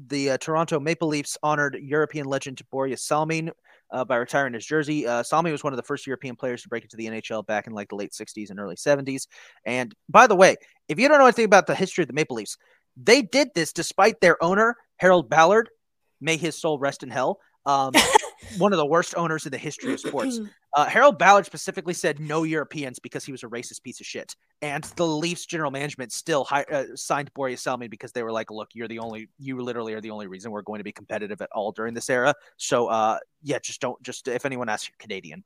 the 0.09 0.31
uh, 0.33 0.39
Toronto 0.39 0.79
Maple 0.79 1.09
Leafs 1.09 1.39
honored 1.43 1.79
European 1.81 2.27
legend 2.27 2.61
Boris 2.71 3.03
Salming 3.03 3.51
uh, 3.91 4.05
by 4.05 4.17
retiring 4.17 4.53
his 4.53 4.67
jersey. 4.67 5.07
Uh, 5.07 5.23
Salming 5.23 5.53
was 5.53 5.65
one 5.65 5.73
of 5.73 5.79
the 5.79 5.83
first 5.83 6.07
European 6.07 6.37
players 6.37 6.63
to 6.63 6.69
break 6.69 6.83
into 6.83 6.97
the 6.97 7.07
NHL 7.07 7.47
back 7.47 7.67
in 7.67 7.73
like 7.73 7.89
the 7.89 7.97
late 7.97 8.13
60s 8.13 8.51
and 8.51 8.61
early 8.61 8.77
70s. 8.77 9.27
And 9.65 9.95
by 10.11 10.27
the 10.27 10.37
way, 10.37 10.57
if 10.89 10.99
you 10.99 11.09
don't 11.09 11.19
know 11.19 11.25
anything 11.25 11.47
about 11.47 11.67
the 11.67 11.75
history 11.75 12.03
of 12.03 12.09
the 12.09 12.15
Maple 12.15 12.37
Leafs, 12.37 12.59
they 12.97 13.23
did 13.23 13.49
this 13.55 13.73
despite 13.73 14.21
their 14.21 14.43
owner, 14.43 14.77
Harold 14.99 15.31
Ballard, 15.31 15.71
may 16.21 16.37
his 16.37 16.59
soul 16.59 16.79
rest 16.79 17.03
in 17.03 17.11
hell, 17.11 17.39
um, 17.67 17.93
one 18.59 18.73
of 18.73 18.79
the 18.79 18.87
worst 18.87 19.15
owners 19.17 19.45
in 19.47 19.53
the 19.53 19.59
history 19.59 19.93
of 19.93 20.01
sports. 20.01 20.41
Uh, 20.77 20.85
Harold 20.85 21.19
Ballard 21.19 21.47
specifically 21.47 21.95
said 21.95 22.21
no 22.21 22.43
Europeans 22.43 22.99
because 22.99 23.25
he 23.25 23.33
was 23.33 23.43
a 23.43 23.47
racist 23.47 23.83
piece 23.83 23.99
of 23.99 24.05
shit. 24.05 24.37
And 24.61 24.85
the 24.97 25.07
Leafs 25.07 25.47
general 25.47 25.71
management 25.71 26.13
still 26.13 26.45
hi- 26.45 26.67
uh, 26.71 26.85
signed 26.95 27.33
Boris 27.33 27.63
Salming 27.63 27.89
because 27.89 28.13
they 28.13 28.23
were 28.23 28.31
like, 28.31 28.51
look, 28.51 28.69
you're 28.75 28.87
the 28.87 28.99
only, 28.99 29.31
you 29.39 29.59
literally 29.59 29.95
are 29.95 30.03
the 30.03 30.11
only 30.11 30.27
reason 30.27 30.51
we're 30.51 30.61
going 30.61 30.81
to 30.81 30.85
be 30.85 30.93
competitive 30.93 31.41
at 31.41 31.49
all 31.55 31.73
during 31.73 31.95
this 31.95 32.11
era. 32.11 32.35
So, 32.59 32.89
uh, 32.89 33.17
yeah, 33.43 33.59
just 33.59 33.81
don't, 33.81 34.01
just 34.03 34.29
if 34.29 34.45
anyone 34.45 34.69
asks, 34.69 34.89
you're 34.91 34.97
Canadian 34.99 35.45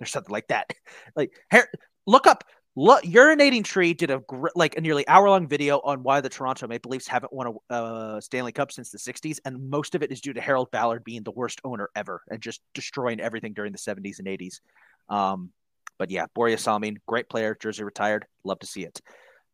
or 0.00 0.06
something 0.06 0.32
like 0.32 0.46
that. 0.46 0.70
Like, 1.16 1.32
Har- 1.50 1.68
look 2.06 2.28
up, 2.28 2.44
look, 2.74 3.04
Urinating 3.04 3.64
Tree 3.64 3.94
did 3.94 4.10
a 4.10 4.20
gr- 4.20 4.48
like 4.54 4.76
a 4.76 4.80
nearly 4.80 5.06
hour 5.06 5.28
long 5.28 5.46
video 5.48 5.80
on 5.80 6.02
why 6.02 6.20
the 6.20 6.28
Toronto 6.28 6.66
Maple 6.66 6.90
Leafs 6.90 7.06
haven't 7.06 7.32
won 7.32 7.54
a 7.70 7.74
uh, 7.74 8.20
Stanley 8.20 8.52
Cup 8.52 8.72
since 8.72 8.90
the 8.90 8.98
60s. 8.98 9.38
And 9.44 9.68
most 9.70 9.94
of 9.94 10.02
it 10.02 10.10
is 10.10 10.20
due 10.20 10.32
to 10.32 10.40
Harold 10.40 10.70
Ballard 10.70 11.04
being 11.04 11.22
the 11.22 11.32
worst 11.32 11.60
owner 11.64 11.90
ever 11.94 12.22
and 12.30 12.40
just 12.40 12.60
destroying 12.74 13.20
everything 13.20 13.52
during 13.52 13.72
the 13.72 13.78
70s 13.78 14.18
and 14.18 14.28
80s. 14.28 14.60
Um, 15.08 15.50
but 15.98 16.10
yeah, 16.10 16.26
Boris 16.34 16.62
Salming, 16.62 16.98
great 17.06 17.28
player, 17.28 17.56
jersey 17.60 17.84
retired. 17.84 18.26
Love 18.44 18.58
to 18.60 18.66
see 18.66 18.84
it. 18.84 19.00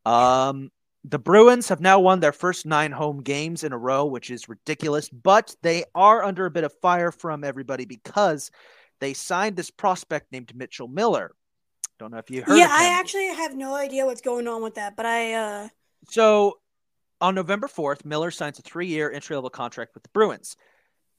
Um, 0.07 0.71
the 1.05 1.19
Bruins 1.19 1.69
have 1.69 1.81
now 1.81 2.01
won 2.01 2.21
their 2.21 2.33
first 2.33 2.67
nine 2.67 2.93
home 2.93 3.23
games 3.23 3.65
in 3.65 3.73
a 3.73 3.79
row, 3.79 4.05
which 4.05 4.31
is 4.31 4.49
ridiculous, 4.49 5.09
but 5.09 5.55
they 5.63 5.85
are 5.95 6.25
under 6.25 6.47
a 6.47 6.51
bit 6.51 6.65
of 6.65 6.73
fire 6.81 7.13
from 7.13 7.45
everybody 7.45 7.85
because 7.85 8.51
they 9.01 9.15
signed 9.15 9.57
this 9.57 9.71
prospect 9.71 10.33
named 10.33 10.55
Mitchell 10.55 10.89
Miller. 10.89 11.33
Don't 11.99 12.13
know 12.13 12.19
if 12.19 12.31
you 12.31 12.43
heard 12.43 12.57
yeah. 12.57 12.69
I 12.71 12.99
actually 12.99 13.27
have 13.27 13.57
no 13.57 13.75
idea 13.75 14.07
what's 14.07 14.21
going 14.21 14.47
on 14.47 14.63
with 14.63 14.77
that, 14.77 14.97
but 14.97 15.07
I 15.07 15.35
uh 15.35 15.69
So 16.09 16.59
on 17.21 17.35
November 17.35 17.67
4th, 17.67 18.05
Miller 18.05 18.31
signs 18.31 18.59
a 18.59 18.63
three 18.63 18.87
year 18.87 19.11
entry 19.11 19.37
level 19.37 19.51
contract 19.51 19.95
with 19.95 20.05
the 20.05 20.09
Bruins. 20.11 20.57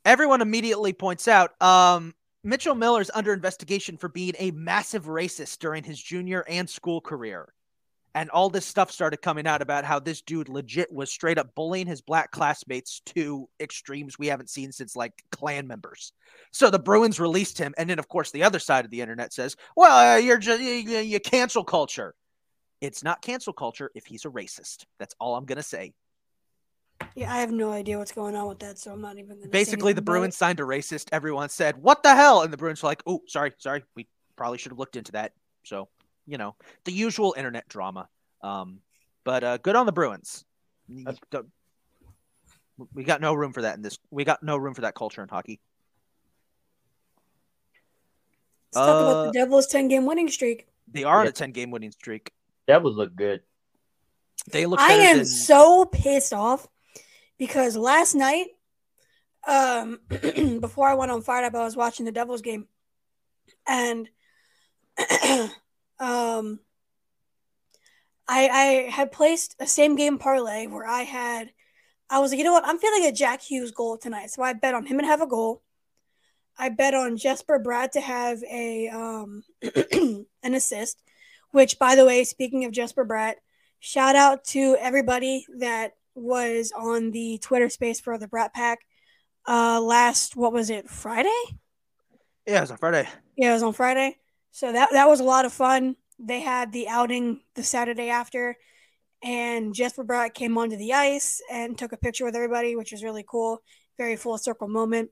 Everyone 0.06 0.42
immediately 0.42 0.94
points 0.94 1.28
out 1.28 1.62
um, 1.62 2.14
Mitchell 2.44 2.76
Miller's 2.76 3.12
under 3.14 3.34
investigation 3.34 3.98
for 3.98 4.08
being 4.08 4.34
a 4.40 4.52
massive 4.52 5.06
racist 5.06 5.60
during 5.60 5.84
his 5.84 6.02
junior 6.02 6.46
and 6.48 6.70
school 6.70 7.02
career. 7.02 7.54
And 8.16 8.30
all 8.32 8.50
this 8.50 8.66
stuff 8.66 8.92
started 8.92 9.22
coming 9.22 9.46
out 9.46 9.62
about 9.62 9.86
how 9.86 10.00
this 10.00 10.22
dude 10.22 10.50
legit 10.50 10.92
was 10.92 11.12
straight 11.12 11.38
up 11.38 11.54
bullying 11.54 11.86
his 11.86 12.02
black 12.02 12.32
classmates 12.32 13.02
to 13.08 13.48
extremes 13.60 14.18
we 14.18 14.28
haven't 14.28 14.50
seen 14.50 14.72
since 14.72 14.96
like 14.96 15.14
Klan 15.32 15.68
members. 15.68 16.12
So 16.52 16.70
the 16.70 16.80
Bruins 16.80 17.20
released 17.20 17.58
him. 17.58 17.74
And 17.78 17.90
then, 17.90 18.00
of 18.00 18.08
course, 18.08 18.32
the 18.32 18.44
other 18.44 18.60
side 18.60 18.84
of 18.84 18.92
the 18.92 19.02
internet 19.02 19.32
says, 19.32 19.56
well, 19.76 20.16
uh, 20.16 20.18
you're 20.18 20.40
just, 20.40 20.60
you, 20.60 20.70
you 20.72 21.20
cancel 21.20 21.64
culture. 21.64 22.16
It's 22.82 23.04
not 23.04 23.22
cancel 23.22 23.54
culture 23.54 23.92
if 23.94 24.06
he's 24.06 24.26
a 24.26 24.30
racist. 24.30 24.86
That's 25.00 25.14
all 25.20 25.36
I'm 25.36 25.46
to 25.46 25.64
say. 25.64 25.94
yeah, 27.16 27.32
I 27.34 27.40
have 27.42 27.52
no 27.52 27.72
idea 27.72 27.98
what's 27.98 28.12
going 28.12 28.36
on 28.36 28.48
with 28.48 28.60
that, 28.60 28.80
so 28.80 28.92
I'm 28.92 29.02
not 29.02 29.18
even 29.18 29.38
gonna 29.38 29.50
Basically, 29.50 29.94
the 29.94 30.02
Bruins 30.02 30.38
signed 30.38 30.60
a 30.60 30.64
racist. 30.64 31.10
Everyone 31.12 31.50
said, 31.50 31.78
"What 31.78 32.04
the 32.04 32.16
hell?" 32.16 32.42
And 32.42 32.52
the 32.52 32.58
Bruins 32.58 32.82
were 32.82 32.90
like, 32.90 33.04
"Oh, 33.06 33.22
sorry, 33.28 33.54
sorry. 33.58 33.84
We 33.96 34.08
probably 34.36 34.58
should 34.58 34.72
have 34.72 34.80
looked 34.80 34.96
into 34.96 35.12
that." 35.14 35.34
So, 35.64 35.90
you 36.30 36.38
know, 36.38 36.56
the 36.86 36.92
usual 36.92 37.34
internet 37.38 37.68
drama. 37.68 38.08
Um, 38.42 38.80
but 39.24 39.44
uh, 39.44 39.58
good 39.58 39.76
on 39.76 39.86
the 39.86 39.92
Bruins. 39.92 40.46
You 40.88 41.04
That's- 41.06 41.20
don't- 41.32 41.52
We 42.94 43.04
got 43.04 43.20
no 43.20 43.34
room 43.34 43.52
for 43.52 43.64
that 43.64 43.76
in 43.76 43.82
this. 43.82 43.98
We 44.12 44.24
got 44.24 44.42
no 44.44 44.56
room 44.58 44.74
for 44.74 44.82
that 44.82 44.96
culture 44.96 45.22
in 45.22 45.28
hockey. 45.30 45.60
Let's 48.74 48.86
talk 48.86 49.02
about 49.02 49.16
Uh, 49.16 49.26
the 49.26 49.32
Devils' 49.34 49.68
10 49.68 49.88
game 49.88 50.06
winning 50.06 50.30
streak. 50.30 50.68
They 50.92 51.04
are 51.04 51.20
on 51.20 51.26
Yeah. 51.26 51.30
a 51.30 51.34
ten 51.34 51.52
game 51.52 51.72
winning 51.72 51.92
streak. 51.92 52.32
Devils 52.68 52.96
look 52.96 53.16
good. 53.16 53.42
They 54.52 54.66
look. 54.66 54.80
I 54.80 54.88
better 54.90 55.02
am 55.02 55.18
than- 55.18 55.26
so 55.26 55.86
pissed 55.86 56.34
off 56.34 56.68
because 57.38 57.76
last 57.76 58.16
night, 58.16 58.48
um, 59.48 60.00
before 60.62 60.88
I 60.88 60.94
went 60.96 61.12
on 61.12 61.22
Fired 61.22 61.46
Up, 61.46 61.56
I 61.56 61.64
was 61.64 61.76
watching 61.76 62.06
the 62.06 62.12
Devils 62.12 62.42
game, 62.42 62.68
and 63.68 64.10
um, 66.00 66.60
I 68.28 68.48
I 68.48 68.90
had 68.90 69.12
placed 69.12 69.56
a 69.60 69.68
same 69.68 69.96
game 69.96 70.18
parlay 70.18 70.68
where 70.68 70.86
I 70.86 71.02
had, 71.02 71.52
I 72.10 72.20
was 72.20 72.32
like, 72.32 72.38
you 72.38 72.44
know 72.44 72.54
what, 72.54 72.66
I'm 72.66 72.78
feeling 72.78 73.06
a 73.06 73.12
Jack 73.12 73.42
Hughes 73.42 73.72
goal 73.72 73.98
tonight, 73.98 74.30
so 74.30 74.44
I 74.44 74.54
bet 74.54 74.76
on 74.76 74.86
him 74.86 75.00
to 75.00 75.06
have 75.06 75.22
a 75.22 75.28
goal. 75.28 75.64
I 76.58 76.70
bet 76.70 76.94
on 76.94 77.18
Jesper 77.18 77.60
Bratt 77.60 77.92
to 77.92 78.02
have 78.02 78.44
a 78.44 78.90
um 78.90 79.44
an 80.44 80.54
assist, 80.54 81.02
which 81.52 81.80
by 81.80 81.96
the 81.96 82.06
way, 82.06 82.24
speaking 82.24 82.66
of 82.66 82.72
Jesper 82.72 83.06
Bratt, 83.06 83.36
shout 83.80 84.16
out 84.16 84.44
to 84.46 84.78
everybody 84.80 85.46
that 85.58 85.94
was 86.16 86.72
on 86.78 87.12
the 87.12 87.38
Twitter 87.40 87.70
space 87.70 88.00
for 88.00 88.18
the 88.18 88.28
Brat 88.28 88.54
Pack 88.54 88.80
uh 89.48 89.80
last 89.82 90.36
what 90.36 90.54
was 90.54 90.70
it, 90.70 90.90
Friday? 90.90 91.30
Yeah, 92.46 92.58
it 92.58 92.62
was 92.62 92.72
on 92.72 92.78
Friday. 92.78 93.08
Yeah, 93.38 93.52
it 93.52 93.54
was 93.54 93.64
on 93.64 93.74
Friday. 93.74 94.18
So 94.52 94.72
that 94.72 94.90
that 94.92 95.08
was 95.08 95.20
a 95.20 95.26
lot 95.26 95.46
of 95.46 95.54
fun. 95.54 95.96
They 96.18 96.42
had 96.42 96.72
the 96.72 96.88
outing 96.88 97.42
the 97.56 97.64
Saturday 97.64 98.10
after, 98.10 98.58
and 99.24 99.74
Jesper 99.74 100.04
Bratt 100.04 100.34
came 100.34 100.58
onto 100.58 100.78
the 100.78 100.94
ice 100.94 101.42
and 101.52 101.78
took 101.78 101.94
a 101.94 101.98
picture 101.98 102.26
with 102.26 102.36
everybody, 102.36 102.76
which 102.76 102.92
was 102.92 103.04
really 103.04 103.26
cool. 103.28 103.62
Very 103.98 104.16
full 104.16 104.38
circle 104.38 104.68
moment. 104.68 105.12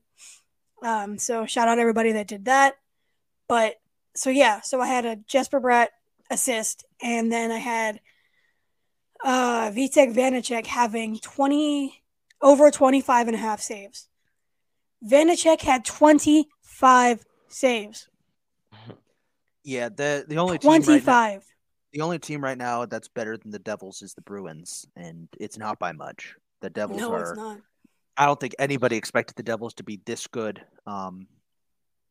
Um, 0.82 1.18
so 1.18 1.46
shout 1.46 1.68
out 1.68 1.78
everybody 1.78 2.12
that 2.12 2.28
did 2.28 2.46
that. 2.46 2.76
But 3.48 3.76
so 4.14 4.30
yeah, 4.30 4.60
so 4.60 4.80
I 4.80 4.86
had 4.86 5.06
a 5.06 5.16
Jesper 5.16 5.60
Bratt 5.60 5.88
assist, 6.30 6.84
and 7.02 7.32
then 7.32 7.50
I 7.50 7.58
had 7.58 8.00
uh 9.24 9.70
Vitek 9.70 10.14
Vanacek 10.14 10.66
having 10.66 11.18
20 11.18 12.02
over 12.40 12.70
25 12.70 13.28
and 13.28 13.34
a 13.34 13.38
half 13.38 13.60
saves. 13.60 14.08
Vanacek 15.04 15.62
had 15.62 15.84
25 15.84 17.24
saves. 17.48 18.08
Yeah, 19.68 19.90
the 19.90 20.24
the 20.26 20.38
only 20.38 20.56
team 20.56 20.70
right 20.70 20.80
now, 20.80 20.84
25. 20.86 21.44
the 21.92 22.00
only 22.00 22.18
team 22.18 22.42
right 22.42 22.56
now 22.56 22.86
that's 22.86 23.08
better 23.08 23.36
than 23.36 23.50
the 23.50 23.58
Devils 23.58 24.00
is 24.00 24.14
the 24.14 24.22
Bruins, 24.22 24.86
and 24.96 25.28
it's 25.38 25.58
not 25.58 25.78
by 25.78 25.92
much. 25.92 26.34
The 26.62 26.70
Devils 26.70 27.00
No, 27.00 27.12
are. 27.12 27.20
it's 27.20 27.36
not. 27.36 27.58
I 28.16 28.24
don't 28.24 28.40
think 28.40 28.54
anybody 28.58 28.96
expected 28.96 29.36
the 29.36 29.42
Devils 29.42 29.74
to 29.74 29.82
be 29.84 30.00
this 30.06 30.26
good, 30.26 30.64
um, 30.86 31.26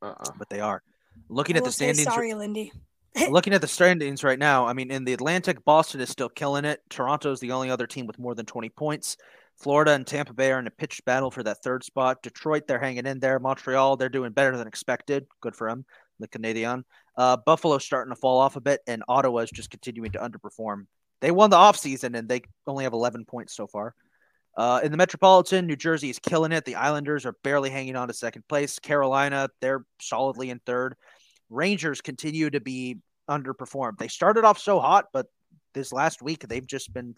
Uh-uh. 0.03 0.33
but 0.37 0.49
they 0.49 0.59
are. 0.59 0.83
Looking 1.29 1.55
I 1.55 1.59
at 1.59 1.63
the 1.65 1.71
standings, 1.71 2.03
sorry, 2.03 2.35
Lindy. 2.35 2.71
looking 3.31 3.53
at 3.55 3.61
the 3.61 3.67
standings 3.67 4.23
right 4.23 4.37
now, 4.37 4.67
I 4.67 4.73
mean, 4.73 4.91
in 4.91 5.03
the 5.03 5.13
Atlantic, 5.13 5.65
Boston 5.65 5.99
is 5.99 6.09
still 6.11 6.29
killing 6.29 6.63
it. 6.63 6.81
Toronto 6.91 7.31
is 7.31 7.39
the 7.39 7.53
only 7.53 7.71
other 7.71 7.87
team 7.87 8.05
with 8.05 8.19
more 8.19 8.35
than 8.35 8.45
20 8.45 8.69
points. 8.69 9.17
Florida 9.57 9.93
and 9.93 10.05
Tampa 10.05 10.33
Bay 10.33 10.51
are 10.51 10.59
in 10.59 10.67
a 10.67 10.71
pitched 10.71 11.03
battle 11.05 11.31
for 11.31 11.41
that 11.41 11.63
third 11.63 11.83
spot. 11.83 12.21
Detroit, 12.21 12.67
they're 12.67 12.77
hanging 12.77 13.07
in 13.07 13.19
there. 13.19 13.39
Montreal, 13.39 13.97
they're 13.97 14.09
doing 14.09 14.31
better 14.31 14.55
than 14.55 14.67
expected. 14.67 15.25
Good 15.41 15.55
for 15.55 15.67
them, 15.67 15.85
the 16.19 16.27
Canadian. 16.27 16.85
Uh, 17.17 17.37
Buffalo's 17.37 17.83
starting 17.83 18.13
to 18.13 18.19
fall 18.19 18.39
off 18.39 18.55
a 18.55 18.61
bit, 18.61 18.81
and 18.87 19.03
Ottawa's 19.07 19.51
just 19.51 19.69
continuing 19.69 20.11
to 20.11 20.19
underperform. 20.19 20.85
They 21.21 21.31
won 21.31 21.49
the 21.49 21.57
offseason, 21.57 22.17
and 22.17 22.29
they 22.29 22.41
only 22.65 22.83
have 22.83 22.93
11 22.93 23.25
points 23.25 23.55
so 23.55 23.67
far. 23.67 23.93
Uh, 24.57 24.81
in 24.83 24.91
the 24.91 24.97
Metropolitan, 24.97 25.67
New 25.67 25.75
Jersey 25.75 26.09
is 26.09 26.17
killing 26.17 26.51
it. 26.51 26.65
The 26.65 26.75
Islanders 26.75 27.25
are 27.25 27.35
barely 27.43 27.69
hanging 27.69 27.95
on 27.95 28.07
to 28.07 28.13
second 28.13 28.47
place. 28.47 28.79
Carolina, 28.79 29.49
they're 29.61 29.85
solidly 30.01 30.49
in 30.49 30.59
third. 30.65 30.95
Rangers 31.49 32.01
continue 32.01 32.49
to 32.49 32.59
be 32.59 32.97
underperformed. 33.29 33.99
They 33.99 34.07
started 34.07 34.45
off 34.45 34.57
so 34.57 34.79
hot, 34.79 35.05
but 35.13 35.27
this 35.73 35.93
last 35.93 36.23
week 36.23 36.47
they've 36.47 36.65
just 36.65 36.91
been 36.91 37.15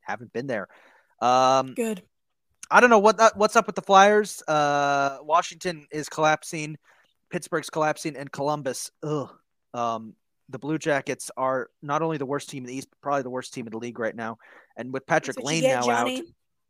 haven't 0.00 0.32
been 0.32 0.48
there. 0.48 0.68
Um, 1.20 1.74
Good. 1.74 2.02
I 2.70 2.80
don't 2.80 2.90
know 2.90 2.98
what 2.98 3.18
that, 3.18 3.36
what's 3.36 3.56
up 3.56 3.66
with 3.66 3.76
the 3.76 3.82
Flyers. 3.82 4.42
Uh, 4.48 5.18
Washington 5.22 5.86
is 5.92 6.08
collapsing, 6.08 6.76
Pittsburgh's 7.34 7.68
collapsing, 7.68 8.14
and 8.16 8.30
Columbus. 8.30 8.92
Ugh. 9.02 9.28
Um, 9.74 10.14
the 10.50 10.58
Blue 10.60 10.78
Jackets 10.78 11.32
are 11.36 11.68
not 11.82 12.00
only 12.00 12.16
the 12.16 12.24
worst 12.26 12.48
team 12.48 12.62
in 12.62 12.68
the 12.68 12.76
East, 12.76 12.86
but 12.90 13.00
probably 13.00 13.22
the 13.22 13.30
worst 13.30 13.52
team 13.52 13.66
in 13.66 13.72
the 13.72 13.78
league 13.78 13.98
right 13.98 14.14
now. 14.14 14.38
And 14.76 14.92
with 14.92 15.04
Patrick 15.04 15.34
That's 15.34 15.44
what 15.44 15.52
you 15.54 15.62
Lane 15.62 15.68
get, 15.68 15.80
now 15.80 15.82
Johnny. 15.82 16.18
out, 16.18 16.24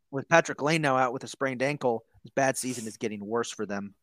with 0.09 0.27
Patrik 0.27 0.63
Laine 0.63 0.81
now 0.81 0.97
out 0.97 1.13
with 1.13 1.23
a 1.23 1.27
sprained 1.27 1.61
ankle, 1.61 2.03
his 2.23 2.31
bad 2.31 2.57
season 2.57 2.87
is 2.87 2.97
getting 2.97 3.23
worse 3.23 3.51
for 3.51 3.67
them. 3.67 3.93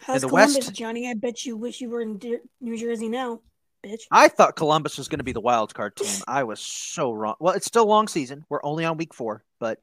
How's 0.00 0.22
the 0.22 0.28
Columbus, 0.28 0.56
West- 0.56 0.74
Johnny? 0.74 1.08
I 1.08 1.14
bet 1.14 1.44
you 1.44 1.56
wish 1.56 1.80
you 1.80 1.90
were 1.90 2.00
in 2.00 2.20
New 2.60 2.76
Jersey 2.76 3.08
now, 3.08 3.38
bitch. 3.86 4.00
I 4.10 4.26
thought 4.26 4.56
Columbus 4.56 4.98
was 4.98 5.06
going 5.06 5.20
to 5.20 5.24
be 5.24 5.30
the 5.30 5.40
wild 5.40 5.72
card 5.74 5.94
team. 5.94 6.22
I 6.26 6.42
was 6.42 6.58
so 6.58 7.12
wrong. 7.12 7.36
Well, 7.38 7.54
it's 7.54 7.66
still 7.66 7.86
long 7.86 8.08
season. 8.08 8.44
We're 8.48 8.64
only 8.64 8.84
on 8.84 8.96
week 8.96 9.14
four, 9.14 9.44
but 9.60 9.78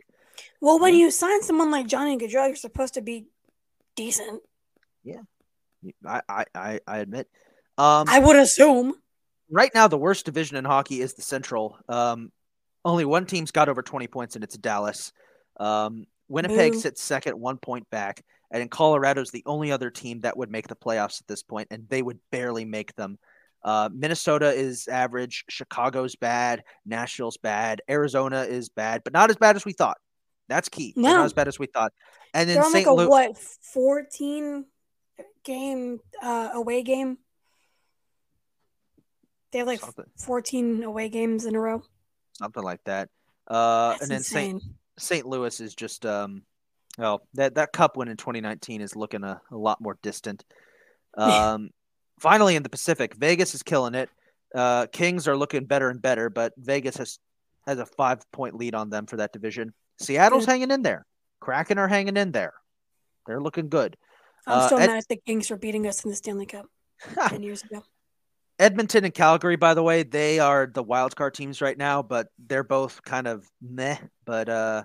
Well, 0.60 0.78
when 0.78 0.94
you 0.94 1.10
sign 1.10 1.42
someone 1.42 1.72
like 1.72 1.88
Johnny 1.88 2.18
Gaudreau, 2.18 2.48
you're 2.48 2.56
supposed 2.58 2.96
to 2.96 3.02
be 3.02 3.28
decent. 3.96 4.42
I 5.08 5.22
I, 6.06 6.22
I, 6.56 6.80
I 6.88 6.98
admit. 7.00 7.28
Um, 7.78 8.06
I 8.10 8.20
would 8.20 8.36
assume. 8.36 8.94
right 9.50 9.72
now 9.74 9.88
the 9.88 9.98
worst 9.98 10.26
division 10.26 10.58
in 10.58 10.66
hockey 10.66 11.02
is 11.02 11.14
the 11.14 11.22
Central. 11.22 11.78
Um, 11.88 12.32
only 12.86 13.06
one 13.06 13.26
team's 13.26 13.52
got 13.52 13.70
over 13.70 13.82
20 13.82 14.08
points, 14.08 14.36
and 14.36 14.44
it's 14.44 14.58
Dallas. 14.58 15.12
Um, 15.60 16.06
Winnipeg 16.28 16.74
Boo. 16.74 16.80
sits 16.80 17.02
second, 17.02 17.40
one 17.40 17.58
point 17.58 17.90
back, 17.90 18.24
and 18.52 18.62
in 18.62 18.70
Colorado's 18.70 19.32
the 19.32 19.44
only 19.46 19.72
other 19.72 19.90
team 19.90 20.22
that 20.22 20.38
would 20.38 20.52
make 20.52 20.68
the 20.68 20.76
playoffs 20.76 21.22
at 21.22 21.28
this 21.28 21.44
point, 21.44 21.68
and 21.72 21.88
they 21.90 22.02
would 22.02 22.20
barely 22.32 22.66
make 22.66 22.96
them. 22.96 23.18
Uh, 23.64 23.90
Minnesota 23.94 24.54
is 24.54 24.88
average, 24.88 25.44
Chicago's 25.50 26.16
bad, 26.16 26.64
Nashville's 26.86 27.36
bad, 27.38 27.82
Arizona 27.90 28.44
is 28.44 28.70
bad, 28.70 29.02
but 29.04 29.12
not 29.12 29.30
as 29.30 29.36
bad 29.36 29.56
as 29.58 29.66
we 29.66 29.74
thought. 29.74 29.98
That's 30.48 30.70
key. 30.70 30.94
They're 30.96 31.04
No. 31.04 31.18
not 31.18 31.26
as 31.26 31.34
bad 31.34 31.48
as 31.50 31.60
we 31.60 31.68
thought. 31.68 31.92
And 32.34 32.50
then 32.50 32.64
St. 32.64 32.88
like 32.88 32.88
Louis. 32.88 33.08
what, 33.08 33.38
14 33.38 34.66
game 35.44 36.00
uh, 36.22 36.50
away 36.54 36.84
game? 36.84 37.18
They 39.52 39.60
have 39.60 39.68
like 39.68 39.80
Something. 39.80 40.06
14 40.18 40.84
away 40.84 41.10
games 41.10 41.46
in 41.46 41.56
a 41.56 41.60
row. 41.60 41.82
something 42.34 42.64
like 42.64 42.84
that. 42.86 43.10
Uh, 43.48 43.90
That's 43.92 44.02
and 44.04 44.12
then 44.12 44.24
St. 44.24 44.52
insane. 44.52 44.74
St. 44.98 45.26
Louis 45.26 45.60
is 45.60 45.74
just 45.74 46.06
um, 46.06 46.44
well 46.98 47.26
that 47.34 47.56
that 47.56 47.72
cup 47.74 47.98
win 47.98 48.10
in 48.10 48.18
2019 48.18 48.82
is 48.82 48.96
looking 48.96 49.24
a, 49.24 49.42
a 49.52 49.58
lot 49.58 49.82
more 49.82 49.98
distant. 50.02 50.44
Um, 51.18 51.72
finally 52.20 52.56
in 52.56 52.62
the 52.62 52.70
Pacific, 52.70 53.16
Vegas 53.16 53.56
is 53.56 53.64
killing 53.64 53.96
it. 53.96 54.10
Uh, 54.54 54.86
Kings 54.86 55.28
are 55.28 55.36
looking 55.36 55.66
better 55.66 55.90
and 55.90 56.00
better, 56.00 56.30
but 56.30 56.54
Vegas 56.56 56.98
has 56.98 57.18
has 57.66 57.80
a 57.80 57.86
five 57.86 58.20
point 58.32 58.54
lead 58.56 58.76
on 58.76 58.92
them 58.92 59.08
for 59.08 59.18
that 59.18 59.34
division. 59.34 59.74
Seattle's 60.00 60.46
hanging 60.46 60.70
in 60.70 60.84
there. 60.84 61.08
Kraken 61.40 61.80
are 61.80 61.88
hanging 61.88 62.16
in 62.16 62.32
there. 62.32 62.54
They're 63.26 63.42
looking 63.42 63.70
good. 63.70 63.98
I'm 64.48 64.60
uh, 64.60 64.66
still 64.66 64.80
Ed- 64.80 64.88
mad 64.88 64.98
at 64.98 65.08
the 65.08 65.18
Kings 65.18 65.48
for 65.48 65.58
beating 65.58 65.88
us 65.88 66.04
in 66.04 66.10
the 66.10 66.16
Stanley 66.16 66.46
Cup 66.46 66.66
10 67.28 67.44
years 67.44 67.64
ago. 67.64 67.84
Edmonton 68.60 69.06
and 69.06 69.14
Calgary, 69.14 69.56
by 69.56 69.74
the 69.74 69.84
way, 69.84 70.04
they 70.04 70.40
are 70.40 70.70
the 70.72 70.84
wild 70.84 71.16
card 71.16 71.34
teams 71.34 71.62
right 71.62 71.78
now, 71.78 72.02
but 72.02 72.28
they're 72.48 72.64
both 72.64 73.02
kind 73.04 73.26
of 73.26 73.48
meh. 73.62 73.98
But 74.26 74.50
uh, 74.50 74.84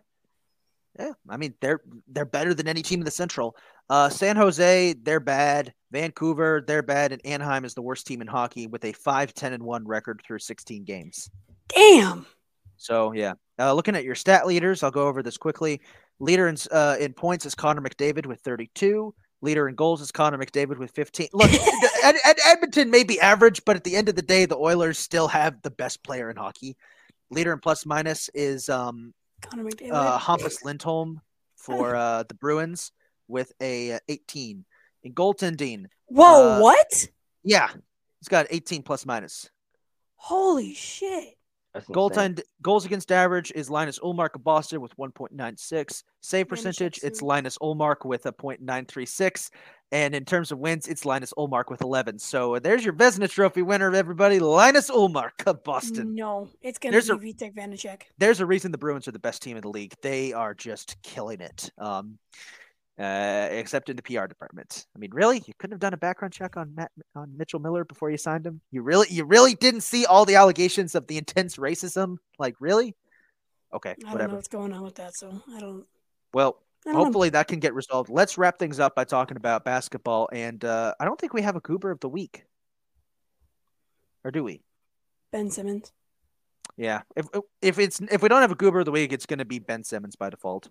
yeah, 0.98 1.10
I 1.28 1.36
mean 1.36 1.54
they're 1.60 1.80
they're 2.06 2.24
better 2.24 2.54
than 2.54 2.68
any 2.68 2.82
team 2.82 3.00
in 3.00 3.04
the 3.04 3.10
Central. 3.10 3.56
Uh, 3.90 4.08
San 4.08 4.36
Jose, 4.36 4.94
they're 5.02 5.20
bad. 5.20 5.74
Vancouver, 5.90 6.62
they're 6.66 6.82
bad, 6.82 7.12
and 7.12 7.24
Anaheim 7.26 7.64
is 7.64 7.74
the 7.74 7.82
worst 7.82 8.06
team 8.06 8.22
in 8.22 8.26
hockey 8.26 8.66
with 8.66 8.84
a 8.84 8.92
5-10 8.92 9.52
and 9.52 9.62
one 9.62 9.86
record 9.86 10.22
through 10.26 10.38
16 10.38 10.84
games. 10.84 11.30
Damn. 11.68 12.26
So 12.76 13.12
yeah, 13.12 13.34
uh, 13.58 13.74
looking 13.74 13.96
at 13.96 14.04
your 14.04 14.14
stat 14.14 14.46
leaders, 14.46 14.82
I'll 14.82 14.90
go 14.90 15.08
over 15.08 15.22
this 15.22 15.36
quickly. 15.36 15.80
Leader 16.20 16.46
in 16.48 16.56
uh, 16.70 16.96
in 17.00 17.12
points 17.12 17.44
is 17.44 17.56
Connor 17.56 17.82
McDavid 17.82 18.26
with 18.26 18.40
32. 18.40 19.12
Leader 19.44 19.68
in 19.68 19.74
goals 19.74 20.00
is 20.00 20.10
Connor 20.10 20.38
McDavid 20.38 20.78
with 20.78 20.90
15. 20.92 21.28
Look, 21.32 21.50
Ed- 22.02 22.16
Ed- 22.24 22.38
Edmonton 22.46 22.90
may 22.90 23.04
be 23.04 23.20
average, 23.20 23.62
but 23.64 23.76
at 23.76 23.84
the 23.84 23.94
end 23.94 24.08
of 24.08 24.16
the 24.16 24.22
day, 24.22 24.46
the 24.46 24.56
Oilers 24.56 24.98
still 24.98 25.28
have 25.28 25.60
the 25.62 25.70
best 25.70 26.02
player 26.02 26.30
in 26.30 26.36
hockey. 26.36 26.76
Leader 27.30 27.52
in 27.52 27.58
plus 27.60 27.84
minus 27.84 28.30
is 28.34 28.68
um, 28.68 29.12
Connor 29.42 29.64
McDavid. 29.64 29.92
uh, 29.92 30.18
Hampus 30.18 30.64
Lindholm 30.64 31.20
for 31.56 31.94
uh, 31.94 32.24
the 32.26 32.34
Bruins 32.34 32.90
with 33.28 33.52
a 33.60 33.92
uh, 33.92 33.98
18. 34.08 34.64
In 35.02 35.12
goaltending, 35.12 35.84
Whoa, 36.06 36.56
uh, 36.56 36.60
what? 36.60 37.06
yeah, 37.42 37.68
he's 38.20 38.28
got 38.28 38.46
18 38.48 38.82
plus 38.82 39.04
minus. 39.04 39.50
Holy 40.16 40.72
shit. 40.72 41.36
That's 41.74 41.88
insane. 41.88 41.94
Goaltend 41.96 42.40
goals 42.62 42.86
against 42.86 43.10
average 43.10 43.52
is 43.54 43.68
Linus 43.68 43.98
Ullmark 43.98 44.36
of 44.36 44.44
Boston 44.44 44.80
with 44.80 44.96
1.96. 44.96 46.04
Save 46.20 46.48
percentage, 46.48 47.00
it's. 47.02 47.20
Linus 47.20 47.58
Ullmark 47.58 48.04
with 48.04 48.26
a 48.26 48.32
.936. 48.32 49.50
And 49.90 50.14
in 50.14 50.24
terms 50.24 50.52
of 50.52 50.58
wins, 50.58 50.88
it's 50.88 51.04
Linus 51.04 51.32
Ullmark 51.36 51.70
with 51.70 51.80
11. 51.80 52.18
So 52.18 52.58
there's 52.58 52.84
your 52.84 52.94
Vezina 52.94 53.28
Trophy 53.28 53.62
winner, 53.62 53.94
everybody, 53.94 54.38
Linus 54.38 54.90
Ullmark 54.90 55.46
of 55.46 55.64
Boston. 55.64 56.14
No, 56.14 56.48
it's 56.62 56.78
going 56.78 56.94
to 57.00 57.18
be 57.18 57.32
Vitek 57.32 57.54
Vanacek. 57.54 58.02
There's 58.18 58.40
a 58.40 58.46
reason 58.46 58.70
the 58.72 58.78
Bruins 58.78 59.08
are 59.08 59.12
the 59.12 59.18
best 59.18 59.42
team 59.42 59.56
in 59.56 59.62
the 59.62 59.68
league. 59.68 59.94
They 60.02 60.32
are 60.32 60.54
just 60.54 60.96
killing 61.02 61.40
it. 61.40 61.70
Um, 61.78 62.18
uh, 62.98 63.48
except 63.50 63.88
in 63.88 63.96
the 63.96 64.02
PR 64.02 64.26
department. 64.26 64.86
I 64.94 64.98
mean, 64.98 65.10
really, 65.12 65.42
you 65.46 65.54
couldn't 65.58 65.72
have 65.72 65.80
done 65.80 65.94
a 65.94 65.98
background 65.98 66.32
check 66.32 66.56
on 66.56 66.74
Matt 66.74 66.92
on 67.14 67.36
Mitchell 67.36 67.60
Miller 67.60 67.84
before 67.84 68.10
you 68.10 68.16
signed 68.16 68.46
him. 68.46 68.60
You 68.70 68.82
really, 68.82 69.08
you 69.10 69.24
really 69.24 69.54
didn't 69.54 69.82
see 69.82 70.06
all 70.06 70.24
the 70.24 70.36
allegations 70.36 70.94
of 70.94 71.06
the 71.06 71.18
intense 71.18 71.56
racism. 71.56 72.18
Like, 72.38 72.54
really? 72.60 72.94
Okay, 73.72 73.90
I 73.90 73.94
don't 73.94 74.06
know 74.06 74.12
whatever. 74.12 74.34
what's 74.36 74.48
going 74.48 74.72
on 74.72 74.82
with 74.82 74.94
that, 74.96 75.16
so 75.16 75.42
I 75.54 75.60
don't. 75.60 75.84
Well, 76.32 76.58
I 76.86 76.90
don't 76.90 76.98
know. 76.98 77.04
hopefully 77.04 77.30
that 77.30 77.48
can 77.48 77.58
get 77.58 77.74
resolved. 77.74 78.10
Let's 78.10 78.38
wrap 78.38 78.58
things 78.58 78.78
up 78.78 78.94
by 78.94 79.04
talking 79.04 79.36
about 79.36 79.64
basketball. 79.64 80.28
And 80.32 80.64
uh, 80.64 80.94
I 81.00 81.04
don't 81.04 81.18
think 81.18 81.32
we 81.32 81.42
have 81.42 81.56
a 81.56 81.60
goober 81.60 81.90
of 81.90 82.00
the 82.00 82.08
week, 82.08 82.44
or 84.22 84.30
do 84.30 84.44
we? 84.44 84.62
Ben 85.32 85.50
Simmons. 85.50 85.92
Yeah. 86.76 87.02
If 87.16 87.26
if 87.60 87.78
it's 87.78 88.00
if 88.00 88.22
we 88.22 88.28
don't 88.28 88.42
have 88.42 88.52
a 88.52 88.56
goober 88.56 88.80
of 88.80 88.84
the 88.84 88.92
week, 88.92 89.12
it's 89.12 89.26
going 89.26 89.38
to 89.40 89.44
be 89.44 89.58
Ben 89.58 89.82
Simmons 89.82 90.14
by 90.14 90.30
default. 90.30 90.68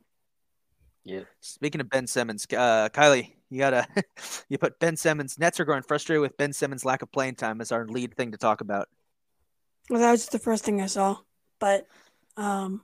Yeah. 1.05 1.21
Speaking 1.41 1.81
of 1.81 1.89
Ben 1.89 2.07
Simmons, 2.07 2.47
uh, 2.51 2.89
Kylie, 2.89 3.33
you 3.49 3.59
gotta 3.59 3.85
you 4.49 4.57
put 4.57 4.79
Ben 4.79 4.95
Simmons. 4.95 5.37
Nets 5.37 5.59
are 5.59 5.65
growing 5.65 5.83
frustrated 5.83 6.21
with 6.21 6.37
Ben 6.37 6.53
Simmons' 6.53 6.85
lack 6.85 7.01
of 7.01 7.11
playing 7.11 7.35
time 7.35 7.61
as 7.61 7.71
our 7.71 7.85
lead 7.87 8.15
thing 8.15 8.31
to 8.31 8.37
talk 8.37 8.61
about. 8.61 8.87
Well, 9.89 9.99
that 9.99 10.11
was 10.11 10.21
just 10.21 10.31
the 10.31 10.39
first 10.39 10.63
thing 10.63 10.81
I 10.81 10.85
saw, 10.85 11.17
but 11.59 11.87
um, 12.37 12.83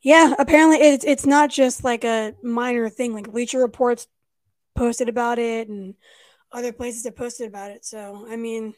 yeah, 0.00 0.34
apparently 0.38 0.78
it's 0.78 1.04
it's 1.04 1.26
not 1.26 1.50
just 1.50 1.84
like 1.84 2.04
a 2.04 2.34
minor 2.42 2.88
thing. 2.88 3.12
Like 3.12 3.30
Bleacher 3.30 3.58
Reports 3.58 4.06
posted 4.74 5.08
about 5.08 5.38
it, 5.38 5.68
and 5.68 5.94
other 6.52 6.72
places 6.72 7.04
have 7.04 7.16
posted 7.16 7.48
about 7.48 7.70
it. 7.70 7.84
So 7.84 8.26
I 8.28 8.36
mean, 8.36 8.74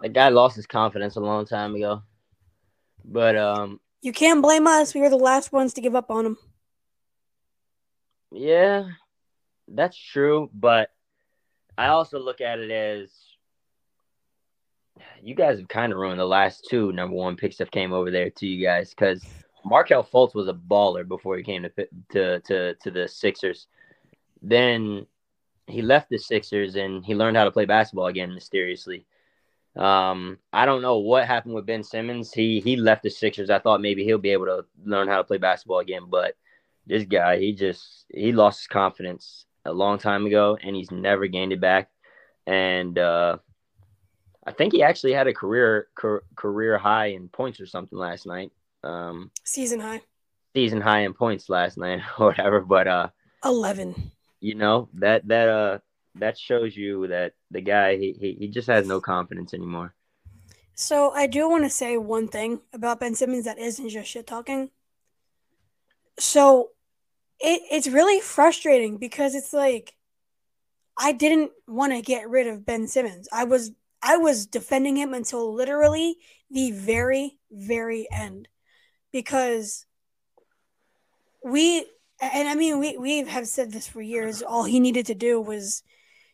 the 0.00 0.08
guy 0.08 0.30
lost 0.30 0.56
his 0.56 0.66
confidence 0.66 1.16
a 1.16 1.20
long 1.20 1.46
time 1.46 1.74
ago. 1.74 2.02
But 3.04 3.36
um, 3.36 3.80
you 4.02 4.12
can't 4.12 4.42
blame 4.42 4.66
us. 4.66 4.94
We 4.94 5.00
were 5.00 5.10
the 5.10 5.16
last 5.16 5.52
ones 5.52 5.74
to 5.74 5.80
give 5.80 5.94
up 5.94 6.10
on 6.10 6.26
him. 6.26 6.36
Yeah, 8.30 8.88
that's 9.66 9.96
true. 9.96 10.50
But 10.52 10.90
I 11.76 11.88
also 11.88 12.18
look 12.18 12.40
at 12.40 12.58
it 12.58 12.70
as 12.70 13.10
you 15.22 15.34
guys 15.34 15.58
have 15.58 15.68
kind 15.68 15.92
of 15.92 15.98
ruined 15.98 16.20
the 16.20 16.24
last 16.26 16.66
two 16.68 16.92
number 16.92 17.14
one 17.14 17.36
picks 17.36 17.56
that 17.58 17.70
came 17.70 17.92
over 17.92 18.10
there 18.10 18.30
to 18.30 18.46
you 18.46 18.64
guys 18.64 18.90
because 18.90 19.24
Markelle 19.64 20.04
Fultz 20.04 20.34
was 20.34 20.48
a 20.48 20.54
baller 20.54 21.06
before 21.06 21.36
he 21.36 21.42
came 21.42 21.62
to 21.62 21.70
to 22.10 22.40
to 22.40 22.74
to 22.74 22.90
the 22.90 23.08
Sixers. 23.08 23.66
Then 24.42 25.06
he 25.66 25.82
left 25.82 26.08
the 26.10 26.18
Sixers 26.18 26.76
and 26.76 27.04
he 27.04 27.14
learned 27.14 27.36
how 27.36 27.44
to 27.44 27.50
play 27.50 27.64
basketball 27.66 28.06
again 28.06 28.34
mysteriously. 28.34 29.06
Um, 29.76 30.38
I 30.52 30.66
don't 30.66 30.82
know 30.82 30.98
what 30.98 31.26
happened 31.26 31.54
with 31.54 31.66
Ben 31.66 31.84
Simmons. 31.84 32.32
He 32.32 32.60
he 32.60 32.76
left 32.76 33.02
the 33.02 33.10
Sixers. 33.10 33.50
I 33.50 33.58
thought 33.58 33.80
maybe 33.80 34.04
he'll 34.04 34.18
be 34.18 34.30
able 34.30 34.46
to 34.46 34.64
learn 34.84 35.08
how 35.08 35.18
to 35.18 35.24
play 35.24 35.38
basketball 35.38 35.78
again, 35.78 36.04
but 36.08 36.34
this 36.88 37.04
guy, 37.04 37.38
he 37.38 37.52
just 37.52 38.06
he 38.12 38.32
lost 38.32 38.60
his 38.60 38.66
confidence 38.66 39.44
a 39.64 39.72
long 39.72 39.98
time 39.98 40.26
ago, 40.26 40.56
and 40.62 40.74
he's 40.74 40.90
never 40.90 41.26
gained 41.26 41.52
it 41.52 41.60
back. 41.60 41.90
And 42.46 42.98
uh, 42.98 43.38
I 44.46 44.52
think 44.52 44.72
he 44.72 44.82
actually 44.82 45.12
had 45.12 45.26
a 45.26 45.34
career 45.34 45.88
car, 45.94 46.24
career 46.34 46.78
high 46.78 47.06
in 47.08 47.28
points 47.28 47.60
or 47.60 47.66
something 47.66 47.98
last 47.98 48.26
night. 48.26 48.50
Um, 48.82 49.30
Season 49.44 49.80
high, 49.80 50.00
season 50.54 50.80
high 50.80 51.00
in 51.00 51.12
points 51.14 51.48
last 51.48 51.76
night 51.76 52.00
or 52.18 52.26
whatever. 52.28 52.60
But 52.60 52.88
uh, 52.88 53.08
eleven. 53.44 54.10
you 54.40 54.54
know 54.54 54.88
that 54.94 55.26
that 55.28 55.48
uh 55.48 55.78
that 56.14 56.38
shows 56.38 56.76
you 56.76 57.06
that 57.08 57.34
the 57.50 57.60
guy 57.60 57.96
he, 57.96 58.16
he, 58.18 58.36
he 58.40 58.48
just 58.48 58.66
has 58.68 58.86
no 58.86 59.00
confidence 59.00 59.52
anymore. 59.54 59.94
So 60.74 61.10
I 61.10 61.26
do 61.26 61.48
want 61.48 61.64
to 61.64 61.70
say 61.70 61.96
one 61.96 62.28
thing 62.28 62.60
about 62.72 63.00
Ben 63.00 63.14
Simmons 63.14 63.44
that 63.44 63.58
isn't 63.58 63.88
just 63.90 64.08
shit 64.08 64.26
talking. 64.26 64.70
So 66.18 66.70
it 67.40 67.62
it's 67.70 67.88
really 67.88 68.20
frustrating 68.20 68.98
because 68.98 69.34
it's 69.34 69.52
like 69.52 69.94
I 70.96 71.12
didn't 71.12 71.52
want 71.66 71.92
to 71.92 72.02
get 72.02 72.28
rid 72.28 72.46
of 72.48 72.66
Ben 72.66 72.88
Simmons. 72.88 73.28
I 73.32 73.44
was 73.44 73.72
I 74.02 74.16
was 74.16 74.46
defending 74.46 74.96
him 74.96 75.14
until 75.14 75.54
literally 75.54 76.16
the 76.50 76.70
very 76.72 77.38
very 77.50 78.06
end 78.12 78.48
because 79.12 79.86
we 81.44 81.86
and 82.20 82.48
I 82.48 82.54
mean 82.54 82.78
we 82.78 82.96
we 82.96 83.24
have 83.24 83.46
said 83.46 83.72
this 83.72 83.86
for 83.88 84.02
years 84.02 84.42
all 84.42 84.64
he 84.64 84.80
needed 84.80 85.06
to 85.06 85.14
do 85.14 85.40
was 85.40 85.82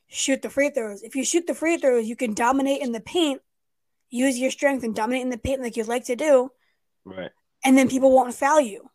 shoot 0.08 0.42
the 0.42 0.50
free 0.50 0.70
throws. 0.70 1.02
If 1.02 1.16
you 1.16 1.24
shoot 1.24 1.46
the 1.46 1.54
free 1.54 1.76
throws, 1.76 2.06
you 2.06 2.16
can 2.16 2.34
dominate 2.34 2.80
in 2.82 2.92
the 2.92 3.00
paint 3.00 3.40
use 4.10 4.38
your 4.38 4.50
strength 4.50 4.84
and 4.84 4.94
dominate 4.94 5.22
in 5.22 5.30
the 5.30 5.38
paint 5.38 5.60
like 5.60 5.76
you'd 5.76 5.88
like 5.88 6.04
to 6.04 6.14
do, 6.14 6.50
Right. 7.04 7.32
and 7.64 7.76
then 7.76 7.88
people 7.88 8.12
won't 8.12 8.32
foul 8.34 8.60
you. 8.60 8.88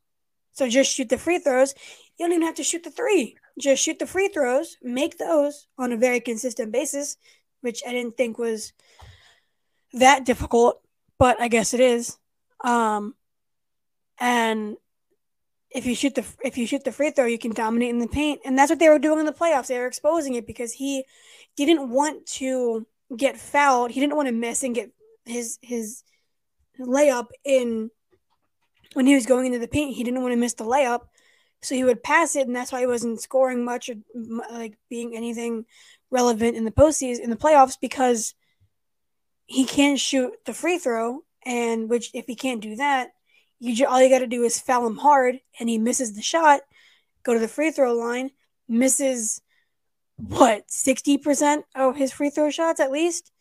So 0.52 0.68
just 0.68 0.94
shoot 0.94 1.10
the 1.10 1.18
free 1.18 1.40
throws. 1.40 1.74
You 2.18 2.26
don't 2.26 2.34
even 2.34 2.46
have 2.46 2.56
to 2.56 2.64
shoot 2.64 2.84
the 2.84 2.92
three. 2.92 3.38
Just 3.60 3.84
shoot 3.84 4.00
the 4.00 4.08
free 4.08 4.30
throws, 4.30 4.78
make 4.82 5.18
those 5.18 5.68
on 5.78 5.92
a 5.92 5.98
very 5.98 6.20
consistent 6.20 6.72
basis, 6.72 7.18
which 7.62 7.82
I 7.88 7.92
didn't 7.92 8.18
think 8.18 8.38
was 8.38 8.74
that 9.94 10.26
difficult, 10.26 10.82
but 11.18 11.40
I 11.42 11.48
guess 11.48 11.74
it 11.74 11.80
is. 11.80 12.18
Um, 12.64 13.16
and 14.20 14.78
if 15.72 15.86
you 15.86 15.96
shoot 15.96 16.16
the 16.16 16.26
if 16.44 16.58
you 16.58 16.66
shoot 16.66 16.84
the 16.84 16.92
free 16.92 17.12
throw, 17.12 17.26
you 17.26 17.38
can 17.38 17.52
dominate 17.52 17.90
in 17.90 18.00
the 18.00 18.08
paint, 18.08 18.42
and 18.46 18.58
that's 18.58 18.70
what 18.70 18.80
they 18.80 18.90
were 18.90 19.00
doing 19.00 19.20
in 19.20 19.26
the 19.26 19.34
playoffs. 19.34 19.68
They 19.68 19.78
were 19.78 19.88
exposing 19.88 20.36
it 20.36 20.48
because 20.48 20.74
he 20.74 21.04
didn't 21.56 21.90
want 21.90 22.26
to 22.38 22.88
get 23.16 23.38
fouled. 23.38 23.92
He 23.92 24.00
didn't 24.00 24.16
want 24.16 24.28
to 24.28 24.34
miss 24.34 24.64
and 24.64 24.74
get 24.74 24.92
his 25.26 25.60
his 25.62 26.04
layup 26.80 27.28
in 27.44 27.92
when 28.94 29.06
he 29.06 29.16
was 29.16 29.26
going 29.26 29.46
into 29.46 29.60
the 29.60 29.68
paint. 29.68 29.96
He 29.96 30.04
didn't 30.04 30.22
want 30.22 30.34
to 30.34 30.40
miss 30.40 30.54
the 30.54 30.64
layup, 30.64 31.02
so 31.62 31.76
he 31.76 31.84
would 31.84 32.04
pass 32.04 32.36
it, 32.36 32.48
and 32.48 32.56
that's 32.56 32.72
why 32.72 32.80
he 32.80 32.88
wasn't 32.88 33.22
scoring 33.22 33.64
much 33.64 33.90
or 33.90 33.96
like 34.52 34.78
being 34.90 35.16
anything 35.16 35.66
relevant 36.12 36.58
in 36.58 36.66
the 36.66 36.72
postseason 36.72 37.20
in 37.22 37.30
the 37.30 37.36
playoffs 37.36 37.78
because 37.80 38.34
he 39.46 39.66
can't 39.66 40.00
shoot 40.00 40.34
the 40.46 40.54
free 40.54 40.78
throw, 40.78 41.24
and 41.46 41.90
which 41.90 42.12
if 42.14 42.26
he 42.26 42.36
can't 42.36 42.62
do 42.62 42.76
that, 42.76 43.10
you 43.60 43.86
all 43.86 44.02
you 44.02 44.10
got 44.10 44.20
to 44.20 44.28
do 44.28 44.44
is 44.44 44.60
foul 44.60 44.88
him 44.88 44.98
hard, 44.98 45.40
and 45.60 45.70
he 45.70 45.78
misses 45.78 46.16
the 46.16 46.22
shot, 46.22 46.62
go 47.24 47.34
to 47.34 47.40
the 47.40 47.48
free 47.48 47.72
throw 47.72 47.94
line, 47.94 48.32
misses 48.68 49.42
what 50.18 50.70
sixty 50.70 51.18
percent 51.18 51.66
of 51.76 51.96
his 51.96 52.12
free 52.12 52.30
throw 52.30 52.50
shots 52.50 52.80
at 52.80 52.92
least 52.92 53.32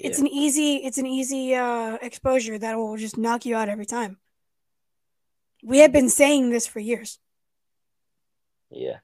it's 0.00 0.18
Yeah. 0.18 0.24
an 0.24 0.28
easy 0.28 0.76
it's 0.76 0.98
an 0.98 1.06
easy 1.06 1.54
uh 1.54 1.96
exposure 2.02 2.58
that 2.58 2.76
will 2.76 2.96
just 2.96 3.16
knock 3.18 3.44
you 3.46 3.54
out 3.56 3.68
every 3.68 3.86
time 3.86 4.18
we 5.62 5.78
have 5.78 5.92
been 5.92 6.08
saying 6.08 6.50
this 6.50 6.66
for 6.66 6.80
years 6.80 7.18
Yeah. 8.70 8.98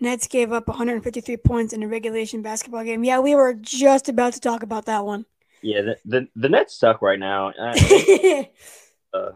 nets 0.00 0.26
gave 0.28 0.52
up 0.52 0.68
153 0.68 1.36
points 1.38 1.72
in 1.72 1.82
a 1.82 1.88
regulation 1.88 2.42
basketball 2.42 2.84
game 2.84 3.04
yeah 3.04 3.18
we 3.20 3.34
were 3.34 3.54
just 3.54 4.08
about 4.08 4.32
to 4.34 4.40
talk 4.40 4.62
about 4.62 4.86
that 4.86 5.04
one 5.04 5.24
Yeah. 5.62 5.82
The 5.82 5.96
the, 6.04 6.28
the 6.36 6.48
Nets 6.48 6.78
suck 6.78 7.02
right 7.02 7.18
now. 7.18 7.52
Uh, 7.58 9.18
uh, 9.18 9.32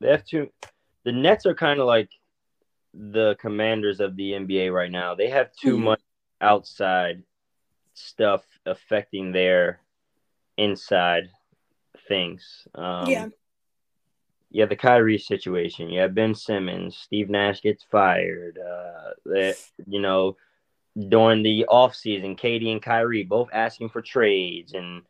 they 0.00 0.10
have 0.10 0.24
to. 0.26 0.50
The 1.04 1.12
Nets 1.12 1.46
are 1.46 1.54
kind 1.54 1.80
of 1.80 1.86
like 1.86 2.10
the 2.92 3.34
commanders 3.40 3.98
of 4.00 4.14
the 4.16 4.32
NBA 4.32 4.70
right 4.72 4.90
now. 4.90 5.14
They 5.14 5.28
have 5.30 5.48
too 5.56 5.76
Mhm. 5.76 5.84
much 5.90 6.02
outside 6.40 7.22
stuff 7.98 8.42
affecting 8.64 9.32
their 9.32 9.80
inside 10.56 11.30
things. 12.08 12.66
Um, 12.74 13.08
yeah 13.08 13.26
have 14.60 14.68
the 14.68 14.76
Kyrie 14.76 15.18
situation. 15.18 15.90
Yeah, 15.90 16.08
Ben 16.08 16.34
Simmons. 16.34 16.96
Steve 16.96 17.28
Nash 17.30 17.62
gets 17.62 17.84
fired. 17.90 18.58
Uh, 18.58 19.10
that 19.26 19.56
you 19.86 20.00
know, 20.00 20.36
during 21.08 21.42
the 21.42 21.66
offseason, 21.68 22.38
KD 22.38 22.72
and 22.72 22.82
Kyrie 22.82 23.24
both 23.24 23.48
asking 23.52 23.90
for 23.90 24.02
trades, 24.02 24.74
and 24.74 25.02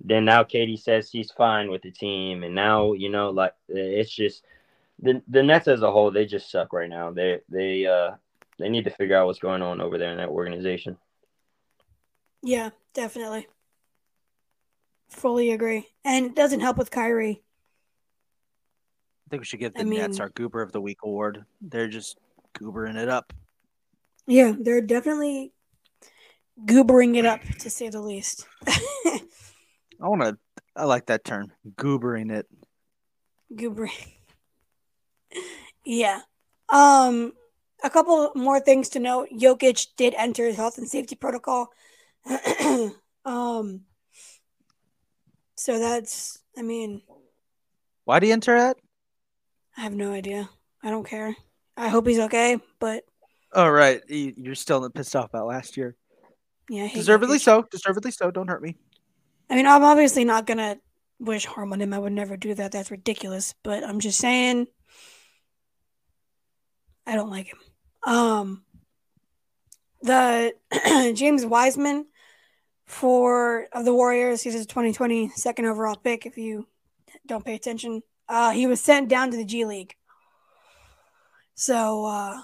then 0.00 0.24
now 0.24 0.44
KD 0.44 0.78
says 0.80 1.10
she's 1.10 1.32
fine 1.32 1.70
with 1.70 1.82
the 1.82 1.90
team, 1.90 2.42
and 2.42 2.54
now 2.54 2.92
you 2.92 3.08
know, 3.08 3.30
like 3.30 3.54
it's 3.68 4.14
just 4.14 4.44
the 5.00 5.22
the 5.28 5.42
Nets 5.42 5.68
as 5.68 5.82
a 5.82 5.90
whole. 5.90 6.10
They 6.10 6.26
just 6.26 6.50
suck 6.50 6.72
right 6.72 6.90
now. 6.90 7.10
They 7.10 7.40
they 7.48 7.86
uh 7.86 8.12
they 8.58 8.68
need 8.68 8.84
to 8.84 8.90
figure 8.90 9.16
out 9.16 9.26
what's 9.26 9.38
going 9.38 9.62
on 9.62 9.80
over 9.80 9.98
there 9.98 10.12
in 10.12 10.18
that 10.18 10.28
organization. 10.28 10.96
Yeah 12.42 12.70
definitely 12.94 13.46
fully 15.08 15.50
agree 15.50 15.86
and 16.04 16.26
it 16.26 16.34
doesn't 16.34 16.60
help 16.60 16.76
with 16.76 16.90
kyrie 16.90 17.42
I 19.26 19.30
think 19.30 19.40
we 19.42 19.46
should 19.46 19.60
give 19.60 19.74
the 19.74 19.80
I 19.80 19.84
Nets 19.84 20.20
our 20.20 20.28
Goober 20.28 20.60
of 20.60 20.72
the 20.72 20.80
Week 20.80 20.98
award. 21.02 21.46
They're 21.62 21.88
just 21.88 22.18
goobering 22.54 22.96
it 22.96 23.08
up. 23.08 23.32
yeah 24.26 24.52
they're 24.58 24.82
definitely 24.82 25.52
goobering 26.66 27.16
it 27.16 27.24
up 27.24 27.40
to 27.60 27.70
say 27.70 27.88
the 27.88 28.00
least 28.00 28.46
I 30.02 30.08
want 30.08 30.22
to. 30.22 30.36
I 30.74 30.84
like 30.84 31.06
that 31.06 31.24
term, 31.24 31.52
goobering 31.76 32.32
it. 32.32 32.46
Goobering. 33.54 34.12
yeah. 35.84 36.20
Um 36.68 37.34
a 37.84 37.90
couple 37.90 38.32
more 38.34 38.58
things 38.60 38.88
to 38.90 38.98
note. 38.98 39.28
Jokic 39.32 39.88
did 39.96 40.14
enter 40.16 40.46
his 40.46 40.56
health 40.56 40.78
and 40.78 40.88
safety 40.88 41.14
protocol. 41.14 41.70
um, 43.24 43.82
so 45.56 45.78
that's, 45.78 46.38
I 46.56 46.62
mean, 46.62 47.02
Why 48.04 48.18
do 48.20 48.26
you 48.26 48.32
enter 48.32 48.56
it? 48.56 48.76
I 49.76 49.82
have 49.82 49.94
no 49.94 50.12
idea. 50.12 50.48
I 50.82 50.90
don't 50.90 51.06
care. 51.06 51.34
I 51.76 51.88
hope 51.88 52.06
he's 52.06 52.18
okay, 52.20 52.58
but 52.78 53.04
Oh, 53.52 53.68
right. 53.68 54.00
You- 54.08 54.34
You're 54.36 54.54
still 54.54 54.88
pissed 54.90 55.14
off 55.16 55.30
about 55.30 55.46
last 55.46 55.76
year. 55.76 55.96
yeah, 56.68 56.88
Deservedly 56.92 57.38
so. 57.38 57.62
Deservedly 57.70 58.10
so. 58.10 58.30
Don't 58.30 58.48
hurt 58.48 58.62
me. 58.62 58.76
I 59.50 59.54
mean, 59.56 59.66
I'm 59.66 59.84
obviously 59.84 60.24
not 60.24 60.46
gonna 60.46 60.78
wish 61.18 61.44
harm 61.44 61.72
on 61.72 61.80
him. 61.80 61.92
I 61.92 61.98
would 61.98 62.12
never 62.12 62.36
do 62.36 62.54
that. 62.54 62.72
That's 62.72 62.90
ridiculous. 62.90 63.54
But 63.62 63.84
I'm 63.84 64.00
just 64.00 64.18
saying, 64.18 64.66
I 67.06 67.14
don't 67.14 67.30
like 67.30 67.46
him. 67.48 67.58
Um, 68.04 68.64
the 70.02 70.54
James 71.14 71.44
Wiseman 71.44 72.06
for 72.92 73.66
of 73.72 73.84
the 73.84 73.94
Warriors. 73.94 74.42
He's 74.42 74.54
a 74.54 74.64
2020 74.64 75.30
second 75.30 75.64
overall 75.64 75.96
pick. 75.96 76.26
If 76.26 76.36
you 76.36 76.66
don't 77.26 77.44
pay 77.44 77.54
attention, 77.54 78.02
uh, 78.28 78.50
he 78.50 78.66
was 78.66 78.80
sent 78.80 79.08
down 79.08 79.30
to 79.30 79.36
the 79.36 79.44
G 79.44 79.64
League. 79.64 79.94
So 81.54 82.04
uh, 82.04 82.42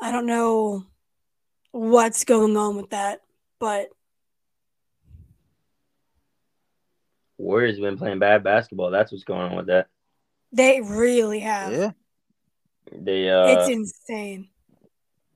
I 0.00 0.10
don't 0.10 0.26
know 0.26 0.86
what's 1.70 2.24
going 2.24 2.56
on 2.56 2.76
with 2.76 2.90
that, 2.90 3.20
but 3.58 3.90
Warriors 7.36 7.78
been 7.78 7.98
playing 7.98 8.20
bad 8.20 8.42
basketball. 8.42 8.90
That's 8.90 9.12
what's 9.12 9.24
going 9.24 9.42
on 9.42 9.56
with 9.56 9.66
that. 9.66 9.88
they 10.52 10.80
really 10.80 11.40
have. 11.40 11.72
Yeah. 11.72 11.90
They 12.92 13.28
uh 13.28 13.46
it's 13.48 13.68
insane. 13.68 14.48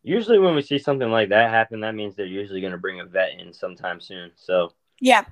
Usually 0.09 0.39
when 0.39 0.55
we 0.55 0.63
see 0.63 0.79
something 0.79 1.11
like 1.11 1.29
that 1.29 1.51
happen, 1.51 1.81
that 1.81 1.95
means 1.95 2.15
they're 2.15 2.27
usually 2.27 2.61
going 2.61 2.73
to 2.73 2.79
bring 2.79 3.01
a 3.01 3.05
vet 3.05 3.39
in 3.39 3.53
sometime 3.53 4.01
soon. 4.01 4.31
So 4.37 4.73
Yeah, 5.01 5.25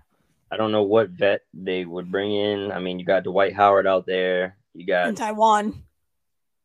I 0.50 0.56
don't 0.56 0.72
know 0.72 0.82
what 0.82 1.10
vet 1.10 1.40
they 1.54 1.84
would 1.84 2.10
bring 2.12 2.32
in. 2.34 2.70
I 2.70 2.78
mean, 2.78 2.98
you 2.98 3.04
got 3.04 3.24
Dwight 3.24 3.54
Howard 3.54 3.86
out 3.86 4.06
there. 4.06 4.56
You 4.74 4.86
got 4.86 5.08
in 5.08 5.14
Taiwan. 5.14 5.82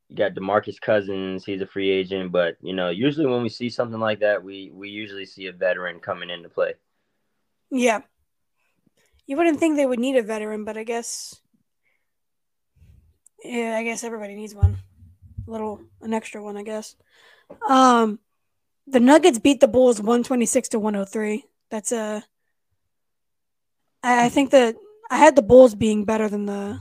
you 0.10 0.16
got 0.18 0.34
Demarcus 0.34 0.80
Cousins. 0.80 1.46
He's 1.46 1.62
a 1.62 1.66
free 1.68 1.90
agent, 1.90 2.32
but 2.32 2.58
you 2.62 2.74
know, 2.74 2.90
usually 2.90 3.26
when 3.28 3.42
we 3.44 3.50
see 3.50 3.70
something 3.70 4.00
like 4.00 4.20
that, 4.20 4.44
we 4.44 4.72
we 4.74 4.90
usually 4.90 5.26
see 5.26 5.48
a 5.48 5.54
veteran 5.54 6.00
coming 6.00 6.30
into 6.30 6.50
play. 6.50 6.74
Yeah. 7.72 8.02
You 9.26 9.38
wouldn't 9.38 9.60
think 9.60 9.78
they 9.78 9.86
would 9.86 10.00
need 10.00 10.18
a 10.18 10.24
veteran, 10.24 10.66
but 10.66 10.76
I 10.78 10.84
guess 10.84 11.40
yeah, 13.44 13.78
I 13.78 13.84
guess 13.84 14.04
everybody 14.04 14.36
needs 14.36 14.54
one. 14.54 14.78
A 15.48 15.52
little 15.52 15.82
an 16.02 16.14
extra 16.14 16.44
one, 16.44 16.58
I 16.58 16.64
guess. 16.64 16.96
Um 17.68 18.20
the 18.88 19.00
Nuggets 19.00 19.40
beat 19.40 19.60
the 19.60 19.68
Bulls 19.68 20.00
126 20.00 20.70
to 20.70 20.80
103. 20.80 21.46
That's 21.70 21.92
a 21.92 22.24
I 24.04 24.26
I 24.26 24.30
think 24.30 24.52
that 24.52 24.76
I 25.10 25.18
had 25.18 25.36
the 25.36 25.42
Bulls 25.42 25.76
being 25.76 26.06
better 26.06 26.30
than 26.30 26.46
the 26.46 26.80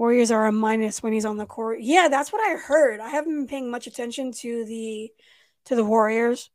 Warriors 0.00 0.30
are 0.30 0.46
a 0.46 0.52
minus 0.52 1.02
when 1.02 1.12
he's 1.12 1.26
on 1.26 1.36
the 1.36 1.44
court. 1.44 1.80
Yeah, 1.82 2.08
that's 2.08 2.32
what 2.32 2.40
I 2.40 2.56
heard. 2.56 3.00
I 3.00 3.10
haven't 3.10 3.34
been 3.34 3.46
paying 3.46 3.70
much 3.70 3.86
attention 3.86 4.32
to 4.32 4.64
the 4.64 5.12
to 5.66 5.76
the 5.76 5.84
Warriors, 5.84 6.48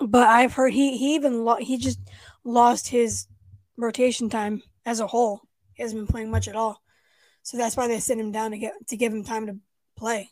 but 0.00 0.26
I've 0.26 0.54
heard 0.54 0.72
he 0.72 0.96
he 0.96 1.14
even 1.14 1.44
lo- 1.44 1.58
he 1.60 1.78
just 1.78 2.00
lost 2.42 2.88
his 2.88 3.28
rotation 3.76 4.28
time 4.28 4.62
as 4.84 4.98
a 4.98 5.06
whole. 5.06 5.42
He 5.74 5.82
hasn't 5.84 6.00
been 6.00 6.12
playing 6.12 6.32
much 6.32 6.48
at 6.48 6.56
all, 6.56 6.82
so 7.44 7.56
that's 7.56 7.76
why 7.76 7.86
they 7.86 8.00
sent 8.00 8.20
him 8.20 8.32
down 8.32 8.50
to 8.50 8.58
get 8.58 8.72
to 8.88 8.96
give 8.96 9.12
him 9.12 9.22
time 9.22 9.46
to 9.46 9.56
play. 9.96 10.30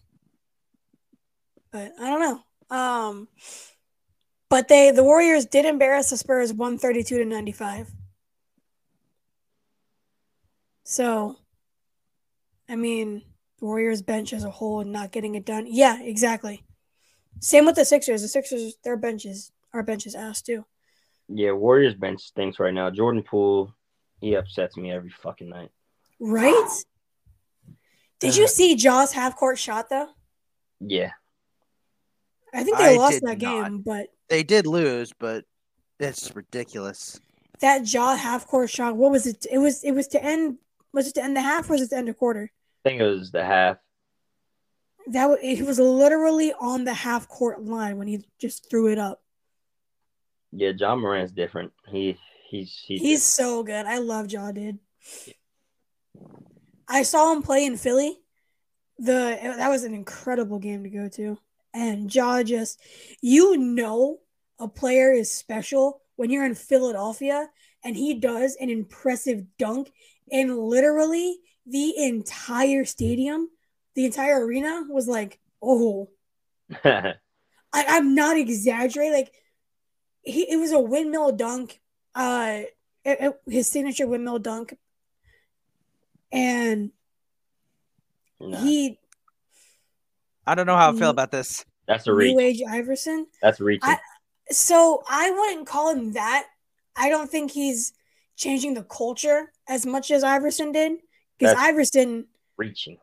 But 1.77 1.93
I 2.01 2.09
don't 2.09 2.21
know. 2.21 2.75
Um, 2.75 3.29
but 4.49 4.67
they 4.67 4.93
the 4.93 5.05
Warriors 5.05 5.45
did 5.45 5.67
embarrass 5.67 6.09
the 6.09 6.17
Spurs 6.17 6.51
one 6.51 6.79
thirty 6.79 7.03
two 7.03 7.19
to 7.19 7.25
ninety 7.27 7.53
five. 7.53 7.91
So, 10.85 11.37
I 12.67 12.77
mean, 12.77 13.21
the 13.59 13.67
Warriors 13.67 14.01
bench 14.01 14.33
as 14.33 14.43
a 14.43 14.51
whole 14.51 14.81
and 14.81 14.91
not 14.91 15.13
getting 15.13 15.35
it 15.35 15.45
done. 15.45 15.67
Yeah, 15.69 16.01
exactly. 16.01 16.65
Same 17.41 17.67
with 17.67 17.75
the 17.75 17.85
Sixers. 17.85 18.23
The 18.23 18.29
Sixers, 18.29 18.77
their 18.83 18.97
benches, 18.97 19.53
our 19.75 19.83
bench 19.83 20.07
is 20.07 20.15
ass 20.15 20.41
too. 20.41 20.65
Yeah, 21.29 21.53
Warriors 21.53 21.95
bench 21.95 22.23
stinks 22.23 22.59
right 22.59 22.73
now. 22.73 22.89
Jordan 22.89 23.23
Poole, 23.23 23.75
he 24.23 24.35
upsets 24.35 24.79
me 24.79 24.93
every 24.93 25.11
fucking 25.11 25.51
night. 25.51 25.73
Right? 26.19 26.71
Did 28.19 28.35
you 28.35 28.49
see 28.49 28.77
Ja's 28.77 29.13
half 29.13 29.37
court 29.37 29.59
shot 29.59 29.91
though? 29.91 30.09
Yeah, 30.81 31.11
I 32.55 32.65
think 32.65 32.79
they 32.79 32.95
I 32.95 32.97
lost 32.97 33.21
did 33.21 33.23
that 33.25 33.39
game, 33.39 33.63
not. 33.63 33.85
but 33.85 34.07
They 34.29 34.43
did 34.43 34.67
lose, 34.67 35.13
but 35.19 35.45
it's 36.01 36.35
ridiculous. 36.35 37.21
that 37.61 37.91
Ja 37.93 38.17
half 38.17 38.47
court 38.47 38.71
shot, 38.71 38.97
what 38.97 39.11
was 39.11 39.27
it? 39.27 39.47
It 39.51 39.59
was 39.59 39.83
it 39.85 39.93
was 39.93 40.09
to 40.09 40.23
end 40.23 40.59
was 40.93 41.09
it 41.09 41.15
to 41.15 41.25
end 41.25 41.37
the 41.37 41.43
half 41.43 41.69
or 41.69 41.75
was 41.75 41.83
it 41.83 41.91
to 41.91 41.97
end 41.97 42.09
a 42.09 42.15
quarter? 42.15 42.51
I 42.85 42.89
think 42.89 43.01
it 43.01 43.05
was 43.05 43.31
the 43.31 43.45
half. 43.45 43.79
That 45.09 45.27
was, 45.29 45.39
he 45.41 45.63
was 45.63 45.79
literally 45.79 46.53
on 46.59 46.85
the 46.85 46.95
half 46.95 47.29
court 47.29 47.63
line 47.65 47.97
when 47.99 48.09
he 48.09 48.25
just 48.41 48.69
threw 48.69 48.89
it 48.89 48.99
up. 48.99 49.23
Yeah, 50.53 50.73
Ja 50.77 50.97
Morant's 50.97 51.33
different. 51.33 51.73
He 51.89 52.17
he's 52.49 52.83
he's, 52.87 53.01
He's 53.01 53.23
so 53.23 53.63
good. 53.63 53.87
I 53.87 53.99
love 53.99 54.29
John, 54.29 54.55
dude. 54.55 54.79
I 56.89 57.03
saw 57.03 57.33
him 57.33 57.43
play 57.43 57.65
in 57.67 57.77
Philly. 57.77 58.19
The 58.99 59.39
that 59.59 59.69
was 59.69 59.85
an 59.85 59.95
incredible 59.95 60.59
game 60.59 60.83
to 60.85 60.91
go 60.91 61.09
to. 61.11 61.39
And 61.77 62.13
Ja 62.15 62.43
just 62.43 62.81
you 63.21 63.57
know 63.59 64.21
a 64.59 64.67
player 64.67 65.13
is 65.13 65.31
special 65.31 66.01
when 66.17 66.31
you're 66.31 66.47
in 66.47 66.55
Philadelphia 66.55 67.51
and 67.85 67.95
he 67.97 68.15
does 68.15 68.57
an 68.59 68.71
impressive 68.71 69.45
dunk 69.59 69.93
and 70.33 70.59
literally 70.59 71.37
the 71.67 71.93
entire 71.99 72.85
stadium, 72.87 73.51
the 73.95 74.07
entire 74.07 74.45
arena 74.45 74.85
was 74.89 75.07
like, 75.07 75.39
"Oh, 75.61 76.09
I, 76.85 77.15
I'm 77.75 78.15
not 78.15 78.39
exaggerating. 78.39 79.13
Like 79.13 79.33
he, 80.23 80.51
it 80.51 80.57
was 80.57 80.73
a 80.73 80.81
windmill 80.81 81.33
dunk. 81.33 81.81
Uh, 82.15 82.63
it- 83.05 83.21
it- 83.21 83.41
his 83.53 83.69
signature 83.69 84.07
windmill 84.07 84.39
dunk, 84.39 84.77
and 86.33 86.91
Nah, 88.41 88.59
he 88.63 88.99
I 90.47 90.55
don't 90.55 90.67
know 90.67 90.77
how 90.77 90.93
I 90.93 90.97
feel 90.97 91.11
about 91.11 91.31
this. 91.31 91.65
that's 91.87 92.07
a 92.07 92.11
New 92.11 92.17
reach. 92.17 92.39
Age 92.39 92.63
Iverson. 92.69 93.27
That's 93.43 93.61
reaching. 93.61 93.91
I- 93.91 93.99
So 94.51 95.03
I 95.09 95.31
wouldn't 95.31 95.67
call 95.67 95.91
him 95.93 96.13
that. 96.13 96.47
I 96.97 97.09
don't 97.09 97.31
think 97.31 97.51
he's 97.51 97.93
changing 98.37 98.75
the 98.75 98.85
culture 98.85 99.53
as 99.69 99.85
much 99.85 100.11
as 100.11 100.23
Iverson 100.23 100.73
did. 100.73 100.99
Because 101.39 101.57
Iverson, 101.59 102.27
reaching. 102.57 102.97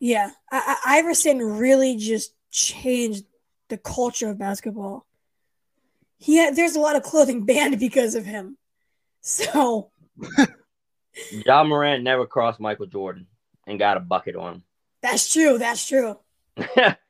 yeah, 0.00 0.30
I, 0.52 0.76
I, 0.84 0.98
Iverson 0.98 1.38
really 1.38 1.96
just 1.96 2.34
changed 2.50 3.24
the 3.68 3.78
culture 3.78 4.28
of 4.28 4.38
basketball. 4.38 5.06
He 6.18 6.36
had, 6.36 6.56
there's 6.56 6.76
a 6.76 6.80
lot 6.80 6.96
of 6.96 7.02
clothing 7.02 7.44
banned 7.46 7.78
because 7.78 8.14
of 8.14 8.26
him. 8.26 8.58
So 9.22 9.90
Ja 11.46 11.64
Morant 11.64 12.02
never 12.02 12.26
crossed 12.26 12.60
Michael 12.60 12.86
Jordan 12.86 13.26
and 13.66 13.78
got 13.78 13.96
a 13.96 14.00
bucket 14.00 14.36
on 14.36 14.54
him. 14.56 14.62
that's 15.02 15.32
true. 15.32 15.56
That's 15.58 15.86
true. 15.86 16.18
Him. 16.60 16.94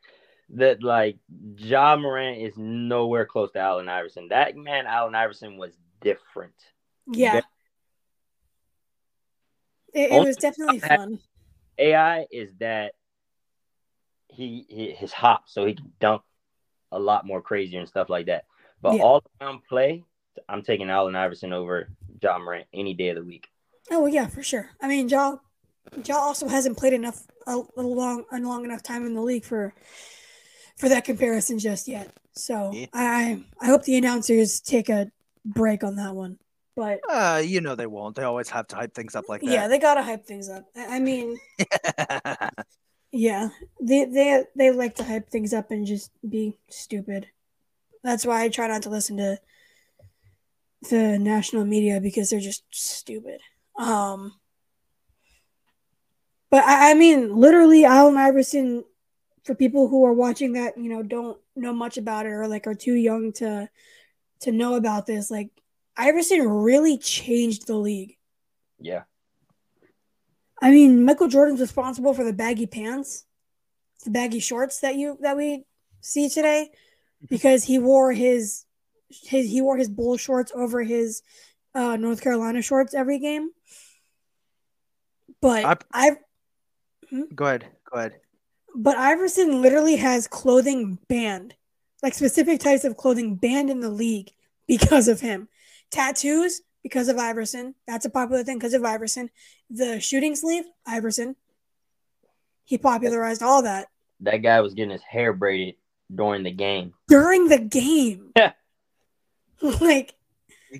that 0.54 0.82
like 0.82 1.16
Ja 1.56 1.96
Morant 1.96 2.38
is 2.38 2.54
nowhere 2.56 3.24
close 3.24 3.52
to 3.52 3.58
Allen 3.60 3.88
Iverson. 3.88 4.28
That 4.28 4.56
man, 4.56 4.86
Allen 4.86 5.14
Iverson, 5.14 5.56
was 5.56 5.76
different. 6.00 6.54
Yeah. 7.06 7.34
Yeah. 7.34 7.40
It, 9.92 10.12
it 10.12 10.20
was 10.20 10.36
definitely 10.36 10.78
fun. 10.78 11.20
AI 11.78 12.26
is 12.30 12.52
that 12.60 12.94
he, 14.28 14.66
he 14.68 14.90
his 14.92 15.12
hop, 15.12 15.44
so 15.46 15.66
he 15.66 15.74
can 15.74 15.92
dunk 16.00 16.22
a 16.92 16.98
lot 16.98 17.26
more 17.26 17.42
crazier 17.42 17.80
and 17.80 17.88
stuff 17.88 18.08
like 18.08 18.26
that. 18.26 18.44
But 18.82 18.96
Yeah. 18.96 19.02
all 19.02 19.22
around 19.40 19.62
play, 19.68 20.04
I'm 20.48 20.62
taking 20.62 20.90
Allen 20.90 21.16
Iverson 21.16 21.52
over 21.52 21.88
Ja 22.22 22.38
Morant 22.38 22.66
any 22.72 22.94
day 22.94 23.08
of 23.08 23.16
the 23.16 23.24
week. 23.24 23.48
Oh 23.90 24.06
yeah, 24.06 24.26
for 24.26 24.42
sure. 24.42 24.70
I 24.80 24.88
mean, 24.88 25.08
Ja, 25.08 25.36
Ja 26.04 26.16
also 26.16 26.48
hasn't 26.48 26.76
played 26.78 26.92
enough 26.92 27.26
a, 27.46 27.60
a 27.76 27.82
long 27.82 28.24
a 28.32 28.38
long 28.38 28.64
enough 28.64 28.82
time 28.82 29.06
in 29.06 29.14
the 29.14 29.22
league 29.22 29.44
for 29.44 29.74
for 30.76 30.88
that 30.88 31.04
comparison 31.04 31.58
just 31.58 31.88
yet. 31.88 32.10
So 32.32 32.72
Yeah. 32.72 32.86
I 32.92 33.42
I 33.60 33.66
hope 33.66 33.84
the 33.84 33.96
announcers 33.96 34.60
take 34.60 34.88
a 34.88 35.10
break 35.44 35.84
on 35.84 35.96
that 35.96 36.14
one. 36.14 36.38
But 36.76 37.00
Uh, 37.08 37.42
you 37.44 37.60
know 37.60 37.74
they 37.74 37.86
won't. 37.86 38.16
They 38.16 38.22
always 38.22 38.48
have 38.50 38.66
to 38.68 38.76
hype 38.76 38.94
things 38.94 39.14
up 39.14 39.28
like 39.28 39.40
that. 39.42 39.50
yeah, 39.50 39.68
they 39.68 39.78
gotta 39.78 40.02
hype 40.02 40.24
things 40.24 40.48
up. 40.48 40.64
I 40.76 40.96
I 40.96 40.98
mean, 41.00 41.38
yeah, 43.12 43.48
they 43.80 44.04
they 44.04 44.44
they 44.56 44.70
like 44.70 44.94
to 44.96 45.04
hype 45.04 45.28
things 45.28 45.52
up 45.52 45.70
and 45.70 45.86
just 45.86 46.10
be 46.28 46.56
stupid. 46.68 47.26
That's 48.02 48.24
why 48.24 48.44
I 48.44 48.48
try 48.48 48.68
not 48.68 48.82
to 48.82 48.90
listen 48.90 49.16
to 49.18 49.38
the 50.88 51.18
national 51.18 51.64
media 51.66 52.00
because 52.00 52.30
they're 52.30 52.40
just 52.40 52.64
stupid. 52.70 53.40
Um, 53.76 54.39
but 56.50 56.64
I, 56.64 56.90
I 56.90 56.94
mean, 56.94 57.36
literally, 57.36 57.84
Allen 57.84 58.16
Iverson 58.16 58.84
for 59.44 59.54
people 59.54 59.88
who 59.88 60.04
are 60.04 60.12
watching 60.12 60.52
that, 60.52 60.76
you 60.76 60.90
know, 60.90 61.02
don't 61.02 61.38
know 61.56 61.72
much 61.72 61.96
about 61.96 62.26
it 62.26 62.30
or 62.30 62.46
like 62.46 62.66
are 62.66 62.74
too 62.74 62.94
young 62.94 63.32
to 63.32 63.68
to 64.40 64.52
know 64.52 64.74
about 64.74 65.06
this, 65.06 65.30
like 65.30 65.50
Iverson 65.96 66.46
really 66.48 66.98
changed 66.98 67.66
the 67.66 67.76
league. 67.76 68.16
Yeah. 68.78 69.02
I 70.62 70.70
mean, 70.70 71.04
Michael 71.04 71.28
Jordan's 71.28 71.60
responsible 71.60 72.14
for 72.14 72.24
the 72.24 72.32
baggy 72.32 72.66
pants, 72.66 73.24
the 74.04 74.10
baggy 74.10 74.40
shorts 74.40 74.80
that 74.80 74.96
you 74.96 75.18
that 75.20 75.36
we 75.36 75.64
see 76.00 76.28
today, 76.28 76.70
because 77.28 77.64
he 77.64 77.78
wore 77.78 78.12
his 78.12 78.64
his 79.08 79.50
he 79.50 79.60
wore 79.60 79.76
his 79.76 79.88
bull 79.88 80.16
shorts 80.16 80.52
over 80.54 80.82
his 80.82 81.22
uh, 81.74 81.96
North 81.96 82.20
Carolina 82.20 82.62
shorts 82.62 82.94
every 82.94 83.18
game. 83.18 83.50
But 85.40 85.84
I, 85.92 86.16
Mm-hmm. 87.12 87.34
go 87.34 87.46
ahead, 87.46 87.66
go 87.90 87.98
ahead. 87.98 88.14
But 88.74 88.96
Iverson 88.96 89.62
literally 89.62 89.96
has 89.96 90.28
clothing 90.28 90.98
banned, 91.08 91.54
like 92.02 92.14
specific 92.14 92.60
types 92.60 92.84
of 92.84 92.96
clothing 92.96 93.34
banned 93.36 93.70
in 93.70 93.80
the 93.80 93.90
league 93.90 94.30
because 94.68 95.08
of 95.08 95.20
him. 95.20 95.48
Tattoos 95.90 96.62
because 96.82 97.08
of 97.08 97.18
Iverson. 97.18 97.74
That's 97.86 98.06
a 98.06 98.10
popular 98.10 98.44
thing 98.44 98.58
because 98.58 98.74
of 98.74 98.84
Iverson. 98.84 99.30
The 99.70 99.98
shooting 100.00 100.36
sleeve, 100.36 100.64
Iverson. 100.86 101.34
He 102.64 102.78
popularized 102.78 103.42
all 103.42 103.62
that. 103.62 103.88
That 104.20 104.38
guy 104.38 104.60
was 104.60 104.74
getting 104.74 104.92
his 104.92 105.02
hair 105.02 105.32
braided 105.32 105.74
during 106.14 106.44
the 106.44 106.52
game. 106.52 106.94
During 107.08 107.48
the 107.48 107.58
game. 107.58 108.32
Yeah. 108.36 108.52
like 109.80 110.14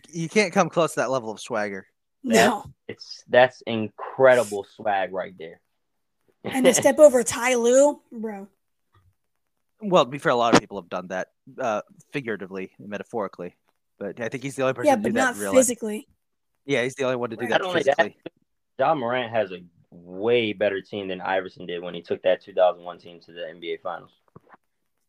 you 0.08 0.28
can't 0.28 0.54
come 0.54 0.70
close 0.70 0.94
to 0.94 1.00
that 1.00 1.10
level 1.10 1.30
of 1.32 1.40
swagger. 1.40 1.86
No. 2.22 2.64
It's 2.88 3.24
that's 3.28 3.62
incredible 3.66 4.64
swag 4.76 5.12
right 5.12 5.34
there. 5.38 5.60
And 6.44 6.64
to 6.64 6.72
step 6.74 6.98
over 6.98 7.22
Ty 7.22 7.54
Lue, 7.56 8.00
bro. 8.10 8.48
Well, 9.82 10.04
to 10.04 10.10
be 10.10 10.18
fair, 10.18 10.32
a 10.32 10.36
lot 10.36 10.54
of 10.54 10.60
people 10.60 10.80
have 10.80 10.88
done 10.88 11.08
that 11.08 11.28
uh, 11.58 11.82
figuratively, 12.12 12.72
metaphorically. 12.78 13.56
But 13.98 14.20
I 14.20 14.28
think 14.28 14.42
he's 14.42 14.56
the 14.56 14.62
only 14.62 14.74
person 14.74 14.86
yeah, 14.88 14.96
to 14.96 15.02
but 15.02 15.08
do 15.08 15.14
not 15.14 15.34
that 15.34 15.40
really. 15.40 15.56
physically. 15.56 16.08
Yeah, 16.66 16.82
he's 16.82 16.94
the 16.94 17.04
only 17.04 17.16
one 17.16 17.30
to 17.30 17.36
do 17.36 17.46
Not 17.46 17.60
that 17.60 17.66
only 17.66 17.82
that, 17.82 17.96
physically. 17.96 18.16
Ja 18.78 18.94
Morant 18.94 19.30
has 19.30 19.52
a 19.52 19.60
way 19.90 20.52
better 20.52 20.80
team 20.80 21.08
than 21.08 21.20
Iverson 21.20 21.66
did 21.66 21.82
when 21.82 21.94
he 21.94 22.02
took 22.02 22.22
that 22.22 22.40
2001 22.42 22.98
team 22.98 23.20
to 23.20 23.32
the 23.32 23.40
NBA 23.40 23.80
Finals. 23.82 24.12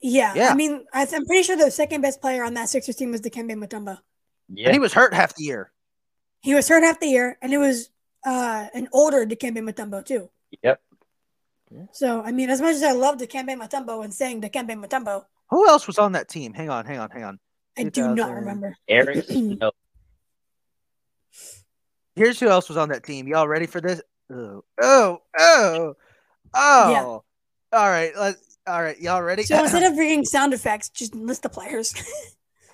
Yeah, 0.02 0.34
Yeah. 0.34 0.50
I 0.50 0.56
mean, 0.56 0.86
I 0.94 1.06
th- 1.06 1.16
I'm 1.20 1.26
pretty 1.26 1.44
sure 1.44 1.56
the 1.56 1.70
second 1.72 2.02
best 2.02 2.20
player 2.22 2.44
on 2.44 2.56
that 2.56 2.70
Sixers 2.70 2.96
team 2.96 3.12
was 3.12 3.22
Dikembe 3.22 3.52
Mutombo. 3.52 4.00
Yeah, 4.50 4.68
And 4.68 4.74
he 4.74 4.80
was 4.80 4.94
hurt 4.94 5.14
half 5.14 5.36
the 5.36 5.44
year. 5.44 5.72
He 6.42 6.56
was 6.56 6.68
hurt 6.68 6.84
half 6.84 7.00
the 7.00 7.08
year, 7.08 7.38
and 7.42 7.54
it 7.54 7.60
was 7.60 7.90
uh, 8.26 8.68
an 8.74 8.90
older 8.92 9.26
Dikembe 9.26 9.60
Mutombo 9.60 10.04
too. 10.04 10.30
Yep. 10.64 10.82
So, 11.92 12.22
I 12.22 12.32
mean, 12.32 12.50
as 12.50 12.62
much 12.62 12.76
as 12.76 12.84
I 12.84 12.92
love 12.92 13.18
the 13.20 13.28
Dikembe 13.28 13.58
Mutombo 13.58 14.04
and 14.04 14.14
saying 14.14 14.42
the 14.42 14.50
Dikembe 14.50 14.84
Mutombo, 14.84 15.26
Who 15.50 15.68
else 15.68 15.88
was 15.88 15.98
on 15.98 16.14
that 16.14 16.28
team? 16.28 16.54
Hang 16.54 16.70
on, 16.70 16.86
hang 16.86 17.00
on, 17.00 17.10
hang 17.10 17.24
on. 17.24 17.40
I 17.78 17.84
do 17.84 18.14
not 18.14 18.32
remember. 18.32 18.76
Eric 18.88 19.26
Snow. 19.30 19.72
Here's 22.16 22.40
who 22.40 22.50
else 22.50 22.68
was 22.68 22.78
on 22.78 22.90
that 22.90 23.04
team. 23.04 23.28
Y'all 23.28 23.48
ready 23.48 23.66
for 23.66 23.80
this? 23.80 24.02
Oh, 24.32 24.64
oh, 24.82 25.22
oh, 25.40 25.94
oh. 26.54 26.92
Yeah. 26.92 27.04
All 27.78 27.90
right, 27.90 28.12
let's. 28.18 28.58
All 28.68 28.82
right, 28.84 29.00
y'all 29.00 29.24
ready? 29.24 29.44
So 29.44 29.60
instead 29.60 29.84
of 29.84 29.96
bringing 29.96 30.24
sound 30.24 30.54
effects, 30.54 30.90
just 30.90 31.16
list 31.16 31.44
the 31.44 31.50
players. 31.50 31.94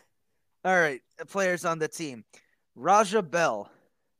all 0.66 0.76
right, 0.76 1.02
the 1.18 1.26
players 1.26 1.64
on 1.64 1.80
the 1.80 1.88
team: 1.88 2.26
Raja 2.76 3.22
Bell, 3.22 3.72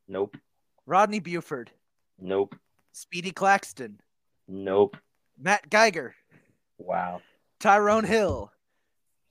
Nope. 0.08 0.38
Rodney 0.86 1.20
Buford, 1.20 1.72
Nope. 2.20 2.56
Speedy 2.94 3.32
Claxton, 3.32 4.00
Nope. 4.48 4.98
Matt 5.40 5.70
Geiger, 5.70 6.16
Wow. 6.78 7.22
Tyrone 7.60 8.04
Hill. 8.06 8.52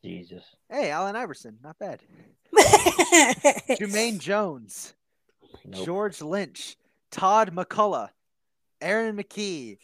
Jesus. 0.05 0.45
Hey, 0.71 0.91
Allen 0.91 1.17
Iverson, 1.17 1.59
not 1.63 1.79
bad. 1.79 2.01
Jermaine 3.71 4.19
Jones, 4.19 4.95
Nope. 5.65 5.85
George 5.85 6.23
Lynch, 6.23 6.77
Todd 7.11 7.53
MacCulloch, 7.55 8.11
Aaron 8.81 9.17
McKie, 9.17 9.79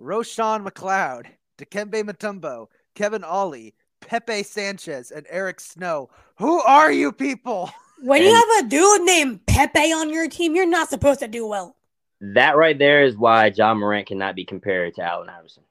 Roshown 0.00 0.66
McLeod, 0.66 1.26
Dikembe 1.58 2.02
Mutombo, 2.02 2.66
Kevin 2.94 3.24
Ollie, 3.24 3.74
Pepe 4.00 4.42
Sanchez, 4.42 5.10
and 5.10 5.26
Eric 5.28 5.60
Snow. 5.60 6.08
Who 6.38 6.60
are 6.60 6.90
you 6.92 7.12
people? 7.12 7.70
when 8.02 8.22
you 8.22 8.32
have 8.34 8.64
a 8.64 8.68
dude 8.68 9.02
named 9.02 9.44
Pepe 9.46 9.92
on 9.92 10.10
your 10.12 10.28
team, 10.28 10.54
you're 10.54 10.66
not 10.68 10.88
supposed 10.88 11.20
to 11.20 11.28
do 11.28 11.46
well. 11.46 11.76
That 12.20 12.56
right 12.56 12.76
there 12.78 13.04
is 13.04 13.16
why 13.16 13.46
Ja 13.46 13.74
Morant 13.74 14.06
cannot 14.08 14.34
be 14.34 14.44
compared 14.44 14.94
to 14.96 15.02
Allen 15.02 15.28
Iverson. 15.28 15.62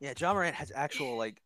Yeah, 0.00 0.12
Ja 0.18 0.32
Morant 0.34 0.54
has 0.56 0.70
actual 0.74 1.16
like 1.16 1.40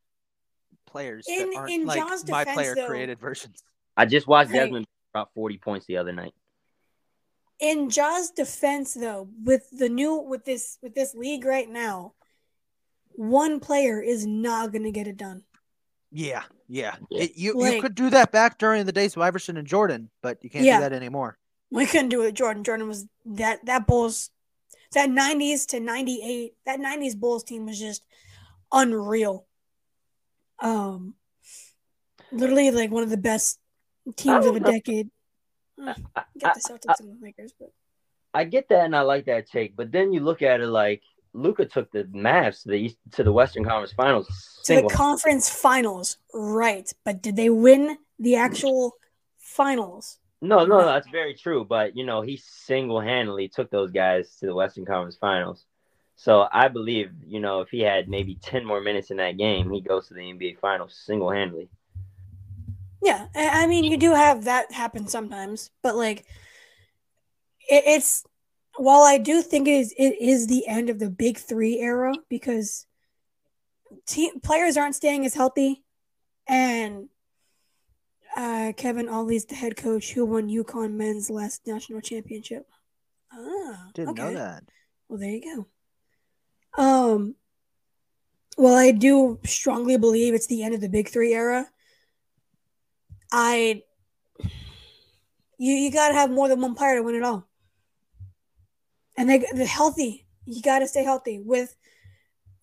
players 0.87 1.27
In- 1.29 1.51
that 1.51 1.57
aren't 1.57 1.71
in 1.73 1.87
like 1.87 2.01
Ja's 2.07 2.29
my 2.29 2.41
defense, 2.45 2.57
player 2.57 2.75
though- 2.75 2.87
created 2.89 3.19
versions. 3.21 3.63
I 3.97 4.07
just 4.07 4.27
watched 4.27 4.51
Hey. 4.51 4.59
Desmond 4.61 4.87
drop 5.15 5.33
40 5.35 5.59
points 5.59 5.87
the 5.87 5.99
other 5.99 6.13
night. 6.13 6.35
In 7.61 7.91
Ja's 7.91 8.31
defense, 8.31 8.95
though, 8.95 9.29
with 9.45 9.69
the 9.71 9.89
new 9.89 10.17
with 10.17 10.45
this 10.45 10.79
with 10.83 10.95
this 10.95 11.15
league 11.15 11.45
right 11.45 11.69
now, 11.69 12.15
one 13.15 13.61
player 13.61 14.01
is 14.01 14.27
not 14.27 14.73
gonna 14.73 14.91
get 14.91 15.07
it 15.07 15.17
done. 15.17 15.45
Yeah, 16.11 16.43
yeah. 16.67 16.97
Yeah. 17.11 17.23
It- 17.23 17.37
you 17.37 17.53
Like- 17.55 17.75
you 17.77 17.83
could 17.83 17.95
do 17.95 18.11
that 18.11 18.33
back 18.33 18.59
during 18.59 18.85
the 18.87 18.93
days 18.93 19.15
of 19.15 19.23
Iverson 19.23 19.57
and 19.57 19.67
Jordan, 19.67 20.11
but 20.23 20.43
you 20.43 20.51
can't 20.51 20.65
Yeah. 20.65 20.79
do 20.79 20.81
that 20.89 20.93
anymore. 20.93 21.39
We 21.71 21.87
couldn't 21.87 22.09
do 22.09 22.23
it. 22.23 22.27
with 22.27 22.35
Jordan. 22.35 22.65
Jordan 22.65 22.89
was 22.89 23.07
that 23.27 23.65
that 23.67 23.87
Bulls 23.87 24.31
that 24.93 25.09
'90s 25.09 25.67
to 25.69 25.81
'98. 25.81 26.55
That 26.67 26.81
'90s 26.81 27.17
Bulls 27.19 27.45
team 27.45 27.67
was 27.67 27.79
just 27.79 28.03
unreal. 28.73 29.47
Um, 30.61 31.15
literally 32.33 32.71
like 32.71 32.91
one 32.91 33.03
of 33.03 33.11
the 33.11 33.17
best 33.17 33.59
teams 34.17 34.47
of 34.47 34.57
a 34.57 34.61
decade. 34.61 35.11
I, 35.79 35.95
Get 36.39 36.55
the 36.55 36.61
Celtics 36.61 37.01
and 37.01 37.09
the 37.09 37.17
Lakers, 37.23 37.53
but 37.59 37.71
I 38.35 38.45
get 38.45 38.69
that 38.69 38.85
and 38.85 38.95
I 38.95 39.01
like 39.01 39.27
that 39.27 39.49
take, 39.49 39.77
but 39.77 39.91
then 39.91 40.13
you 40.13 40.21
look 40.21 40.43
at 40.43 40.61
it 40.61 40.67
like 40.67 41.03
Luka 41.33 41.65
took 41.65 41.91
the 41.91 42.05
Mavs 42.05 42.63
to 42.63 42.69
the 42.69 42.75
East, 42.75 42.99
to 43.13 43.25
the 43.25 43.33
Western 43.33 43.65
Conference 43.65 43.93
Finals. 43.93 44.61
to 44.65 44.77
the 44.77 44.89
conference 44.89 45.49
finals, 45.49 46.19
right? 46.35 46.93
But 47.05 47.23
did 47.23 47.37
they 47.37 47.51
win 47.51 47.99
the 48.19 48.37
actual 48.37 48.95
finals? 49.39 50.19
No, 50.41 50.65
no, 50.65 50.85
that's 50.85 51.09
very 51.09 51.35
true. 51.35 51.65
But 51.65 51.97
you 51.97 52.05
know, 52.05 52.23
he 52.23 52.37
single 52.37 53.01
handedly 53.01 53.49
took 53.49 53.71
those 53.71 53.91
guys 53.91 54.37
to 54.37 54.47
the 54.47 54.55
Western 54.55 54.87
Conference 54.87 55.17
Finals. 55.17 55.65
So 56.17 56.47
I 56.53 56.69
believe, 56.69 57.13
you 57.27 57.41
know, 57.41 57.61
if 57.61 57.71
he 57.71 57.81
had 57.81 58.09
maybe 58.09 58.37
ten 58.43 58.65
more 58.65 58.81
minutes 58.81 59.11
in 59.11 59.19
that 59.19 59.39
game, 59.39 59.71
he 59.71 59.81
goes 59.81 60.09
to 60.09 60.15
the 60.15 60.21
NBA 60.21 60.59
Finals 60.61 61.01
single 61.05 61.31
handedly. 61.31 61.69
Yeah, 63.03 63.27
I 63.35 63.67
mean, 63.67 63.85
you 63.85 63.97
do 63.97 64.15
have 64.15 64.45
that 64.45 64.71
happen 64.73 65.09
sometimes, 65.09 65.71
but 65.83 65.97
like, 65.97 66.27
it, 67.69 67.85
it's 67.87 68.25
while 68.77 69.01
I 69.01 69.17
do 69.19 69.41
think 69.41 69.69
it 69.69 69.73
is 69.73 69.95
it 69.97 70.21
is 70.21 70.47
the 70.47 70.67
end 70.67 70.91
of 70.91 70.99
the 70.99 71.09
big 71.09 71.39
three 71.39 71.79
era 71.79 72.13
because 72.29 72.87
team 74.07 74.41
players 74.41 74.77
aren't 74.77 74.95
staying 74.95 75.25
as 75.25 75.35
healthy, 75.35 75.83
and 76.47 77.09
uh, 78.37 78.73
Kevin 78.77 79.09
Ollie's 79.09 79.45
the 79.45 79.55
head 79.55 79.77
coach 79.77 80.13
who 80.13 80.25
won 80.25 80.49
UConn 80.49 80.93
men's 80.93 81.31
last 81.31 81.67
national 81.67 82.01
championship. 82.01 82.67
Ah, 83.33 83.91
Didn't 83.95 84.11
okay. 84.11 84.23
know 84.23 84.35
that. 84.35 84.65
Well, 85.09 85.19
there 85.19 85.31
you 85.31 85.67
go. 86.77 86.83
Um, 86.83 87.35
well, 88.57 88.75
I 88.75 88.93
do 88.93 89.41
strongly 89.45 89.97
believe 89.97 90.35
it's 90.35 90.47
the 90.47 90.63
end 90.63 90.75
of 90.75 90.81
the 90.81 90.89
Big 90.89 91.09
Three 91.09 91.35
era. 91.35 91.69
I, 93.33 93.83
you 95.59 95.73
you 95.73 95.91
gotta 95.93 96.15
have 96.15 96.31
more 96.31 96.49
than 96.49 96.61
one 96.61 96.75
player 96.75 96.97
to 96.97 97.03
win 97.03 97.15
it 97.15 97.23
all, 97.23 97.49
and 99.17 99.29
they 99.29 99.39
the 99.39 99.67
healthy. 99.67 100.27
You 100.45 100.63
gotta 100.63 100.89
stay 100.89 101.05
healthy. 101.05 101.41
With 101.45 101.77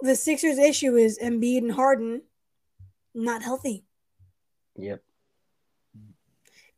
the 0.02 0.15
Sixers' 0.15 0.57
issue 0.57 0.95
is 0.95 1.19
Embiid 1.19 1.60
and 1.60 1.72
Harden 1.72 2.22
not 3.14 3.41
healthy. 3.41 3.85
Yep. 4.76 5.02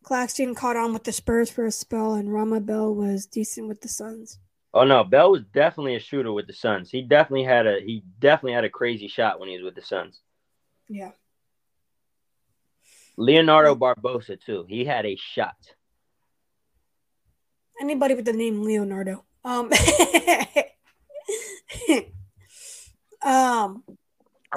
Claxton 0.10 0.56
caught 0.56 0.76
on 0.76 0.92
with 0.92 1.04
the 1.04 1.12
Spurs 1.12 1.52
for 1.52 1.68
a 1.68 1.72
spell, 1.72 2.16
and 2.16 2.34
Raja 2.34 2.60
Bell 2.60 2.96
was 2.96 3.28
decent 3.28 3.68
with 3.68 3.80
the 3.82 3.88
Suns. 3.88 4.40
Oh 4.74 4.84
no, 4.84 5.04
Bell 5.04 5.30
was 5.30 5.44
definitely 5.54 5.98
a 5.98 6.00
shooter 6.00 6.34
with 6.34 6.48
the 6.48 6.54
Suns. 6.54 6.90
He 6.90 7.04
definitely 7.04 7.44
had 7.44 7.68
a 7.68 7.80
he 7.80 8.04
definitely 8.18 8.54
had 8.54 8.66
a 8.66 8.72
crazy 8.72 9.08
shot 9.08 9.40
when 9.40 9.50
he 9.50 9.56
was 9.56 9.64
with 9.64 9.76
the 9.76 9.84
Suns. 9.84 10.20
Yeah. 10.88 11.12
Leonardo 13.18 13.76
Barbosa 13.76 14.44
too. 14.44 14.66
He 14.68 14.84
had 14.84 15.06
a 15.06 15.16
shot. 15.16 15.54
anybody 17.80 18.16
with 18.16 18.26
the 18.26 18.34
name 18.34 18.64
Leonardo. 18.64 19.24
Um, 19.46 19.72
um. 23.22 23.84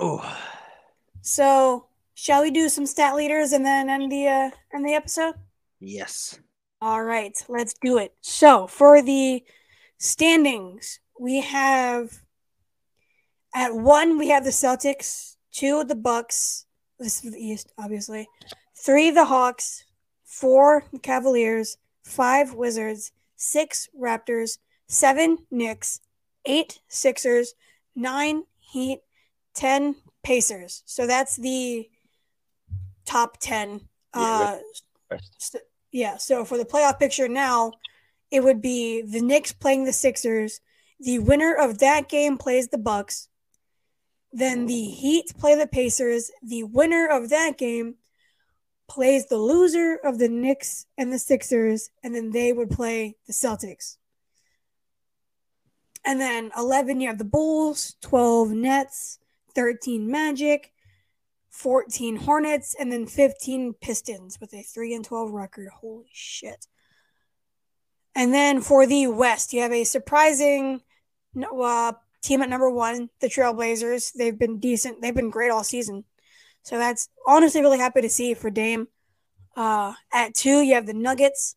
Oh, 0.00 0.38
So, 1.20 1.88
shall 2.14 2.42
we 2.42 2.50
do 2.50 2.68
some 2.68 2.86
stat 2.86 3.14
leaders 3.16 3.52
and 3.52 3.64
then 3.64 3.88
end 3.90 4.10
the 4.10 4.26
uh, 4.28 4.50
end 4.74 4.86
the 4.86 4.94
episode? 4.94 5.34
yes. 5.80 6.38
All 6.80 7.04
right, 7.04 7.32
let's 7.48 7.74
do 7.80 7.98
it. 7.98 8.12
So, 8.22 8.66
for 8.66 9.02
the 9.02 9.44
standings, 9.98 10.98
we 11.18 11.40
have 11.40 12.22
At 13.54 13.74
one, 13.74 14.18
we 14.18 14.28
have 14.30 14.44
the 14.44 14.50
Celtics. 14.50 15.36
Two, 15.52 15.84
the 15.84 15.94
Bucks. 15.94 16.66
This 16.98 17.24
is 17.24 17.32
the 17.32 17.38
East, 17.38 17.72
obviously. 17.78 18.28
Three, 18.76 19.10
the 19.10 19.26
Hawks. 19.26 19.84
Four, 20.24 20.84
the 20.92 20.98
Cavaliers. 20.98 21.76
Five, 22.04 22.54
Wizards. 22.54 23.12
Six, 23.36 23.88
Raptors. 23.98 24.58
Seven, 24.88 25.38
Knicks. 25.50 26.00
Eight, 26.46 26.80
Sixers. 26.88 27.54
Nine, 27.94 28.44
Heat. 28.58 29.00
Ten, 29.54 29.96
Pacers. 30.24 30.82
So 30.86 31.06
that's 31.06 31.36
the 31.36 31.88
top 33.12 33.38
ten. 33.38 33.80
Yeah, 34.16 34.58
Uh, 35.10 35.16
st- 35.38 35.64
yeah. 35.90 36.16
So 36.16 36.44
for 36.44 36.58
the 36.58 36.64
playoff 36.64 36.98
picture 36.98 37.28
now, 37.28 37.72
it 38.30 38.42
would 38.42 38.60
be 38.62 39.02
the 39.02 39.20
Knicks 39.20 39.52
playing 39.52 39.84
the 39.84 39.92
Sixers. 39.92 40.60
The 41.00 41.18
winner 41.18 41.54
of 41.54 41.78
that 41.78 42.08
game 42.08 42.38
plays 42.38 42.68
the 42.68 42.78
Bucks. 42.78 43.28
Then 44.32 44.66
the 44.66 44.84
Heat 44.84 45.32
play 45.38 45.54
the 45.54 45.66
Pacers. 45.66 46.30
The 46.42 46.62
winner 46.64 47.06
of 47.06 47.28
that 47.28 47.58
game 47.58 47.96
plays 48.88 49.26
the 49.26 49.36
loser 49.36 49.96
of 50.02 50.18
the 50.18 50.28
Knicks 50.28 50.86
and 50.96 51.12
the 51.12 51.18
Sixers, 51.18 51.90
and 52.02 52.14
then 52.14 52.30
they 52.30 52.52
would 52.52 52.70
play 52.70 53.16
the 53.26 53.32
Celtics. 53.32 53.96
And 56.04 56.20
then 56.20 56.50
11, 56.56 57.00
you 57.00 57.08
have 57.08 57.18
the 57.18 57.24
Bulls, 57.24 57.96
12 58.00 58.50
Nets, 58.52 59.18
13 59.54 60.10
Magic, 60.10 60.72
14 61.52 62.16
Hornets, 62.16 62.74
and 62.78 62.90
then 62.90 63.06
15 63.06 63.74
Pistons 63.80 64.38
with 64.40 64.52
a 64.54 64.62
3 64.62 64.94
and 64.94 65.04
12 65.04 65.30
record. 65.30 65.68
Holy 65.80 66.08
shit. 66.12 66.66
And 68.14 68.34
then 68.34 68.60
for 68.60 68.86
the 68.86 69.06
West, 69.06 69.52
you 69.52 69.60
have 69.60 69.72
a 69.72 69.84
surprising 69.84 70.80
uh, 71.36 71.92
team 72.22 72.42
at 72.42 72.48
number 72.48 72.70
one, 72.70 73.10
the 73.20 73.28
Trailblazers. 73.28 74.12
They've 74.14 74.38
been 74.38 74.58
decent. 74.58 75.00
They've 75.00 75.14
been 75.14 75.30
great 75.30 75.50
all 75.50 75.64
season. 75.64 76.04
So 76.62 76.78
that's 76.78 77.08
honestly 77.26 77.60
really 77.60 77.78
happy 77.78 78.00
to 78.00 78.08
see 78.08 78.34
for 78.34 78.50
Dame. 78.50 78.88
Uh, 79.56 79.94
at 80.12 80.34
two, 80.34 80.62
you 80.62 80.74
have 80.74 80.86
the 80.86 80.94
Nuggets. 80.94 81.56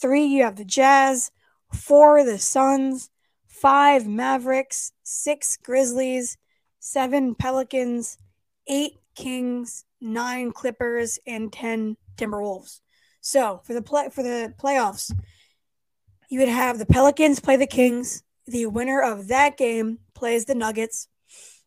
Three, 0.00 0.24
you 0.24 0.44
have 0.44 0.56
the 0.56 0.64
Jazz. 0.64 1.30
Four, 1.72 2.24
the 2.24 2.38
Suns. 2.38 3.10
Five, 3.46 4.06
Mavericks. 4.06 4.92
Six, 5.02 5.56
Grizzlies. 5.56 6.38
Seven, 6.80 7.34
Pelicans. 7.34 8.18
Eight, 8.66 8.98
Kings. 9.18 9.84
Nine, 10.00 10.52
Clippers, 10.52 11.18
and 11.26 11.52
ten, 11.52 11.96
Timberwolves. 12.16 12.80
So 13.20 13.60
for 13.64 13.74
the 13.74 13.82
play 13.82 14.08
for 14.10 14.22
the 14.22 14.54
playoffs, 14.62 15.12
you 16.30 16.38
would 16.38 16.48
have 16.48 16.78
the 16.78 16.86
Pelicans 16.86 17.40
play 17.40 17.56
the 17.56 17.66
Kings. 17.66 18.22
The 18.46 18.66
winner 18.66 19.02
of 19.02 19.28
that 19.28 19.56
game 19.56 19.98
plays 20.14 20.44
the 20.44 20.54
Nuggets. 20.54 21.08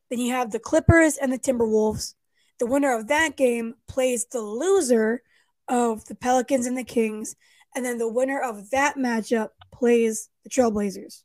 Then 0.09 0.19
you 0.19 0.31
have 0.33 0.51
the 0.51 0.59
Clippers 0.59 1.17
and 1.17 1.31
the 1.31 1.37
Timberwolves. 1.37 2.13
The 2.59 2.67
winner 2.67 2.95
of 2.95 3.09
that 3.09 3.35
game 3.35 3.75
plays 3.87 4.25
the 4.27 4.41
loser 4.41 5.21
of 5.67 6.05
the 6.05 6.15
Pelicans 6.15 6.67
and 6.67 6.77
the 6.77 6.85
Kings. 6.85 7.35
And 7.75 7.83
then 7.85 7.97
the 7.97 8.11
winner 8.11 8.39
of 8.39 8.69
that 8.69 8.95
matchup 8.95 9.49
plays 9.73 10.29
the 10.43 10.49
Trailblazers. 10.49 11.23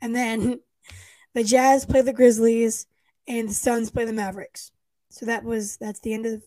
And 0.00 0.14
then 0.14 0.60
the 1.34 1.42
Jazz 1.42 1.84
play 1.84 2.02
the 2.02 2.12
Grizzlies 2.12 2.86
and 3.26 3.48
the 3.48 3.54
Suns 3.54 3.90
play 3.90 4.04
the 4.04 4.12
Mavericks. 4.12 4.70
So 5.16 5.24
that 5.24 5.44
was 5.44 5.78
that's 5.78 6.00
the 6.00 6.12
end 6.12 6.26
of 6.26 6.42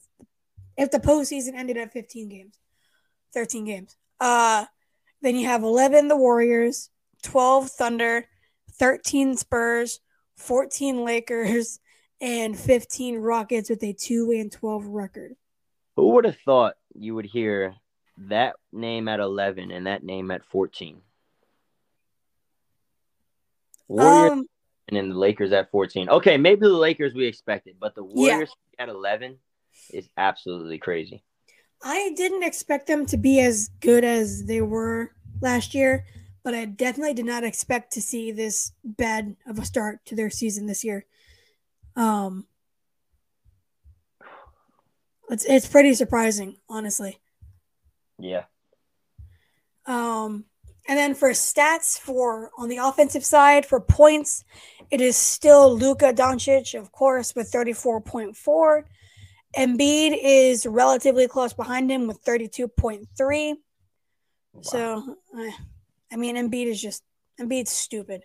if 0.78 0.92
the 0.92 1.00
postseason 1.00 1.56
ended 1.56 1.76
at 1.76 1.92
15 1.92 2.30
games. 2.30 2.60
13 3.34 3.66
games. 3.66 3.98
Uh 4.20 4.66
then 5.24 5.36
you 5.36 5.48
have 5.48 5.64
11 5.64 6.08
the 6.08 6.16
Warriors, 6.16 6.92
12 7.24 7.72
Thunder, 7.72 8.28
13 8.74 9.36
Spurs, 9.38 10.02
14 10.38 11.04
Lakers, 11.04 11.80
and 12.22 12.58
15 12.58 13.18
Rockets 13.18 13.72
with 13.72 13.82
a 13.84 13.92
2 13.92 14.36
and 14.38 14.52
12 14.52 14.86
record. 14.86 15.36
Who 15.96 16.10
would 16.10 16.26
have 16.26 16.38
thought 16.46 16.76
you 16.94 17.16
would 17.16 17.26
hear 17.26 17.74
that 18.18 18.54
name 18.72 19.08
at 19.08 19.20
11 19.20 19.72
and 19.72 19.88
that 19.88 20.04
name 20.04 20.30
at 20.30 20.46
14? 20.46 21.02
Warriors 23.88 24.32
Um, 24.32 24.46
and 24.90 24.98
then 24.98 25.10
the 25.10 25.18
Lakers 25.18 25.52
at 25.52 25.70
14. 25.70 26.10
Okay, 26.10 26.38
maybe 26.38 26.62
the 26.62 26.70
Lakers 26.70 27.14
we 27.14 27.26
expected, 27.26 27.76
but 27.80 27.94
the 27.94 28.04
Warriors 28.04 28.52
at 28.80 28.90
11 28.90 29.38
is 29.94 30.10
absolutely 30.18 30.80
crazy. 30.80 31.24
I 31.84 32.12
didn't 32.16 32.44
expect 32.44 32.88
them 32.88 33.06
to 33.06 33.18
be 33.18 33.40
as 33.40 33.70
good 33.80 34.04
as 34.04 34.46
they 34.46 34.62
were 34.62 35.12
last 35.42 35.74
year, 35.74 36.06
but 36.44 36.56
I 36.56 36.66
definitely 36.66 37.14
did 37.14 37.26
not 37.26 37.44
expect 37.44 37.94
to 37.94 38.02
see 38.02 38.32
this 38.32 38.72
bad 38.84 39.36
of 39.48 39.60
a 39.60 39.66
start 39.66 40.04
to 40.06 40.16
their 40.16 40.30
season 40.30 40.66
this 40.66 40.84
year. 40.84 41.06
Um, 41.96 42.48
it's 45.30 45.46
it's 45.46 45.68
pretty 45.68 45.94
surprising, 45.94 46.58
honestly. 46.68 47.20
Yeah. 48.18 48.46
Um, 49.86 50.46
and 50.90 50.98
then 50.98 51.14
for 51.14 51.30
stats 51.30 52.00
for 52.00 52.50
on 52.58 52.68
the 52.68 52.78
offensive 52.78 53.24
side 53.24 53.64
for 53.64 53.80
points, 53.80 54.44
it 54.90 55.02
is 55.02 55.16
still 55.16 55.78
Luka 55.78 56.12
Doncic, 56.12 56.78
of 56.78 56.92
course, 56.92 57.36
with 57.36 57.52
34.4. 57.52 58.84
Embiid 59.56 60.18
is 60.20 60.66
relatively 60.66 61.28
close 61.28 61.54
behind 61.54 61.92
him 61.92 62.08
with 62.08 62.24
32.3. 62.26 63.54
So, 64.62 65.16
eh, 65.40 65.52
I 66.12 66.16
mean, 66.16 66.36
Embiid 66.36 66.66
is 66.66 66.82
just 66.82 67.04
Embiid's 67.40 67.70
stupid. 67.70 68.24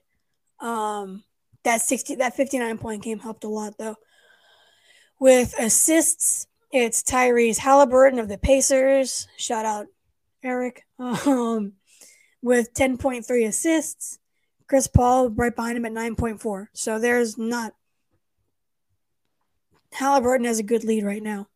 Um, 0.59 1.23
that 1.65 1.83
60 1.83 2.15
that 2.17 2.35
59 2.35 2.79
point 2.79 3.03
game 3.03 3.19
helped 3.19 3.45
a 3.45 3.49
lot 3.49 3.75
though. 3.79 3.97
With 5.21 5.55
assists, 5.59 6.47
it's 6.73 7.03
Tyrese 7.03 7.59
Halliburton 7.59 8.19
of 8.19 8.29
the 8.29 8.39
Pacers. 8.39 9.29
Shout 9.37 9.67
out 9.67 9.87
Eric. 10.43 10.87
Um, 10.99 11.75
with 12.45 12.75
10.3 12.75 13.49
assists. 13.49 14.19
Chris 14.69 14.87
Paul 14.87 15.31
right 15.31 15.57
behind 15.57 15.79
him 15.79 15.87
at 15.87 15.93
9.4. 15.93 16.69
So 16.75 16.99
there's 16.99 17.39
not 17.39 17.73
Halliburton 19.95 20.45
has 20.45 20.59
a 20.59 20.65
good 20.65 20.85
lead 20.85 21.05
right 21.05 21.23
now. 21.23 21.49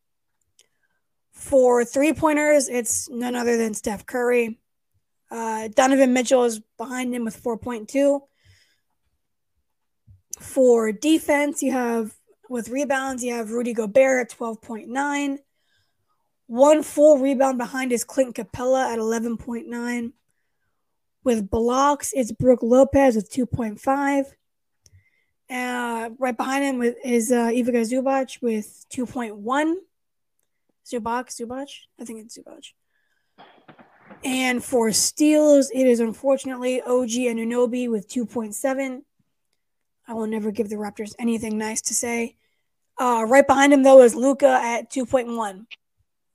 For 1.32 1.84
three 1.84 2.12
pointers, 2.12 2.68
it's 2.68 3.10
none 3.10 3.36
other 3.36 3.56
than 3.56 3.74
Steph 3.74 4.06
Curry. 4.06 4.58
Uh, 5.30 5.68
Donovan 5.68 6.12
Mitchell 6.12 6.44
is 6.44 6.60
behind 6.78 7.14
him 7.14 7.24
with 7.24 7.42
4.2. 7.42 8.20
For 10.38 10.92
defense, 10.92 11.62
you 11.62 11.72
have 11.72 12.14
with 12.48 12.70
rebounds, 12.70 13.22
you 13.22 13.34
have 13.34 13.50
Rudy 13.50 13.74
Gobert 13.74 14.32
at 14.32 14.38
12.9. 14.38 15.38
One 16.46 16.82
full 16.82 17.18
rebound 17.18 17.58
behind 17.58 17.92
is 17.92 18.04
Clint 18.04 18.36
Capela 18.36 18.90
at 18.92 18.98
11.9. 18.98 20.12
With 21.28 21.50
blocks, 21.50 22.14
it's 22.14 22.32
Brook 22.32 22.60
Lopez 22.62 23.14
with 23.14 23.30
2.5. 23.30 24.32
Uh, 25.50 26.08
right 26.18 26.34
behind 26.34 26.64
him 26.64 26.78
with 26.78 26.96
is 27.04 27.30
uh, 27.30 27.50
Ivica 27.52 27.82
Zubac 27.82 28.40
with 28.40 28.86
2.1. 28.90 29.74
Zubac, 30.90 31.26
Zubac? 31.28 31.68
I 32.00 32.04
think 32.06 32.24
it's 32.24 32.38
Zubac. 32.38 32.72
And 34.24 34.64
for 34.64 34.90
steals, 34.90 35.70
it 35.74 35.86
is 35.86 36.00
unfortunately 36.00 36.80
OG 36.80 37.10
Anunoby 37.10 37.90
with 37.90 38.08
2.7. 38.08 39.02
I 40.06 40.14
will 40.14 40.28
never 40.28 40.50
give 40.50 40.70
the 40.70 40.76
Raptors 40.76 41.14
anything 41.18 41.58
nice 41.58 41.82
to 41.82 41.92
say. 41.92 42.36
Uh, 42.98 43.26
right 43.28 43.46
behind 43.46 43.74
him, 43.74 43.82
though, 43.82 44.00
is 44.00 44.14
Luka 44.14 44.48
at 44.48 44.90
2.1. 44.90 45.66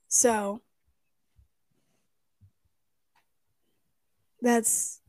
So 0.06 0.60
that's 4.44 5.00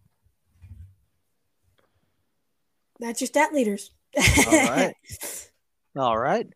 that's 3.00 3.22
your 3.22 3.28
stat 3.28 3.54
leaders. 3.54 3.92
All 4.18 4.52
right. 4.52 4.94
All 5.98 6.18
right. 6.18 6.48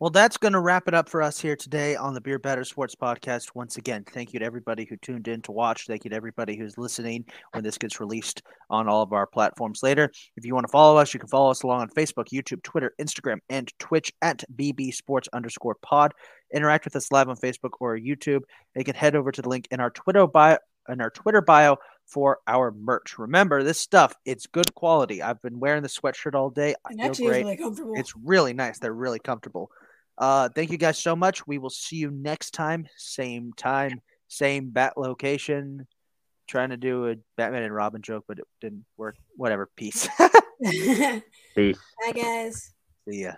Well, 0.00 0.10
that's 0.10 0.36
going 0.36 0.52
to 0.52 0.60
wrap 0.60 0.86
it 0.86 0.94
up 0.94 1.08
for 1.08 1.22
us 1.22 1.40
here 1.40 1.56
today 1.56 1.96
on 1.96 2.14
the 2.14 2.20
Beer 2.20 2.38
Better 2.38 2.62
Sports 2.62 2.94
Podcast. 2.94 3.50
Once 3.56 3.78
again, 3.78 4.04
thank 4.04 4.32
you 4.32 4.38
to 4.38 4.44
everybody 4.44 4.86
who 4.88 4.96
tuned 4.96 5.26
in 5.26 5.42
to 5.42 5.52
watch. 5.52 5.86
Thank 5.88 6.04
you 6.04 6.10
to 6.10 6.16
everybody 6.16 6.56
who's 6.56 6.78
listening 6.78 7.24
when 7.52 7.64
this 7.64 7.76
gets 7.76 7.98
released 7.98 8.42
on 8.70 8.88
all 8.88 9.02
of 9.02 9.12
our 9.12 9.26
platforms 9.26 9.82
later. 9.82 10.08
If 10.36 10.46
you 10.46 10.54
want 10.54 10.68
to 10.68 10.70
follow 10.70 10.96
us, 10.98 11.12
you 11.12 11.18
can 11.18 11.28
follow 11.28 11.50
us 11.50 11.64
along 11.64 11.80
on 11.80 11.88
Facebook, 11.90 12.28
YouTube, 12.32 12.62
Twitter, 12.62 12.94
Instagram, 13.00 13.38
and 13.50 13.72
Twitch 13.80 14.12
at 14.22 14.44
BB 14.54 14.94
Sports 14.94 15.28
underscore 15.32 15.76
pod. 15.82 16.14
Interact 16.54 16.84
with 16.84 16.94
us 16.94 17.10
live 17.10 17.28
on 17.28 17.36
Facebook 17.36 17.72
or 17.80 17.98
YouTube. 17.98 18.42
You 18.76 18.84
can 18.84 18.94
head 18.94 19.16
over 19.16 19.32
to 19.32 19.42
the 19.42 19.48
link 19.48 19.66
in 19.72 19.80
our 19.80 19.90
Twitter 19.90 20.26
bio 20.28 20.58
in 20.88 21.00
our 21.00 21.10
Twitter 21.10 21.40
bio 21.40 21.76
for 22.08 22.38
our 22.46 22.72
merch. 22.72 23.18
Remember, 23.18 23.62
this 23.62 23.78
stuff, 23.78 24.14
it's 24.24 24.46
good 24.46 24.74
quality. 24.74 25.22
I've 25.22 25.40
been 25.42 25.60
wearing 25.60 25.82
the 25.82 25.88
sweatshirt 25.88 26.34
all 26.34 26.50
day. 26.50 26.74
I 26.84 26.92
and 26.92 27.16
feel 27.16 27.28
great. 27.28 27.40
it's 27.40 27.44
really 27.44 27.56
comfortable. 27.56 27.94
It's 27.96 28.16
really 28.16 28.54
nice. 28.54 28.78
They're 28.78 28.92
really 28.92 29.18
comfortable. 29.18 29.70
Uh, 30.16 30.48
thank 30.48 30.72
you 30.72 30.78
guys 30.78 30.98
so 30.98 31.14
much. 31.14 31.46
We 31.46 31.58
will 31.58 31.70
see 31.70 31.96
you 31.96 32.10
next 32.10 32.52
time. 32.52 32.88
Same 32.96 33.52
time, 33.52 34.00
same 34.26 34.70
bat 34.70 34.94
location. 34.96 35.86
trying 36.48 36.70
to 36.70 36.78
do 36.78 37.10
a 37.10 37.16
Batman 37.36 37.62
and 37.62 37.74
Robin 37.74 38.02
joke, 38.02 38.24
but 38.26 38.38
it 38.38 38.44
didn't 38.60 38.84
work. 38.96 39.16
Whatever. 39.36 39.68
Peace. 39.76 40.08
Peace. 41.54 41.78
Bye, 42.04 42.12
guys. 42.12 42.72
See 43.08 43.22
ya. 43.22 43.32